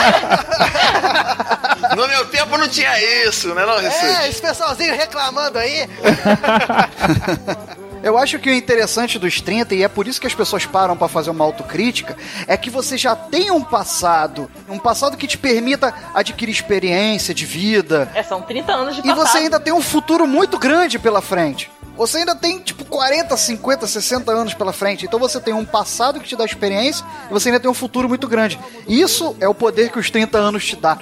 No 1.95 2.07
meu 2.07 2.25
tempo 2.25 2.57
não 2.57 2.67
tinha 2.67 2.99
isso, 3.27 3.53
né, 3.53 3.65
não, 3.65 3.79
É, 3.79 3.87
Rissuti? 3.89 4.29
esse 4.29 4.41
pessoalzinho 4.41 4.95
reclamando 4.95 5.57
aí. 5.59 5.87
Eu 8.03 8.17
acho 8.17 8.37
que 8.37 8.49
o 8.49 8.53
interessante 8.53 9.17
dos 9.17 9.39
30, 9.39 9.75
e 9.75 9.83
é 9.83 9.87
por 9.87 10.05
isso 10.09 10.19
que 10.19 10.27
as 10.27 10.33
pessoas 10.35 10.65
param 10.65 10.97
pra 10.97 11.07
fazer 11.07 11.29
uma 11.29 11.45
autocrítica, 11.45 12.17
é 12.47 12.57
que 12.57 12.69
você 12.69 12.97
já 12.97 13.15
tem 13.15 13.49
um 13.49 13.63
passado, 13.63 14.51
um 14.67 14.77
passado 14.77 15.15
que 15.15 15.25
te 15.25 15.37
permita 15.37 15.93
adquirir 16.13 16.51
experiência 16.51 17.33
de 17.33 17.45
vida. 17.45 18.11
É, 18.13 18.21
são 18.21 18.41
30 18.41 18.73
anos 18.73 18.95
de 18.95 19.01
E 19.01 19.03
passado. 19.05 19.25
você 19.27 19.37
ainda 19.37 19.57
tem 19.57 19.71
um 19.71 19.81
futuro 19.81 20.27
muito 20.27 20.59
grande 20.59 20.99
pela 20.99 21.21
frente. 21.21 21.71
Você 21.95 22.17
ainda 22.17 22.35
tem, 22.35 22.59
tipo, 22.59 22.72
40, 22.97 23.35
50, 23.35 23.87
60 23.87 24.31
anos 24.31 24.53
pela 24.53 24.71
frente. 24.71 25.03
Então 25.05 25.19
você 25.19 25.39
tem 25.39 25.51
um 25.53 25.65
passado 25.65 26.19
que 26.19 26.27
te 26.29 26.35
dá 26.35 26.45
experiência 26.45 27.03
e 27.29 27.33
você 27.33 27.49
ainda 27.49 27.59
tem 27.59 27.69
um 27.69 27.73
futuro 27.73 28.07
muito 28.07 28.27
grande. 28.27 28.59
Isso 28.87 29.35
é 29.41 29.47
o 29.47 29.53
poder 29.53 29.91
que 29.91 29.97
os 29.97 30.11
30 30.11 30.37
anos 30.37 30.63
te 30.63 30.75
dá. 30.75 30.97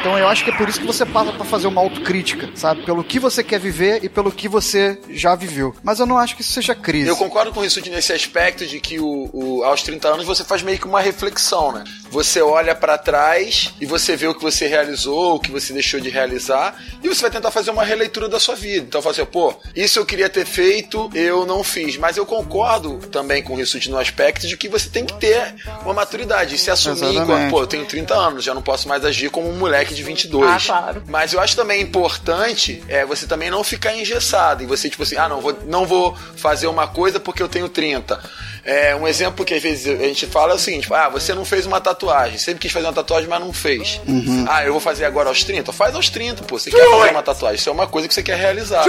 Então 0.00 0.18
eu 0.18 0.26
acho 0.28 0.44
que 0.44 0.50
é 0.50 0.56
por 0.56 0.68
isso 0.68 0.80
que 0.80 0.86
você 0.86 1.06
passa 1.06 1.32
pra 1.32 1.44
fazer 1.44 1.68
uma 1.68 1.80
autocrítica, 1.80 2.50
sabe? 2.56 2.82
Pelo 2.84 3.04
que 3.04 3.20
você 3.20 3.42
quer 3.44 3.60
viver 3.60 4.04
e 4.04 4.08
pelo 4.08 4.32
que 4.32 4.48
você 4.48 4.98
já 5.10 5.34
viveu. 5.36 5.74
Mas 5.82 6.00
eu 6.00 6.06
não 6.06 6.18
acho 6.18 6.34
que 6.34 6.42
isso 6.42 6.52
seja 6.52 6.74
crise. 6.74 7.08
Eu 7.08 7.16
concordo 7.16 7.52
com 7.52 7.64
isso 7.64 7.80
nesse 7.88 8.12
aspecto 8.12 8.66
de 8.66 8.80
que 8.80 8.98
o, 8.98 9.30
o- 9.32 9.62
aos 9.64 9.82
30 9.82 10.08
anos 10.08 10.26
você 10.26 10.42
faz 10.42 10.62
meio 10.62 10.78
que 10.78 10.86
uma 10.86 11.00
reflexão, 11.00 11.70
né? 11.72 11.84
Você 12.10 12.40
olha 12.42 12.74
pra 12.74 12.98
trás 12.98 13.72
e 13.80 13.86
você 13.86 14.16
vê 14.16 14.26
o 14.26 14.34
que 14.34 14.42
você 14.42 14.66
realizou, 14.66 15.36
o 15.36 15.40
que 15.40 15.50
você 15.52 15.72
deixou 15.72 16.00
de 16.00 16.08
realizar, 16.08 16.74
e 17.02 17.08
você 17.08 17.22
vai 17.22 17.30
tentar 17.30 17.50
fazer 17.50 17.70
uma 17.70 17.84
releitura 17.84 18.28
da 18.28 18.40
sua 18.40 18.54
vida. 18.56 18.86
Então 18.88 19.00
fala 19.02 19.12
assim, 19.14 19.24
pô, 19.24 19.54
isso 19.76 19.98
eu 19.98 20.06
queria 20.06 20.28
ter 20.28 20.44
feito, 20.46 21.10
eu 21.14 21.27
não 21.46 21.62
fiz. 21.64 21.96
Mas 21.96 22.16
eu 22.16 22.26
concordo 22.26 22.98
também 23.08 23.42
com 23.42 23.52
o 23.52 23.56
Rissuti 23.56 23.90
no 23.90 23.98
aspecto 23.98 24.46
de 24.46 24.56
que 24.56 24.68
você 24.68 24.88
tem 24.88 25.04
que 25.04 25.14
ter 25.14 25.54
uma 25.82 25.94
maturidade 25.94 26.54
e 26.54 26.58
se 26.58 26.70
assumir 26.70 27.16
enquanto, 27.16 27.50
pô, 27.50 27.62
eu 27.62 27.66
tenho 27.66 27.84
30 27.84 28.14
anos, 28.14 28.44
já 28.44 28.54
não 28.54 28.62
posso 28.62 28.88
mais 28.88 29.04
agir 29.04 29.30
como 29.30 29.48
um 29.48 29.56
moleque 29.56 29.94
de 29.94 30.02
22. 30.02 30.50
Ah, 30.50 30.58
claro. 30.64 31.02
Mas 31.06 31.32
eu 31.32 31.40
acho 31.40 31.56
também 31.56 31.82
importante 31.82 32.82
é 32.88 33.04
você 33.04 33.26
também 33.26 33.50
não 33.50 33.64
ficar 33.64 33.94
engessado 33.94 34.62
e 34.62 34.66
você 34.66 34.88
tipo 34.88 35.02
assim, 35.02 35.16
ah, 35.16 35.28
não 35.28 35.40
vou, 35.40 35.58
não 35.66 35.86
vou 35.86 36.16
fazer 36.36 36.66
uma 36.66 36.86
coisa 36.86 37.18
porque 37.20 37.42
eu 37.42 37.48
tenho 37.48 37.68
30. 37.68 38.20
É, 38.68 38.94
um 38.94 39.08
exemplo 39.08 39.46
que 39.46 39.54
às 39.54 39.62
vezes 39.62 39.98
a 39.98 40.04
gente 40.04 40.26
fala 40.26 40.52
é 40.52 40.54
o 40.56 40.58
seguinte: 40.58 40.92
ah, 40.92 41.08
você 41.08 41.32
não 41.32 41.42
fez 41.42 41.64
uma 41.64 41.80
tatuagem, 41.80 42.36
sempre 42.36 42.60
quis 42.60 42.70
fazer 42.70 42.86
uma 42.86 42.92
tatuagem, 42.92 43.26
mas 43.26 43.40
não 43.40 43.50
fez. 43.50 43.98
Uhum. 44.06 44.44
Ah, 44.46 44.62
eu 44.62 44.72
vou 44.72 44.80
fazer 44.80 45.06
agora 45.06 45.30
aos 45.30 45.42
30? 45.42 45.72
Faz 45.72 45.94
aos 45.94 46.10
30, 46.10 46.42
pô. 46.44 46.58
Você 46.58 46.70
quer 46.70 46.84
fazer 46.90 47.10
uma 47.10 47.22
tatuagem, 47.22 47.56
isso 47.56 47.70
é 47.70 47.72
uma 47.72 47.86
coisa 47.86 48.06
que 48.06 48.12
você 48.12 48.22
quer 48.22 48.36
realizar. 48.36 48.84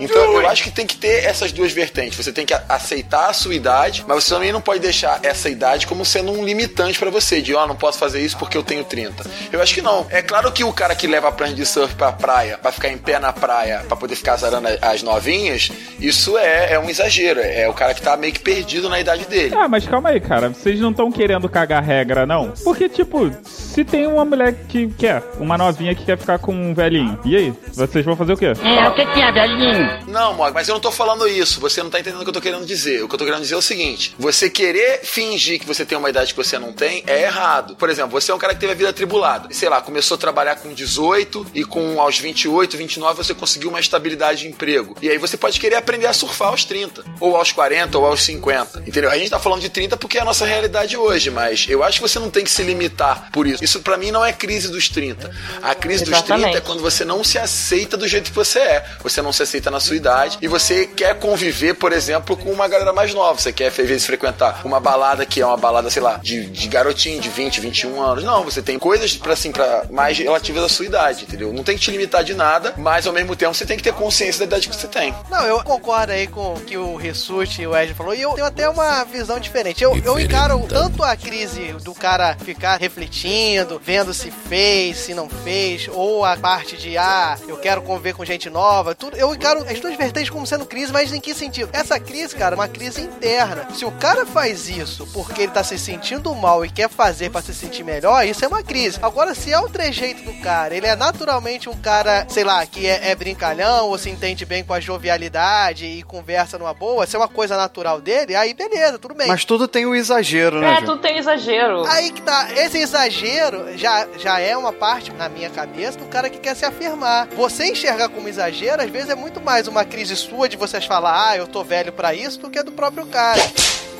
Então 0.00 0.20
eu 0.40 0.48
acho 0.48 0.64
que 0.64 0.72
tem 0.72 0.84
que 0.84 0.96
ter 0.96 1.24
essas 1.24 1.52
duas 1.52 1.70
vertentes. 1.70 2.16
Você 2.16 2.32
tem 2.32 2.44
que 2.44 2.52
aceitar 2.68 3.30
a 3.30 3.32
sua 3.32 3.54
idade, 3.54 4.04
mas 4.08 4.24
você 4.24 4.34
também 4.34 4.50
não 4.50 4.60
pode 4.60 4.80
deixar 4.80 5.20
essa 5.22 5.48
idade 5.48 5.86
como 5.86 6.04
sendo 6.04 6.32
um 6.32 6.44
limitante 6.44 6.98
pra 6.98 7.08
você, 7.08 7.40
de 7.40 7.54
ó, 7.54 7.64
não 7.64 7.76
posso 7.76 7.98
fazer 7.98 8.20
isso 8.20 8.36
porque 8.36 8.56
eu 8.56 8.64
tenho 8.64 8.82
30. 8.82 9.24
Eu 9.52 9.62
acho 9.62 9.72
que 9.72 9.82
não. 9.82 10.04
É 10.10 10.20
claro 10.20 10.50
que 10.50 10.64
o 10.64 10.72
cara 10.72 10.96
que 10.96 11.06
leva 11.06 11.28
a 11.28 11.32
prancha 11.32 11.54
de 11.54 11.64
surf 11.64 11.94
pra 11.94 12.10
praia, 12.10 12.58
pra 12.58 12.72
ficar 12.72 12.88
em 12.88 12.98
pé 12.98 13.20
na 13.20 13.32
praia, 13.32 13.84
pra 13.86 13.96
poder 13.96 14.16
ficar 14.16 14.32
azarando 14.32 14.66
as 14.80 15.02
novinhas, 15.04 15.70
isso 16.00 16.36
é, 16.36 16.72
é 16.72 16.78
um 16.80 16.90
exagero. 16.90 17.38
É 17.40 17.68
o 17.68 17.72
cara 17.72 17.94
que 17.94 18.02
tá 18.02 18.16
meio 18.16 18.32
que 18.32 18.40
perdido 18.40 18.88
na 18.88 18.98
idade 18.98 19.11
dele. 19.20 19.54
Ah, 19.56 19.68
mas 19.68 19.86
calma 19.86 20.10
aí, 20.10 20.20
cara. 20.20 20.48
Vocês 20.48 20.80
não 20.80 20.90
estão 20.90 21.10
querendo 21.10 21.48
cagar 21.48 21.82
regra, 21.82 22.26
não? 22.26 22.52
Porque, 22.64 22.88
tipo, 22.88 23.30
se 23.44 23.84
tem 23.84 24.06
uma 24.06 24.24
mulher 24.24 24.54
que 24.68 24.88
quer, 24.88 25.22
uma 25.38 25.56
novinha 25.56 25.94
que 25.94 26.04
quer 26.04 26.18
ficar 26.18 26.38
com 26.38 26.52
um 26.52 26.74
velhinho, 26.74 27.18
e 27.24 27.36
aí? 27.36 27.54
Vocês 27.72 28.04
vão 28.04 28.16
fazer 28.16 28.32
o 28.32 28.36
quê? 28.36 28.52
É, 28.62 28.88
o 28.88 28.94
que, 28.94 29.06
que 29.06 29.20
é, 29.20 29.32
velhinho? 29.32 30.00
Não, 30.08 30.34
Mog, 30.34 30.52
mas 30.52 30.68
eu 30.68 30.74
não 30.74 30.80
tô 30.80 30.90
falando 30.90 31.26
isso. 31.26 31.60
Você 31.60 31.82
não 31.82 31.90
tá 31.90 32.00
entendendo 32.00 32.20
o 32.20 32.24
que 32.24 32.30
eu 32.30 32.34
tô 32.34 32.40
querendo 32.40 32.66
dizer. 32.66 33.02
O 33.02 33.08
que 33.08 33.14
eu 33.14 33.18
tô 33.18 33.24
querendo 33.24 33.42
dizer 33.42 33.54
é 33.54 33.58
o 33.58 33.62
seguinte: 33.62 34.14
você 34.18 34.48
querer 34.50 35.00
fingir 35.02 35.58
que 35.60 35.66
você 35.66 35.84
tem 35.84 35.96
uma 35.96 36.10
idade 36.10 36.32
que 36.32 36.36
você 36.36 36.58
não 36.58 36.72
tem 36.72 37.02
é 37.06 37.22
errado. 37.22 37.76
Por 37.76 37.88
exemplo, 37.88 38.10
você 38.10 38.30
é 38.30 38.34
um 38.34 38.38
cara 38.38 38.54
que 38.54 38.60
teve 38.60 38.72
a 38.72 38.76
vida 38.76 38.90
atribulada. 38.90 39.48
Sei 39.50 39.68
lá, 39.68 39.80
começou 39.80 40.16
a 40.16 40.18
trabalhar 40.18 40.56
com 40.56 40.72
18 40.72 41.46
e 41.54 41.64
com 41.64 42.00
aos 42.00 42.18
28, 42.18 42.76
29 42.76 43.16
você 43.16 43.34
conseguiu 43.34 43.70
uma 43.70 43.80
estabilidade 43.80 44.42
de 44.42 44.48
emprego. 44.48 44.96
E 45.02 45.08
aí 45.10 45.18
você 45.18 45.36
pode 45.36 45.58
querer 45.58 45.76
aprender 45.76 46.06
a 46.06 46.12
surfar 46.12 46.48
aos 46.48 46.64
30, 46.64 47.04
ou 47.20 47.36
aos 47.36 47.52
40, 47.52 47.98
ou 47.98 48.06
aos 48.06 48.22
50. 48.22 48.84
Entendeu? 48.86 49.01
A 49.10 49.18
gente 49.18 49.30
tá 49.30 49.38
falando 49.38 49.60
de 49.60 49.68
30 49.68 49.96
porque 49.96 50.18
é 50.18 50.22
a 50.22 50.24
nossa 50.24 50.44
realidade 50.44 50.96
hoje, 50.96 51.30
mas 51.30 51.66
eu 51.68 51.82
acho 51.82 52.00
que 52.00 52.08
você 52.08 52.18
não 52.18 52.30
tem 52.30 52.44
que 52.44 52.50
se 52.50 52.62
limitar 52.62 53.30
por 53.32 53.46
isso. 53.46 53.62
Isso 53.62 53.80
pra 53.80 53.96
mim 53.96 54.10
não 54.10 54.24
é 54.24 54.32
crise 54.32 54.68
dos 54.68 54.88
30. 54.88 55.30
A 55.62 55.74
crise 55.74 56.04
dos 56.04 56.20
30 56.22 56.32
é 56.32 56.36
Exatamente. 56.36 56.60
quando 56.62 56.80
você 56.82 57.04
não 57.04 57.22
se 57.24 57.38
aceita 57.38 57.96
do 57.96 58.06
jeito 58.06 58.30
que 58.30 58.36
você 58.36 58.58
é. 58.58 58.84
Você 59.02 59.22
não 59.22 59.32
se 59.32 59.42
aceita 59.42 59.70
na 59.70 59.80
sua 59.80 59.96
idade 59.96 60.38
e 60.40 60.48
você 60.48 60.86
quer 60.86 61.18
conviver, 61.18 61.74
por 61.74 61.92
exemplo, 61.92 62.36
com 62.36 62.50
uma 62.50 62.68
galera 62.68 62.92
mais 62.92 63.14
nova. 63.14 63.38
Você 63.38 63.52
quer, 63.52 63.68
às 63.68 63.76
vezes, 63.76 64.06
frequentar 64.06 64.60
uma 64.64 64.80
balada 64.80 65.24
que 65.24 65.40
é 65.40 65.46
uma 65.46 65.56
balada, 65.56 65.90
sei 65.90 66.02
lá, 66.02 66.18
de, 66.22 66.46
de 66.46 66.68
garotinho 66.68 67.20
de 67.20 67.28
20, 67.28 67.60
21 67.60 68.00
anos. 68.00 68.24
Não, 68.24 68.44
você 68.44 68.62
tem 68.62 68.78
coisas 68.78 69.14
para 69.16 69.32
assim, 69.32 69.52
para 69.52 69.86
mais 69.90 70.18
relativas 70.18 70.62
à 70.64 70.68
sua 70.68 70.86
idade, 70.86 71.24
entendeu? 71.24 71.52
Não 71.52 71.64
tem 71.64 71.76
que 71.76 71.82
te 71.82 71.90
limitar 71.90 72.24
de 72.24 72.34
nada, 72.34 72.74
mas 72.76 73.06
ao 73.06 73.12
mesmo 73.12 73.34
tempo 73.36 73.54
você 73.54 73.66
tem 73.66 73.76
que 73.76 73.82
ter 73.82 73.92
consciência 73.92 74.40
da 74.40 74.44
idade 74.44 74.68
que 74.68 74.76
você 74.76 74.88
tem. 74.88 75.14
Não, 75.30 75.44
eu 75.44 75.62
concordo 75.62 76.12
aí 76.12 76.26
com 76.26 76.54
o 76.54 76.60
que 76.60 76.76
o 76.76 76.96
Rissuti 76.96 77.62
e 77.62 77.66
o 77.66 77.76
Ed 77.76 77.94
falou. 77.94 78.14
E 78.14 78.22
eu 78.22 78.32
tenho 78.34 78.46
até 78.46 78.68
uma 78.68 78.81
visão 79.04 79.38
diferente. 79.38 79.82
Eu, 79.82 79.96
eu 79.98 80.18
encaro 80.18 80.64
tanto 80.68 81.02
a 81.02 81.16
crise 81.16 81.72
do 81.84 81.94
cara 81.94 82.36
ficar 82.36 82.78
refletindo, 82.78 83.80
vendo 83.84 84.14
se 84.14 84.30
fez, 84.30 84.98
se 84.98 85.14
não 85.14 85.28
fez, 85.28 85.88
ou 85.92 86.24
a 86.24 86.36
parte 86.36 86.76
de, 86.76 86.96
ah, 86.96 87.38
eu 87.46 87.56
quero 87.56 87.82
conviver 87.82 88.14
com 88.14 88.24
gente 88.24 88.48
nova, 88.48 88.94
tudo. 88.94 89.16
Eu 89.16 89.34
encaro 89.34 89.64
as 89.68 89.80
duas 89.80 89.96
vertentes 89.96 90.30
como 90.30 90.46
sendo 90.46 90.66
crise, 90.66 90.92
mas 90.92 91.12
em 91.12 91.20
que 91.20 91.34
sentido? 91.34 91.70
Essa 91.72 91.98
crise, 92.00 92.34
cara, 92.34 92.54
é 92.54 92.58
uma 92.58 92.68
crise 92.68 93.00
interna. 93.00 93.68
Se 93.74 93.84
o 93.84 93.92
cara 93.92 94.26
faz 94.26 94.68
isso 94.68 95.06
porque 95.12 95.42
ele 95.42 95.52
tá 95.52 95.62
se 95.62 95.78
sentindo 95.78 96.34
mal 96.34 96.64
e 96.64 96.70
quer 96.70 96.88
fazer 96.88 97.30
pra 97.30 97.42
se 97.42 97.54
sentir 97.54 97.84
melhor, 97.84 98.26
isso 98.26 98.44
é 98.44 98.48
uma 98.48 98.62
crise. 98.62 98.98
Agora, 99.02 99.34
se 99.34 99.52
é 99.52 99.58
o 99.58 99.68
trejeito 99.68 100.22
do 100.22 100.40
cara, 100.40 100.74
ele 100.74 100.86
é 100.86 100.96
naturalmente 100.96 101.68
um 101.68 101.76
cara, 101.76 102.26
sei 102.28 102.44
lá, 102.44 102.64
que 102.66 102.86
é, 102.86 103.10
é 103.10 103.14
brincalhão 103.14 103.88
ou 103.88 103.98
se 103.98 104.10
entende 104.10 104.44
bem 104.44 104.64
com 104.64 104.72
a 104.72 104.80
jovialidade 104.80 105.86
e 105.86 106.02
conversa 106.02 106.58
numa 106.58 106.74
boa, 106.74 107.06
se 107.06 107.16
é 107.16 107.18
uma 107.18 107.28
coisa 107.28 107.56
natural 107.56 108.00
dele, 108.00 108.34
aí 108.34 108.54
beleza, 108.54 108.71
tudo 108.98 109.14
bem. 109.14 109.28
Mas 109.28 109.44
tudo 109.44 109.68
tem 109.68 109.86
o 109.86 109.94
exagero, 109.94 110.60
né? 110.60 110.74
É, 110.74 110.80
Ju? 110.80 110.86
tudo 110.86 110.98
tem 111.00 111.18
exagero. 111.18 111.84
Aí 111.86 112.10
que 112.10 112.22
tá, 112.22 112.48
esse 112.56 112.78
exagero 112.78 113.66
já, 113.76 114.06
já 114.18 114.38
é 114.40 114.56
uma 114.56 114.72
parte, 114.72 115.12
na 115.12 115.28
minha 115.28 115.50
cabeça, 115.50 115.98
do 115.98 116.06
cara 116.06 116.30
que 116.30 116.38
quer 116.38 116.56
se 116.56 116.64
afirmar. 116.64 117.28
Você 117.36 117.70
enxergar 117.70 118.08
como 118.08 118.28
exagero, 118.28 118.82
às 118.82 118.90
vezes 118.90 119.10
é 119.10 119.14
muito 119.14 119.40
mais 119.40 119.68
uma 119.68 119.84
crise 119.84 120.16
sua 120.16 120.48
de 120.48 120.56
vocês 120.56 120.84
falar, 120.84 121.30
ah, 121.30 121.36
eu 121.36 121.46
tô 121.46 121.62
velho 121.62 121.92
pra 121.92 122.14
isso, 122.14 122.40
do 122.40 122.50
que 122.50 122.62
do 122.62 122.72
próprio 122.72 123.06
cara. 123.06 123.40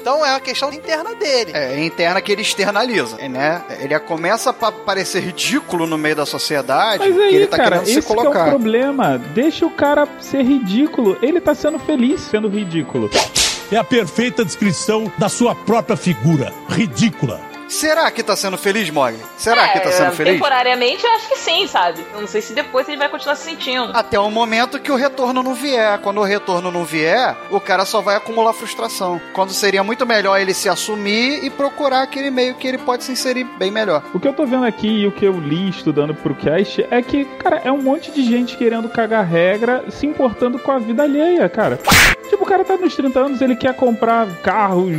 Então 0.03 0.27
é 0.27 0.31
uma 0.31 0.41
questão 0.41 0.73
interna 0.73 1.15
dele. 1.15 1.53
É, 1.55 1.75
é 1.75 1.85
interna 1.85 2.21
que 2.21 2.33
ele 2.33 2.43
externaliza, 2.43 3.17
né? 3.29 3.63
Ele 3.79 3.97
começa 4.01 4.51
a 4.51 4.53
parecer 4.53 5.21
ridículo 5.21 5.87
no 5.87 5.97
meio 5.97 6.17
da 6.17 6.27
sociedade, 6.27 7.09
Mas 7.09 7.15
que 7.15 7.23
aí, 7.23 7.35
ele 7.37 7.47
tá 7.47 7.57
cara, 7.57 7.71
querendo 7.71 7.87
se 7.87 7.99
esse 8.01 8.07
que 8.09 8.13
é 8.13 8.17
o 8.17 8.19
colocar. 8.19 8.49
problema. 8.49 9.17
Deixa 9.33 9.65
o 9.65 9.71
cara 9.71 10.09
ser 10.21 10.43
ridículo. 10.43 11.17
Ele 11.23 11.41
tá 11.41 11.55
sendo 11.55 11.79
feliz 11.79 12.21
sendo 12.23 12.49
ridículo. 12.49 13.09
É 13.73 13.77
a 13.79 13.83
perfeita 13.83 14.45
descrição 14.45 15.11
da 15.17 15.31
sua 15.31 15.55
própria 15.55 15.97
figura. 15.97 16.53
Ridícula. 16.69 17.52
Será 17.73 18.11
que 18.11 18.23
tá 18.23 18.37
sendo 18.37 18.59
feliz, 18.59 18.91
Mog? 18.91 19.17
Será 19.39 19.69
que 19.69 19.81
tá 19.81 19.89
É, 19.89 19.93
sendo 19.93 20.13
feliz? 20.13 20.35
Temporariamente, 20.35 21.03
eu 21.07 21.11
acho 21.13 21.27
que 21.27 21.37
sim, 21.39 21.67
sabe? 21.67 22.05
Eu 22.13 22.21
não 22.21 22.29
sei 22.29 22.43
se 22.43 22.53
depois 22.53 22.87
ele 22.87 22.99
vai 22.99 23.09
continuar 23.09 23.35
se 23.35 23.45
sentindo. 23.45 23.91
Até 23.95 24.21
o 24.21 24.31
momento 24.31 24.79
que 24.79 24.93
o 24.93 24.95
retorno 24.95 25.43
não 25.43 25.55
vier. 25.55 25.99
Quando 26.01 26.21
o 26.21 26.23
retorno 26.23 26.71
não 26.71 26.85
vier, 26.85 27.35
o 27.51 27.59
cara 27.59 27.87
só 27.87 28.03
vai 28.03 28.15
acumular 28.15 28.53
frustração. 28.53 29.19
Quando 29.33 29.55
seria 29.55 29.83
muito 29.83 30.05
melhor 30.05 30.39
ele 30.39 30.53
se 30.53 30.69
assumir 30.69 31.43
e 31.43 31.49
procurar 31.49 32.03
aquele 32.03 32.31
meio 32.31 32.55
que 32.57 32.69
ele 32.69 32.77
pode 32.77 33.05
se 33.05 33.13
inserir 33.13 33.45
bem 33.45 33.71
melhor. 33.71 34.03
O 34.13 34.21
que 34.21 34.29
eu 34.29 34.35
tô 34.35 34.45
vendo 34.45 34.67
aqui 34.67 34.89
e 34.89 35.07
o 35.07 35.13
que 35.13 35.25
eu 35.25 35.33
li 35.41 35.71
estudando 35.71 36.15
pro 36.15 36.35
cast 36.35 36.87
é 36.91 37.01
que, 37.01 37.25
cara, 37.25 37.63
é 37.65 37.73
um 37.73 37.81
monte 37.81 38.11
de 38.11 38.23
gente 38.23 38.55
querendo 38.59 38.87
cagar 38.91 39.25
regra, 39.25 39.83
se 39.89 40.07
importando 40.07 40.59
com 40.59 40.71
a 40.73 40.79
vida 40.79 41.05
alheia, 41.05 41.49
cara. 41.49 41.81
Tipo, 42.29 42.45
o 42.45 42.47
cara 42.47 42.65
tá 42.65 42.77
nos 42.77 42.95
30 42.95 43.19
anos, 43.19 43.41
ele 43.41 43.57
quer 43.57 43.75
comprar 43.75 44.27
carros, 44.43 44.93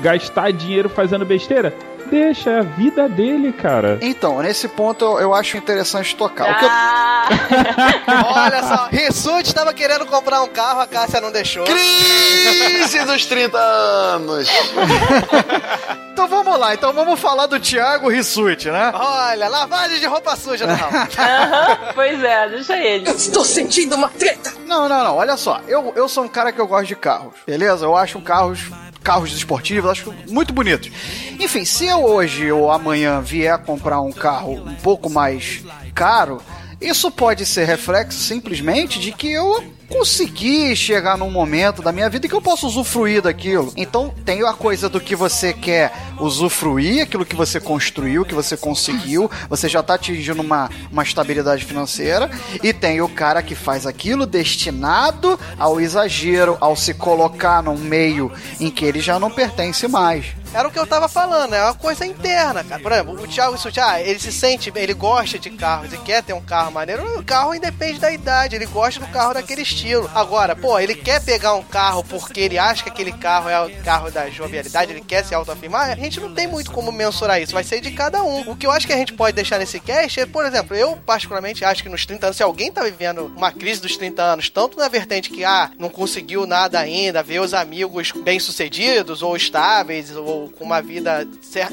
gastar 0.00 0.52
dinheiro 0.52 0.88
fazendo 0.90 1.24
besteira. 1.24 1.72
Deixa, 2.10 2.50
é 2.50 2.58
a 2.60 2.62
vida 2.62 3.08
dele, 3.08 3.52
cara. 3.52 3.98
Então, 4.00 4.40
nesse 4.42 4.68
ponto 4.68 5.04
eu, 5.04 5.20
eu 5.20 5.34
acho 5.34 5.56
interessante 5.56 6.14
tocar. 6.16 6.50
O 6.50 6.58
que 6.58 6.64
eu- 6.64 6.68
Ah, 6.70 7.28
Olha 8.46 8.62
só, 8.62 8.88
Rissuti 8.90 9.54
tava 9.54 9.72
querendo 9.74 10.06
comprar 10.06 10.42
um 10.42 10.48
carro, 10.48 10.80
a 10.80 10.86
Cássia 10.86 11.20
não 11.20 11.32
deixou. 11.32 11.64
Crise 11.64 13.04
dos 13.04 13.26
30 13.26 13.58
anos! 13.58 14.48
Então 16.16 16.28
vamos 16.28 16.58
lá, 16.58 16.72
então 16.72 16.94
vamos 16.94 17.20
falar 17.20 17.44
do 17.46 17.60
Thiago 17.60 18.08
Rissuti, 18.08 18.70
né? 18.70 18.90
Olha, 18.94 19.48
lavagem 19.50 20.00
de 20.00 20.06
roupa 20.06 20.34
suja, 20.34 20.66
não. 20.66 20.74
aham, 20.74 21.78
pois 21.94 22.24
é, 22.24 22.48
deixa 22.48 22.74
ele. 22.78 23.10
Estou 23.10 23.44
sentindo 23.44 23.96
uma 23.96 24.08
treta. 24.08 24.50
Não, 24.64 24.88
não, 24.88 25.04
não, 25.04 25.14
olha 25.16 25.36
só. 25.36 25.60
Eu, 25.68 25.92
eu 25.94 26.08
sou 26.08 26.24
um 26.24 26.28
cara 26.28 26.52
que 26.52 26.58
eu 26.58 26.66
gosto 26.66 26.86
de 26.86 26.96
carros, 26.96 27.34
beleza? 27.46 27.84
Eu 27.84 27.94
acho 27.94 28.18
carros 28.22 28.60
carros 29.06 29.32
esportivos, 29.32 29.88
acho 29.88 30.12
muito 30.28 30.52
bonitos. 30.52 30.90
Enfim, 31.38 31.64
se 31.64 31.86
eu 31.86 32.04
hoje 32.04 32.50
ou 32.50 32.72
amanhã 32.72 33.20
vier 33.20 33.56
comprar 33.58 34.00
um 34.00 34.10
carro 34.10 34.54
um 34.54 34.74
pouco 34.74 35.08
mais 35.08 35.62
caro, 35.94 36.42
isso 36.80 37.08
pode 37.08 37.46
ser 37.46 37.66
reflexo 37.66 38.18
simplesmente 38.18 38.98
de 38.98 39.12
que 39.12 39.30
eu 39.30 39.62
conseguir 39.88 40.76
chegar 40.76 41.16
num 41.16 41.30
momento 41.30 41.82
da 41.82 41.92
minha 41.92 42.08
vida 42.08 42.28
que 42.28 42.34
eu 42.34 42.42
posso 42.42 42.66
usufruir 42.66 43.22
daquilo. 43.22 43.72
Então 43.76 44.12
tem 44.24 44.42
a 44.46 44.52
coisa 44.52 44.88
do 44.88 45.00
que 45.00 45.16
você 45.16 45.52
quer 45.52 45.92
usufruir, 46.18 47.02
aquilo 47.02 47.24
que 47.24 47.36
você 47.36 47.60
construiu, 47.60 48.24
que 48.24 48.34
você 48.34 48.56
conseguiu, 48.56 49.30
você 49.48 49.68
já 49.68 49.82
tá 49.82 49.94
atingindo 49.94 50.42
uma, 50.42 50.70
uma 50.90 51.02
estabilidade 51.02 51.64
financeira, 51.64 52.30
e 52.62 52.72
tem 52.72 53.00
o 53.00 53.08
cara 53.08 53.42
que 53.42 53.54
faz 53.54 53.86
aquilo 53.86 54.26
destinado 54.26 55.38
ao 55.58 55.80
exagero, 55.80 56.56
ao 56.60 56.76
se 56.76 56.94
colocar 56.94 57.62
num 57.62 57.76
meio 57.76 58.32
em 58.60 58.70
que 58.70 58.84
ele 58.84 59.00
já 59.00 59.18
não 59.18 59.30
pertence 59.30 59.86
mais. 59.88 60.26
Era 60.54 60.68
o 60.68 60.70
que 60.70 60.78
eu 60.78 60.86
tava 60.86 61.06
falando, 61.06 61.54
é 61.54 61.62
uma 61.62 61.74
coisa 61.74 62.06
interna, 62.06 62.64
cara. 62.64 62.80
Por 62.80 62.90
exemplo, 62.90 63.22
o 63.22 63.26
Thiago 63.26 63.58
Suti, 63.58 63.78
ah, 63.78 64.00
ele 64.00 64.18
se 64.18 64.32
sente, 64.32 64.72
ele 64.74 64.94
gosta 64.94 65.38
de 65.38 65.50
carros 65.50 65.92
e 65.92 65.98
quer 65.98 66.22
ter 66.22 66.32
um 66.32 66.40
carro 66.40 66.72
maneiro. 66.72 67.18
O 67.18 67.22
carro 67.22 67.54
independe 67.54 67.98
da 67.98 68.10
idade, 68.10 68.56
ele 68.56 68.64
gosta 68.64 68.98
do 68.98 69.06
carro 69.08 69.34
daquele 69.34 69.64
estilo. 69.76 70.10
Agora, 70.14 70.56
pô, 70.56 70.78
ele 70.78 70.94
quer 70.94 71.22
pegar 71.22 71.54
um 71.54 71.62
carro 71.62 72.02
porque 72.04 72.40
ele 72.40 72.58
acha 72.58 72.82
que 72.82 72.88
aquele 72.88 73.12
carro 73.12 73.48
é 73.48 73.60
o 73.60 73.82
carro 73.82 74.10
da 74.10 74.28
jovialidade, 74.30 74.92
ele 74.92 75.02
quer 75.02 75.24
se 75.24 75.34
autoafirmar. 75.34 75.90
A 75.90 75.94
gente 75.94 76.18
não 76.18 76.32
tem 76.32 76.46
muito 76.46 76.72
como 76.72 76.90
mensurar 76.90 77.40
isso, 77.40 77.52
vai 77.52 77.62
ser 77.62 77.80
de 77.80 77.90
cada 77.90 78.22
um. 78.22 78.50
O 78.50 78.56
que 78.56 78.66
eu 78.66 78.70
acho 78.70 78.86
que 78.86 78.92
a 78.92 78.96
gente 78.96 79.12
pode 79.12 79.34
deixar 79.36 79.58
nesse 79.58 79.78
cast 79.78 80.18
é, 80.20 80.26
por 80.26 80.46
exemplo, 80.46 80.74
eu 80.74 80.96
particularmente 81.04 81.64
acho 81.64 81.82
que 81.82 81.88
nos 81.88 82.06
30 82.06 82.26
anos, 82.26 82.36
se 82.36 82.42
alguém 82.42 82.72
tá 82.72 82.82
vivendo 82.82 83.32
uma 83.36 83.52
crise 83.52 83.80
dos 83.80 83.96
30 83.96 84.22
anos, 84.22 84.50
tanto 84.50 84.78
na 84.78 84.88
vertente 84.88 85.30
que, 85.30 85.44
ah, 85.44 85.70
não 85.78 85.90
conseguiu 85.90 86.46
nada 86.46 86.78
ainda, 86.78 87.22
vê 87.22 87.38
os 87.38 87.52
amigos 87.52 88.12
bem-sucedidos 88.12 89.22
ou 89.22 89.36
estáveis 89.36 90.14
ou 90.16 90.48
com 90.50 90.64
uma 90.64 90.80
vida, 90.80 91.26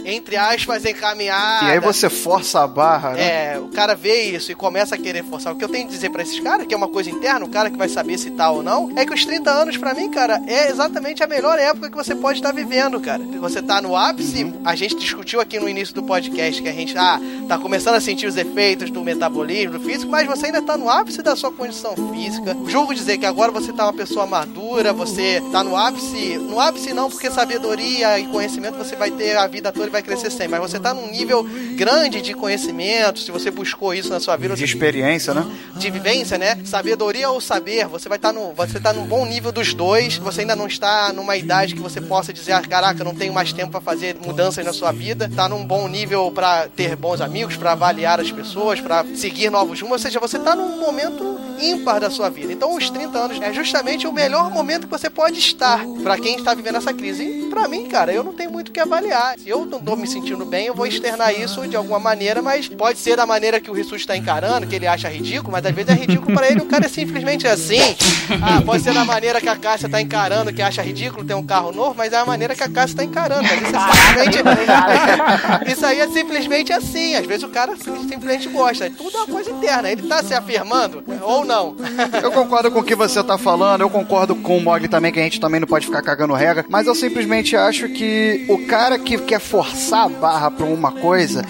entre 0.06 0.36
aspas, 0.36 0.86
encaminhada. 0.86 1.68
E 1.68 1.72
aí 1.72 1.80
você 1.80 2.10
força 2.10 2.62
a 2.62 2.68
barra, 2.68 3.12
né? 3.12 3.54
É, 3.54 3.60
o 3.60 3.70
cara 3.70 3.96
vê 3.96 4.24
isso 4.24 4.52
e 4.52 4.56
começa 4.56 4.96
a 4.96 4.98
querer 4.98 5.24
forçar. 5.24 5.54
O 5.54 5.56
que 5.56 5.64
eu 5.64 5.70
tenho 5.70 5.88
que 5.88 5.94
dizer 5.94 6.10
pra 6.10 6.22
esses 6.22 6.40
caras, 6.40 6.68
que 6.68 6.74
é 6.74 6.78
uma 6.78 6.90
coisa 6.90 7.10
interna, 7.10 7.46
o 7.46 7.50
cara 7.50 7.70
que 7.70 7.78
vai 7.78 7.88
saber 7.94 8.18
se 8.18 8.32
tá 8.32 8.50
ou 8.50 8.64
não, 8.64 8.92
é 8.96 9.06
que 9.06 9.14
os 9.14 9.26
30 9.26 9.50
anos, 9.50 9.78
pra 9.78 9.94
mim, 9.94 10.10
cara, 10.10 10.42
é 10.48 10.70
exatamente 10.70 11.24
a 11.24 11.28
melhor 11.28 11.58
época 11.60 11.90
que 11.90 11.96
você 11.96 12.16
pode 12.16 12.40
estar 12.40 12.52
vivendo, 12.52 13.00
cara. 13.00 13.24
Você 13.40 13.62
tá 13.62 13.82
no 13.82 13.96
ápice, 13.96 14.54
a 14.66 14.76
gente 14.76 14.96
discutiu 14.96 15.40
aqui 15.40 15.60
no 15.60 15.70
início 15.70 15.94
do 15.94 16.04
podcast 16.04 16.62
que 16.62 16.70
a 16.70 16.74
gente 16.74 16.98
ah, 16.98 17.20
tá 17.48 17.58
começando 17.58 17.96
a 17.96 18.02
sentir 18.02 18.26
os 18.28 18.36
efeitos 18.38 18.90
do 18.90 19.04
metabolismo, 19.04 19.78
do 19.78 19.80
físico, 19.80 20.12
mas 20.12 20.28
você 20.28 20.48
ainda 20.48 20.62
tá 20.62 20.78
no 20.78 20.90
ápice 20.90 21.22
da 21.22 21.36
sua 21.36 21.52
condição 21.52 21.96
física. 22.14 22.56
Julgo 22.68 22.94
dizer 22.94 23.18
que 23.18 23.26
agora 23.26 23.52
você 23.52 23.72
tá 23.72 23.86
uma 23.86 23.94
pessoa 23.94 24.26
madura, 24.26 24.92
você 24.92 25.42
tá 25.52 25.64
no 25.64 25.76
ápice, 25.76 26.38
no 26.38 26.60
ápice 26.60 26.94
não, 26.94 27.10
porque 27.10 27.30
sabedoria 27.30 28.20
e 28.20 28.26
conhecimento 28.28 28.78
você 28.78 28.96
vai 28.96 29.12
ter 29.12 29.38
a 29.38 29.48
vida 29.48 29.72
toda 29.72 29.88
e 29.88 29.92
vai 29.92 30.02
crescer 30.02 30.32
sempre. 30.32 30.50
Mas 30.50 30.72
você 30.72 30.80
tá 30.80 30.94
num 30.94 31.10
nível 31.12 31.44
grande 31.76 32.22
de 32.22 32.34
conhecimento, 32.34 33.20
se 33.20 33.32
você 33.32 33.52
buscou 33.52 33.94
isso 33.94 34.10
na 34.10 34.20
sua 34.20 34.36
vida. 34.38 34.56
De 34.56 34.64
experiência, 34.64 35.34
né? 35.34 35.46
De 35.76 35.90
vivência, 35.90 36.38
né? 36.38 36.60
Sabedoria 36.66 37.30
ou 37.30 37.40
saber, 37.42 37.83
você 37.88 38.10
vai 38.10 38.18
estar 38.18 38.34
tá 38.34 38.40
no, 38.40 38.54
você 38.54 38.80
tá 38.80 38.94
num 38.94 39.06
bom 39.06 39.26
nível 39.26 39.52
dos 39.52 39.74
dois. 39.74 40.18
Você 40.18 40.42
ainda 40.42 40.56
não 40.56 40.68
está 40.68 41.12
numa 41.14 41.36
idade 41.36 41.76
que 41.76 41.82
você 41.82 42.02
possa 42.02 42.34
dizer, 42.34 42.54
ah, 42.54 42.62
caraca, 42.62 43.04
não 43.04 43.16
tenho 43.16 43.34
mais 43.34 43.54
tempo 43.54 43.72
para 43.72 43.82
fazer 43.82 44.16
mudanças 44.16 44.66
na 44.66 44.74
sua 44.74 44.92
vida. 44.92 45.30
Tá 45.36 45.48
num 45.48 45.66
bom 45.66 45.88
nível 45.88 46.32
para 46.32 46.68
ter 46.68 46.96
bons 46.96 47.22
amigos, 47.22 47.56
para 47.56 47.74
avaliar 47.74 48.20
as 48.20 48.32
pessoas, 48.32 48.80
para 48.80 49.06
seguir 49.16 49.50
novos 49.50 49.80
rumos. 49.82 49.94
Ou 49.94 50.00
seja, 50.00 50.20
você 50.20 50.40
tá 50.40 50.56
num 50.56 50.80
momento 50.80 51.40
ímpar 51.60 52.00
da 52.00 52.10
sua 52.10 52.30
vida. 52.30 52.52
Então, 52.52 52.76
os 52.76 52.90
30 52.90 53.18
anos 53.18 53.42
é 53.42 53.54
justamente 53.54 54.08
o 54.08 54.12
melhor 54.12 54.50
momento 54.52 54.88
que 54.88 54.92
você 54.92 55.10
pode 55.10 55.40
estar 55.40 55.86
para 56.02 56.18
quem 56.18 56.36
está 56.38 56.54
vivendo 56.54 56.78
essa 56.78 56.94
crise. 56.94 57.24
E 57.24 57.50
para 57.50 57.68
mim, 57.68 57.86
cara, 57.86 58.14
eu 58.14 58.24
não 58.24 58.34
tenho 58.34 58.52
muito 58.52 58.70
o 58.70 58.72
que 58.72 58.80
avaliar. 58.80 59.38
Se 59.38 59.50
eu 59.50 59.66
não 59.66 59.80
tô 59.80 59.96
me 59.96 60.08
sentindo 60.08 60.46
bem, 60.46 60.68
eu 60.68 60.76
vou 60.76 60.86
externar 60.86 61.34
isso 61.34 61.68
de 61.68 61.76
alguma 61.76 62.00
maneira, 62.00 62.42
mas 62.42 62.68
pode 62.68 63.00
ser 63.00 63.16
da 63.16 63.26
maneira 63.26 63.60
que 63.60 63.70
o 63.70 63.74
Rissuti 63.74 64.02
está 64.02 64.18
encarando, 64.18 64.68
que 64.68 64.76
ele 64.76 64.88
acha 64.88 65.10
ridículo, 65.10 65.52
mas 65.52 65.66
às 65.66 65.74
vezes 65.74 65.92
é 65.92 65.94
ridículo 65.94 66.34
para 66.34 66.50
ele, 66.50 66.62
o 66.62 66.66
cara 66.66 66.86
é 66.86 66.90
simplesmente 66.90 67.48
assim. 67.48 67.96
Ah, 68.42 68.62
pode 68.62 68.84
ser 68.84 68.94
da 68.94 69.06
maneira 69.06 69.40
que 69.40 69.50
a 69.50 69.56
Cássia 69.56 69.90
tá 69.90 70.02
encarando, 70.02 70.52
que 70.54 70.62
acha 70.62 70.82
ridículo 70.82 71.24
ter 71.24 71.34
um 71.34 71.46
carro 71.46 71.72
novo, 71.72 71.96
mas 71.96 72.14
é 72.14 72.18
a 72.18 72.26
maneira 72.26 72.56
que 72.56 72.64
a 72.64 72.70
Cássia 72.70 72.98
tá 72.98 73.04
encarando. 73.04 73.44
Mas 73.44 73.62
isso 73.62 73.76
é 74.20 74.32
simplesmente. 74.32 75.72
isso 75.72 75.86
aí 75.86 76.00
é 76.00 76.08
simplesmente 76.08 76.74
assim. 76.74 77.16
Às 77.16 77.26
vezes 77.26 77.44
o 77.44 77.50
cara 77.50 77.76
simplesmente 77.76 78.50
gosta. 78.50 78.90
Tudo 78.90 79.16
é 79.16 79.22
uma 79.22 79.28
coisa 79.28 79.52
interna. 79.52 79.92
Ele 79.92 80.04
tá 80.04 80.24
se 80.24 80.34
afirmando 80.34 81.04
ou 81.22 81.43
não. 81.44 81.76
Eu 82.22 82.32
concordo 82.32 82.72
com 82.72 82.80
o 82.80 82.84
que 82.84 82.96
você 82.96 83.24
tá 83.24 83.38
falando, 83.38 83.82
eu 83.82 83.90
concordo 83.90 84.36
com 84.36 84.58
o 84.58 84.62
Mog 84.62 84.88
também, 84.88 85.12
que 85.12 85.20
a 85.20 85.24
gente 85.24 85.40
também 85.40 85.60
não 85.60 85.68
pode 85.68 85.86
ficar 85.86 86.02
cagando 86.02 86.34
regra, 86.34 86.66
mas 86.70 86.88
eu 86.88 86.96
simplesmente 86.96 87.56
acho 87.56 87.90
que 87.90 88.46
o 88.50 88.66
cara 88.66 88.98
que 88.98 89.18
quer 89.18 89.40
forçar 89.40 90.06
a 90.06 90.10
barra 90.10 90.52
pra 90.52 90.66
uma 90.66 90.92
coisa, 90.92 91.44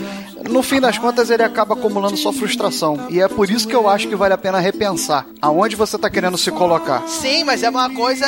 no 0.49 0.61
fim 0.61 0.79
das 0.79 0.97
contas 0.97 1.29
ele 1.29 1.43
acaba 1.43 1.73
acumulando 1.73 2.17
sua 2.17 2.33
frustração. 2.33 3.07
E 3.09 3.19
é 3.19 3.27
por 3.27 3.49
isso 3.49 3.67
que 3.67 3.75
eu 3.75 3.87
acho 3.87 4.07
que 4.07 4.15
vale 4.15 4.33
a 4.33 4.37
pena 4.37 4.59
repensar 4.59 5.25
aonde 5.41 5.75
você 5.75 5.97
tá 5.97 6.09
querendo 6.09 6.37
se 6.37 6.51
colocar. 6.51 7.03
Sim, 7.07 7.43
mas 7.43 7.63
é 7.63 7.69
uma 7.69 7.89
coisa. 7.89 8.25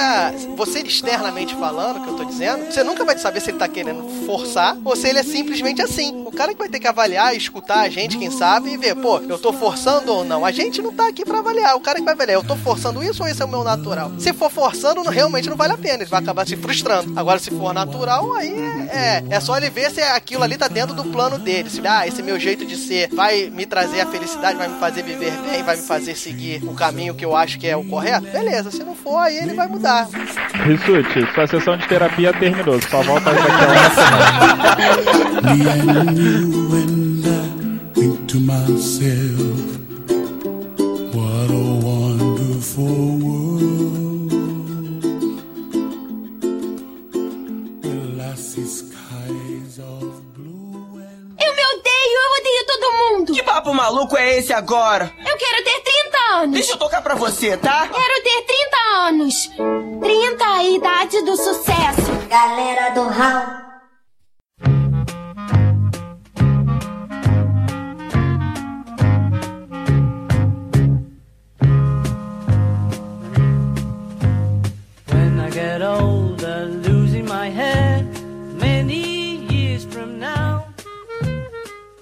Você 0.56 0.80
externamente 0.80 1.56
falando, 1.56 2.04
que 2.04 2.10
eu 2.10 2.16
tô 2.16 2.24
dizendo, 2.26 2.66
você 2.66 2.84
nunca 2.84 3.06
vai 3.06 3.18
saber 3.18 3.42
se 3.42 3.52
ele 3.52 3.58
tá 3.58 3.68
querendo 3.68 4.04
forçar 4.26 4.78
ou 4.84 4.96
se 4.96 5.08
ele 5.08 5.20
é 5.20 5.24
simplesmente 5.24 5.82
assim. 5.82 6.24
O 6.26 6.32
cara 6.32 6.54
que 6.54 6.60
vai 6.60 6.70
ter 6.70 6.80
que 6.80 6.88
avaliar, 6.88 7.36
escutar 7.36 7.82
a 7.82 7.90
gente, 7.90 8.18
quem 8.18 8.32
sabe, 8.32 8.72
e 8.72 8.78
ver, 8.78 8.96
pô, 8.96 9.20
eu 9.20 9.38
tô 9.38 9.54
forçando 9.54 10.12
ou 10.12 10.24
não. 10.24 10.46
A 10.46 10.52
gente 10.52 10.82
não 10.82 10.94
tá 10.94 11.08
aqui 11.08 11.24
pra 11.24 11.40
avaliar. 11.40 11.76
O 11.76 11.80
cara 11.80 12.00
que 12.00 12.06
vai 12.06 12.14
avaliar, 12.14 12.38
eu 12.38 12.44
tô 12.44 12.56
forçando 12.56 13.04
isso 13.04 13.24
ou 13.24 13.30
esse 13.30 13.42
é 13.42 13.46
o 13.46 13.50
meu 13.50 13.64
natural? 13.64 14.12
Se 14.20 14.34
for 14.34 14.52
forçando, 14.52 15.02
realmente 15.04 15.50
não 15.50 15.58
vale 15.58 15.74
a 15.74 15.78
pena. 15.78 16.04
Ele 16.04 16.06
vai 16.06 16.22
acabar 16.22 16.48
se 16.48 16.56
frustrando. 16.56 17.18
Agora, 17.18 17.40
se 17.40 17.52
for 17.52 17.74
natural, 17.74 18.34
aí 18.34 18.54
é, 18.90 19.24
é, 19.30 19.36
é 19.36 19.40
só 19.40 19.58
ele 19.58 19.70
ver 19.70 19.92
se 19.92 20.02
aquilo 20.02 20.44
ali 20.44 20.58
tá 20.58 20.68
dentro 20.68 20.96
do 20.96 21.06
plano 21.06 21.38
dele. 21.38 21.70
Se, 21.70 21.86
ah, 21.86 22.05
esse 22.08 22.22
meu 22.24 22.40
jeito 22.40 22.66
de 22.66 22.76
ser 22.76 23.10
vai 23.14 23.50
me 23.50 23.66
trazer 23.66 24.02
a 24.02 24.06
felicidade, 24.06 24.58
vai 24.58 24.68
me 24.68 24.80
fazer 24.80 25.04
viver 25.04 25.32
bem, 25.50 25.64
vai 25.64 25.76
me 25.76 25.84
fazer 25.84 26.16
seguir 26.16 26.64
o 26.64 26.74
caminho 26.74 27.16
que 27.16 27.26
eu 27.26 27.36
acho 27.36 27.60
que 27.60 27.68
é 27.68 27.76
o 27.76 27.84
correto, 27.84 28.28
beleza. 28.28 28.72
Se 28.72 28.84
não 28.84 28.96
for, 28.96 29.18
aí 29.18 29.38
ele 29.38 29.54
vai 29.54 29.68
mudar. 29.68 30.08
Rissuti, 30.66 31.28
sua 31.34 31.48
sessão 31.48 31.78
de 31.78 31.88
terapia 31.88 32.34
terminou. 32.34 32.82
Só 32.82 33.02
volta 33.04 33.34
daqui 33.34 33.52
a 33.52 33.56
uma 33.72 33.90
semana. 33.90 34.16
Myself, 38.46 39.80
what 41.16 41.50
a 41.50 41.80
wonderful 41.84 43.25
odeio, 52.06 52.20
eu 52.20 52.40
odeio 52.40 52.66
todo 52.66 52.94
mundo. 52.94 53.34
Que 53.34 53.44
papo 53.44 53.74
maluco 53.74 54.18
é 54.18 54.38
esse 54.38 54.54
agora? 54.54 55.12
Eu 55.20 55.38
quero 55.38 55.64
ter 55.64 55.82
30 55.82 56.18
anos. 56.34 56.52
Deixa 56.52 56.74
eu 56.74 56.78
tocar 56.78 57.02
pra 57.02 57.16
você, 57.16 57.58
tá? 57.58 57.88
Quero 57.88 58.24
ter 58.24 58.42
30 58.44 58.78
anos. 59.08 59.50
30 60.02 60.44
é 60.44 60.48
a 60.48 60.64
idade 60.64 61.22
do 61.24 61.36
sucesso. 61.36 62.28
Galera 62.30 62.90
do 62.92 63.04
Hall. 63.08 63.65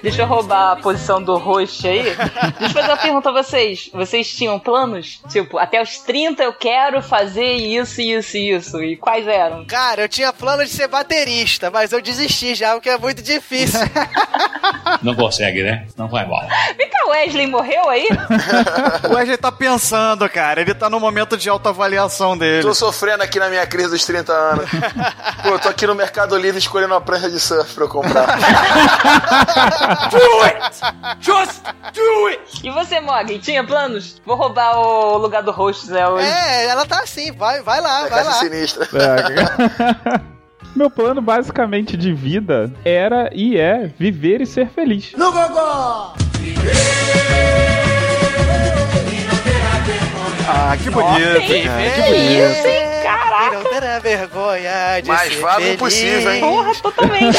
Deixa 0.03 0.23
eu 0.23 0.27
roubar 0.27 0.73
a 0.73 0.75
posição 0.75 1.23
do 1.23 1.37
host 1.37 1.87
aí. 1.87 2.03
Deixa 2.03 2.17
eu 2.61 2.69
fazer 2.69 2.87
uma 2.89 2.97
pergunta 2.97 3.29
a 3.29 3.31
vocês. 3.31 3.89
Vocês 3.93 4.35
tinham 4.35 4.59
planos? 4.59 5.21
Tipo, 5.29 5.57
até 5.57 5.81
os 5.81 5.97
30 5.99 6.43
eu 6.43 6.51
quero 6.51 7.01
fazer 7.01 7.53
isso, 7.53 8.01
isso 8.01 8.35
e 8.35 8.51
isso. 8.51 8.83
E 8.83 8.97
quais 8.97 9.25
eram? 9.25 9.63
Cara, 9.63 10.01
eu 10.01 10.09
tinha 10.09 10.33
plano 10.33 10.65
de 10.65 10.71
ser 10.71 10.89
baterista, 10.89 11.71
mas 11.71 11.93
eu 11.93 12.01
desisti 12.01 12.53
já, 12.53 12.73
porque 12.73 12.89
é 12.89 12.97
muito 12.97 13.21
difícil. 13.21 13.79
Não 15.03 15.15
consegue, 15.15 15.63
né? 15.63 15.85
Não 15.97 16.07
vai 16.07 16.25
mal. 16.25 16.41
Vem 16.77 16.89
cá, 16.89 17.05
Wesley 17.09 17.47
morreu 17.47 17.89
aí? 17.89 18.07
o 19.09 19.13
Wesley 19.13 19.37
tá 19.37 19.51
pensando, 19.51 20.27
cara. 20.29 20.61
Ele 20.61 20.73
tá 20.73 20.89
no 20.89 20.99
momento 20.99 21.37
de 21.37 21.49
autoavaliação 21.49 22.37
dele. 22.37 22.63
Tô 22.63 22.73
sofrendo 22.73 23.21
aqui 23.23 23.37
na 23.39 23.49
minha 23.49 23.65
crise 23.67 23.89
dos 23.89 24.05
30 24.05 24.31
anos. 24.31 24.69
Pô, 25.43 25.49
eu 25.49 25.59
tô 25.59 25.69
aqui 25.69 25.85
no 25.85 25.93
Mercado 25.95 26.37
Livre 26.37 26.57
escolhendo 26.57 26.93
uma 26.93 27.01
prancha 27.01 27.29
de 27.29 27.39
surf 27.39 27.73
pra 27.73 27.83
eu 27.83 27.89
comprar. 27.89 28.25
Do 30.09 30.41
it! 30.43 30.79
Just 31.19 31.61
do 31.93 32.27
it! 32.27 32.41
E 32.63 32.69
você, 32.71 32.99
Mog, 32.99 33.39
tinha 33.39 33.63
planos? 33.63 34.21
Vou 34.25 34.35
roubar 34.35 34.77
o 34.77 35.17
lugar 35.17 35.43
do 35.43 35.51
host, 35.51 35.85
Zé, 35.87 36.07
hoje. 36.07 36.27
É, 36.27 36.67
ela 36.67 36.85
tá 36.85 37.01
assim, 37.01 37.31
vai, 37.31 37.61
vai 37.61 37.81
lá, 37.81 38.07
vai 38.07 38.23
lá. 38.23 38.33
sinistra. 38.33 38.87
É. 38.93 40.33
Meu 40.75 40.89
plano 40.89 41.21
basicamente 41.21 41.95
de 41.95 42.11
vida 42.13 42.71
era 42.83 43.29
e 43.33 43.57
é 43.57 43.91
viver 43.97 44.41
e 44.41 44.45
ser 44.45 44.69
feliz. 44.69 45.11
No 45.15 45.31
Gogó! 45.31 46.13
Ah, 50.47 50.75
que 50.81 50.89
bonito, 50.89 51.41
que 51.45 51.61
cara. 51.63 51.91
Que 51.91 52.15
isso, 52.15 52.67
hein? 52.67 52.83
Caraca! 53.03 53.45
E 53.45 53.55
não 53.55 53.63
terá 53.63 53.99
vergonha 53.99 55.01
de 55.01 55.07
Mais 55.07 55.33
ser 55.33 55.39
vago 55.39 55.61
feliz. 55.61 55.73
impossível, 55.75 56.33
hein? 56.33 56.41
Porra, 56.41 56.75
totalmente. 56.75 57.37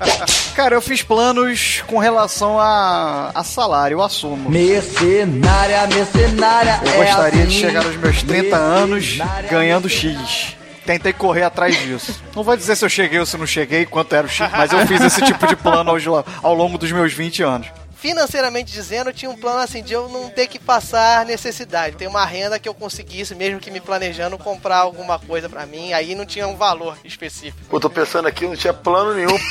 Cara, 0.54 0.74
eu 0.76 0.80
fiz 0.80 1.02
planos 1.02 1.82
com 1.88 1.98
relação 1.98 2.60
a, 2.60 3.30
a 3.34 3.42
salário, 3.42 3.96
eu 3.96 4.02
assumo. 4.02 4.48
Mercenária, 4.48 5.86
mercenária. 5.88 6.80
Eu 6.84 7.02
é 7.02 7.06
gostaria 7.06 7.46
de 7.46 7.48
assim. 7.48 7.60
chegar 7.66 7.84
aos 7.84 7.96
meus 7.96 8.22
30 8.22 8.56
anos 8.56 9.18
ganhando 9.50 9.88
X. 9.88 10.56
Tentei 10.84 11.12
correr 11.12 11.42
atrás 11.44 11.76
disso. 11.78 12.22
Não 12.34 12.42
vou 12.42 12.56
dizer 12.56 12.76
se 12.76 12.84
eu 12.84 12.88
cheguei 12.88 13.18
ou 13.18 13.26
se 13.26 13.36
não 13.36 13.46
cheguei, 13.46 13.86
quanto 13.86 14.14
era 14.14 14.26
o 14.26 14.30
X, 14.30 14.50
mas 14.52 14.72
eu 14.72 14.86
fiz 14.86 15.00
esse 15.00 15.22
tipo 15.22 15.46
de 15.46 15.56
plano 15.56 15.92
ao 16.42 16.54
longo 16.54 16.76
dos 16.76 16.92
meus 16.92 17.12
20 17.12 17.42
anos. 17.42 17.68
Financeiramente 18.04 18.70
dizendo, 18.70 19.08
eu 19.08 19.14
tinha 19.14 19.30
um 19.30 19.34
plano 19.34 19.60
assim 19.60 19.82
de 19.82 19.94
eu 19.94 20.10
não 20.10 20.28
ter 20.28 20.46
que 20.46 20.58
passar 20.58 21.24
necessidade. 21.24 21.96
Ter 21.96 22.06
uma 22.06 22.22
renda 22.26 22.58
que 22.58 22.68
eu 22.68 22.74
conseguisse, 22.74 23.34
mesmo 23.34 23.58
que 23.58 23.70
me 23.70 23.80
planejando, 23.80 24.36
comprar 24.36 24.76
alguma 24.76 25.18
coisa 25.18 25.48
pra 25.48 25.64
mim. 25.64 25.94
Aí 25.94 26.14
não 26.14 26.26
tinha 26.26 26.46
um 26.46 26.54
valor 26.54 26.98
específico. 27.02 27.64
Pô, 27.66 27.80
tô 27.80 27.88
pensando 27.88 28.28
aqui, 28.28 28.46
não 28.46 28.54
tinha 28.54 28.74
plano 28.74 29.14
nenhum. 29.14 29.34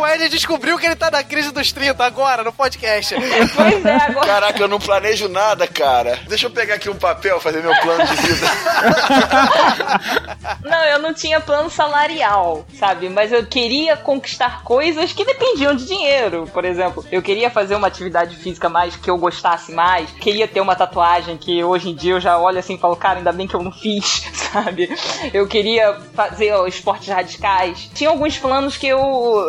O 0.00 0.06
Ed 0.06 0.28
descobriu 0.28 0.76
que 0.78 0.86
ele 0.86 0.96
tá 0.96 1.10
na 1.10 1.22
crise 1.22 1.52
dos 1.52 1.72
30 1.72 2.04
agora, 2.04 2.42
no 2.42 2.52
podcast. 2.52 3.14
Pois 3.54 3.84
é, 3.84 3.94
agora. 3.94 4.26
Caraca, 4.26 4.60
eu 4.60 4.68
não 4.68 4.78
planejo 4.78 5.28
nada, 5.28 5.66
cara. 5.66 6.18
Deixa 6.28 6.46
eu 6.46 6.50
pegar 6.50 6.74
aqui 6.74 6.90
um 6.90 6.96
papel, 6.96 7.40
fazer 7.40 7.62
meu 7.62 7.74
plano 7.80 8.04
de 8.06 8.16
vida. 8.16 8.46
Não, 10.62 10.84
eu 10.84 10.98
não 10.98 11.14
tinha 11.14 11.40
plano 11.40 11.70
salarial, 11.70 12.66
sabe? 12.78 13.08
Mas 13.08 13.32
eu 13.32 13.44
queria 13.46 13.96
conquistar 13.96 14.62
coisas 14.62 15.12
que 15.12 15.24
dependiam 15.24 15.74
de 15.74 15.86
dinheiro. 15.86 16.48
Por 16.52 16.64
exemplo, 16.64 16.87
eu 17.10 17.22
queria 17.22 17.50
fazer 17.50 17.74
uma 17.74 17.86
atividade 17.86 18.36
física 18.36 18.68
mais 18.68 18.96
que 18.96 19.10
eu 19.10 19.16
gostasse 19.16 19.72
mais. 19.72 20.10
Queria 20.12 20.46
ter 20.46 20.60
uma 20.60 20.76
tatuagem 20.76 21.36
que 21.36 21.62
hoje 21.62 21.90
em 21.90 21.94
dia 21.94 22.12
eu 22.12 22.20
já 22.20 22.38
olho 22.38 22.58
assim 22.58 22.74
e 22.74 22.78
falo, 22.78 22.96
cara, 22.96 23.18
ainda 23.18 23.32
bem 23.32 23.46
que 23.46 23.54
eu 23.54 23.62
não 23.62 23.72
fiz, 23.72 24.24
sabe? 24.52 24.90
Eu 25.32 25.46
queria 25.46 25.98
fazer 26.14 26.52
ó, 26.52 26.66
esportes 26.66 27.08
radicais. 27.08 27.90
Tinha 27.94 28.10
alguns 28.10 28.38
planos 28.38 28.76
que 28.76 28.86
eu, 28.86 29.00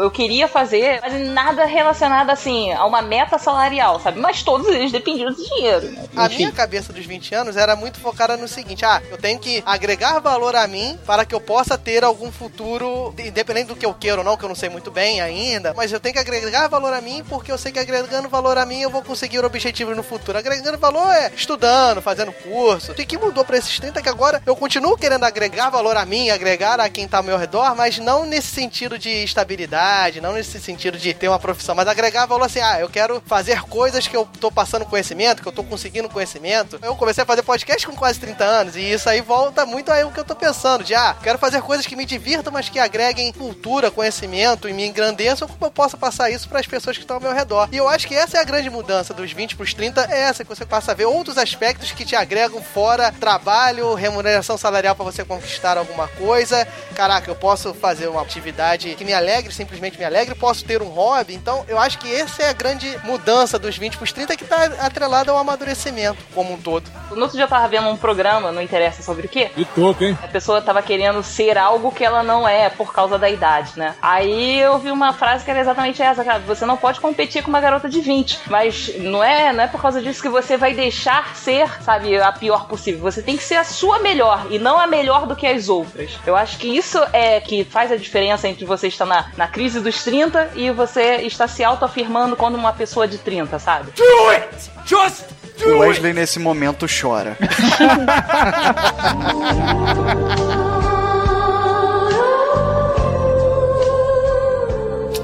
eu 0.01 0.11
queria 0.11 0.47
fazer, 0.47 0.99
mas 1.01 1.13
nada 1.31 1.65
relacionado 1.65 2.29
assim 2.29 2.71
a 2.73 2.85
uma 2.85 3.01
meta 3.01 3.37
salarial, 3.37 3.99
sabe? 3.99 4.19
Mas 4.19 4.43
todos 4.43 4.67
eles 4.67 4.91
dependiam 4.91 5.31
de 5.31 5.43
dinheiro. 5.43 5.91
Né? 5.91 6.05
A 6.15 6.25
Enfim. 6.25 6.37
minha 6.37 6.51
cabeça 6.51 6.91
dos 6.91 7.05
20 7.05 7.35
anos 7.35 7.57
era 7.57 7.75
muito 7.75 7.99
focada 7.99 8.35
no 8.37 8.47
seguinte: 8.47 8.85
ah, 8.85 9.01
eu 9.09 9.17
tenho 9.17 9.39
que 9.39 9.63
agregar 9.65 10.19
valor 10.19 10.55
a 10.55 10.67
mim 10.67 10.97
para 11.05 11.25
que 11.25 11.35
eu 11.35 11.41
possa 11.41 11.77
ter 11.77 12.03
algum 12.03 12.31
futuro, 12.31 13.13
independente 13.17 13.67
do 13.67 13.75
que 13.75 13.85
eu 13.85 13.93
queiro 13.93 14.19
ou 14.19 14.23
não, 14.23 14.37
que 14.37 14.43
eu 14.43 14.49
não 14.49 14.55
sei 14.55 14.69
muito 14.69 14.91
bem 14.91 15.21
ainda, 15.21 15.73
mas 15.75 15.91
eu 15.91 15.99
tenho 15.99 16.13
que 16.13 16.19
agregar 16.19 16.67
valor 16.67 16.93
a 16.93 17.01
mim 17.01 17.23
porque 17.29 17.51
eu 17.51 17.57
sei 17.57 17.71
que 17.71 17.79
agregando 17.79 18.27
valor 18.27 18.57
a 18.57 18.65
mim 18.65 18.81
eu 18.81 18.89
vou 18.89 19.03
conseguir 19.03 19.45
objetivos 19.45 19.95
no 19.95 20.03
futuro. 20.03 20.37
Agregando 20.37 20.77
valor 20.77 21.09
é 21.11 21.31
estudando, 21.35 22.01
fazendo 22.01 22.33
curso. 22.33 22.91
O 22.91 22.95
que 22.95 23.17
mudou 23.17 23.45
para 23.45 23.57
esses 23.57 23.79
30 23.79 23.99
é 23.99 24.03
que 24.03 24.09
agora 24.09 24.41
eu 24.45 24.55
continuo 24.55 24.97
querendo 24.97 25.23
agregar 25.23 25.69
valor 25.69 25.95
a 25.95 26.05
mim, 26.05 26.29
agregar 26.29 26.79
a 26.79 26.89
quem 26.89 27.07
tá 27.07 27.17
ao 27.17 27.23
meu 27.23 27.37
redor, 27.37 27.75
mas 27.75 27.99
não 27.99 28.25
nesse 28.25 28.47
sentido 28.47 28.97
de 28.97 29.09
estabilidade, 29.09 30.19
não 30.19 30.33
nesse 30.33 30.59
sentido 30.59 30.97
de 30.97 31.13
ter 31.13 31.27
uma 31.27 31.39
profissão, 31.39 31.75
mas 31.75 31.87
agregar 31.87 32.25
valor 32.25 32.45
assim, 32.45 32.59
ah, 32.59 32.79
eu 32.79 32.89
quero 32.89 33.21
fazer 33.25 33.61
coisas 33.63 34.07
que 34.07 34.17
eu 34.17 34.27
tô 34.39 34.51
passando 34.51 34.85
conhecimento, 34.85 35.41
que 35.41 35.47
eu 35.47 35.51
tô 35.51 35.63
conseguindo 35.63 36.09
conhecimento. 36.09 36.79
Eu 36.81 36.95
comecei 36.95 37.23
a 37.23 37.27
fazer 37.27 37.43
podcast 37.43 37.85
com 37.85 37.95
quase 37.95 38.19
30 38.19 38.43
anos 38.43 38.75
e 38.75 38.81
isso 38.81 39.07
aí 39.09 39.21
volta 39.21 39.65
muito 39.65 39.91
aí 39.91 40.03
o 40.03 40.11
que 40.11 40.19
eu 40.19 40.25
tô 40.25 40.35
pensando, 40.35 40.83
de 40.83 40.95
ah, 40.95 41.15
quero 41.21 41.37
fazer 41.37 41.61
coisas 41.61 41.85
que 41.85 41.95
me 41.95 42.05
divirtam, 42.05 42.51
mas 42.51 42.69
que 42.69 42.79
agreguem 42.79 43.31
cultura, 43.31 43.91
conhecimento 43.91 44.67
e 44.67 44.73
me 44.73 44.87
engrandeçam, 44.87 45.47
como 45.47 45.65
eu 45.65 45.71
possa 45.71 45.97
passar 45.97 46.29
isso 46.31 46.49
para 46.49 46.59
as 46.59 46.67
pessoas 46.67 46.97
que 46.97 47.03
estão 47.03 47.18
ao 47.19 47.21
meu 47.21 47.33
redor. 47.33 47.69
E 47.71 47.77
eu 47.77 47.87
acho 47.87 48.07
que 48.07 48.15
essa 48.15 48.37
é 48.37 48.41
a 48.41 48.43
grande 48.43 48.69
mudança 48.69 49.13
dos 49.13 49.31
20 49.31 49.55
pros 49.55 49.73
30, 49.73 50.07
é 50.09 50.21
essa, 50.21 50.43
que 50.43 50.49
você 50.49 50.65
passa 50.65 50.91
a 50.91 50.95
ver 50.95 51.05
outros 51.05 51.37
aspectos 51.37 51.91
que 51.91 52.05
te 52.05 52.15
agregam 52.15 52.61
fora 52.61 53.11
trabalho, 53.11 53.93
remuneração 53.93 54.57
salarial 54.57 54.95
para 54.95 55.05
você 55.05 55.23
conquistar 55.23 55.77
alguma 55.77 56.07
coisa. 56.07 56.67
Caraca, 56.95 57.29
eu 57.29 57.35
posso 57.35 57.73
fazer 57.73 58.07
uma 58.07 58.21
atividade 58.21 58.95
que 58.95 59.05
me 59.05 59.13
alegre, 59.13 59.53
simplesmente 59.53 59.97
me 59.97 60.05
alegre, 60.05 60.33
posso 60.33 60.63
ter 60.63 60.81
um 60.81 60.87
hobby. 60.87 61.33
Então, 61.33 61.65
eu 61.67 61.77
acho 61.77 61.99
que 61.99 62.13
essa 62.13 62.43
é 62.43 62.49
a 62.49 62.53
grande 62.53 62.97
mudança 63.03 63.59
dos 63.59 63.77
20 63.77 63.97
pros 63.97 64.11
30 64.11 64.35
que 64.35 64.45
tá 64.45 64.63
atrelada 64.79 65.31
ao 65.31 65.37
amadurecimento 65.37 66.23
como 66.33 66.53
um 66.53 66.57
todo. 66.57 66.89
No 67.11 67.21
outro 67.21 67.35
dia 67.35 67.45
eu 67.45 67.49
tava 67.49 67.67
vendo 67.67 67.89
um 67.89 67.97
programa, 67.97 68.51
não 68.51 68.61
interessa 68.61 69.03
sobre 69.03 69.25
o 69.25 69.29
quê. 69.29 69.51
E 69.57 69.65
toco, 69.65 70.03
hein? 70.03 70.17
A 70.23 70.27
pessoa 70.27 70.61
tava 70.61 70.81
querendo 70.81 71.21
ser 71.23 71.57
algo 71.57 71.91
que 71.91 72.03
ela 72.03 72.23
não 72.23 72.47
é 72.47 72.69
por 72.69 72.93
causa 72.93 73.17
da 73.17 73.29
idade, 73.29 73.73
né? 73.75 73.95
Aí 74.01 74.59
eu 74.59 74.77
vi 74.77 74.91
uma 74.91 75.11
frase 75.11 75.43
que 75.43 75.51
era 75.51 75.59
exatamente 75.59 76.01
essa, 76.01 76.23
cara. 76.23 76.39
Você 76.39 76.65
não 76.65 76.77
pode 76.77 76.98
competir 76.99 77.43
com 77.43 77.49
uma 77.49 77.61
garota 77.61 77.89
de 77.89 78.01
20. 78.01 78.41
Mas 78.47 78.91
não 78.99 79.23
é, 79.23 79.53
não 79.53 79.63
é 79.63 79.67
por 79.67 79.81
causa 79.81 80.01
disso 80.01 80.21
que 80.21 80.29
você 80.29 80.57
vai 80.57 80.73
deixar 80.73 81.35
ser, 81.35 81.81
sabe, 81.81 82.17
a 82.17 82.31
pior 82.31 82.67
possível. 82.67 83.01
Você 83.01 83.21
tem 83.21 83.37
que 83.37 83.43
ser 83.43 83.55
a 83.55 83.63
sua 83.63 83.99
melhor 83.99 84.47
e 84.49 84.59
não 84.59 84.79
a 84.79 84.87
melhor 84.87 85.25
do 85.25 85.35
que 85.35 85.47
as 85.47 85.69
outras. 85.69 86.11
Eu 86.25 86.35
acho 86.35 86.57
que 86.57 86.67
isso 86.67 86.99
é 87.13 87.39
que 87.39 87.63
faz 87.63 87.91
a 87.91 87.97
diferença 87.97 88.47
entre 88.47 88.65
você 88.65 88.87
estar 88.87 89.05
na, 89.05 89.31
na 89.37 89.47
crise 89.47 89.79
dos 89.79 90.03
30 90.03 90.51
e 90.55 90.71
você 90.71 91.17
estar 91.17 91.47
se 91.47 91.63
autoafirmando 91.63 92.35
como 92.35 92.57
uma 92.57 92.73
pessoa 92.73 93.07
de 93.07 93.17
30, 93.17 93.57
sabe? 93.59 93.91
Do 93.91 94.29
it! 94.29 94.71
Just 94.85 95.39
o 95.65 95.79
Wesley 95.79 96.13
nesse 96.13 96.39
momento 96.39 96.85
chora. 96.87 97.37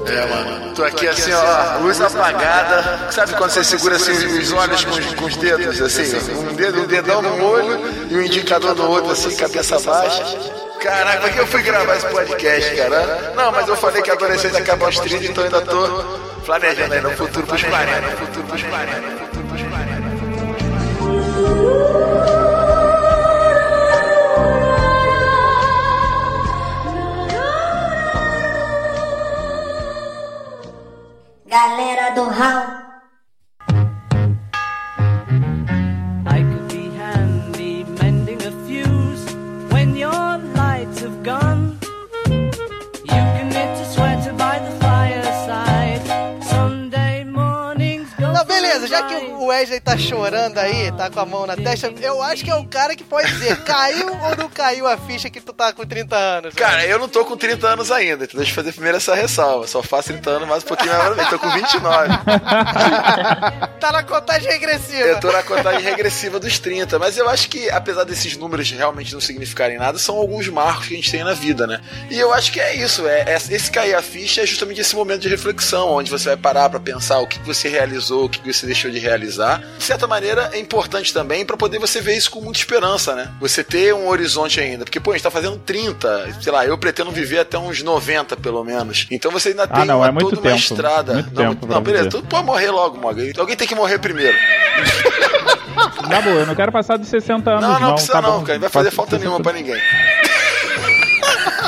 É, 0.08 0.26
mano. 0.26 0.72
Tô 0.74 0.84
aqui 0.84 1.08
assim, 1.08 1.32
ó, 1.32 1.78
luz 1.80 2.00
apagada. 2.00 3.10
Sabe 3.10 3.34
quando 3.34 3.50
você 3.50 3.64
segura 3.64 3.96
assim 3.96 4.12
os 4.12 4.52
olhos 4.52 4.84
com, 5.14 5.24
os- 5.24 5.36
dedos, 5.36 5.80
assim? 5.82 6.16
Um 6.34 6.54
dedo, 6.54 6.80
um 6.82 6.86
dedão 6.86 7.22
no 7.22 7.44
olho 7.44 7.80
e 8.10 8.16
um 8.16 8.22
indicador 8.22 8.74
no 8.74 8.88
outro, 8.90 9.12
assim, 9.12 9.34
cabeça 9.36 9.78
baixa. 9.80 10.38
Caraca, 10.80 11.20
por 11.22 11.30
que 11.30 11.38
eu 11.40 11.46
fui 11.46 11.62
gravar 11.62 11.96
esse 11.96 12.06
podcast, 12.06 12.76
cara? 12.76 13.32
Não, 13.34 13.50
mas 13.50 13.66
eu 13.66 13.76
falei 13.76 14.02
que 14.02 14.10
a 14.10 14.14
adolescência 14.14 14.58
acaba 14.60 14.86
aos 14.86 14.98
30, 15.00 15.24
então 15.24 15.42
ainda 15.44 15.60
tô 15.62 15.86
planejando 16.44 16.94
aí 16.94 17.00
no 17.00 17.10
futuro 17.12 17.46
pros 17.46 17.62
40. 17.62 18.00
No 18.00 18.16
futuro 18.18 18.46
pros 18.46 18.62
40. 18.62 19.00
no 19.00 19.06
futuro 19.06 19.16
pros 19.16 19.22
40. 19.22 19.25
Galera 31.48 32.10
do 32.10 32.24
Hall. 32.24 32.85
Já 48.96 49.02
que 49.02 49.14
o 49.14 49.46
Wesley 49.46 49.80
tá 49.80 49.96
chorando 49.98 50.56
aí, 50.58 50.90
tá 50.92 51.10
com 51.10 51.20
a 51.20 51.26
mão 51.26 51.46
na 51.46 51.54
testa, 51.56 51.92
eu 52.00 52.22
acho 52.22 52.42
que 52.44 52.50
é 52.50 52.54
o 52.54 52.64
cara 52.64 52.96
que 52.96 53.04
pode 53.04 53.28
dizer, 53.30 53.56
caiu 53.64 54.08
ou 54.08 54.36
não 54.36 54.48
caiu 54.48 54.86
a 54.86 54.96
ficha 54.96 55.28
que 55.28 55.40
tu 55.40 55.52
tá 55.52 55.72
com 55.72 55.84
30 55.84 56.16
anos? 56.16 56.54
né? 56.54 56.60
Cara, 56.60 56.84
eu 56.86 56.98
não 56.98 57.08
tô 57.08 57.24
com 57.24 57.36
30 57.36 57.66
anos 57.66 57.90
ainda, 57.90 58.24
então 58.24 58.38
deixa 58.38 58.52
eu 58.52 58.54
fazer 58.54 58.72
primeiro 58.72 58.96
essa 58.96 59.14
ressalva. 59.14 59.66
Só 59.66 59.82
faço 59.82 60.08
30 60.08 60.30
anos, 60.30 60.48
mais 60.48 60.62
um 60.62 60.66
pouquinho 60.66 60.92
mais. 60.92 61.28
Tô 61.28 61.38
com 61.38 61.50
29. 61.50 62.08
tá 63.80 63.92
na 63.92 64.02
contagem 64.02 64.50
regressiva. 64.50 65.00
Eu 65.08 65.20
tô 65.20 65.30
na 65.30 65.42
contagem 65.42 65.82
regressiva 65.82 66.38
dos 66.40 66.58
30, 66.58 66.98
mas 66.98 67.18
eu 67.18 67.28
acho 67.28 67.48
que, 67.50 67.68
apesar 67.70 68.04
desses 68.04 68.36
números 68.36 68.70
realmente 68.70 69.12
não 69.12 69.20
significarem 69.20 69.78
nada, 69.78 69.98
são 69.98 70.16
alguns 70.16 70.48
marcos 70.48 70.86
que 70.88 70.94
a 70.94 70.96
gente 70.96 71.10
tem 71.10 71.22
na 71.24 71.34
vida, 71.34 71.66
né? 71.66 71.80
E 72.10 72.18
eu 72.18 72.32
acho 72.32 72.50
que 72.52 72.60
é 72.60 72.74
isso, 72.74 73.06
é, 73.06 73.22
é- 73.22 73.36
esse 73.36 73.70
cair 73.70 73.94
a 73.94 74.02
ficha 74.02 74.42
é 74.42 74.46
justamente 74.46 74.80
esse 74.80 74.94
momento 74.94 75.20
de 75.22 75.28
reflexão, 75.28 75.90
onde 75.90 76.10
você 76.10 76.28
vai 76.30 76.36
parar 76.36 76.70
pra 76.70 76.80
pensar 76.80 77.18
o 77.18 77.26
que 77.26 77.38
você 77.40 77.68
realizou, 77.68 78.24
o 78.24 78.28
que 78.28 78.52
você 78.52 78.66
deixou 78.66 78.85
de 78.90 78.98
realizar. 78.98 79.62
De 79.78 79.84
certa 79.84 80.06
maneira, 80.06 80.50
é 80.52 80.58
importante 80.58 81.12
também 81.12 81.44
pra 81.44 81.56
poder 81.56 81.78
você 81.78 82.00
ver 82.00 82.16
isso 82.16 82.30
com 82.30 82.40
muita 82.40 82.58
esperança, 82.58 83.14
né? 83.14 83.30
Você 83.40 83.62
ter 83.64 83.94
um 83.94 84.08
horizonte 84.08 84.60
ainda, 84.60 84.84
porque, 84.84 85.00
pô, 85.00 85.10
a 85.10 85.14
gente 85.14 85.22
tá 85.22 85.30
fazendo 85.30 85.56
30, 85.58 86.34
sei 86.40 86.52
lá, 86.52 86.64
eu 86.66 86.76
pretendo 86.78 87.10
viver 87.10 87.38
até 87.40 87.58
uns 87.58 87.82
90, 87.82 88.36
pelo 88.36 88.64
menos. 88.64 89.06
Então 89.10 89.30
você 89.30 89.50
ainda 89.50 89.66
tem 89.66 89.82
Ah, 89.82 89.84
não, 89.84 89.98
uma, 89.98 90.08
é 90.08 90.10
muito 90.10 90.30
toda 90.30 90.40
uma 90.40 90.50
tempo. 90.50 90.56
estrada. 90.62 91.14
Muito 91.14 91.34
não, 91.34 91.54
tempo 91.54 91.66
não, 91.66 91.80
beleza, 91.80 92.08
tu 92.10 92.22
pode 92.22 92.44
morrer 92.46 92.70
logo, 92.70 92.98
Morgan. 92.98 93.30
Alguém 93.38 93.56
tem 93.56 93.66
que 93.68 93.74
morrer 93.74 93.98
primeiro. 93.98 94.36
Na 96.08 96.20
boa, 96.20 96.36
eu 96.36 96.46
não 96.46 96.54
quero 96.54 96.70
passar 96.72 96.96
dos 96.96 97.08
60 97.08 97.50
anos, 97.50 97.62
Não, 97.62 97.72
não. 97.74 97.80
não, 97.80 97.92
precisa 97.94 98.12
tá 98.12 98.22
não, 98.22 98.38
bom. 98.38 98.44
cara. 98.44 98.54
Não 98.54 98.60
vai 98.60 98.70
fazer 98.70 98.90
falta 98.90 99.10
60. 99.12 99.24
nenhuma 99.24 99.42
pra 99.42 99.52
ninguém. 99.52 99.80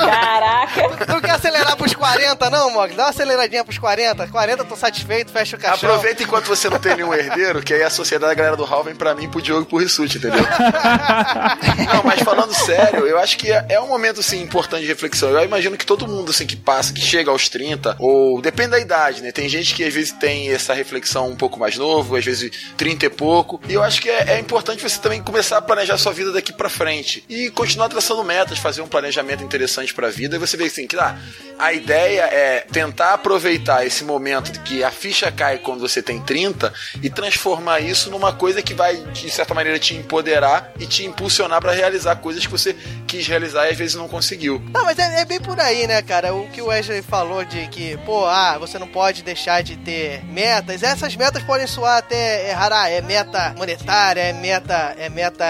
Caraca! 0.06 1.06
Tu 1.06 1.12
não 1.12 1.20
quer 1.20 1.32
acelerar 1.32 1.76
pros 1.76 1.94
40, 1.94 2.50
não, 2.50 2.70
Mog? 2.70 2.94
Dá 2.94 3.04
uma 3.04 3.10
aceleradinha 3.10 3.64
pros 3.64 3.78
40. 3.78 4.26
40, 4.28 4.64
tô 4.64 4.76
satisfeito, 4.76 5.32
fecha 5.32 5.56
o 5.56 5.60
caixão. 5.60 5.88
Aproveita 5.88 6.22
enquanto 6.22 6.46
você 6.46 6.68
não 6.68 6.78
tem 6.78 6.96
nenhum 6.96 7.12
herdeiro, 7.12 7.62
que 7.62 7.74
aí 7.74 7.82
a 7.82 7.90
sociedade 7.90 8.30
da 8.30 8.34
galera 8.34 8.56
do 8.56 8.64
Hal 8.64 8.84
vem 8.84 8.94
pra 8.94 9.14
mim, 9.14 9.28
pro 9.28 9.42
Diogo 9.42 9.62
e 9.62 9.66
pro 9.66 9.78
Rissuti, 9.78 10.18
entendeu? 10.18 10.42
não, 11.92 12.02
mas 12.04 12.20
falando 12.20 12.54
sério, 12.54 13.06
eu 13.06 13.18
acho 13.18 13.38
que 13.38 13.50
é, 13.50 13.66
é 13.70 13.80
um 13.80 13.88
momento, 13.88 14.20
assim, 14.20 14.42
importante 14.42 14.82
de 14.82 14.88
reflexão. 14.88 15.30
Eu 15.30 15.44
imagino 15.44 15.76
que 15.76 15.86
todo 15.86 16.06
mundo, 16.06 16.30
assim, 16.30 16.46
que 16.46 16.56
passa, 16.56 16.92
que 16.92 17.00
chega 17.00 17.30
aos 17.30 17.48
30, 17.48 17.96
ou 17.98 18.40
depende 18.40 18.70
da 18.70 18.78
idade, 18.78 19.22
né? 19.22 19.32
Tem 19.32 19.48
gente 19.48 19.74
que 19.74 19.84
às 19.84 19.92
vezes 19.92 20.12
tem 20.12 20.50
essa 20.50 20.74
reflexão 20.74 21.28
um 21.28 21.36
pouco 21.36 21.58
mais 21.58 21.76
novo, 21.76 22.16
às 22.16 22.24
vezes 22.24 22.50
30 22.76 23.06
e 23.06 23.10
pouco. 23.10 23.60
E 23.68 23.74
eu 23.74 23.82
acho 23.82 24.00
que 24.00 24.10
é, 24.10 24.34
é 24.34 24.38
importante 24.38 24.82
você 24.82 24.98
também 25.00 25.22
começar 25.22 25.58
a 25.58 25.62
planejar 25.62 25.98
sua 25.98 26.12
vida 26.12 26.32
daqui 26.32 26.52
pra 26.52 26.68
frente. 26.68 27.24
E 27.28 27.50
continuar 27.50 27.88
traçando 27.88 28.22
metas, 28.24 28.58
fazer 28.58 28.82
um 28.82 28.88
planejamento 28.88 29.42
interessante 29.42 29.94
pra 29.98 30.10
vida. 30.10 30.36
E 30.36 30.38
você 30.38 30.56
vê 30.56 30.64
assim, 30.66 30.86
que 30.86 30.96
ah, 30.96 31.18
a 31.58 31.72
ideia 31.72 32.22
é 32.22 32.60
tentar 32.70 33.14
aproveitar 33.14 33.84
esse 33.84 34.04
momento 34.04 34.52
de 34.52 34.60
que 34.60 34.84
a 34.84 34.92
ficha 34.92 35.32
cai 35.32 35.58
quando 35.58 35.80
você 35.80 36.00
tem 36.00 36.20
30 36.20 36.72
e 37.02 37.10
transformar 37.10 37.80
isso 37.80 38.08
numa 38.08 38.32
coisa 38.32 38.62
que 38.62 38.74
vai, 38.74 38.96
de 38.96 39.28
certa 39.28 39.54
maneira, 39.54 39.76
te 39.76 39.96
empoderar 39.96 40.72
e 40.78 40.86
te 40.86 41.04
impulsionar 41.04 41.60
pra 41.60 41.72
realizar 41.72 42.14
coisas 42.16 42.46
que 42.46 42.52
você 42.52 42.76
quis 43.08 43.26
realizar 43.26 43.66
e 43.66 43.70
às 43.70 43.76
vezes 43.76 43.96
não 43.96 44.06
conseguiu. 44.06 44.62
Não, 44.72 44.84
mas 44.84 44.98
é, 44.98 45.22
é 45.22 45.24
bem 45.24 45.40
por 45.40 45.58
aí, 45.58 45.86
né, 45.86 46.02
cara? 46.02 46.34
O 46.34 46.48
que 46.50 46.60
o 46.60 46.66
Wesley 46.66 47.02
falou 47.02 47.44
de 47.44 47.66
que, 47.68 47.96
pô, 48.04 48.26
ah, 48.26 48.58
você 48.58 48.78
não 48.78 48.86
pode 48.86 49.22
deixar 49.22 49.62
de 49.62 49.76
ter 49.76 50.22
metas. 50.26 50.82
Essas 50.82 51.16
metas 51.16 51.42
podem 51.42 51.66
soar 51.66 51.98
até 51.98 52.50
errar, 52.50 52.72
ah, 52.72 52.90
é 52.90 53.00
meta 53.00 53.54
monetária, 53.56 54.20
é 54.20 54.32
meta, 54.32 54.94
é 54.98 55.08
meta 55.08 55.46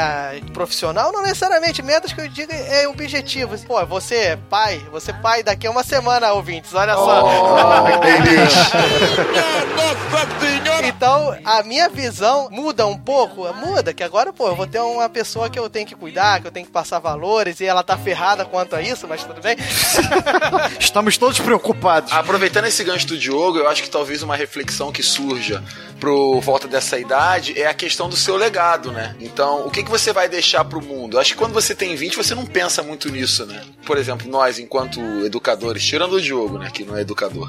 profissional. 0.55 1.13
Não 1.13 1.23
necessariamente, 1.23 1.83
metas 1.83 2.13
que 2.13 2.21
eu 2.21 2.29
digo 2.29 2.53
é 2.53 2.87
objetivos. 2.87 3.65
Pô, 3.65 3.85
você 3.85 4.39
pai, 4.49 4.81
você 4.93 5.13
pai 5.13 5.43
daqui 5.43 5.67
a 5.67 5.71
uma 5.71 5.83
semana, 5.83 6.33
ouvintes, 6.33 6.73
olha 6.75 6.95
só. 6.95 7.29
Então, 10.85 11.37
a 11.45 11.63
minha 11.63 11.89
visão 11.89 12.49
muda 12.51 12.87
um 12.87 12.97
pouco, 12.97 13.53
muda, 13.55 13.93
que 13.93 14.03
agora, 14.03 14.33
pô, 14.33 14.49
eu 14.49 14.57
vou 14.57 14.67
ter 14.67 14.81
uma 14.81 15.09
pessoa 15.09 15.51
que 15.51 15.59
eu 15.59 15.69
tenho 15.69 15.87
que 15.87 15.95
cuidar, 15.95 16.41
que 16.41 16.47
eu 16.47 16.51
tenho 16.51 16.67
que 16.67 16.73
passar 16.73 16.99
valores, 17.49 17.61
e 17.61 17.65
ela 17.65 17.83
tá 17.83 17.97
ferrada 17.97 18.45
quanto 18.45 18.77
a 18.77 18.83
isso, 18.83 19.07
mas 19.09 19.25
tudo 19.25 19.41
bem. 19.41 19.57
Estamos 20.79 21.17
todos 21.17 21.39
preocupados. 21.39 22.13
Aproveitando 22.13 22.67
esse 22.67 22.85
gancho 22.85 23.07
do 23.07 23.17
Diogo, 23.17 23.59
eu 23.59 23.69
acho 23.69 23.83
que 23.83 23.91
talvez 23.91 24.23
uma 24.23 24.37
reflexão 24.37 24.93
que 24.93 25.03
surja 25.03 25.63
pro 25.99 26.41
volta 26.41 26.69
dessa 26.69 26.99
idade 26.99 27.59
é 27.59 27.67
a 27.67 27.75
questão 27.75 28.09
do 28.09 28.17
seu 28.17 28.37
legado, 28.37 28.93
né? 28.93 29.17
Então, 29.21 29.67
o 29.67 29.71
que, 29.71 29.83
que 29.83 29.91
você 29.91 30.13
vai 30.13 30.29
deixar 30.29 30.65
pro 30.65 30.83
mundo? 30.83 31.17
Eu 31.17 31.21
acho 31.21 31.33
que 31.33 31.39
quando 31.39 31.53
você 31.53 31.75
tem 31.75 31.97
20, 31.97 32.17
você 32.17 32.35
não 32.35 32.47
pensa 32.47 32.83
muito 32.83 33.11
nisso, 33.11 33.47
né? 33.47 33.63
Por 33.85 33.97
exemplo, 33.97 34.31
nós, 34.31 34.59
enquanto 34.59 35.01
educadores, 35.25 35.85
tirando 35.85 36.15
o 36.15 36.21
Diogo, 36.21 36.59
né, 36.59 36.71
que 36.73 36.85
não 36.85 36.97
é 36.97 37.01
educador. 37.01 37.49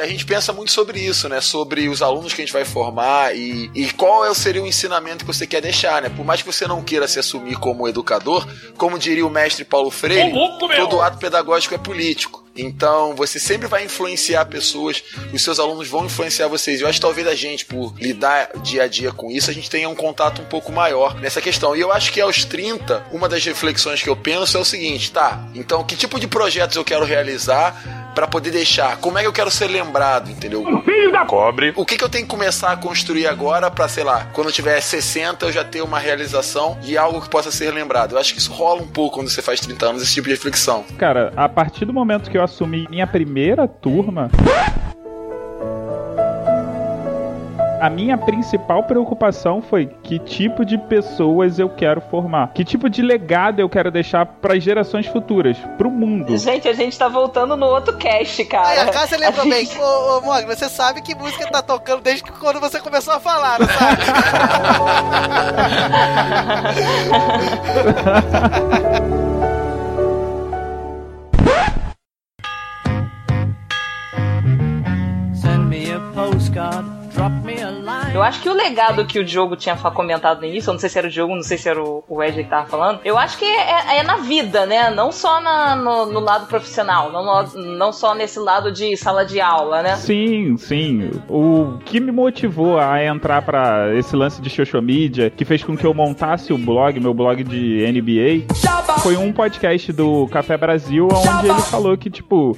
A 0.00 0.06
gente 0.06 0.24
pensa 0.24 0.52
muito 0.52 0.72
sobre 0.72 1.00
isso, 1.00 1.28
né? 1.28 1.40
Sobre 1.40 1.88
os 1.88 2.02
alunos 2.02 2.32
que 2.32 2.42
a 2.42 2.44
gente 2.44 2.52
vai 2.52 2.64
formar 2.64 3.34
e, 3.36 3.70
e 3.74 3.90
qual 3.92 4.24
é, 4.24 4.34
seria 4.34 4.62
o 4.62 4.66
ensinamento 4.66 5.24
que 5.24 5.32
você 5.32 5.46
quer 5.46 5.60
deixar, 5.60 6.02
né? 6.02 6.08
Por 6.08 6.24
mais 6.24 6.42
que 6.42 6.46
você 6.46 6.66
não 6.66 6.82
queira 6.82 7.08
se 7.08 7.18
assumir 7.18 7.56
como 7.56 7.88
educador, 7.88 8.46
como 8.76 8.98
diria 8.98 9.26
o 9.26 9.30
mestre 9.30 9.64
Paulo 9.64 9.90
Freire, 9.90 10.32
todo 10.76 11.00
ato 11.00 11.18
pedagógico 11.18 11.74
é 11.74 11.78
político. 11.78 12.47
Então, 12.58 13.14
você 13.14 13.38
sempre 13.38 13.66
vai 13.66 13.84
influenciar 13.84 14.44
pessoas, 14.46 15.02
os 15.32 15.42
seus 15.42 15.58
alunos 15.60 15.88
vão 15.88 16.04
influenciar 16.04 16.48
vocês. 16.48 16.80
Eu 16.80 16.88
acho 16.88 16.98
que 16.98 17.02
talvez 17.02 17.26
a 17.26 17.34
gente, 17.34 17.64
por 17.64 17.94
lidar 17.98 18.50
dia 18.62 18.82
a 18.82 18.88
dia 18.88 19.12
com 19.12 19.30
isso, 19.30 19.50
a 19.50 19.54
gente 19.54 19.70
tenha 19.70 19.88
um 19.88 19.94
contato 19.94 20.42
um 20.42 20.44
pouco 20.44 20.72
maior 20.72 21.14
nessa 21.20 21.40
questão. 21.40 21.76
E 21.76 21.80
eu 21.80 21.92
acho 21.92 22.12
que 22.12 22.20
aos 22.20 22.44
30, 22.44 23.06
uma 23.12 23.28
das 23.28 23.44
reflexões 23.44 24.02
que 24.02 24.08
eu 24.08 24.16
penso 24.16 24.56
é 24.56 24.60
o 24.60 24.64
seguinte, 24.64 25.12
tá? 25.12 25.40
Então, 25.54 25.84
que 25.84 25.96
tipo 25.96 26.18
de 26.18 26.26
projetos 26.26 26.76
eu 26.76 26.84
quero 26.84 27.04
realizar 27.04 28.08
para 28.14 28.26
poder 28.26 28.50
deixar? 28.50 28.96
Como 28.96 29.16
é 29.16 29.22
que 29.22 29.28
eu 29.28 29.32
quero 29.32 29.50
ser 29.50 29.68
lembrado, 29.68 30.30
entendeu? 30.30 30.64
Filho 30.82 31.12
da 31.12 31.24
cobre! 31.24 31.72
O 31.76 31.84
que, 31.84 31.96
que 31.96 32.02
eu 32.02 32.08
tenho 32.08 32.24
que 32.24 32.30
começar 32.30 32.72
a 32.72 32.76
construir 32.76 33.26
agora 33.26 33.70
para, 33.70 33.86
sei 33.86 34.02
lá, 34.02 34.26
quando 34.32 34.48
eu 34.48 34.52
tiver 34.52 34.80
60 34.80 35.46
eu 35.46 35.52
já 35.52 35.62
ter 35.62 35.82
uma 35.82 35.98
realização 35.98 36.76
de 36.80 36.98
algo 36.98 37.20
que 37.20 37.28
possa 37.28 37.50
ser 37.50 37.70
lembrado? 37.72 38.12
Eu 38.12 38.18
acho 38.18 38.32
que 38.32 38.40
isso 38.40 38.52
rola 38.52 38.82
um 38.82 38.88
pouco 38.88 39.16
quando 39.16 39.28
você 39.28 39.40
faz 39.40 39.60
30 39.60 39.86
anos, 39.86 40.02
esse 40.02 40.14
tipo 40.14 40.26
de 40.26 40.34
reflexão. 40.34 40.84
Cara, 40.98 41.32
a 41.36 41.48
partir 41.48 41.84
do 41.84 41.92
momento 41.92 42.30
que 42.30 42.36
eu 42.36 42.42
assumi 42.48 42.86
minha 42.90 43.06
primeira 43.06 43.68
turma. 43.68 44.30
A 47.80 47.88
minha 47.88 48.18
principal 48.18 48.82
preocupação 48.82 49.62
foi 49.62 49.86
que 50.02 50.18
tipo 50.18 50.64
de 50.64 50.76
pessoas 50.76 51.60
eu 51.60 51.68
quero 51.68 52.00
formar, 52.00 52.48
que 52.52 52.64
tipo 52.64 52.90
de 52.90 53.00
legado 53.02 53.60
eu 53.60 53.68
quero 53.68 53.88
deixar 53.88 54.26
para 54.26 54.54
as 54.54 54.64
gerações 54.64 55.06
futuras, 55.06 55.56
pro 55.76 55.88
mundo. 55.88 56.36
Gente, 56.38 56.66
a 56.66 56.72
gente 56.72 56.98
tá 56.98 57.06
voltando 57.06 57.56
no 57.56 57.66
outro 57.66 57.96
cast, 57.96 58.44
cara. 58.46 58.68
Aí 58.68 58.80
a 58.80 58.86
casa 58.88 59.16
lembra 59.16 59.42
A 59.42 59.44
bem. 59.44 59.64
gente- 59.64 59.78
Ô, 59.78 60.18
ô 60.18 60.20
Mog, 60.22 60.44
você 60.46 60.68
sabe 60.68 61.02
que 61.02 61.14
música 61.14 61.46
tá 61.52 61.62
tocando 61.62 62.02
desde 62.02 62.24
que 62.24 62.32
quando 62.32 62.58
você 62.58 62.80
começou 62.80 63.14
a 63.14 63.20
falar, 63.20 63.60
não 63.60 63.68
sabe? 63.68 64.02
Eu 78.14 78.22
acho 78.22 78.40
que 78.40 78.48
o 78.48 78.52
legado 78.52 79.04
que 79.04 79.18
o 79.18 79.24
Diogo 79.24 79.56
tinha 79.56 79.74
comentado 79.76 80.44
início, 80.44 80.68
eu 80.70 80.74
não 80.74 80.80
sei 80.80 80.88
se 80.88 80.98
era 80.98 81.06
o 81.08 81.10
Diogo, 81.10 81.34
não 81.34 81.42
sei 81.42 81.58
se 81.58 81.68
era 81.68 81.82
o 81.82 82.04
Wesley 82.08 82.44
que 82.44 82.50
tava 82.50 82.66
falando, 82.66 83.00
eu 83.04 83.16
acho 83.18 83.38
que 83.38 83.44
é, 83.44 83.98
é 83.98 84.02
na 84.02 84.16
vida, 84.16 84.66
né? 84.66 84.90
Não 84.90 85.10
só 85.10 85.40
na- 85.40 85.74
no, 85.74 86.06
no 86.06 86.20
lado 86.20 86.46
profissional, 86.46 87.10
não, 87.10 87.42
não 87.76 87.92
só 87.92 88.14
nesse 88.14 88.38
lado 88.38 88.70
de 88.70 88.96
sala 88.96 89.24
de 89.24 89.40
aula, 89.40 89.82
né? 89.82 89.96
Sim, 89.96 90.56
sim. 90.56 91.10
O 91.28 91.78
que 91.84 91.98
me 91.98 92.12
motivou 92.12 92.78
a 92.78 93.02
entrar 93.04 93.42
pra 93.42 93.94
esse 93.96 94.14
lance 94.14 94.40
de 94.42 94.50
social 94.50 94.82
media, 94.82 95.30
que 95.30 95.44
fez 95.44 95.62
com 95.64 95.76
que 95.76 95.84
eu 95.86 95.94
montasse 95.94 96.52
o 96.52 96.58
blog, 96.58 97.00
meu 97.00 97.14
blog 97.14 97.42
de 97.42 97.84
NBA, 97.92 98.54
foi 99.00 99.16
um 99.16 99.32
podcast 99.32 99.92
do 99.92 100.26
Café 100.28 100.56
Brasil, 100.56 101.08
onde 101.10 101.48
ele 101.48 101.60
falou 101.62 101.96
que, 101.96 102.10
tipo. 102.10 102.56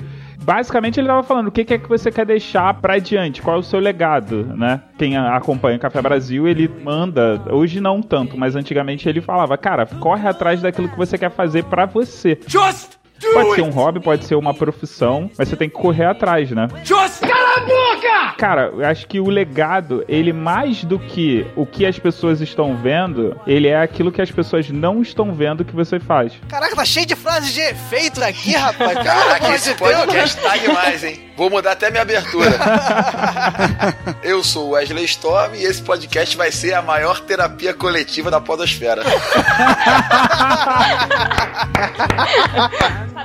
Basicamente 0.54 0.98
ele 0.98 1.06
tava 1.06 1.22
falando 1.22 1.46
o 1.46 1.52
que 1.52 1.64
que 1.64 1.74
é 1.74 1.78
que 1.78 1.88
você 1.88 2.10
quer 2.10 2.26
deixar 2.26 2.74
pra 2.74 2.94
adiante, 2.94 3.40
qual 3.40 3.54
é 3.54 3.58
o 3.60 3.62
seu 3.62 3.78
legado, 3.78 4.44
né? 4.56 4.80
Quem 4.98 5.16
a- 5.16 5.36
acompanha 5.36 5.76
o 5.76 5.80
Café 5.80 6.02
Brasil, 6.02 6.48
ele 6.48 6.68
manda, 6.82 7.40
hoje 7.52 7.80
não 7.80 8.02
tanto, 8.02 8.36
mas 8.36 8.56
antigamente 8.56 9.08
ele 9.08 9.20
falava, 9.20 9.56
cara, 9.56 9.86
corre 9.86 10.26
atrás 10.28 10.60
daquilo 10.60 10.88
que 10.88 10.96
você 10.96 11.16
quer 11.16 11.30
fazer 11.30 11.62
pra 11.66 11.86
você. 11.86 12.36
Just 12.48 12.98
Pode 13.34 13.54
ser 13.54 13.60
um 13.62 13.70
hobby, 13.70 14.00
pode 14.00 14.24
ser 14.24 14.34
uma 14.34 14.52
profissão, 14.54 15.30
mas 15.38 15.46
você 15.46 15.54
tem 15.54 15.68
que 15.68 15.74
correr 15.76 16.06
atrás, 16.06 16.50
né? 16.50 16.66
Just 16.82 17.20
cala 17.20 17.49
a 17.56 17.60
boca! 17.60 18.34
Cara, 18.38 18.72
eu 18.72 18.86
acho 18.86 19.06
que 19.06 19.20
o 19.20 19.28
legado, 19.28 20.04
ele 20.08 20.32
mais 20.32 20.84
do 20.84 20.98
que 20.98 21.46
o 21.56 21.66
que 21.66 21.84
as 21.84 21.98
pessoas 21.98 22.40
estão 22.40 22.76
vendo, 22.76 23.38
ele 23.46 23.68
é 23.68 23.80
aquilo 23.80 24.12
que 24.12 24.22
as 24.22 24.30
pessoas 24.30 24.68
não 24.70 25.02
estão 25.02 25.32
vendo 25.32 25.64
que 25.64 25.74
você 25.74 25.98
faz. 25.98 26.32
Caraca, 26.48 26.76
tá 26.76 26.84
cheio 26.84 27.06
de 27.06 27.16
frases 27.16 27.52
de 27.52 27.60
efeito 27.60 28.22
aqui, 28.22 28.52
rapaz. 28.52 28.98
Caraca, 28.98 29.54
esse 29.54 29.74
podcast 29.74 30.40
tá 30.40 30.56
demais, 30.56 31.04
hein? 31.04 31.30
Vou 31.36 31.48
mudar 31.48 31.72
até 31.72 31.90
minha 31.90 32.02
abertura. 32.02 32.50
Eu 34.22 34.44
sou 34.44 34.68
o 34.68 34.70
Wesley 34.72 35.04
Storm 35.06 35.54
e 35.54 35.64
esse 35.64 35.80
podcast 35.82 36.36
vai 36.36 36.52
ser 36.52 36.74
a 36.74 36.82
maior 36.82 37.20
terapia 37.20 37.72
coletiva 37.72 38.30
da 38.30 38.40
podosfera. 38.40 39.02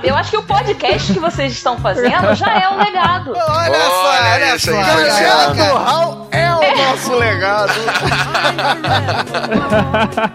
Eu 0.02 0.14
acho 0.16 0.30
que 0.30 0.36
o 0.36 0.42
podcast 0.42 1.12
que 1.12 1.18
vocês 1.18 1.52
estão 1.52 1.78
fazendo 1.78 2.34
já 2.34 2.58
é 2.58 2.68
um 2.68 2.78
legado. 2.78 3.32
Olha 3.36 3.80
só, 3.80 4.15
Olha 4.16 4.32
olha 4.34 4.56
isso 4.56 4.70
só. 4.70 4.76
aí, 4.76 4.84
Caraca. 4.84 5.48
Luciano. 5.50 5.76
Hal 5.76 6.28
é 6.30 6.52
o 6.52 6.76
nosso 6.76 7.14
legado. 7.14 7.72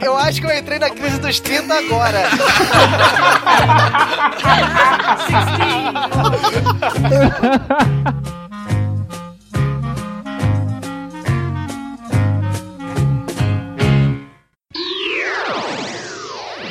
Eu 0.02 0.18
acho 0.18 0.42
que 0.42 0.48
eu 0.48 0.58
entrei 0.58 0.80
na 0.80 0.90
crise 0.90 1.20
dos 1.20 1.40
30 1.40 1.74
agora. 1.74 2.22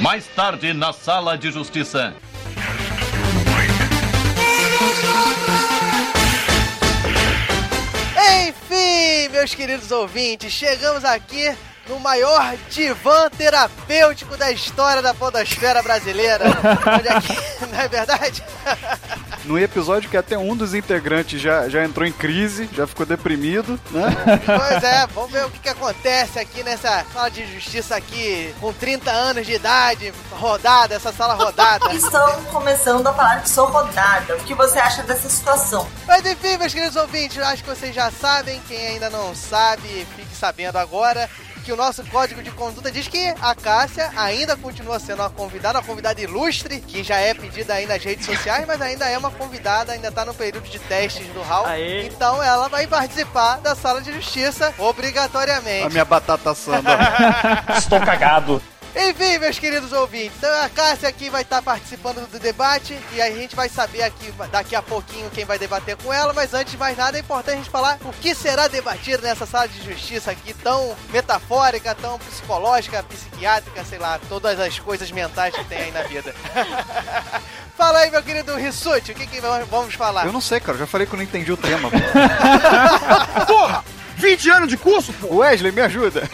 Mais 0.01 0.27
tarde, 0.29 0.73
na 0.73 0.93
sala 0.93 1.37
de 1.37 1.51
justiça. 1.51 2.15
Enfim, 8.49 9.29
meus 9.31 9.55
queridos 9.55 9.91
ouvintes, 9.91 10.53
chegamos 10.53 11.05
aqui 11.05 11.53
no 11.89 11.99
maior 11.99 12.57
divã 12.71 13.29
terapêutico 13.31 14.37
da 14.37 14.53
história 14.53 15.03
da 15.03 15.13
podosfera 15.13 15.83
brasileira. 15.83 16.45
Onde 16.99 17.09
aqui, 17.09 17.37
não 17.73 17.81
é 17.81 17.89
verdade? 17.89 18.43
No 19.45 19.59
episódio 19.59 20.11
que 20.11 20.17
até 20.17 20.37
um 20.37 20.57
dos 20.57 20.75
integrantes 20.75 21.41
já, 21.41 21.69
já 21.69 21.85
entrou 21.85 22.07
em 22.07 22.13
crise, 22.13 22.69
já 22.73 22.87
ficou 22.87 23.07
deprimido, 23.07 23.79
né? 23.91 24.11
Pois 24.45 24.83
é, 24.83 25.07
vamos 25.09 25.31
ver 25.31 25.45
o 25.47 25.51
que, 25.51 25.59
que 25.59 25.69
acontece 25.69 26.39
aqui 26.39 26.63
nessa 26.63 27.05
sala 27.13 27.31
de 27.31 27.47
justiça 27.55 27.97
aqui, 27.97 28.55
com 28.61 28.73
30 28.73 29.11
anos 29.11 29.47
de 29.47 29.55
idade, 29.55 30.13
rodada, 30.33 30.95
essa 30.95 31.13
sala 31.13 31.35
rodada. 31.35 31.91
Estão 31.95 32.45
começando 32.45 33.07
a 33.07 33.13
falar 33.13 33.43
que 33.43 33.49
sou 33.49 33.67
rodada. 33.67 34.37
O 34.37 34.41
que 34.41 34.55
você 34.55 34.79
acha 34.79 35.03
dessa 35.03 35.29
situação? 35.29 35.87
Mas 36.07 36.25
enfim, 36.25 36.57
meus 36.57 36.73
queridos 36.73 36.97
ouvintes, 36.97 37.37
eu 37.37 37.45
acho 37.45 37.63
que 37.63 37.71
vocês 37.71 37.95
já 37.95 38.11
sabem. 38.11 38.61
Quem 38.69 38.79
ainda 38.89 39.11
não 39.11 39.35
sabe, 39.35 40.07
fique 40.17 40.37
sabendo 40.37 40.77
agora. 40.77 41.29
Que 41.65 41.73
o 41.73 41.77
nosso 41.77 42.05
código 42.07 42.43
de 42.43 42.51
conduta 42.51 42.91
diz 42.91 43.07
que 43.07 43.35
a 43.41 43.55
Cássia 43.55 44.11
ainda 44.17 44.57
continua 44.57 44.99
sendo 44.99 45.21
uma 45.21 45.31
convidada, 45.31 45.79
uma 45.79 45.85
convidada 45.85 46.21
ilustre, 46.21 46.81
que 46.81 47.03
já 47.03 47.17
é 47.17 47.35
pedida 47.35 47.75
aí 47.75 47.87
nas 47.87 48.03
redes 48.03 48.27
sociais, 48.27 48.65
mas 48.67 48.81
ainda 48.81 49.09
é 49.09 49.17
uma 49.17 49.31
convidada, 49.31 49.93
ainda 49.93 50.11
tá 50.11 50.25
no 50.25 50.35
período 50.35 50.69
de 50.69 50.79
testes 50.79 51.27
do 51.29 51.43
HAL. 51.43 51.67
Então 52.05 52.43
ela 52.43 52.69
vai 52.69 52.87
participar 52.87 53.59
da 53.61 53.75
sala 53.75 54.01
de 54.01 54.13
justiça 54.13 54.75
obrigatoriamente. 54.79 55.87
A 55.87 55.91
minha 55.91 56.05
batata 56.05 56.55
samba. 56.55 56.99
Estou 57.77 58.01
cagado. 58.01 58.63
Enfim, 58.95 59.39
meus 59.39 59.59
queridos 59.59 59.93
ouvintes, 59.93 60.37
então 60.37 60.65
a 60.65 60.69
Cássia 60.69 61.09
aqui 61.09 61.31
vai 61.31 61.43
estar 61.43 61.63
participando 61.63 62.29
do 62.29 62.39
debate 62.41 62.99
e 63.13 63.23
a 63.23 63.31
gente 63.31 63.55
vai 63.55 63.69
saber 63.69 64.03
aqui 64.03 64.33
daqui 64.51 64.75
a 64.75 64.83
pouquinho 64.83 65.31
quem 65.31 65.45
vai 65.45 65.59
debater 65.59 65.97
com 65.97 66.13
ela, 66.13 66.33
mas 66.33 66.53
antes 66.53 66.73
de 66.73 66.79
mais 66.79 66.97
nada 66.97 67.17
é 67.17 67.21
importante 67.21 67.55
a 67.55 67.59
gente 67.59 67.71
falar 67.71 67.99
o 68.05 68.13
que 68.13 68.35
será 68.35 68.67
debatido 68.67 69.23
nessa 69.23 69.47
sala 69.47 69.69
de 69.69 69.81
justiça 69.85 70.33
aqui 70.33 70.53
tão 70.55 70.97
metafórica, 71.13 71.95
tão 71.95 72.19
psicológica, 72.19 73.03
psiquiátrica, 73.05 73.85
sei 73.85 73.99
lá, 73.99 74.19
todas 74.29 74.59
as 74.59 74.79
coisas 74.81 75.11
mentais 75.13 75.55
que 75.55 75.65
tem 75.65 75.79
aí 75.79 75.93
na 75.93 76.03
vida. 76.03 76.35
Fala 77.77 78.01
aí, 78.01 78.11
meu 78.11 78.23
querido 78.23 78.57
Rissuti, 78.57 79.13
o 79.13 79.15
que, 79.15 79.27
que 79.27 79.41
vamos 79.41 79.95
falar? 79.95 80.27
Eu 80.27 80.33
não 80.33 80.41
sei, 80.41 80.59
cara, 80.61 80.77
já 80.77 80.87
falei 80.87 81.07
que 81.07 81.15
eu 81.15 81.17
não 81.17 81.25
entendi 81.25 81.53
o 81.53 81.57
tema. 81.57 81.91
Porra! 83.47 83.85
20 84.21 84.51
anos 84.51 84.69
de 84.69 84.77
curso, 84.77 85.13
pô! 85.15 85.37
Wesley, 85.37 85.73
me 85.73 85.81
ajuda. 85.81 86.29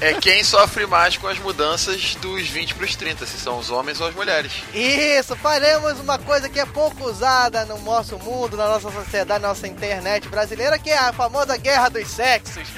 É 0.00 0.12
quem 0.14 0.44
sofre 0.44 0.86
mais 0.86 1.16
com 1.16 1.26
as 1.26 1.38
mudanças 1.38 2.14
dos 2.16 2.48
20 2.48 2.74
pros 2.74 2.94
30, 2.94 3.26
se 3.26 3.38
são 3.38 3.58
os 3.58 3.70
homens 3.70 4.00
ou 4.00 4.06
as 4.06 4.14
mulheres. 4.14 4.52
Isso, 4.74 5.34
faremos 5.36 5.98
uma 5.98 6.18
coisa 6.18 6.48
que 6.48 6.60
é 6.60 6.66
pouco 6.66 7.04
usada 7.04 7.64
no 7.64 7.78
nosso 7.80 8.18
mundo, 8.18 8.56
na 8.56 8.68
nossa 8.68 8.90
sociedade, 8.90 9.40
na 9.42 9.48
nossa 9.48 9.66
internet 9.66 10.28
brasileira, 10.28 10.78
que 10.78 10.90
é 10.90 10.98
a 10.98 11.12
famosa 11.12 11.56
guerra 11.56 11.88
dos 11.88 12.08
sexos. 12.08 12.68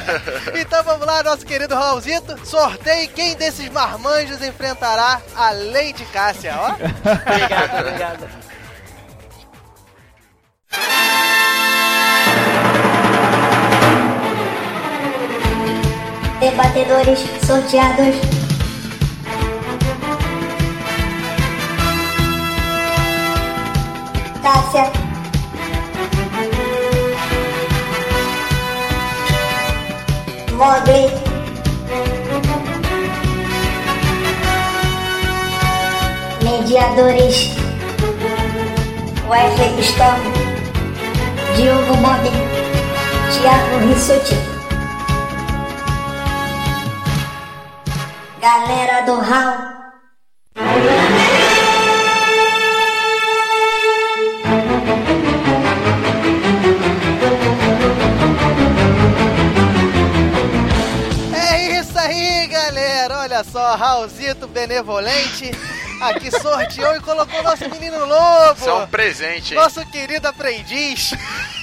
então 0.58 0.82
vamos 0.82 1.06
lá, 1.06 1.22
nosso 1.22 1.44
querido 1.44 1.74
Raulzito, 1.74 2.38
sorteie 2.44 3.08
quem 3.08 3.36
desses 3.36 3.68
marmanjos 3.68 4.42
enfrentará 4.42 5.20
a 5.36 5.50
Lady 5.50 6.04
Cássia, 6.12 6.54
ó. 6.58 6.72
obrigada, 7.30 7.80
obrigada. 7.80 8.45
Debatedores 16.50 17.18
sorteados. 17.44 18.14
Cássia. 24.40 24.92
Mogli. 30.52 31.10
Mediadores. 36.44 37.56
Wesley 39.28 39.82
Storm. 39.82 40.20
Diogo 41.56 41.94
Bob. 41.96 42.22
Thiago 43.32 43.78
Rissuti. 43.88 44.55
Galera 48.46 49.00
do 49.02 49.16
Hall. 49.16 49.58
É 61.34 61.80
isso 61.80 61.98
aí, 61.98 62.46
galera. 62.46 63.18
Olha 63.18 63.42
só, 63.42 63.74
Raulzito 63.74 64.46
benevolente. 64.46 65.50
Aqui 66.00 66.30
sorteou 66.30 66.94
e 66.94 67.00
colocou 67.00 67.42
nosso 67.42 67.68
menino 67.68 68.04
lobo. 68.04 68.60
Isso 68.60 68.68
é 68.68 68.74
um 68.74 68.86
presente, 68.86 69.54
hein? 69.54 69.60
Nosso 69.60 69.84
querido 69.86 70.28
aprendiz. 70.28 71.10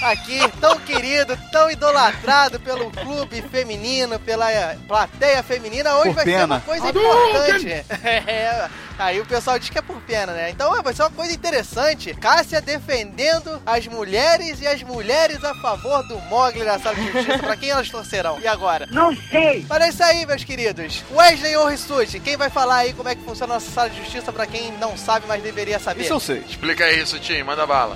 Aqui, 0.03 0.39
tão 0.59 0.77
querido, 0.79 1.37
tão 1.49 1.71
idolatrado 1.71 2.59
pelo 2.59 2.91
clube 2.91 3.41
feminino, 3.43 4.19
pela 4.19 4.51
eh, 4.51 4.77
plateia 4.85 5.41
feminina. 5.41 5.95
Hoje 5.95 6.09
Por 6.09 6.15
vai 6.15 6.25
ser 6.25 6.31
pena. 6.31 6.45
uma 6.55 6.59
coisa 6.59 6.89
importante. 6.89 7.85
É, 8.03 8.69
aí 8.99 9.19
o 9.21 9.25
pessoal 9.25 9.57
diz 9.57 9.69
que 9.69 9.77
é 9.77 9.81
por 9.81 9.99
pena, 10.01 10.33
né? 10.33 10.49
Então 10.49 10.71
vai 10.83 10.93
ser 10.93 11.03
uma 11.03 11.09
coisa 11.11 11.33
interessante. 11.33 12.13
Cássia 12.15 12.59
defendendo 12.61 13.61
as 13.65 13.87
mulheres 13.87 14.59
e 14.61 14.67
as 14.67 14.83
mulheres 14.83 15.43
a 15.43 15.55
favor 15.55 16.05
do 16.07 16.19
Mogli 16.23 16.63
na 16.63 16.77
sala 16.79 16.95
de 16.95 17.11
justiça. 17.11 17.39
pra 17.39 17.55
quem 17.55 17.69
elas 17.69 17.89
torcerão? 17.89 18.39
E 18.39 18.47
agora? 18.47 18.87
Não 18.91 19.15
sei. 19.15 19.65
Olha 19.69 19.87
isso 19.87 20.03
aí, 20.03 20.25
meus 20.25 20.43
queridos. 20.43 21.03
Wesley 21.11 21.55
ou 21.55 21.67
Rissuti, 21.67 22.19
quem 22.19 22.35
vai 22.35 22.49
falar 22.49 22.77
aí 22.77 22.93
como 22.93 23.07
é 23.09 23.15
que 23.15 23.23
funciona 23.23 23.53
a 23.53 23.55
nossa 23.55 23.71
sala 23.71 23.89
de 23.89 23.97
justiça 23.99 24.31
pra 24.33 24.45
quem 24.45 24.71
não 24.73 24.97
sabe, 24.97 25.25
mas 25.27 25.41
deveria 25.41 25.79
saber? 25.79 26.03
Isso 26.03 26.13
eu 26.13 26.19
sei. 26.19 26.43
Explica 26.47 26.91
isso, 26.91 27.17
Tim, 27.19 27.41
manda 27.43 27.65
bala. 27.65 27.95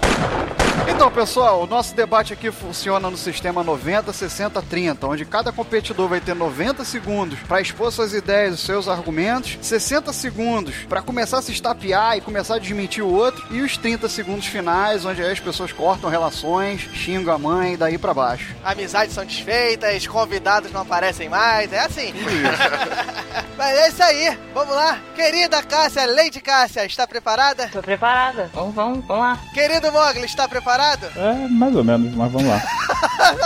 Então, 0.86 1.12
pessoal, 1.12 1.64
o 1.64 1.68
nosso 1.68 1.96
debate 1.96 2.34
aqui 2.34 2.52
funciona 2.52 3.10
no 3.10 3.18
sistema 3.18 3.64
90, 3.64 4.14
60, 4.14 4.62
30, 4.62 5.08
onde 5.08 5.26
cada 5.26 5.52
competidor 5.52 6.08
vai 6.08 6.22
ter 6.22 6.36
90 6.36 6.84
segundos 6.86 7.40
para 7.48 7.60
expor 7.60 7.92
suas 7.92 8.14
ideias, 8.14 8.54
os 8.54 8.62
seus 8.62 8.88
argumentos, 8.88 9.58
60 9.62 10.14
segundos 10.14 10.76
para 10.88 11.02
começar 11.02 11.40
a 11.40 11.42
se 11.42 11.52
estapear 11.52 12.18
e 12.18 12.22
começar 12.22 12.56
a 12.56 12.60
desmentir 12.60 13.04
o 13.04 13.12
outro, 13.14 13.44
e 13.52 13.62
os 13.62 13.76
30 13.78 14.08
segundos 14.08 14.46
finais, 14.46 15.06
onde 15.06 15.22
aí 15.22 15.32
as 15.32 15.40
pessoas 15.40 15.72
cortam 15.72 16.10
relações, 16.10 16.82
xingam 16.94 17.34
a 17.34 17.38
mãe 17.38 17.74
e 17.74 17.78
daí 17.78 17.98
para 17.98 18.14
baixo. 18.14 18.56
Amizades 18.64 19.14
são 19.14 19.26
desfeitas, 19.26 20.06
convidados 20.08 20.72
não 20.72 20.82
aparecem 20.82 21.28
mais, 21.30 21.72
é 21.74 21.80
assim. 21.80 22.14
Mas 23.58 23.78
é 23.78 23.90
isso 23.90 24.04
aí, 24.04 24.38
vamos 24.54 24.76
lá. 24.76 25.00
Querida 25.16 25.62
Cássia, 25.64 26.06
Lady 26.06 26.40
Cássia, 26.40 26.86
está 26.86 27.08
preparada? 27.08 27.68
Tô 27.70 27.82
preparada. 27.82 28.50
Vamos, 28.54 28.76
vamos, 28.76 29.06
vamos 29.06 29.24
lá. 29.24 29.40
Querido 29.54 29.92
Mogli, 29.92 30.26
está 30.26 30.48
preparado? 30.48 30.67
É, 31.16 31.48
mais 31.48 31.76
ou 31.76 31.84
menos, 31.84 32.14
mas 32.16 32.32
vamos 32.32 32.48
lá. 32.48 32.62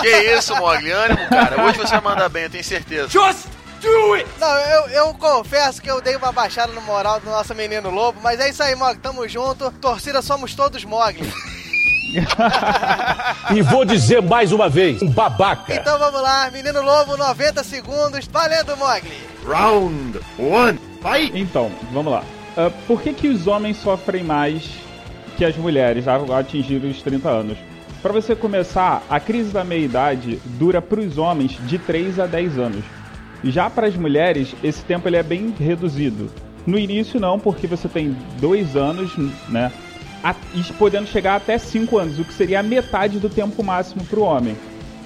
Que 0.01 0.35
isso, 0.37 0.55
Mogli? 0.57 0.91
Ânimo, 0.91 1.27
cara. 1.27 1.63
Hoje 1.63 1.79
você 1.79 1.99
vai 1.99 2.01
mandar 2.01 2.29
bem, 2.29 2.43
eu 2.43 2.49
tenho 2.49 2.63
certeza. 2.63 3.07
Just 3.09 3.47
do 3.81 4.13
it! 4.13 4.27
Não, 4.39 4.47
eu, 4.47 4.89
eu 4.89 5.13
confesso 5.15 5.81
que 5.81 5.89
eu 5.89 5.99
dei 6.01 6.15
uma 6.15 6.31
baixada 6.31 6.71
no 6.71 6.81
moral 6.81 7.19
do 7.19 7.29
nosso 7.29 7.55
menino 7.55 7.89
lobo, 7.89 8.19
mas 8.21 8.39
é 8.39 8.49
isso 8.49 8.61
aí, 8.61 8.75
Mogli, 8.75 8.99
tamo 8.99 9.27
junto. 9.27 9.71
Torcida 9.81 10.21
somos 10.21 10.53
todos 10.53 10.83
Mogli. 10.83 11.31
E 13.55 13.61
vou 13.61 13.85
dizer 13.85 14.21
mais 14.21 14.51
uma 14.51 14.67
vez, 14.67 15.01
um 15.01 15.09
babaca. 15.09 15.73
Então 15.73 15.97
vamos 15.97 16.21
lá, 16.21 16.51
menino 16.51 16.81
lobo, 16.81 17.15
90 17.15 17.63
segundos, 17.63 18.27
valendo, 18.27 18.75
Mogli. 18.75 19.17
Round 19.47 20.19
one, 20.37 20.79
fight! 21.01 21.31
Então, 21.33 21.71
vamos 21.93 22.11
lá. 22.11 22.23
Ah, 22.57 22.69
por 22.85 23.01
que, 23.01 23.13
que 23.13 23.29
os 23.29 23.47
homens 23.47 23.77
sofrem 23.77 24.23
mais 24.23 24.69
que 25.41 25.45
as 25.45 25.57
mulheres 25.57 26.07
ao 26.07 26.31
atingir 26.35 26.85
os 26.85 27.01
30 27.01 27.27
anos? 27.27 27.57
Para 27.99 28.13
você 28.13 28.35
começar, 28.35 29.01
a 29.09 29.19
crise 29.19 29.51
da 29.51 29.63
meia-idade 29.63 30.39
dura 30.59 30.79
para 30.79 30.99
os 30.99 31.17
homens 31.17 31.57
de 31.65 31.79
3 31.79 32.19
a 32.19 32.27
10 32.27 32.59
anos. 32.59 32.85
Já 33.45 33.67
para 33.67 33.87
as 33.87 33.95
mulheres, 33.95 34.53
esse 34.63 34.85
tempo 34.85 35.09
ele 35.09 35.17
é 35.17 35.23
bem 35.23 35.51
reduzido. 35.59 36.29
No 36.63 36.77
início 36.77 37.19
não, 37.19 37.39
porque 37.39 37.65
você 37.65 37.89
tem 37.89 38.15
dois 38.39 38.75
anos, 38.75 39.17
né? 39.49 39.71
e 40.53 40.61
podendo 40.73 41.07
chegar 41.07 41.37
até 41.37 41.57
5 41.57 41.97
anos, 41.97 42.19
o 42.19 42.23
que 42.23 42.35
seria 42.35 42.59
a 42.59 42.63
metade 42.63 43.17
do 43.17 43.27
tempo 43.27 43.63
máximo 43.63 44.05
para 44.05 44.19
o 44.19 44.23
homem. 44.23 44.55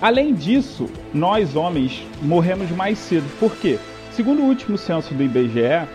Além 0.01 0.33
disso, 0.33 0.89
nós 1.13 1.55
homens 1.55 2.05
morremos 2.21 2.69
mais 2.71 2.97
cedo. 2.97 3.23
Por 3.39 3.55
quê? 3.55 3.79
Segundo 4.11 4.41
o 4.41 4.47
último 4.47 4.77
censo 4.77 5.13
do 5.13 5.23
IBGE, 5.23 5.87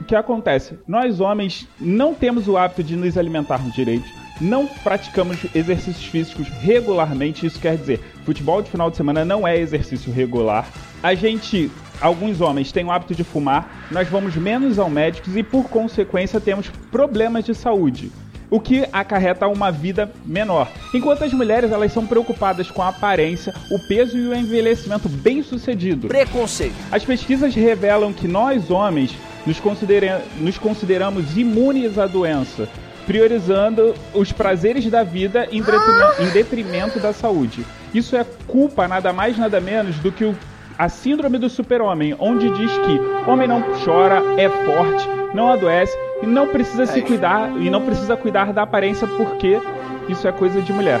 o 0.00 0.04
que 0.04 0.14
acontece? 0.14 0.78
Nós 0.86 1.20
homens 1.20 1.66
não 1.80 2.14
temos 2.14 2.48
o 2.48 2.56
hábito 2.56 2.82
de 2.82 2.96
nos 2.96 3.16
alimentarmos 3.16 3.74
direito, 3.74 4.06
não 4.40 4.66
praticamos 4.66 5.38
exercícios 5.54 6.04
físicos 6.04 6.48
regularmente, 6.48 7.46
isso 7.46 7.58
quer 7.58 7.76
dizer, 7.76 8.00
futebol 8.24 8.60
de 8.60 8.70
final 8.70 8.90
de 8.90 8.96
semana 8.96 9.24
não 9.24 9.46
é 9.46 9.58
exercício 9.58 10.12
regular. 10.12 10.68
A 11.02 11.14
gente, 11.14 11.70
alguns 12.00 12.40
homens 12.40 12.72
têm 12.72 12.84
o 12.84 12.90
hábito 12.90 13.14
de 13.14 13.24
fumar, 13.24 13.86
nós 13.90 14.08
vamos 14.08 14.36
menos 14.36 14.78
ao 14.78 14.90
médico 14.90 15.30
e 15.36 15.42
por 15.42 15.68
consequência 15.68 16.40
temos 16.40 16.68
problemas 16.90 17.44
de 17.44 17.54
saúde. 17.54 18.12
O 18.48 18.60
que 18.60 18.86
acarreta 18.92 19.48
uma 19.48 19.72
vida 19.72 20.12
menor. 20.24 20.70
Enquanto 20.94 21.24
as 21.24 21.32
mulheres 21.32 21.72
elas 21.72 21.92
são 21.92 22.06
preocupadas 22.06 22.70
com 22.70 22.80
a 22.80 22.88
aparência, 22.88 23.52
o 23.72 23.88
peso 23.88 24.16
e 24.16 24.28
o 24.28 24.34
envelhecimento 24.34 25.08
bem 25.08 25.42
sucedido. 25.42 26.06
Preconceito. 26.06 26.76
As 26.92 27.04
pesquisas 27.04 27.52
revelam 27.56 28.12
que 28.12 28.28
nós, 28.28 28.70
homens, 28.70 29.16
nos, 29.46 29.60
considera- 29.60 30.22
nos 30.38 30.58
consideramos 30.58 31.36
imunes 31.36 31.98
à 31.98 32.06
doença. 32.06 32.68
priorizando 33.06 33.94
os 34.12 34.32
prazeres 34.32 34.90
da 34.90 35.04
vida 35.04 35.46
em 35.52 35.62
detrimento, 35.62 36.22
em 36.22 36.26
detrimento 36.30 36.98
da 36.98 37.12
saúde. 37.12 37.64
Isso 37.94 38.16
é 38.16 38.26
culpa 38.48 38.88
nada 38.88 39.12
mais 39.12 39.38
nada 39.38 39.60
menos 39.60 39.94
do 40.00 40.10
que 40.10 40.24
o, 40.24 40.34
a 40.76 40.88
síndrome 40.88 41.38
do 41.38 41.48
super-homem, 41.48 42.16
onde 42.18 42.50
diz 42.50 42.72
que 42.78 43.30
homem 43.30 43.46
não 43.46 43.62
chora, 43.84 44.20
é 44.36 44.48
forte, 44.48 45.08
não 45.32 45.52
adoece 45.52 45.96
e 46.20 46.26
não 46.26 46.48
precisa 46.48 46.84
se 46.84 47.00
cuidar 47.00 47.48
e 47.60 47.70
não 47.70 47.82
precisa 47.82 48.16
cuidar 48.16 48.52
da 48.52 48.62
aparência 48.62 49.06
porque 49.06 49.60
isso 50.08 50.26
é 50.26 50.32
coisa 50.32 50.60
de 50.60 50.72
mulher. 50.72 50.98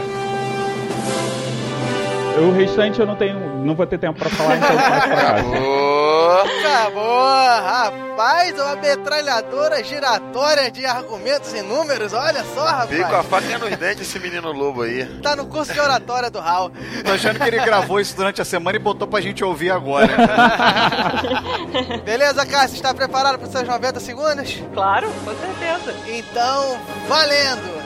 O 2.38 2.52
restante 2.52 3.00
eu 3.00 3.06
não 3.06 3.16
tenho, 3.16 3.36
não 3.64 3.74
vou 3.74 3.84
ter 3.84 3.98
tempo 3.98 4.16
pra 4.18 4.30
falar, 4.30 4.58
então 4.58 4.70
eu 4.70 4.76
passo 4.78 5.08
pra 5.08 5.16
casa. 5.42 5.85
Acabou! 6.16 7.26
Rapaz, 7.26 8.54
uma 8.54 8.76
metralhadora 8.76 9.84
giratória 9.84 10.70
de 10.70 10.86
argumentos 10.86 11.52
e 11.52 11.62
números, 11.62 12.12
olha 12.12 12.42
só, 12.54 12.64
rapaz. 12.64 12.90
Veio 12.90 13.06
com 13.06 13.16
a 13.16 13.22
faca 13.22 13.58
nos 13.58 13.76
dentes 13.76 14.08
esse 14.08 14.18
menino 14.18 14.52
lobo 14.52 14.82
aí. 14.82 15.04
Tá 15.20 15.36
no 15.36 15.46
curso 15.46 15.72
de 15.72 15.80
oratória 15.80 16.30
do 16.30 16.38
Hal. 16.38 16.70
Tô 17.04 17.12
achando 17.12 17.38
que 17.38 17.46
ele 17.46 17.58
gravou 17.58 18.00
isso 18.00 18.16
durante 18.16 18.40
a 18.40 18.44
semana 18.44 18.76
e 18.76 18.80
botou 18.80 19.06
pra 19.06 19.20
gente 19.20 19.44
ouvir 19.44 19.70
agora. 19.70 20.08
Beleza, 22.04 22.46
Cássio? 22.46 22.76
Está 22.76 22.94
preparado 22.94 23.38
para 23.38 23.46
os 23.46 23.52
seus 23.52 23.68
90 23.68 24.00
segundos? 24.00 24.62
Claro, 24.72 25.12
com 25.24 25.34
certeza. 25.34 25.94
Então, 26.08 26.78
valendo! 27.08 27.76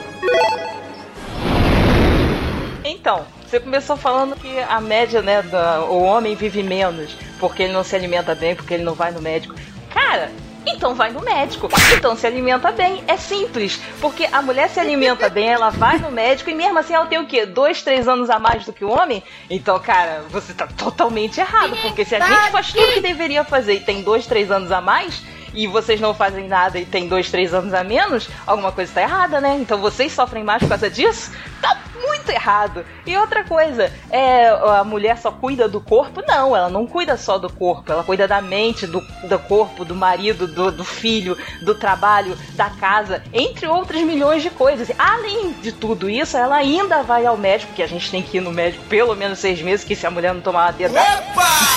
Então, 2.83 3.25
você 3.45 3.59
começou 3.59 3.97
falando 3.97 4.35
que 4.35 4.59
a 4.59 4.79
média, 4.79 5.21
né, 5.21 5.41
da, 5.41 5.81
o 5.83 6.01
homem 6.03 6.35
vive 6.35 6.63
menos 6.63 7.15
porque 7.41 7.63
ele 7.63 7.73
não 7.73 7.83
se 7.83 7.95
alimenta 7.95 8.35
bem, 8.35 8.55
porque 8.55 8.75
ele 8.75 8.83
não 8.83 8.93
vai 8.93 9.11
no 9.11 9.19
médico. 9.19 9.55
Cara, 9.89 10.31
então 10.65 10.93
vai 10.93 11.11
no 11.11 11.21
médico. 11.21 11.67
Então 11.97 12.15
se 12.15 12.27
alimenta 12.27 12.71
bem. 12.71 13.03
É 13.07 13.17
simples. 13.17 13.81
Porque 13.99 14.29
a 14.31 14.43
mulher 14.43 14.69
se 14.69 14.79
alimenta 14.79 15.27
bem, 15.27 15.49
ela 15.49 15.71
vai 15.71 15.97
no 15.97 16.11
médico 16.11 16.51
e 16.51 16.53
mesmo 16.53 16.77
assim 16.77 16.93
ela 16.93 17.07
tem 17.07 17.19
o 17.19 17.25
quê? 17.25 17.47
Dois, 17.47 17.81
três 17.81 18.07
anos 18.07 18.29
a 18.29 18.37
mais 18.37 18.63
do 18.63 18.71
que 18.71 18.85
o 18.85 18.89
homem? 18.89 19.23
Então, 19.49 19.79
cara, 19.79 20.23
você 20.29 20.53
tá 20.53 20.67
totalmente 20.67 21.39
errado. 21.39 21.75
Porque 21.81 22.05
se 22.05 22.15
a 22.15 22.19
gente 22.19 22.51
faz 22.51 22.71
tudo 22.71 22.93
que 22.93 23.01
deveria 23.01 23.43
fazer 23.43 23.73
e 23.73 23.79
tem 23.79 24.03
dois, 24.03 24.27
três 24.27 24.51
anos 24.51 24.71
a 24.71 24.79
mais, 24.79 25.23
e 25.51 25.65
vocês 25.65 25.99
não 25.99 26.13
fazem 26.13 26.47
nada 26.47 26.77
e 26.77 26.85
tem 26.85 27.07
dois, 27.07 27.31
três 27.31 27.55
anos 27.55 27.73
a 27.73 27.83
menos, 27.83 28.29
alguma 28.45 28.71
coisa 28.71 28.93
tá 28.93 29.01
errada, 29.01 29.41
né? 29.41 29.57
Então 29.59 29.79
vocês 29.79 30.11
sofrem 30.11 30.43
mais 30.43 30.61
por 30.61 30.69
causa 30.69 30.89
disso? 30.89 31.31
Tá 31.59 31.75
muito 32.01 32.29
errado. 32.29 32.85
E 33.05 33.15
outra 33.17 33.43
coisa, 33.43 33.91
é 34.09 34.49
a 34.49 34.83
mulher 34.83 35.17
só 35.17 35.31
cuida 35.31 35.67
do 35.67 35.79
corpo? 35.81 36.23
Não, 36.27 36.55
ela 36.55 36.69
não 36.69 36.85
cuida 36.85 37.17
só 37.17 37.37
do 37.37 37.51
corpo, 37.51 37.91
ela 37.91 38.03
cuida 38.03 38.27
da 38.27 38.41
mente, 38.41 38.85
do, 38.87 39.01
do 39.23 39.39
corpo, 39.39 39.85
do 39.85 39.95
marido, 39.95 40.47
do, 40.47 40.71
do 40.71 40.83
filho, 40.83 41.37
do 41.61 41.75
trabalho, 41.75 42.37
da 42.53 42.69
casa, 42.69 43.23
entre 43.33 43.67
outras 43.67 44.01
milhões 44.01 44.43
de 44.43 44.49
coisas. 44.49 44.91
Além 44.97 45.53
de 45.53 45.71
tudo 45.71 46.09
isso, 46.09 46.37
ela 46.37 46.55
ainda 46.55 47.03
vai 47.03 47.25
ao 47.25 47.37
médico, 47.37 47.73
que 47.73 47.83
a 47.83 47.87
gente 47.87 48.09
tem 48.09 48.21
que 48.21 48.37
ir 48.37 48.41
no 48.41 48.51
médico 48.51 48.83
pelo 48.85 49.15
menos 49.15 49.39
seis 49.39 49.61
meses, 49.61 49.85
que 49.85 49.95
se 49.95 50.05
a 50.05 50.11
mulher 50.11 50.33
não 50.33 50.41
tomar 50.41 50.65
uma 50.65 50.71
dedada, 50.71 51.23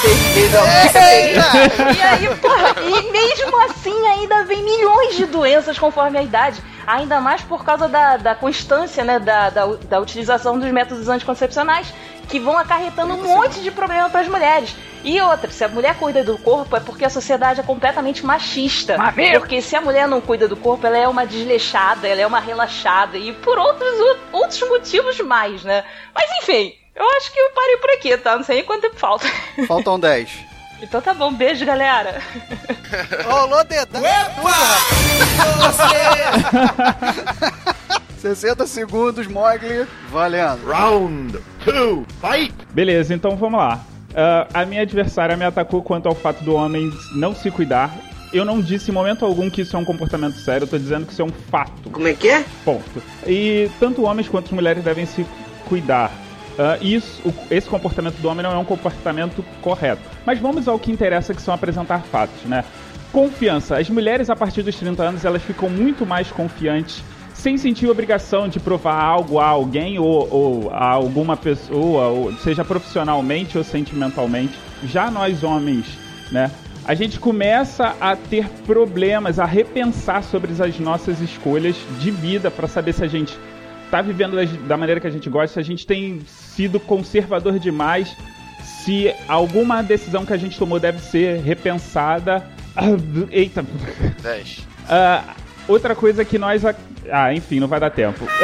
seis 0.00 0.34
meses 0.34 0.54
ela 0.54 0.66
fica. 0.66 1.92
E 1.92 2.02
aí, 2.02 2.36
porra, 2.36 2.74
e 2.80 3.12
mesmo 3.12 3.60
assim 3.62 4.06
ainda 4.08 4.44
vem 4.44 4.62
milhões 4.62 5.16
de 5.16 5.26
doenças 5.26 5.78
conforme 5.78 6.18
a 6.18 6.22
idade. 6.22 6.62
Ainda 6.86 7.20
mais 7.20 7.42
por 7.42 7.64
causa 7.64 7.88
da, 7.88 8.16
da 8.16 8.34
constância, 8.34 9.04
né, 9.04 9.18
da, 9.18 9.50
da, 9.50 9.66
da 9.66 10.00
utilização 10.00 10.58
dos 10.58 10.70
métodos 10.70 11.08
anticoncepcionais, 11.08 11.92
que 12.28 12.38
vão 12.38 12.56
acarretando 12.56 13.14
um 13.14 13.22
monte 13.22 13.60
de 13.60 13.70
problema 13.70 14.08
para 14.10 14.20
as 14.20 14.28
mulheres. 14.28 14.74
E 15.02 15.20
outra, 15.20 15.50
se 15.50 15.62
a 15.62 15.68
mulher 15.68 15.96
cuida 15.96 16.24
do 16.24 16.38
corpo 16.38 16.74
é 16.74 16.80
porque 16.80 17.04
a 17.04 17.10
sociedade 17.10 17.60
é 17.60 17.62
completamente 17.62 18.24
machista. 18.24 18.96
Porque 19.38 19.60
se 19.60 19.76
a 19.76 19.80
mulher 19.80 20.08
não 20.08 20.20
cuida 20.20 20.48
do 20.48 20.56
corpo, 20.56 20.86
ela 20.86 20.96
é 20.96 21.06
uma 21.06 21.26
desleixada, 21.26 22.08
ela 22.08 22.22
é 22.22 22.26
uma 22.26 22.40
relaxada 22.40 23.18
e 23.18 23.32
por 23.32 23.58
outros, 23.58 23.94
outros 24.32 24.60
motivos 24.68 25.20
mais, 25.20 25.62
né? 25.62 25.84
Mas 26.14 26.30
enfim, 26.42 26.74
eu 26.94 27.06
acho 27.16 27.32
que 27.32 27.38
eu 27.38 27.50
parei 27.50 27.76
por 27.76 27.90
aqui, 27.90 28.16
tá? 28.16 28.36
Não 28.36 28.44
sei 28.44 28.56
nem 28.56 28.64
quanto 28.64 28.82
tempo 28.82 28.96
falta. 28.96 29.26
Faltam 29.66 30.00
10. 30.00 30.53
Então 30.84 31.00
tá 31.00 31.14
bom, 31.14 31.32
beijo, 31.32 31.64
galera. 31.64 32.20
Rolou 33.24 33.64
dedão. 33.64 34.02
Você... 35.58 35.94
60 38.34 38.66
segundos, 38.66 39.26
Mogli. 39.26 39.86
Valendo. 40.10 40.66
Round 40.66 41.38
2, 41.64 42.06
fight! 42.20 42.54
Beleza, 42.72 43.14
então 43.14 43.34
vamos 43.34 43.58
lá. 43.58 43.80
Ah, 44.14 44.46
a 44.52 44.66
minha 44.66 44.82
adversária 44.82 45.36
me 45.38 45.44
atacou 45.44 45.82
quanto 45.82 46.06
ao 46.06 46.14
fato 46.14 46.44
do 46.44 46.54
homem 46.54 46.92
não 47.16 47.34
se 47.34 47.50
cuidar. 47.50 47.90
Eu 48.30 48.44
não 48.44 48.60
disse 48.60 48.90
em 48.90 48.94
momento 48.94 49.24
algum 49.24 49.48
que 49.48 49.62
isso 49.62 49.76
é 49.76 49.78
um 49.78 49.84
comportamento 49.86 50.36
sério, 50.36 50.64
eu 50.64 50.68
tô 50.68 50.76
dizendo 50.76 51.06
que 51.06 51.12
isso 51.12 51.22
é 51.22 51.24
um 51.24 51.32
fato. 51.50 51.88
Como 51.90 52.06
é 52.06 52.12
que 52.12 52.28
é? 52.28 52.44
Ponto. 52.62 53.02
E 53.26 53.70
tanto 53.80 54.02
homens 54.02 54.28
quanto 54.28 54.54
mulheres 54.54 54.84
devem 54.84 55.06
se 55.06 55.24
cuidar. 55.66 56.10
Ah, 56.58 56.78
isso, 56.80 57.20
o- 57.26 57.34
esse 57.50 57.68
comportamento 57.68 58.16
do 58.16 58.28
homem 58.28 58.42
não 58.42 58.52
é 58.52 58.58
um 58.58 58.64
comportamento 58.64 59.44
correto. 59.60 60.02
Mas 60.24 60.38
vamos 60.38 60.68
ao 60.68 60.78
que 60.78 60.90
interessa, 60.92 61.34
que 61.34 61.42
são 61.42 61.52
apresentar 61.54 62.02
fatos, 62.04 62.44
né? 62.44 62.64
Confiança. 63.12 63.76
As 63.78 63.88
mulheres, 63.90 64.28
a 64.30 64.36
partir 64.36 64.62
dos 64.62 64.76
30 64.76 65.02
anos, 65.02 65.24
elas 65.24 65.42
ficam 65.42 65.68
muito 65.68 66.04
mais 66.06 66.30
confiantes, 66.30 67.02
sem 67.32 67.56
sentir 67.56 67.88
obrigação 67.88 68.48
de 68.48 68.58
provar 68.60 69.02
algo 69.02 69.38
a 69.38 69.46
alguém 69.46 69.98
ou, 69.98 70.28
ou 70.30 70.70
a 70.72 70.86
alguma 70.92 71.36
pessoa, 71.36 72.06
ou 72.08 72.32
seja 72.38 72.64
profissionalmente 72.64 73.58
ou 73.58 73.64
sentimentalmente. 73.64 74.58
Já 74.84 75.10
nós, 75.10 75.42
homens, 75.42 75.86
né? 76.30 76.50
A 76.86 76.94
gente 76.94 77.18
começa 77.18 77.94
a 78.00 78.14
ter 78.14 78.46
problemas, 78.66 79.38
a 79.38 79.46
repensar 79.46 80.22
sobre 80.22 80.52
as 80.52 80.78
nossas 80.78 81.20
escolhas 81.20 81.76
de 81.98 82.10
vida 82.10 82.50
para 82.50 82.68
saber 82.68 82.92
se 82.92 83.02
a 83.02 83.08
gente 83.08 83.38
tá 83.90 84.02
vivendo 84.02 84.36
da 84.66 84.76
maneira 84.76 85.00
que 85.00 85.06
a 85.06 85.10
gente 85.10 85.28
gosta, 85.30 85.54
se 85.54 85.60
a 85.60 85.62
gente 85.62 85.86
tem 85.86 86.20
sido 86.26 86.78
conservador 86.80 87.58
demais, 87.58 88.14
se 88.62 89.14
alguma 89.28 89.82
decisão 89.82 90.26
que 90.26 90.32
a 90.32 90.36
gente 90.36 90.58
tomou 90.58 90.80
deve 90.80 90.98
ser 91.00 91.40
repensada. 91.40 92.44
Ah, 92.76 92.86
eita. 93.30 93.64
10. 94.22 94.66
Ah, 94.88 95.22
outra 95.68 95.94
coisa 95.94 96.24
que 96.24 96.38
nós. 96.38 96.62
Ah, 97.10 97.32
enfim, 97.32 97.60
não 97.60 97.68
vai 97.68 97.78
dar 97.80 97.90
tempo. 97.90 98.26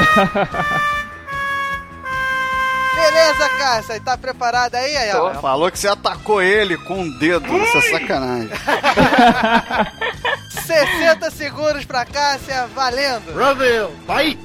Beleza, 2.95 3.49
Cássia, 3.59 4.01
tá 4.01 4.17
preparada 4.17 4.79
aí, 4.79 4.97
aí? 4.97 5.11
ó? 5.15 5.35
Falou 5.35 5.71
que 5.71 5.79
você 5.79 5.89
atacou 5.89 6.43
ele 6.43 6.77
com 6.77 7.01
um 7.01 7.19
dedo. 7.19 7.47
Isso 7.57 7.79
é 7.79 7.83
sacanagem. 7.99 8.51
60 10.67 11.31
segundos 11.31 11.85
pra 11.85 12.05
Cássia, 12.05 12.67
valendo! 12.69 13.33
Brasil, 13.33 13.91
fight! 14.07 14.39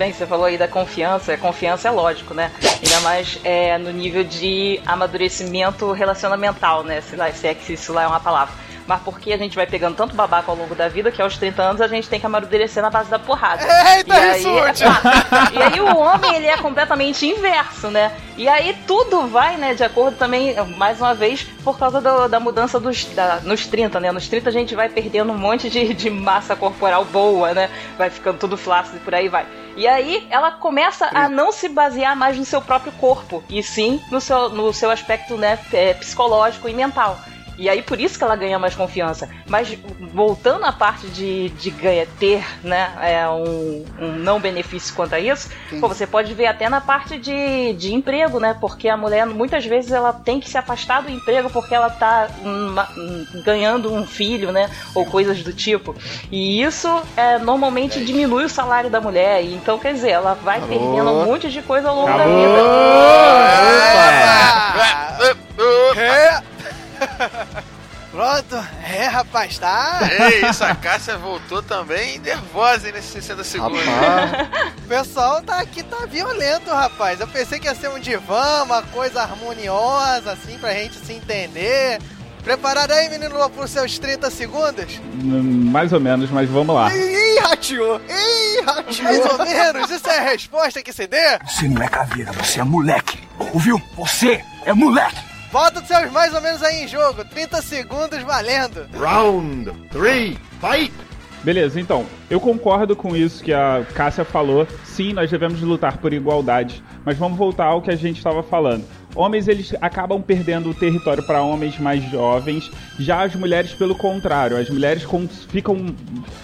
Bem, 0.00 0.14
você 0.14 0.26
falou 0.26 0.46
aí 0.46 0.56
da 0.56 0.66
confiança. 0.66 1.36
Confiança 1.36 1.86
é 1.86 1.90
lógico, 1.90 2.32
né? 2.32 2.50
Ainda 2.82 3.00
mais 3.00 3.38
é, 3.44 3.76
no 3.76 3.90
nível 3.90 4.24
de 4.24 4.80
amadurecimento 4.86 5.92
relacionamental, 5.92 6.82
né? 6.82 7.02
Se, 7.02 7.16
lá, 7.16 7.30
se 7.30 7.46
é 7.46 7.54
que 7.54 7.74
isso 7.74 7.92
lá 7.92 8.04
é 8.04 8.06
uma 8.06 8.18
palavra. 8.18 8.54
Mas 8.86 9.00
porque 9.02 9.32
a 9.32 9.36
gente 9.38 9.54
vai 9.54 9.66
pegando 9.66 9.96
tanto 9.96 10.14
babaca 10.16 10.50
ao 10.50 10.56
longo 10.56 10.74
da 10.74 10.88
vida 10.88 11.10
que 11.12 11.22
aos 11.22 11.36
30 11.38 11.62
anos 11.62 11.80
a 11.80 11.86
gente 11.88 12.08
tem 12.08 12.18
que 12.18 12.26
amadurecer 12.26 12.82
na 12.82 12.90
base 12.90 13.10
da 13.10 13.18
porrada. 13.18 13.62
Eita, 13.96 14.14
e 14.14 14.18
aí, 14.18 14.40
insulte! 14.40 14.84
e 15.54 15.62
aí 15.62 15.80
o 15.80 15.96
homem, 15.96 16.34
ele 16.36 16.46
é 16.46 16.56
completamente 16.56 17.26
inverso, 17.26 17.88
né? 17.88 18.12
E 18.36 18.48
aí 18.48 18.76
tudo 18.86 19.26
vai, 19.28 19.56
né, 19.56 19.74
de 19.74 19.84
acordo 19.84 20.16
também, 20.16 20.54
mais 20.76 21.00
uma 21.00 21.14
vez, 21.14 21.42
por 21.62 21.78
causa 21.78 22.00
do- 22.00 22.28
da 22.28 22.40
mudança 22.40 22.80
dos, 22.80 23.04
da- 23.06 23.40
nos 23.44 23.66
30, 23.66 24.00
né? 24.00 24.10
Nos 24.10 24.28
30 24.28 24.48
a 24.48 24.52
gente 24.52 24.74
vai 24.74 24.88
perdendo 24.88 25.32
um 25.32 25.38
monte 25.38 25.68
de, 25.70 25.92
de 25.94 26.10
massa 26.10 26.56
corporal 26.56 27.04
boa, 27.04 27.52
né? 27.54 27.70
Vai 27.98 28.10
ficando 28.10 28.38
tudo 28.38 28.56
flácido 28.56 28.96
e 28.96 29.00
por 29.00 29.14
aí 29.14 29.28
vai. 29.28 29.46
E 29.76 29.86
aí 29.86 30.26
ela 30.30 30.50
começa 30.50 31.08
a 31.14 31.28
não 31.28 31.52
se 31.52 31.68
basear 31.68 32.16
mais 32.16 32.36
no 32.36 32.44
seu 32.44 32.60
próprio 32.60 32.92
corpo, 32.92 33.42
e 33.48 33.62
sim 33.62 34.00
no 34.10 34.20
seu, 34.20 34.48
no 34.48 34.72
seu 34.72 34.90
aspecto 34.90 35.36
né, 35.36 35.58
é, 35.72 35.94
psicológico 35.94 36.68
e 36.68 36.74
mental. 36.74 37.18
E 37.60 37.68
aí 37.68 37.82
por 37.82 38.00
isso 38.00 38.16
que 38.16 38.24
ela 38.24 38.34
ganha 38.36 38.58
mais 38.58 38.74
confiança. 38.74 39.28
Mas 39.46 39.76
voltando 40.14 40.64
à 40.64 40.72
parte 40.72 41.06
de, 41.08 41.50
de 41.50 41.70
ganhar, 41.70 42.06
ter 42.18 42.42
né, 42.64 42.90
é, 43.02 43.28
um, 43.28 43.84
um 44.00 44.12
não 44.12 44.40
benefício 44.40 44.94
quanto 44.94 45.14
a 45.14 45.20
isso, 45.20 45.50
pô, 45.78 45.86
você 45.86 46.06
pode 46.06 46.32
ver 46.32 46.46
até 46.46 46.70
na 46.70 46.80
parte 46.80 47.18
de, 47.18 47.74
de 47.74 47.92
emprego, 47.94 48.40
né? 48.40 48.56
Porque 48.58 48.88
a 48.88 48.96
mulher 48.96 49.26
muitas 49.26 49.64
vezes 49.66 49.92
ela 49.92 50.10
tem 50.12 50.40
que 50.40 50.48
se 50.48 50.56
afastar 50.56 51.02
do 51.02 51.10
emprego 51.10 51.50
porque 51.50 51.74
ela 51.74 51.90
tá 51.90 52.28
hum, 52.42 52.70
ma- 52.70 52.88
hum, 52.96 53.26
ganhando 53.44 53.92
um 53.92 54.06
filho, 54.06 54.50
né? 54.52 54.70
Ou 54.94 55.04
coisas 55.04 55.42
do 55.42 55.52
tipo. 55.52 55.94
E 56.32 56.62
isso 56.62 56.88
é, 57.16 57.38
normalmente 57.38 58.02
diminui 58.04 58.44
o 58.44 58.48
salário 58.48 58.88
da 58.88 59.00
mulher. 59.02 59.44
E 59.44 59.52
Então, 59.54 59.78
quer 59.78 59.92
dizer, 59.92 60.10
ela 60.12 60.32
vai 60.32 60.60
perdendo 60.60 61.10
um 61.10 61.24
monte 61.26 61.50
de 61.50 61.60
coisa 61.60 61.90
ao 61.90 61.94
longo 61.96 62.08
da 62.16 62.24
vida. 62.24 62.58
É. 65.96 66.42
Pronto, 68.10 68.56
é 68.92 69.06
rapaz, 69.06 69.56
tá? 69.56 70.00
Ei, 70.10 70.44
isso, 70.50 70.64
a 70.64 70.74
Cássia 70.74 71.16
voltou 71.16 71.62
também 71.62 72.18
nervosa 72.18 72.88
hein, 72.88 72.92
nesses 72.92 73.12
60 73.12 73.44
segundos. 73.44 73.80
O 74.84 74.88
pessoal 74.88 75.40
tá 75.42 75.60
aqui, 75.60 75.80
tá 75.84 76.06
violento, 76.06 76.70
rapaz. 76.70 77.20
Eu 77.20 77.28
pensei 77.28 77.60
que 77.60 77.68
ia 77.68 77.74
ser 77.74 77.88
um 77.88 78.00
divã, 78.00 78.64
uma 78.64 78.82
coisa 78.82 79.22
harmoniosa, 79.22 80.32
assim, 80.32 80.58
pra 80.58 80.72
gente 80.74 80.96
se 80.98 81.12
entender. 81.12 82.00
Preparado 82.42 82.90
aí, 82.90 83.08
menino 83.10 83.36
Lobo, 83.36 83.54
por 83.54 83.68
seus 83.68 83.96
30 83.98 84.28
segundos? 84.30 84.98
Hum, 85.22 85.70
Mais 85.70 85.92
ou 85.92 86.00
menos, 86.00 86.30
mas 86.30 86.48
vamos 86.48 86.74
lá. 86.74 86.92
Ih, 86.92 87.38
rateou! 87.38 88.00
Ih, 88.08 88.64
rateou! 88.64 89.04
Mais 89.04 89.24
ou 89.26 89.38
menos, 89.38 89.90
isso 89.90 90.08
é 90.10 90.18
a 90.18 90.22
resposta 90.22 90.82
que 90.82 90.92
se 90.92 91.06
dê? 91.06 91.38
Você 91.46 91.68
não 91.68 91.80
é 91.80 91.86
caveira, 91.88 92.32
você 92.32 92.58
é 92.60 92.64
moleque. 92.64 93.20
Ouviu? 93.52 93.80
Você 93.96 94.42
é 94.64 94.72
moleque. 94.72 95.29
Bota 95.52 95.80
os 95.80 95.86
seus 95.86 96.10
mais 96.12 96.32
ou 96.32 96.40
menos 96.40 96.62
aí 96.62 96.84
em 96.84 96.88
jogo. 96.88 97.24
30 97.24 97.60
segundos 97.62 98.22
valendo. 98.22 98.86
Round 98.98 99.72
3, 99.90 100.36
fight! 100.60 100.92
Beleza, 101.42 101.80
então, 101.80 102.04
eu 102.28 102.38
concordo 102.38 102.94
com 102.94 103.16
isso 103.16 103.42
que 103.42 103.52
a 103.52 103.84
Cássia 103.94 104.24
falou. 104.24 104.66
Sim, 104.84 105.14
nós 105.14 105.30
devemos 105.30 105.60
lutar 105.62 105.96
por 105.96 106.12
igualdade, 106.12 106.84
mas 107.02 107.16
vamos 107.16 107.38
voltar 107.38 107.64
ao 107.64 107.80
que 107.80 107.90
a 107.90 107.96
gente 107.96 108.18
estava 108.18 108.42
falando. 108.42 108.84
Homens 109.14 109.48
eles 109.48 109.74
acabam 109.80 110.20
perdendo 110.20 110.68
o 110.68 110.74
território 110.74 111.22
para 111.22 111.42
homens 111.42 111.78
mais 111.78 112.04
jovens, 112.10 112.70
já 112.98 113.22
as 113.22 113.34
mulheres 113.34 113.72
pelo 113.72 113.94
contrário, 113.94 114.56
as 114.58 114.68
mulheres 114.68 115.02
ficam 115.48 115.94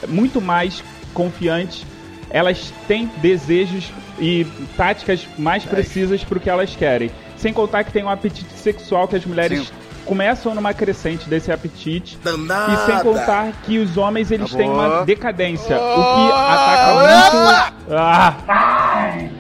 muito 0.09 0.41
mais 0.41 0.83
confiantes, 1.13 1.85
elas 2.31 2.73
têm 2.89 3.07
desejos 3.19 3.93
e 4.19 4.47
táticas 4.79 5.27
mais 5.37 5.65
precisas 5.65 6.25
para 6.25 6.39
o 6.39 6.41
que 6.41 6.49
elas 6.49 6.75
querem. 6.75 7.11
Sem 7.37 7.53
contar 7.53 7.85
que 7.85 7.93
tem 7.93 8.03
um 8.05 8.11
apetite 8.11 8.53
sexual 8.59 9.07
que 9.07 9.17
as 9.17 9.25
mulheres 9.25 9.69
Sim. 9.69 9.75
começam 10.05 10.55
numa 10.55 10.73
crescente 10.73 11.29
desse 11.29 11.53
apetite. 11.53 12.17
Danada. 12.23 12.73
E 12.73 12.87
sem 12.87 12.99
contar 13.01 13.53
que 13.65 13.79
os 13.79 13.97
homens 13.97 14.31
eles 14.31 14.51
têm 14.53 14.71
Acabou. 14.71 14.97
uma 14.97 15.05
decadência, 15.05 15.77
o 15.77 15.95
que 15.95 16.33
ataca 16.33 16.95
muito. 16.95 17.77
Ah! 17.89 18.35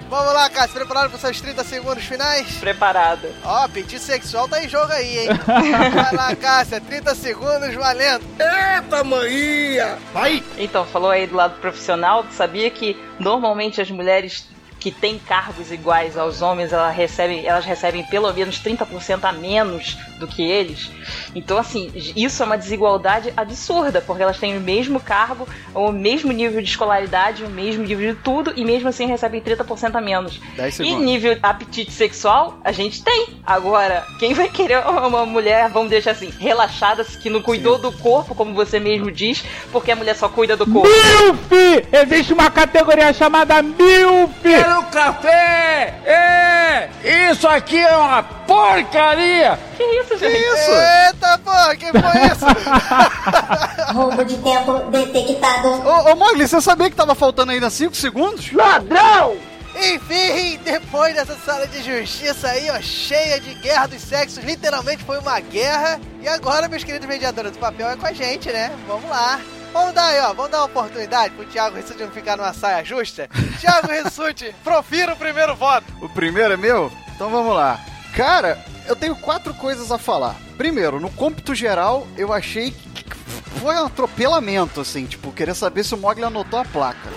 Vamos 0.08 0.32
lá, 0.32 0.48
Cássio, 0.48 0.76
preparado 0.76 1.10
para 1.10 1.18
seus 1.18 1.40
30 1.40 1.64
segundos 1.64 2.04
finais? 2.04 2.56
Preparada. 2.58 3.28
Ó, 3.44 3.64
apetite 3.64 3.98
sexual 4.00 4.48
tá 4.48 4.62
em 4.62 4.68
jogo 4.68 4.92
aí, 4.92 5.18
hein? 5.18 5.28
Vai 5.44 6.14
lá, 6.14 6.36
Cássia, 6.36 6.80
30 6.80 7.14
segundos 7.14 7.74
valendo. 7.74 8.24
Eita, 8.38 9.02
maninha! 9.02 9.98
Vai! 10.14 10.42
Então, 10.58 10.84
falou 10.86 11.10
aí 11.10 11.26
do 11.26 11.34
lado 11.34 11.58
profissional, 11.60 12.22
tu 12.22 12.32
sabia 12.34 12.70
que 12.70 12.96
normalmente 13.18 13.80
as 13.80 13.90
mulheres 13.90 14.46
que 14.86 14.92
têm 14.92 15.18
cargos 15.18 15.72
iguais 15.72 16.16
aos 16.16 16.40
homens, 16.40 16.72
elas 16.72 16.94
recebem, 16.94 17.44
elas 17.44 17.64
recebem 17.64 18.04
pelo 18.04 18.32
menos 18.32 18.60
30% 18.60 19.24
a 19.24 19.32
menos 19.32 19.96
do 20.20 20.28
que 20.28 20.48
eles. 20.48 20.92
Então, 21.34 21.58
assim, 21.58 21.90
isso 22.14 22.40
é 22.40 22.46
uma 22.46 22.56
desigualdade 22.56 23.32
absurda, 23.36 24.00
porque 24.00 24.22
elas 24.22 24.38
têm 24.38 24.56
o 24.56 24.60
mesmo 24.60 25.00
cargo, 25.00 25.48
o 25.74 25.90
mesmo 25.90 26.30
nível 26.30 26.62
de 26.62 26.68
escolaridade, 26.68 27.42
o 27.42 27.50
mesmo 27.50 27.82
nível 27.82 28.14
de 28.14 28.20
tudo, 28.20 28.52
e 28.54 28.64
mesmo 28.64 28.88
assim 28.88 29.06
recebem 29.06 29.40
30% 29.40 29.96
a 29.96 30.00
menos. 30.00 30.40
10 30.56 30.78
E 30.78 30.94
nível 30.94 31.36
apetite 31.42 31.90
sexual, 31.90 32.56
a 32.62 32.70
gente 32.70 33.02
tem. 33.02 33.30
Agora, 33.44 34.06
quem 34.20 34.34
vai 34.34 34.48
querer 34.48 34.86
uma 34.86 35.26
mulher, 35.26 35.68
vamos 35.68 35.90
deixar 35.90 36.12
assim, 36.12 36.32
relaxada, 36.38 37.04
que 37.04 37.28
não 37.28 37.42
cuidou 37.42 37.76
do 37.76 37.90
corpo, 37.90 38.36
como 38.36 38.54
você 38.54 38.78
mesmo 38.78 39.10
diz, 39.10 39.44
porque 39.72 39.90
a 39.90 39.96
mulher 39.96 40.14
só 40.14 40.28
cuida 40.28 40.56
do 40.56 40.64
corpo. 40.64 40.88
MILF! 40.88 41.88
Existe 41.92 42.32
uma 42.32 42.48
categoria 42.52 43.12
chamada 43.12 43.60
MILF! 43.60 44.75
Quero 44.76 44.82
café! 44.90 45.94
É! 46.04 47.30
Isso 47.30 47.48
aqui 47.48 47.78
é 47.78 47.96
uma 47.96 48.22
porcaria! 48.22 49.58
Que 49.76 49.82
isso, 49.82 50.18
gente? 50.18 50.34
Eita, 50.34 51.38
pô, 51.38 51.50
que 51.78 51.86
foi 51.86 52.26
isso? 52.26 52.44
Roubo 53.94 54.24
de 54.24 54.36
tempo 54.38 54.78
detectado. 54.90 55.68
Ô, 55.68 56.12
ô 56.12 56.16
Mogli, 56.16 56.46
você 56.46 56.60
sabia 56.60 56.90
que 56.90 56.96
tava 56.96 57.14
faltando 57.14 57.52
ainda 57.52 57.70
5 57.70 57.96
segundos? 57.96 58.52
Ladrão! 58.52 59.36
Enfim, 59.74 60.58
depois 60.64 61.14
dessa 61.14 61.36
sala 61.36 61.66
de 61.66 61.82
justiça 61.82 62.48
aí, 62.48 62.68
ó, 62.70 62.80
cheia 62.80 63.40
de 63.40 63.54
guerra 63.54 63.86
dos 63.86 64.02
sexos, 64.02 64.42
literalmente 64.44 65.04
foi 65.04 65.18
uma 65.18 65.38
guerra. 65.40 66.00
E 66.20 66.28
agora, 66.28 66.68
meus 66.68 66.84
queridos 66.84 67.06
mediadores 67.06 67.52
do 67.52 67.58
papel, 67.58 67.88
é 67.88 67.96
com 67.96 68.06
a 68.06 68.12
gente, 68.12 68.50
né? 68.50 68.70
Vamos 68.86 69.08
lá. 69.08 69.40
Vamos 69.72 69.94
dar 69.94 70.06
aí, 70.06 70.20
ó, 70.20 70.32
vamos 70.32 70.50
dar 70.50 70.58
uma 70.58 70.66
oportunidade 70.66 71.34
pro 71.34 71.44
Thiago 71.46 71.76
Rissuti 71.76 72.02
não 72.02 72.10
ficar 72.10 72.36
numa 72.36 72.52
saia 72.52 72.84
justa. 72.84 73.28
Thiago 73.60 73.88
Rissuti, 73.88 74.54
profira 74.64 75.12
o 75.12 75.16
primeiro 75.16 75.54
voto. 75.54 75.86
O 76.00 76.08
primeiro 76.08 76.54
é 76.54 76.56
meu? 76.56 76.90
Então 77.14 77.30
vamos 77.30 77.54
lá. 77.54 77.78
Cara, 78.14 78.64
eu 78.86 78.96
tenho 78.96 79.14
quatro 79.16 79.52
coisas 79.54 79.92
a 79.92 79.98
falar. 79.98 80.36
Primeiro, 80.56 80.98
no 80.98 81.10
cômpito 81.10 81.54
geral, 81.54 82.06
eu 82.16 82.32
achei 82.32 82.70
que 82.70 82.86
que 83.06 83.60
foi 83.60 83.74
um 83.76 83.86
atropelamento, 83.86 84.80
assim, 84.80 85.06
tipo, 85.06 85.32
querer 85.32 85.54
saber 85.54 85.84
se 85.84 85.94
o 85.94 85.98
Mogli 85.98 86.24
anotou 86.24 86.58
a 86.58 86.64
placa. 86.64 87.08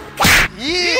Ih, 0.57 0.95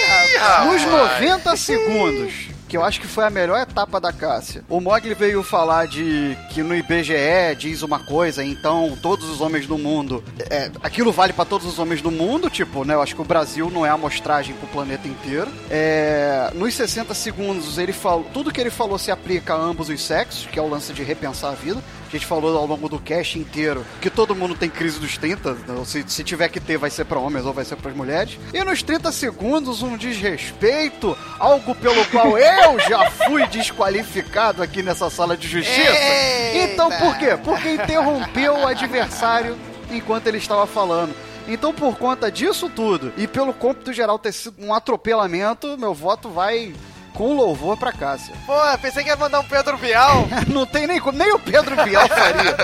Nos 0.65 0.81
90 0.83 1.57
segundos, 1.57 2.33
que 2.69 2.77
eu 2.77 2.83
acho 2.83 3.01
que 3.01 3.07
foi 3.07 3.25
a 3.25 3.29
melhor 3.31 3.59
etapa 3.59 3.99
da 3.99 4.13
Cássia, 4.13 4.63
o 4.69 4.79
Mogli 4.79 5.15
veio 5.15 5.41
falar 5.41 5.87
de 5.87 6.37
que 6.51 6.61
no 6.61 6.75
IBGE 6.75 7.55
diz 7.57 7.81
uma 7.81 7.99
coisa, 7.99 8.43
então 8.43 8.95
todos 9.01 9.27
os 9.27 9.41
homens 9.41 9.65
do 9.65 9.77
mundo. 9.77 10.23
é, 10.49 10.69
aquilo 10.83 11.11
vale 11.11 11.33
pra 11.33 11.43
todos 11.43 11.65
os 11.65 11.79
homens 11.79 12.01
do 12.01 12.11
mundo, 12.11 12.49
tipo, 12.49 12.85
né? 12.85 12.93
Eu 12.93 13.01
acho 13.01 13.15
que 13.15 13.21
o 13.21 13.25
Brasil 13.25 13.71
não 13.71 13.85
é 13.85 13.89
a 13.89 13.93
amostragem 13.93 14.55
pro 14.55 14.67
planeta 14.67 15.07
inteiro. 15.07 15.51
É, 15.69 16.51
nos 16.53 16.75
60 16.75 17.13
segundos, 17.15 17.77
ele 17.79 17.91
falou. 17.91 18.25
Tudo 18.31 18.51
que 18.51 18.61
ele 18.61 18.69
falou 18.69 18.99
se 18.99 19.09
aplica 19.09 19.55
a 19.55 19.57
ambos 19.57 19.89
os 19.89 20.01
sexos, 20.01 20.45
que 20.45 20.59
é 20.59 20.61
o 20.61 20.69
lance 20.69 20.93
de 20.93 21.01
repensar 21.03 21.49
a 21.49 21.55
vida. 21.55 21.81
A 22.09 22.11
gente 22.11 22.25
falou 22.25 22.57
ao 22.57 22.65
longo 22.65 22.89
do 22.89 22.97
cast 22.97 23.37
inteiro 23.37 23.85
que 24.01 24.09
todo 24.09 24.35
mundo 24.35 24.55
tem 24.55 24.67
crise 24.67 24.99
dos 24.99 25.15
30. 25.15 25.57
então, 25.63 25.85
Se, 25.85 26.03
se 26.07 26.23
tiver 26.23 26.49
que 26.49 26.59
ter, 26.59 26.75
vai 26.75 26.89
ser 26.89 27.05
pra 27.05 27.19
homens 27.19 27.45
ou 27.45 27.53
vai 27.53 27.63
ser 27.63 27.75
pras 27.75 27.95
mulheres. 27.95 28.39
E 28.51 28.63
nos 28.63 28.81
30 28.81 29.11
segundos, 29.11 29.83
um 29.83 29.95
desrespeito, 29.95 31.15
algo 31.37 31.75
pelo 31.75 32.03
qual 32.05 32.35
eu 32.35 32.79
já 32.79 33.11
fui 33.11 33.45
desqualificado 33.47 34.63
aqui 34.63 34.81
nessa 34.81 35.07
sala 35.11 35.37
de 35.37 35.47
justiça. 35.47 35.79
Eita! 35.79 36.73
Então 36.73 36.89
por 36.89 37.15
quê? 37.19 37.37
Porque 37.43 37.73
interrompeu 37.73 38.53
o 38.55 38.65
adversário 38.67 39.55
enquanto 39.91 40.25
ele 40.25 40.39
estava 40.39 40.65
falando. 40.65 41.13
Então, 41.47 41.73
por 41.73 41.97
conta 41.97 42.31
disso 42.31 42.69
tudo, 42.69 43.11
e 43.17 43.25
pelo 43.27 43.53
cômputo 43.53 43.91
geral 43.91 44.19
ter 44.19 44.31
sido 44.31 44.63
um 44.63 44.71
atropelamento, 44.71 45.75
meu 45.79 45.95
voto 45.95 46.29
vai 46.29 46.73
com 47.13 47.33
louvor 47.33 47.77
pra 47.77 47.91
Cássia. 47.91 48.33
Pô, 48.45 48.53
pensei 48.81 49.03
que 49.03 49.09
ia 49.09 49.15
mandar 49.15 49.39
um 49.39 49.45
Pedro 49.45 49.77
Bial. 49.77 50.27
Não 50.47 50.65
tem 50.65 50.87
nem 50.87 50.99
como, 50.99 51.17
nem 51.17 51.31
o 51.33 51.39
Pedro 51.39 51.75
Bial 51.83 52.07
faria. 52.07 52.55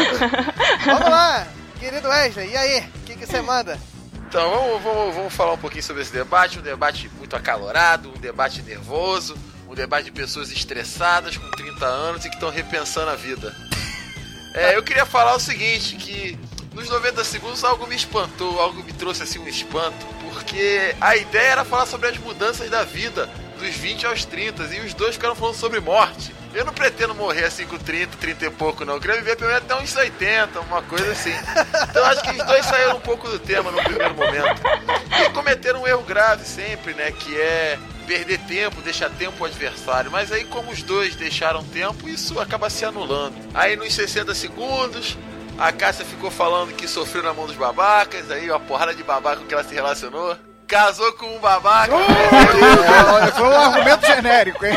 Vamos 0.86 1.08
lá, 1.08 1.46
querido 1.78 2.08
Wesley, 2.08 2.50
e 2.50 2.56
aí? 2.56 2.80
O 2.80 3.00
que 3.04 3.16
que 3.16 3.26
você 3.26 3.40
manda? 3.40 3.78
Então, 4.32 4.50
vamos, 4.50 4.82
vamos, 4.82 5.14
vamos 5.14 5.34
falar 5.34 5.52
um 5.52 5.58
pouquinho 5.58 5.82
sobre 5.82 6.00
esse 6.00 6.10
debate. 6.10 6.58
Um 6.58 6.62
debate 6.62 7.10
muito 7.18 7.36
acalorado, 7.36 8.08
um 8.08 8.18
debate 8.18 8.62
nervoso, 8.62 9.36
um 9.68 9.74
debate 9.74 10.06
de 10.06 10.10
pessoas 10.10 10.50
estressadas 10.50 11.36
com 11.36 11.50
30 11.50 11.84
anos 11.84 12.24
e 12.24 12.30
que 12.30 12.36
estão 12.36 12.48
repensando 12.48 13.10
a 13.10 13.14
vida. 13.14 13.54
É, 14.54 14.74
eu 14.74 14.82
queria 14.82 15.04
falar 15.04 15.34
o 15.34 15.38
seguinte, 15.38 15.96
que 15.96 16.38
nos 16.74 16.88
90 16.88 17.22
segundos 17.24 17.62
algo 17.62 17.86
me 17.86 17.94
espantou, 17.94 18.60
algo 18.60 18.82
me 18.82 18.92
trouxe 18.92 19.22
assim 19.22 19.38
um 19.38 19.46
espanto, 19.46 20.06
porque 20.30 20.94
a 21.00 21.16
ideia 21.16 21.52
era 21.52 21.64
falar 21.64 21.86
sobre 21.86 22.08
as 22.08 22.18
mudanças 22.18 22.70
da 22.70 22.84
vida, 22.84 23.28
dos 23.62 23.74
20 23.74 24.06
aos 24.06 24.24
30, 24.24 24.64
e 24.74 24.80
os 24.80 24.94
dois 24.94 25.14
ficaram 25.14 25.34
falando 25.34 25.54
sobre 25.54 25.80
morte. 25.80 26.34
Eu 26.54 26.64
não 26.66 26.72
pretendo 26.72 27.14
morrer 27.14 27.44
assim 27.44 27.66
com 27.66 27.78
30, 27.78 28.16
30 28.18 28.44
e 28.44 28.50
pouco, 28.50 28.84
não. 28.84 28.94
Eu 28.94 29.00
queria 29.00 29.16
viver 29.16 29.36
pelo 29.36 29.50
menos 29.50 29.64
até 29.64 29.82
uns 29.82 29.96
80, 29.96 30.60
uma 30.60 30.82
coisa 30.82 31.12
assim. 31.12 31.32
Então 31.88 32.04
acho 32.04 32.22
que 32.22 32.30
os 32.30 32.46
dois 32.46 32.66
saíram 32.66 32.96
um 32.96 33.00
pouco 33.00 33.26
do 33.28 33.38
tema 33.38 33.70
no 33.70 33.82
primeiro 33.82 34.14
momento. 34.14 34.60
E 35.24 35.30
cometeram 35.30 35.82
um 35.82 35.86
erro 35.86 36.02
grave 36.02 36.44
sempre, 36.44 36.92
né? 36.92 37.10
Que 37.10 37.40
é 37.40 37.78
perder 38.06 38.38
tempo, 38.40 38.82
deixar 38.82 39.08
tempo 39.10 39.36
ao 39.40 39.46
adversário. 39.46 40.10
Mas 40.10 40.30
aí, 40.30 40.44
como 40.44 40.70
os 40.70 40.82
dois 40.82 41.16
deixaram 41.16 41.64
tempo, 41.64 42.06
isso 42.08 42.38
acaba 42.38 42.68
se 42.68 42.84
anulando. 42.84 43.34
Aí 43.54 43.74
nos 43.74 43.94
60 43.94 44.34
segundos, 44.34 45.16
a 45.58 45.72
Cássia 45.72 46.04
ficou 46.04 46.30
falando 46.30 46.74
que 46.74 46.86
sofreu 46.86 47.22
na 47.22 47.32
mão 47.32 47.46
dos 47.46 47.56
babacas, 47.56 48.30
aí 48.30 48.50
uma 48.50 48.60
porrada 48.60 48.94
de 48.94 49.02
babaca 49.02 49.36
com 49.36 49.46
que 49.46 49.54
ela 49.54 49.64
se 49.64 49.74
relacionou. 49.74 50.36
Casou 50.72 51.12
com 51.12 51.26
um 51.26 51.38
babaca. 51.38 51.92
É, 51.94 53.30
foi 53.32 53.46
um 53.46 53.60
argumento 53.60 54.06
genérico, 54.06 54.64
hein? 54.64 54.74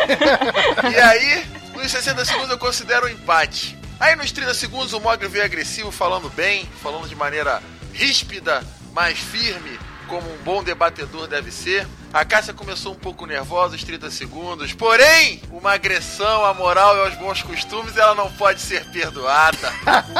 E 0.94 1.00
aí, 1.00 1.46
nos 1.74 1.90
60 1.90 2.26
segundos 2.26 2.50
eu 2.50 2.58
considero 2.58 3.06
um 3.06 3.10
empate. 3.10 3.80
Aí 3.98 4.14
nos 4.18 4.30
30 4.30 4.54
segundos 4.56 4.92
o 4.92 5.00
Mogli 5.00 5.30
veio 5.30 5.46
agressivo, 5.46 5.94
falando 5.94 6.30
bem, 6.30 6.70
falando 6.84 7.08
de 7.08 7.16
maneira 7.16 7.64
ríspida, 7.94 8.62
mais 8.92 9.18
firme, 9.18 9.80
como 10.10 10.30
um 10.30 10.38
bom 10.44 10.62
debatedor 10.62 11.28
deve 11.28 11.50
ser. 11.50 11.88
A 12.12 12.26
Cássia 12.26 12.54
começou 12.54 12.92
um 12.92 12.98
pouco 12.98 13.26
nervosa 13.26 13.78
os 13.78 13.84
30 13.86 14.12
segundos, 14.12 14.74
porém, 14.74 15.42
uma 15.50 15.76
agressão 15.76 16.44
à 16.44 16.54
moral 16.54 16.98
e 16.98 17.00
aos 17.06 17.16
bons 17.16 17.42
costumes 17.42 17.96
ela 17.96 18.14
não 18.16 18.30
pode 18.34 18.60
ser 18.60 18.84
perdoada. 18.92 19.72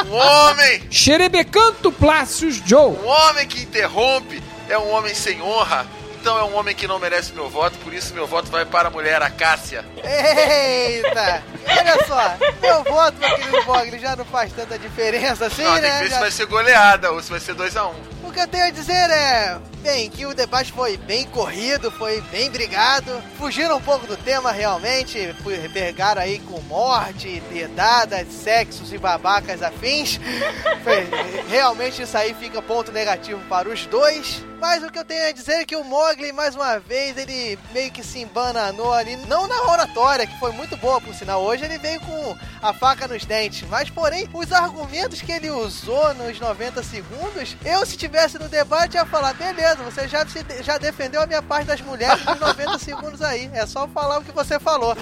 Um 0.08 0.14
homem, 0.14 0.88
Xerebecanto 0.90 1.92
Plácios 1.92 2.62
Joe. 2.66 2.98
um 2.98 3.08
homem 3.08 3.46
que 3.46 3.62
interrompe 3.62 4.42
é 4.70 4.78
um 4.78 4.92
homem 4.92 5.14
sem 5.14 5.42
honra. 5.42 5.86
Então 6.22 6.40
é 6.40 6.44
um 6.44 6.56
homem 6.56 6.74
que 6.74 6.88
não 6.88 6.98
merece 6.98 7.32
meu 7.34 7.48
voto, 7.48 7.78
por 7.84 7.94
isso 7.94 8.12
meu 8.16 8.26
voto 8.26 8.50
vai 8.50 8.66
para 8.66 8.88
a 8.88 8.92
mulher, 8.92 9.22
a 9.22 9.30
Cássia. 9.30 9.86
Eita! 10.04 11.44
Olha 11.68 12.06
só, 12.08 12.36
meu 12.62 12.84
voto, 12.84 13.16
meu 13.20 13.36
querido 13.36 13.64
Mogli, 13.66 14.00
já 14.00 14.16
não 14.16 14.26
faz 14.26 14.52
tanta 14.54 14.78
diferença 14.80 15.46
assim, 15.46 15.64
não, 15.64 15.74
tem 15.74 15.82
né? 15.84 15.92
que 15.98 16.00
ver 16.00 16.06
se 16.06 16.16
Já- 16.16 16.20
vai 16.20 16.32
ser 16.32 16.46
goleada 16.48 17.12
ou 17.12 17.22
se 17.22 17.30
vai 17.30 17.40
ser 17.40 17.54
2x1. 17.54 17.94
O 18.36 18.38
que 18.38 18.42
eu 18.44 18.48
tenho 18.50 18.66
a 18.66 18.70
dizer 18.70 18.92
é. 19.12 19.58
Bem, 19.82 20.10
que 20.10 20.26
o 20.26 20.34
debate 20.34 20.74
foi 20.74 20.98
bem 20.98 21.26
corrido, 21.28 21.92
foi 21.92 22.20
bem 22.32 22.50
brigado. 22.50 23.22
Fugiram 23.38 23.78
um 23.78 23.82
pouco 23.82 24.06
do 24.08 24.18
tema 24.18 24.52
realmente. 24.52 25.34
Pegaram 25.72 26.22
aí 26.24 26.40
com 26.40 26.60
morte, 26.62 27.40
dedadas, 27.54 28.28
sexos 28.30 28.92
e 28.92 28.98
babacas 28.98 29.62
afins. 29.62 30.20
Foi- 30.84 31.08
realmente 31.48 32.02
isso 32.02 32.18
aí 32.18 32.34
fica 32.34 32.64
ponto 32.64 32.92
negativo 32.92 33.40
para 33.48 33.70
os 33.70 33.86
dois. 33.86 34.44
Mas 34.60 34.82
o 34.82 34.90
que 34.92 34.98
eu 34.98 35.06
tenho 35.06 35.28
a 35.28 35.32
dizer 35.32 35.62
é 35.62 35.66
que 35.66 35.76
o 35.76 35.84
Mogli, 35.84 36.32
mais 36.32 36.56
uma 36.56 36.80
vez, 36.80 37.16
ele 37.18 37.60
meio 37.72 37.92
que 37.92 38.04
se 38.04 38.20
embananou 38.20 38.92
ali, 38.92 39.16
não 39.28 39.46
na 39.46 39.62
oratória, 39.72 40.26
que 40.26 40.40
foi 40.40 40.52
muito 40.52 40.76
boa 40.78 41.00
por 41.00 41.14
sinal. 41.14 41.44
Hoje 41.44 41.66
ele 41.66 41.78
veio 41.78 42.00
com 42.00 42.36
a 42.64 42.74
faca 42.74 43.08
nos 43.08 43.24
dentes. 43.26 43.68
Mas, 43.70 43.92
porém, 43.92 44.28
os 44.34 44.52
argumentos 44.52 45.22
que 45.22 45.32
ele 45.32 45.52
usou 45.52 46.16
nos 46.16 46.40
90 46.40 46.82
segundos, 46.82 47.56
eu, 47.64 47.86
se 47.86 47.96
tivesse 47.96 48.25
no 48.34 48.50
debate, 48.50 48.96
ia 48.96 49.06
falar: 49.06 49.34
beleza, 49.34 49.78
você 49.84 50.08
já, 50.08 50.26
se- 50.26 50.64
já 50.64 50.78
defendeu 50.78 51.22
a 51.22 51.26
minha 51.28 51.42
parte 51.42 51.68
das 51.68 51.82
mulheres 51.82 52.24
nos 52.26 52.40
90 52.40 52.80
segundos 52.80 53.22
aí. 53.22 53.50
É 53.54 53.66
só 53.66 53.88
falar 53.88 54.20
o 54.20 54.24
que 54.24 54.32
você 54.32 54.60
falou. 54.60 54.98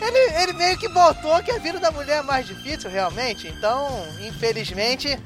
Ele, 0.00 0.18
ele 0.42 0.52
meio 0.54 0.76
que 0.76 0.88
botou 0.88 1.40
que 1.44 1.52
a 1.52 1.58
vida 1.58 1.78
da 1.78 1.92
mulher 1.92 2.18
é 2.18 2.22
mais 2.22 2.44
difícil, 2.44 2.90
realmente. 2.90 3.46
Então, 3.46 4.04
infelizmente, 4.20 5.16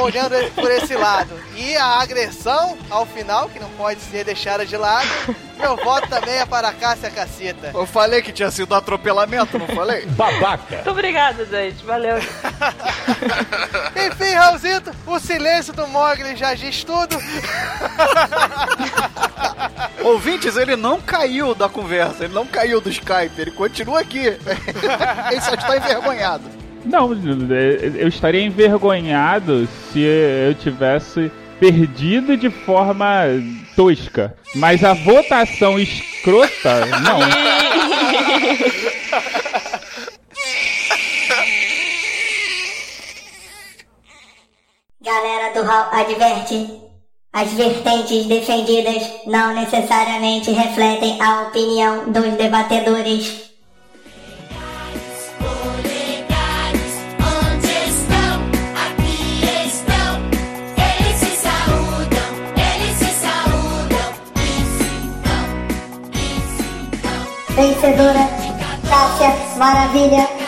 olhando 0.00 0.34
por 0.54 0.68
esse 0.72 0.94
lado. 0.96 1.30
E 1.54 1.76
a 1.76 2.00
agressão, 2.00 2.76
ao 2.90 3.06
final, 3.06 3.48
que 3.48 3.60
não 3.60 3.70
pode 3.70 4.00
ser 4.00 4.24
deixada 4.24 4.66
de 4.66 4.76
lado, 4.76 5.06
meu 5.56 5.76
voto 5.76 6.08
também 6.08 6.34
é 6.34 6.44
para 6.44 6.66
a 6.68 6.72
Cássia 6.72 7.10
Caceta. 7.12 7.70
Eu 7.72 7.86
falei 7.86 8.20
que 8.20 8.32
tinha 8.32 8.50
sido 8.50 8.74
atropelamento, 8.74 9.56
não 9.56 9.68
falei? 9.68 10.04
Babaca. 10.10 10.74
Muito 10.76 10.90
obrigada, 10.90 11.44
gente. 11.44 11.84
Valeu. 11.84 12.16
Enfim, 14.10 14.32
Raulzito, 14.34 14.90
o 15.06 15.18
silêncio 15.20 15.72
do 15.72 15.86
Mogli 15.86 16.34
já 16.36 16.54
diz 16.58 16.84
tudo. 16.84 17.16
Ouvintes, 20.04 20.56
ele 20.56 20.76
não 20.76 21.00
caiu 21.00 21.54
da 21.54 21.68
conversa, 21.68 22.24
ele 22.24 22.34
não 22.34 22.46
caiu 22.46 22.80
do 22.80 22.88
Skype, 22.88 23.38
ele 23.38 23.50
continua 23.50 24.00
aqui. 24.00 24.26
ele 25.30 25.40
só 25.40 25.54
está 25.54 25.76
envergonhado. 25.76 26.44
Não, 26.84 27.10
eu 27.12 28.08
estaria 28.08 28.42
envergonhado 28.42 29.68
se 29.92 30.00
eu 30.00 30.54
tivesse 30.54 31.30
perdido 31.60 32.36
de 32.36 32.50
forma 32.50 33.24
tosca. 33.74 34.34
Mas 34.54 34.84
a 34.84 34.94
votação 34.94 35.78
escrota, 35.78 36.86
não. 37.02 37.18
Galera 45.08 45.54
do 45.54 45.62
Hall 45.62 45.88
adverte. 45.90 46.82
As 47.32 47.50
vertentes 47.54 48.26
defendidas 48.26 49.02
não 49.26 49.54
necessariamente 49.54 50.50
refletem 50.50 51.18
a 51.18 51.44
opinião 51.44 52.12
dos 52.12 52.34
debatedores. 52.34 53.48
Vencedora, 67.56 68.28
Cássia 68.86 69.56
Maravilha. 69.56 70.47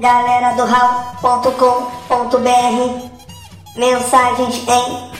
Galera 0.00 0.54
do 0.56 0.64
Mensagens 3.76 4.66
em 4.66 5.10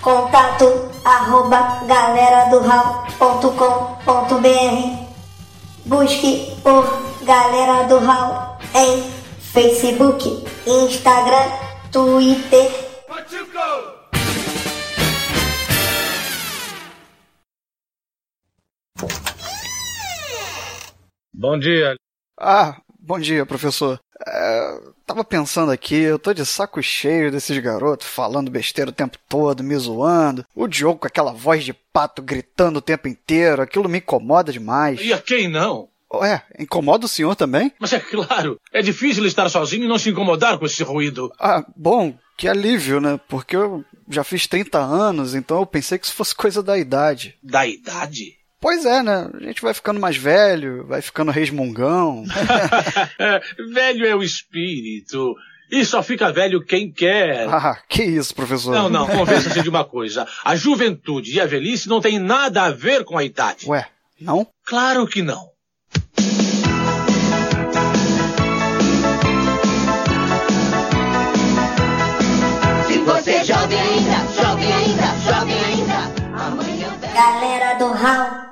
contato 0.00 0.90
arroba 1.04 1.84
galera 1.86 2.48
do 2.48 2.60
Busque 5.84 6.56
por 6.62 6.84
Galera 7.24 7.88
do 7.88 7.98
Hall 7.98 8.58
em 8.74 9.02
Facebook, 9.40 10.44
Instagram, 10.66 11.50
Twitter. 11.90 12.92
Bom 21.34 21.58
dia. 21.58 21.96
Ah, 22.38 22.80
bom 22.98 23.18
dia, 23.18 23.44
professor. 23.44 23.98
É, 24.26 24.80
tava 25.06 25.24
pensando 25.24 25.72
aqui, 25.72 25.96
eu 25.96 26.18
tô 26.18 26.32
de 26.32 26.44
saco 26.46 26.82
cheio 26.82 27.30
desses 27.30 27.58
garotos 27.58 28.06
falando 28.06 28.50
besteira 28.50 28.90
o 28.90 28.94
tempo 28.94 29.18
todo, 29.28 29.62
me 29.62 29.76
zoando. 29.76 30.44
O 30.54 30.68
Diogo 30.68 31.00
com 31.00 31.06
aquela 31.06 31.32
voz 31.32 31.64
de 31.64 31.72
pato 31.72 32.22
gritando 32.22 32.78
o 32.78 32.82
tempo 32.82 33.08
inteiro, 33.08 33.62
aquilo 33.62 33.88
me 33.88 33.98
incomoda 33.98 34.52
demais. 34.52 35.00
E 35.00 35.12
a 35.12 35.18
quem 35.18 35.48
não? 35.48 35.88
Ué, 36.14 36.42
incomoda 36.58 37.06
o 37.06 37.08
senhor 37.08 37.34
também? 37.34 37.72
Mas 37.78 37.92
é 37.92 37.98
claro, 37.98 38.60
é 38.70 38.82
difícil 38.82 39.24
estar 39.24 39.48
sozinho 39.48 39.84
e 39.84 39.88
não 39.88 39.98
se 39.98 40.10
incomodar 40.10 40.58
com 40.58 40.66
esse 40.66 40.82
ruído. 40.82 41.32
Ah, 41.40 41.64
bom, 41.74 42.14
que 42.36 42.46
alívio, 42.46 43.00
né? 43.00 43.18
Porque 43.28 43.56
eu 43.56 43.82
já 44.10 44.22
fiz 44.22 44.46
30 44.46 44.78
anos, 44.78 45.34
então 45.34 45.60
eu 45.60 45.66
pensei 45.66 45.98
que 45.98 46.04
isso 46.04 46.14
fosse 46.14 46.34
coisa 46.34 46.62
da 46.62 46.76
idade. 46.76 47.34
Da 47.42 47.66
idade? 47.66 48.36
Pois 48.62 48.86
é, 48.86 49.02
né? 49.02 49.28
A 49.34 49.44
gente 49.44 49.60
vai 49.60 49.74
ficando 49.74 49.98
mais 49.98 50.16
velho, 50.16 50.86
vai 50.86 51.02
ficando 51.02 51.32
resmungão. 51.32 52.24
É, 53.18 53.40
velho 53.72 54.06
é 54.06 54.14
o 54.14 54.22
espírito. 54.22 55.34
E 55.70 55.84
só 55.84 56.02
fica 56.02 56.32
velho 56.32 56.64
quem 56.64 56.90
quer. 56.90 57.48
ah, 57.50 57.76
que 57.88 58.02
isso, 58.02 58.34
professor? 58.34 58.72
Não, 58.72 58.88
não, 58.88 59.06
convença-se 59.06 59.62
de 59.62 59.68
uma 59.68 59.84
coisa. 59.84 60.26
A 60.44 60.54
juventude 60.54 61.34
e 61.34 61.40
a 61.40 61.46
velhice 61.46 61.88
não 61.88 62.00
têm 62.00 62.18
nada 62.18 62.62
a 62.62 62.70
ver 62.70 63.04
com 63.04 63.18
a 63.18 63.24
idade. 63.24 63.68
Ué, 63.68 63.86
não? 64.20 64.46
Claro 64.64 65.06
que 65.06 65.22
não. 65.22 65.50
Se 72.86 72.98
você 72.98 73.30
é 73.32 73.44
jovem 73.44 73.80
ainda, 73.80 74.16
jovem 74.40 74.72
ainda, 74.72 75.06
jovem 75.24 75.64
ainda. 75.64 76.22
Amanhã 76.44 76.92
Galera 77.14 77.74
do 77.74 77.92
Hall 77.92 78.51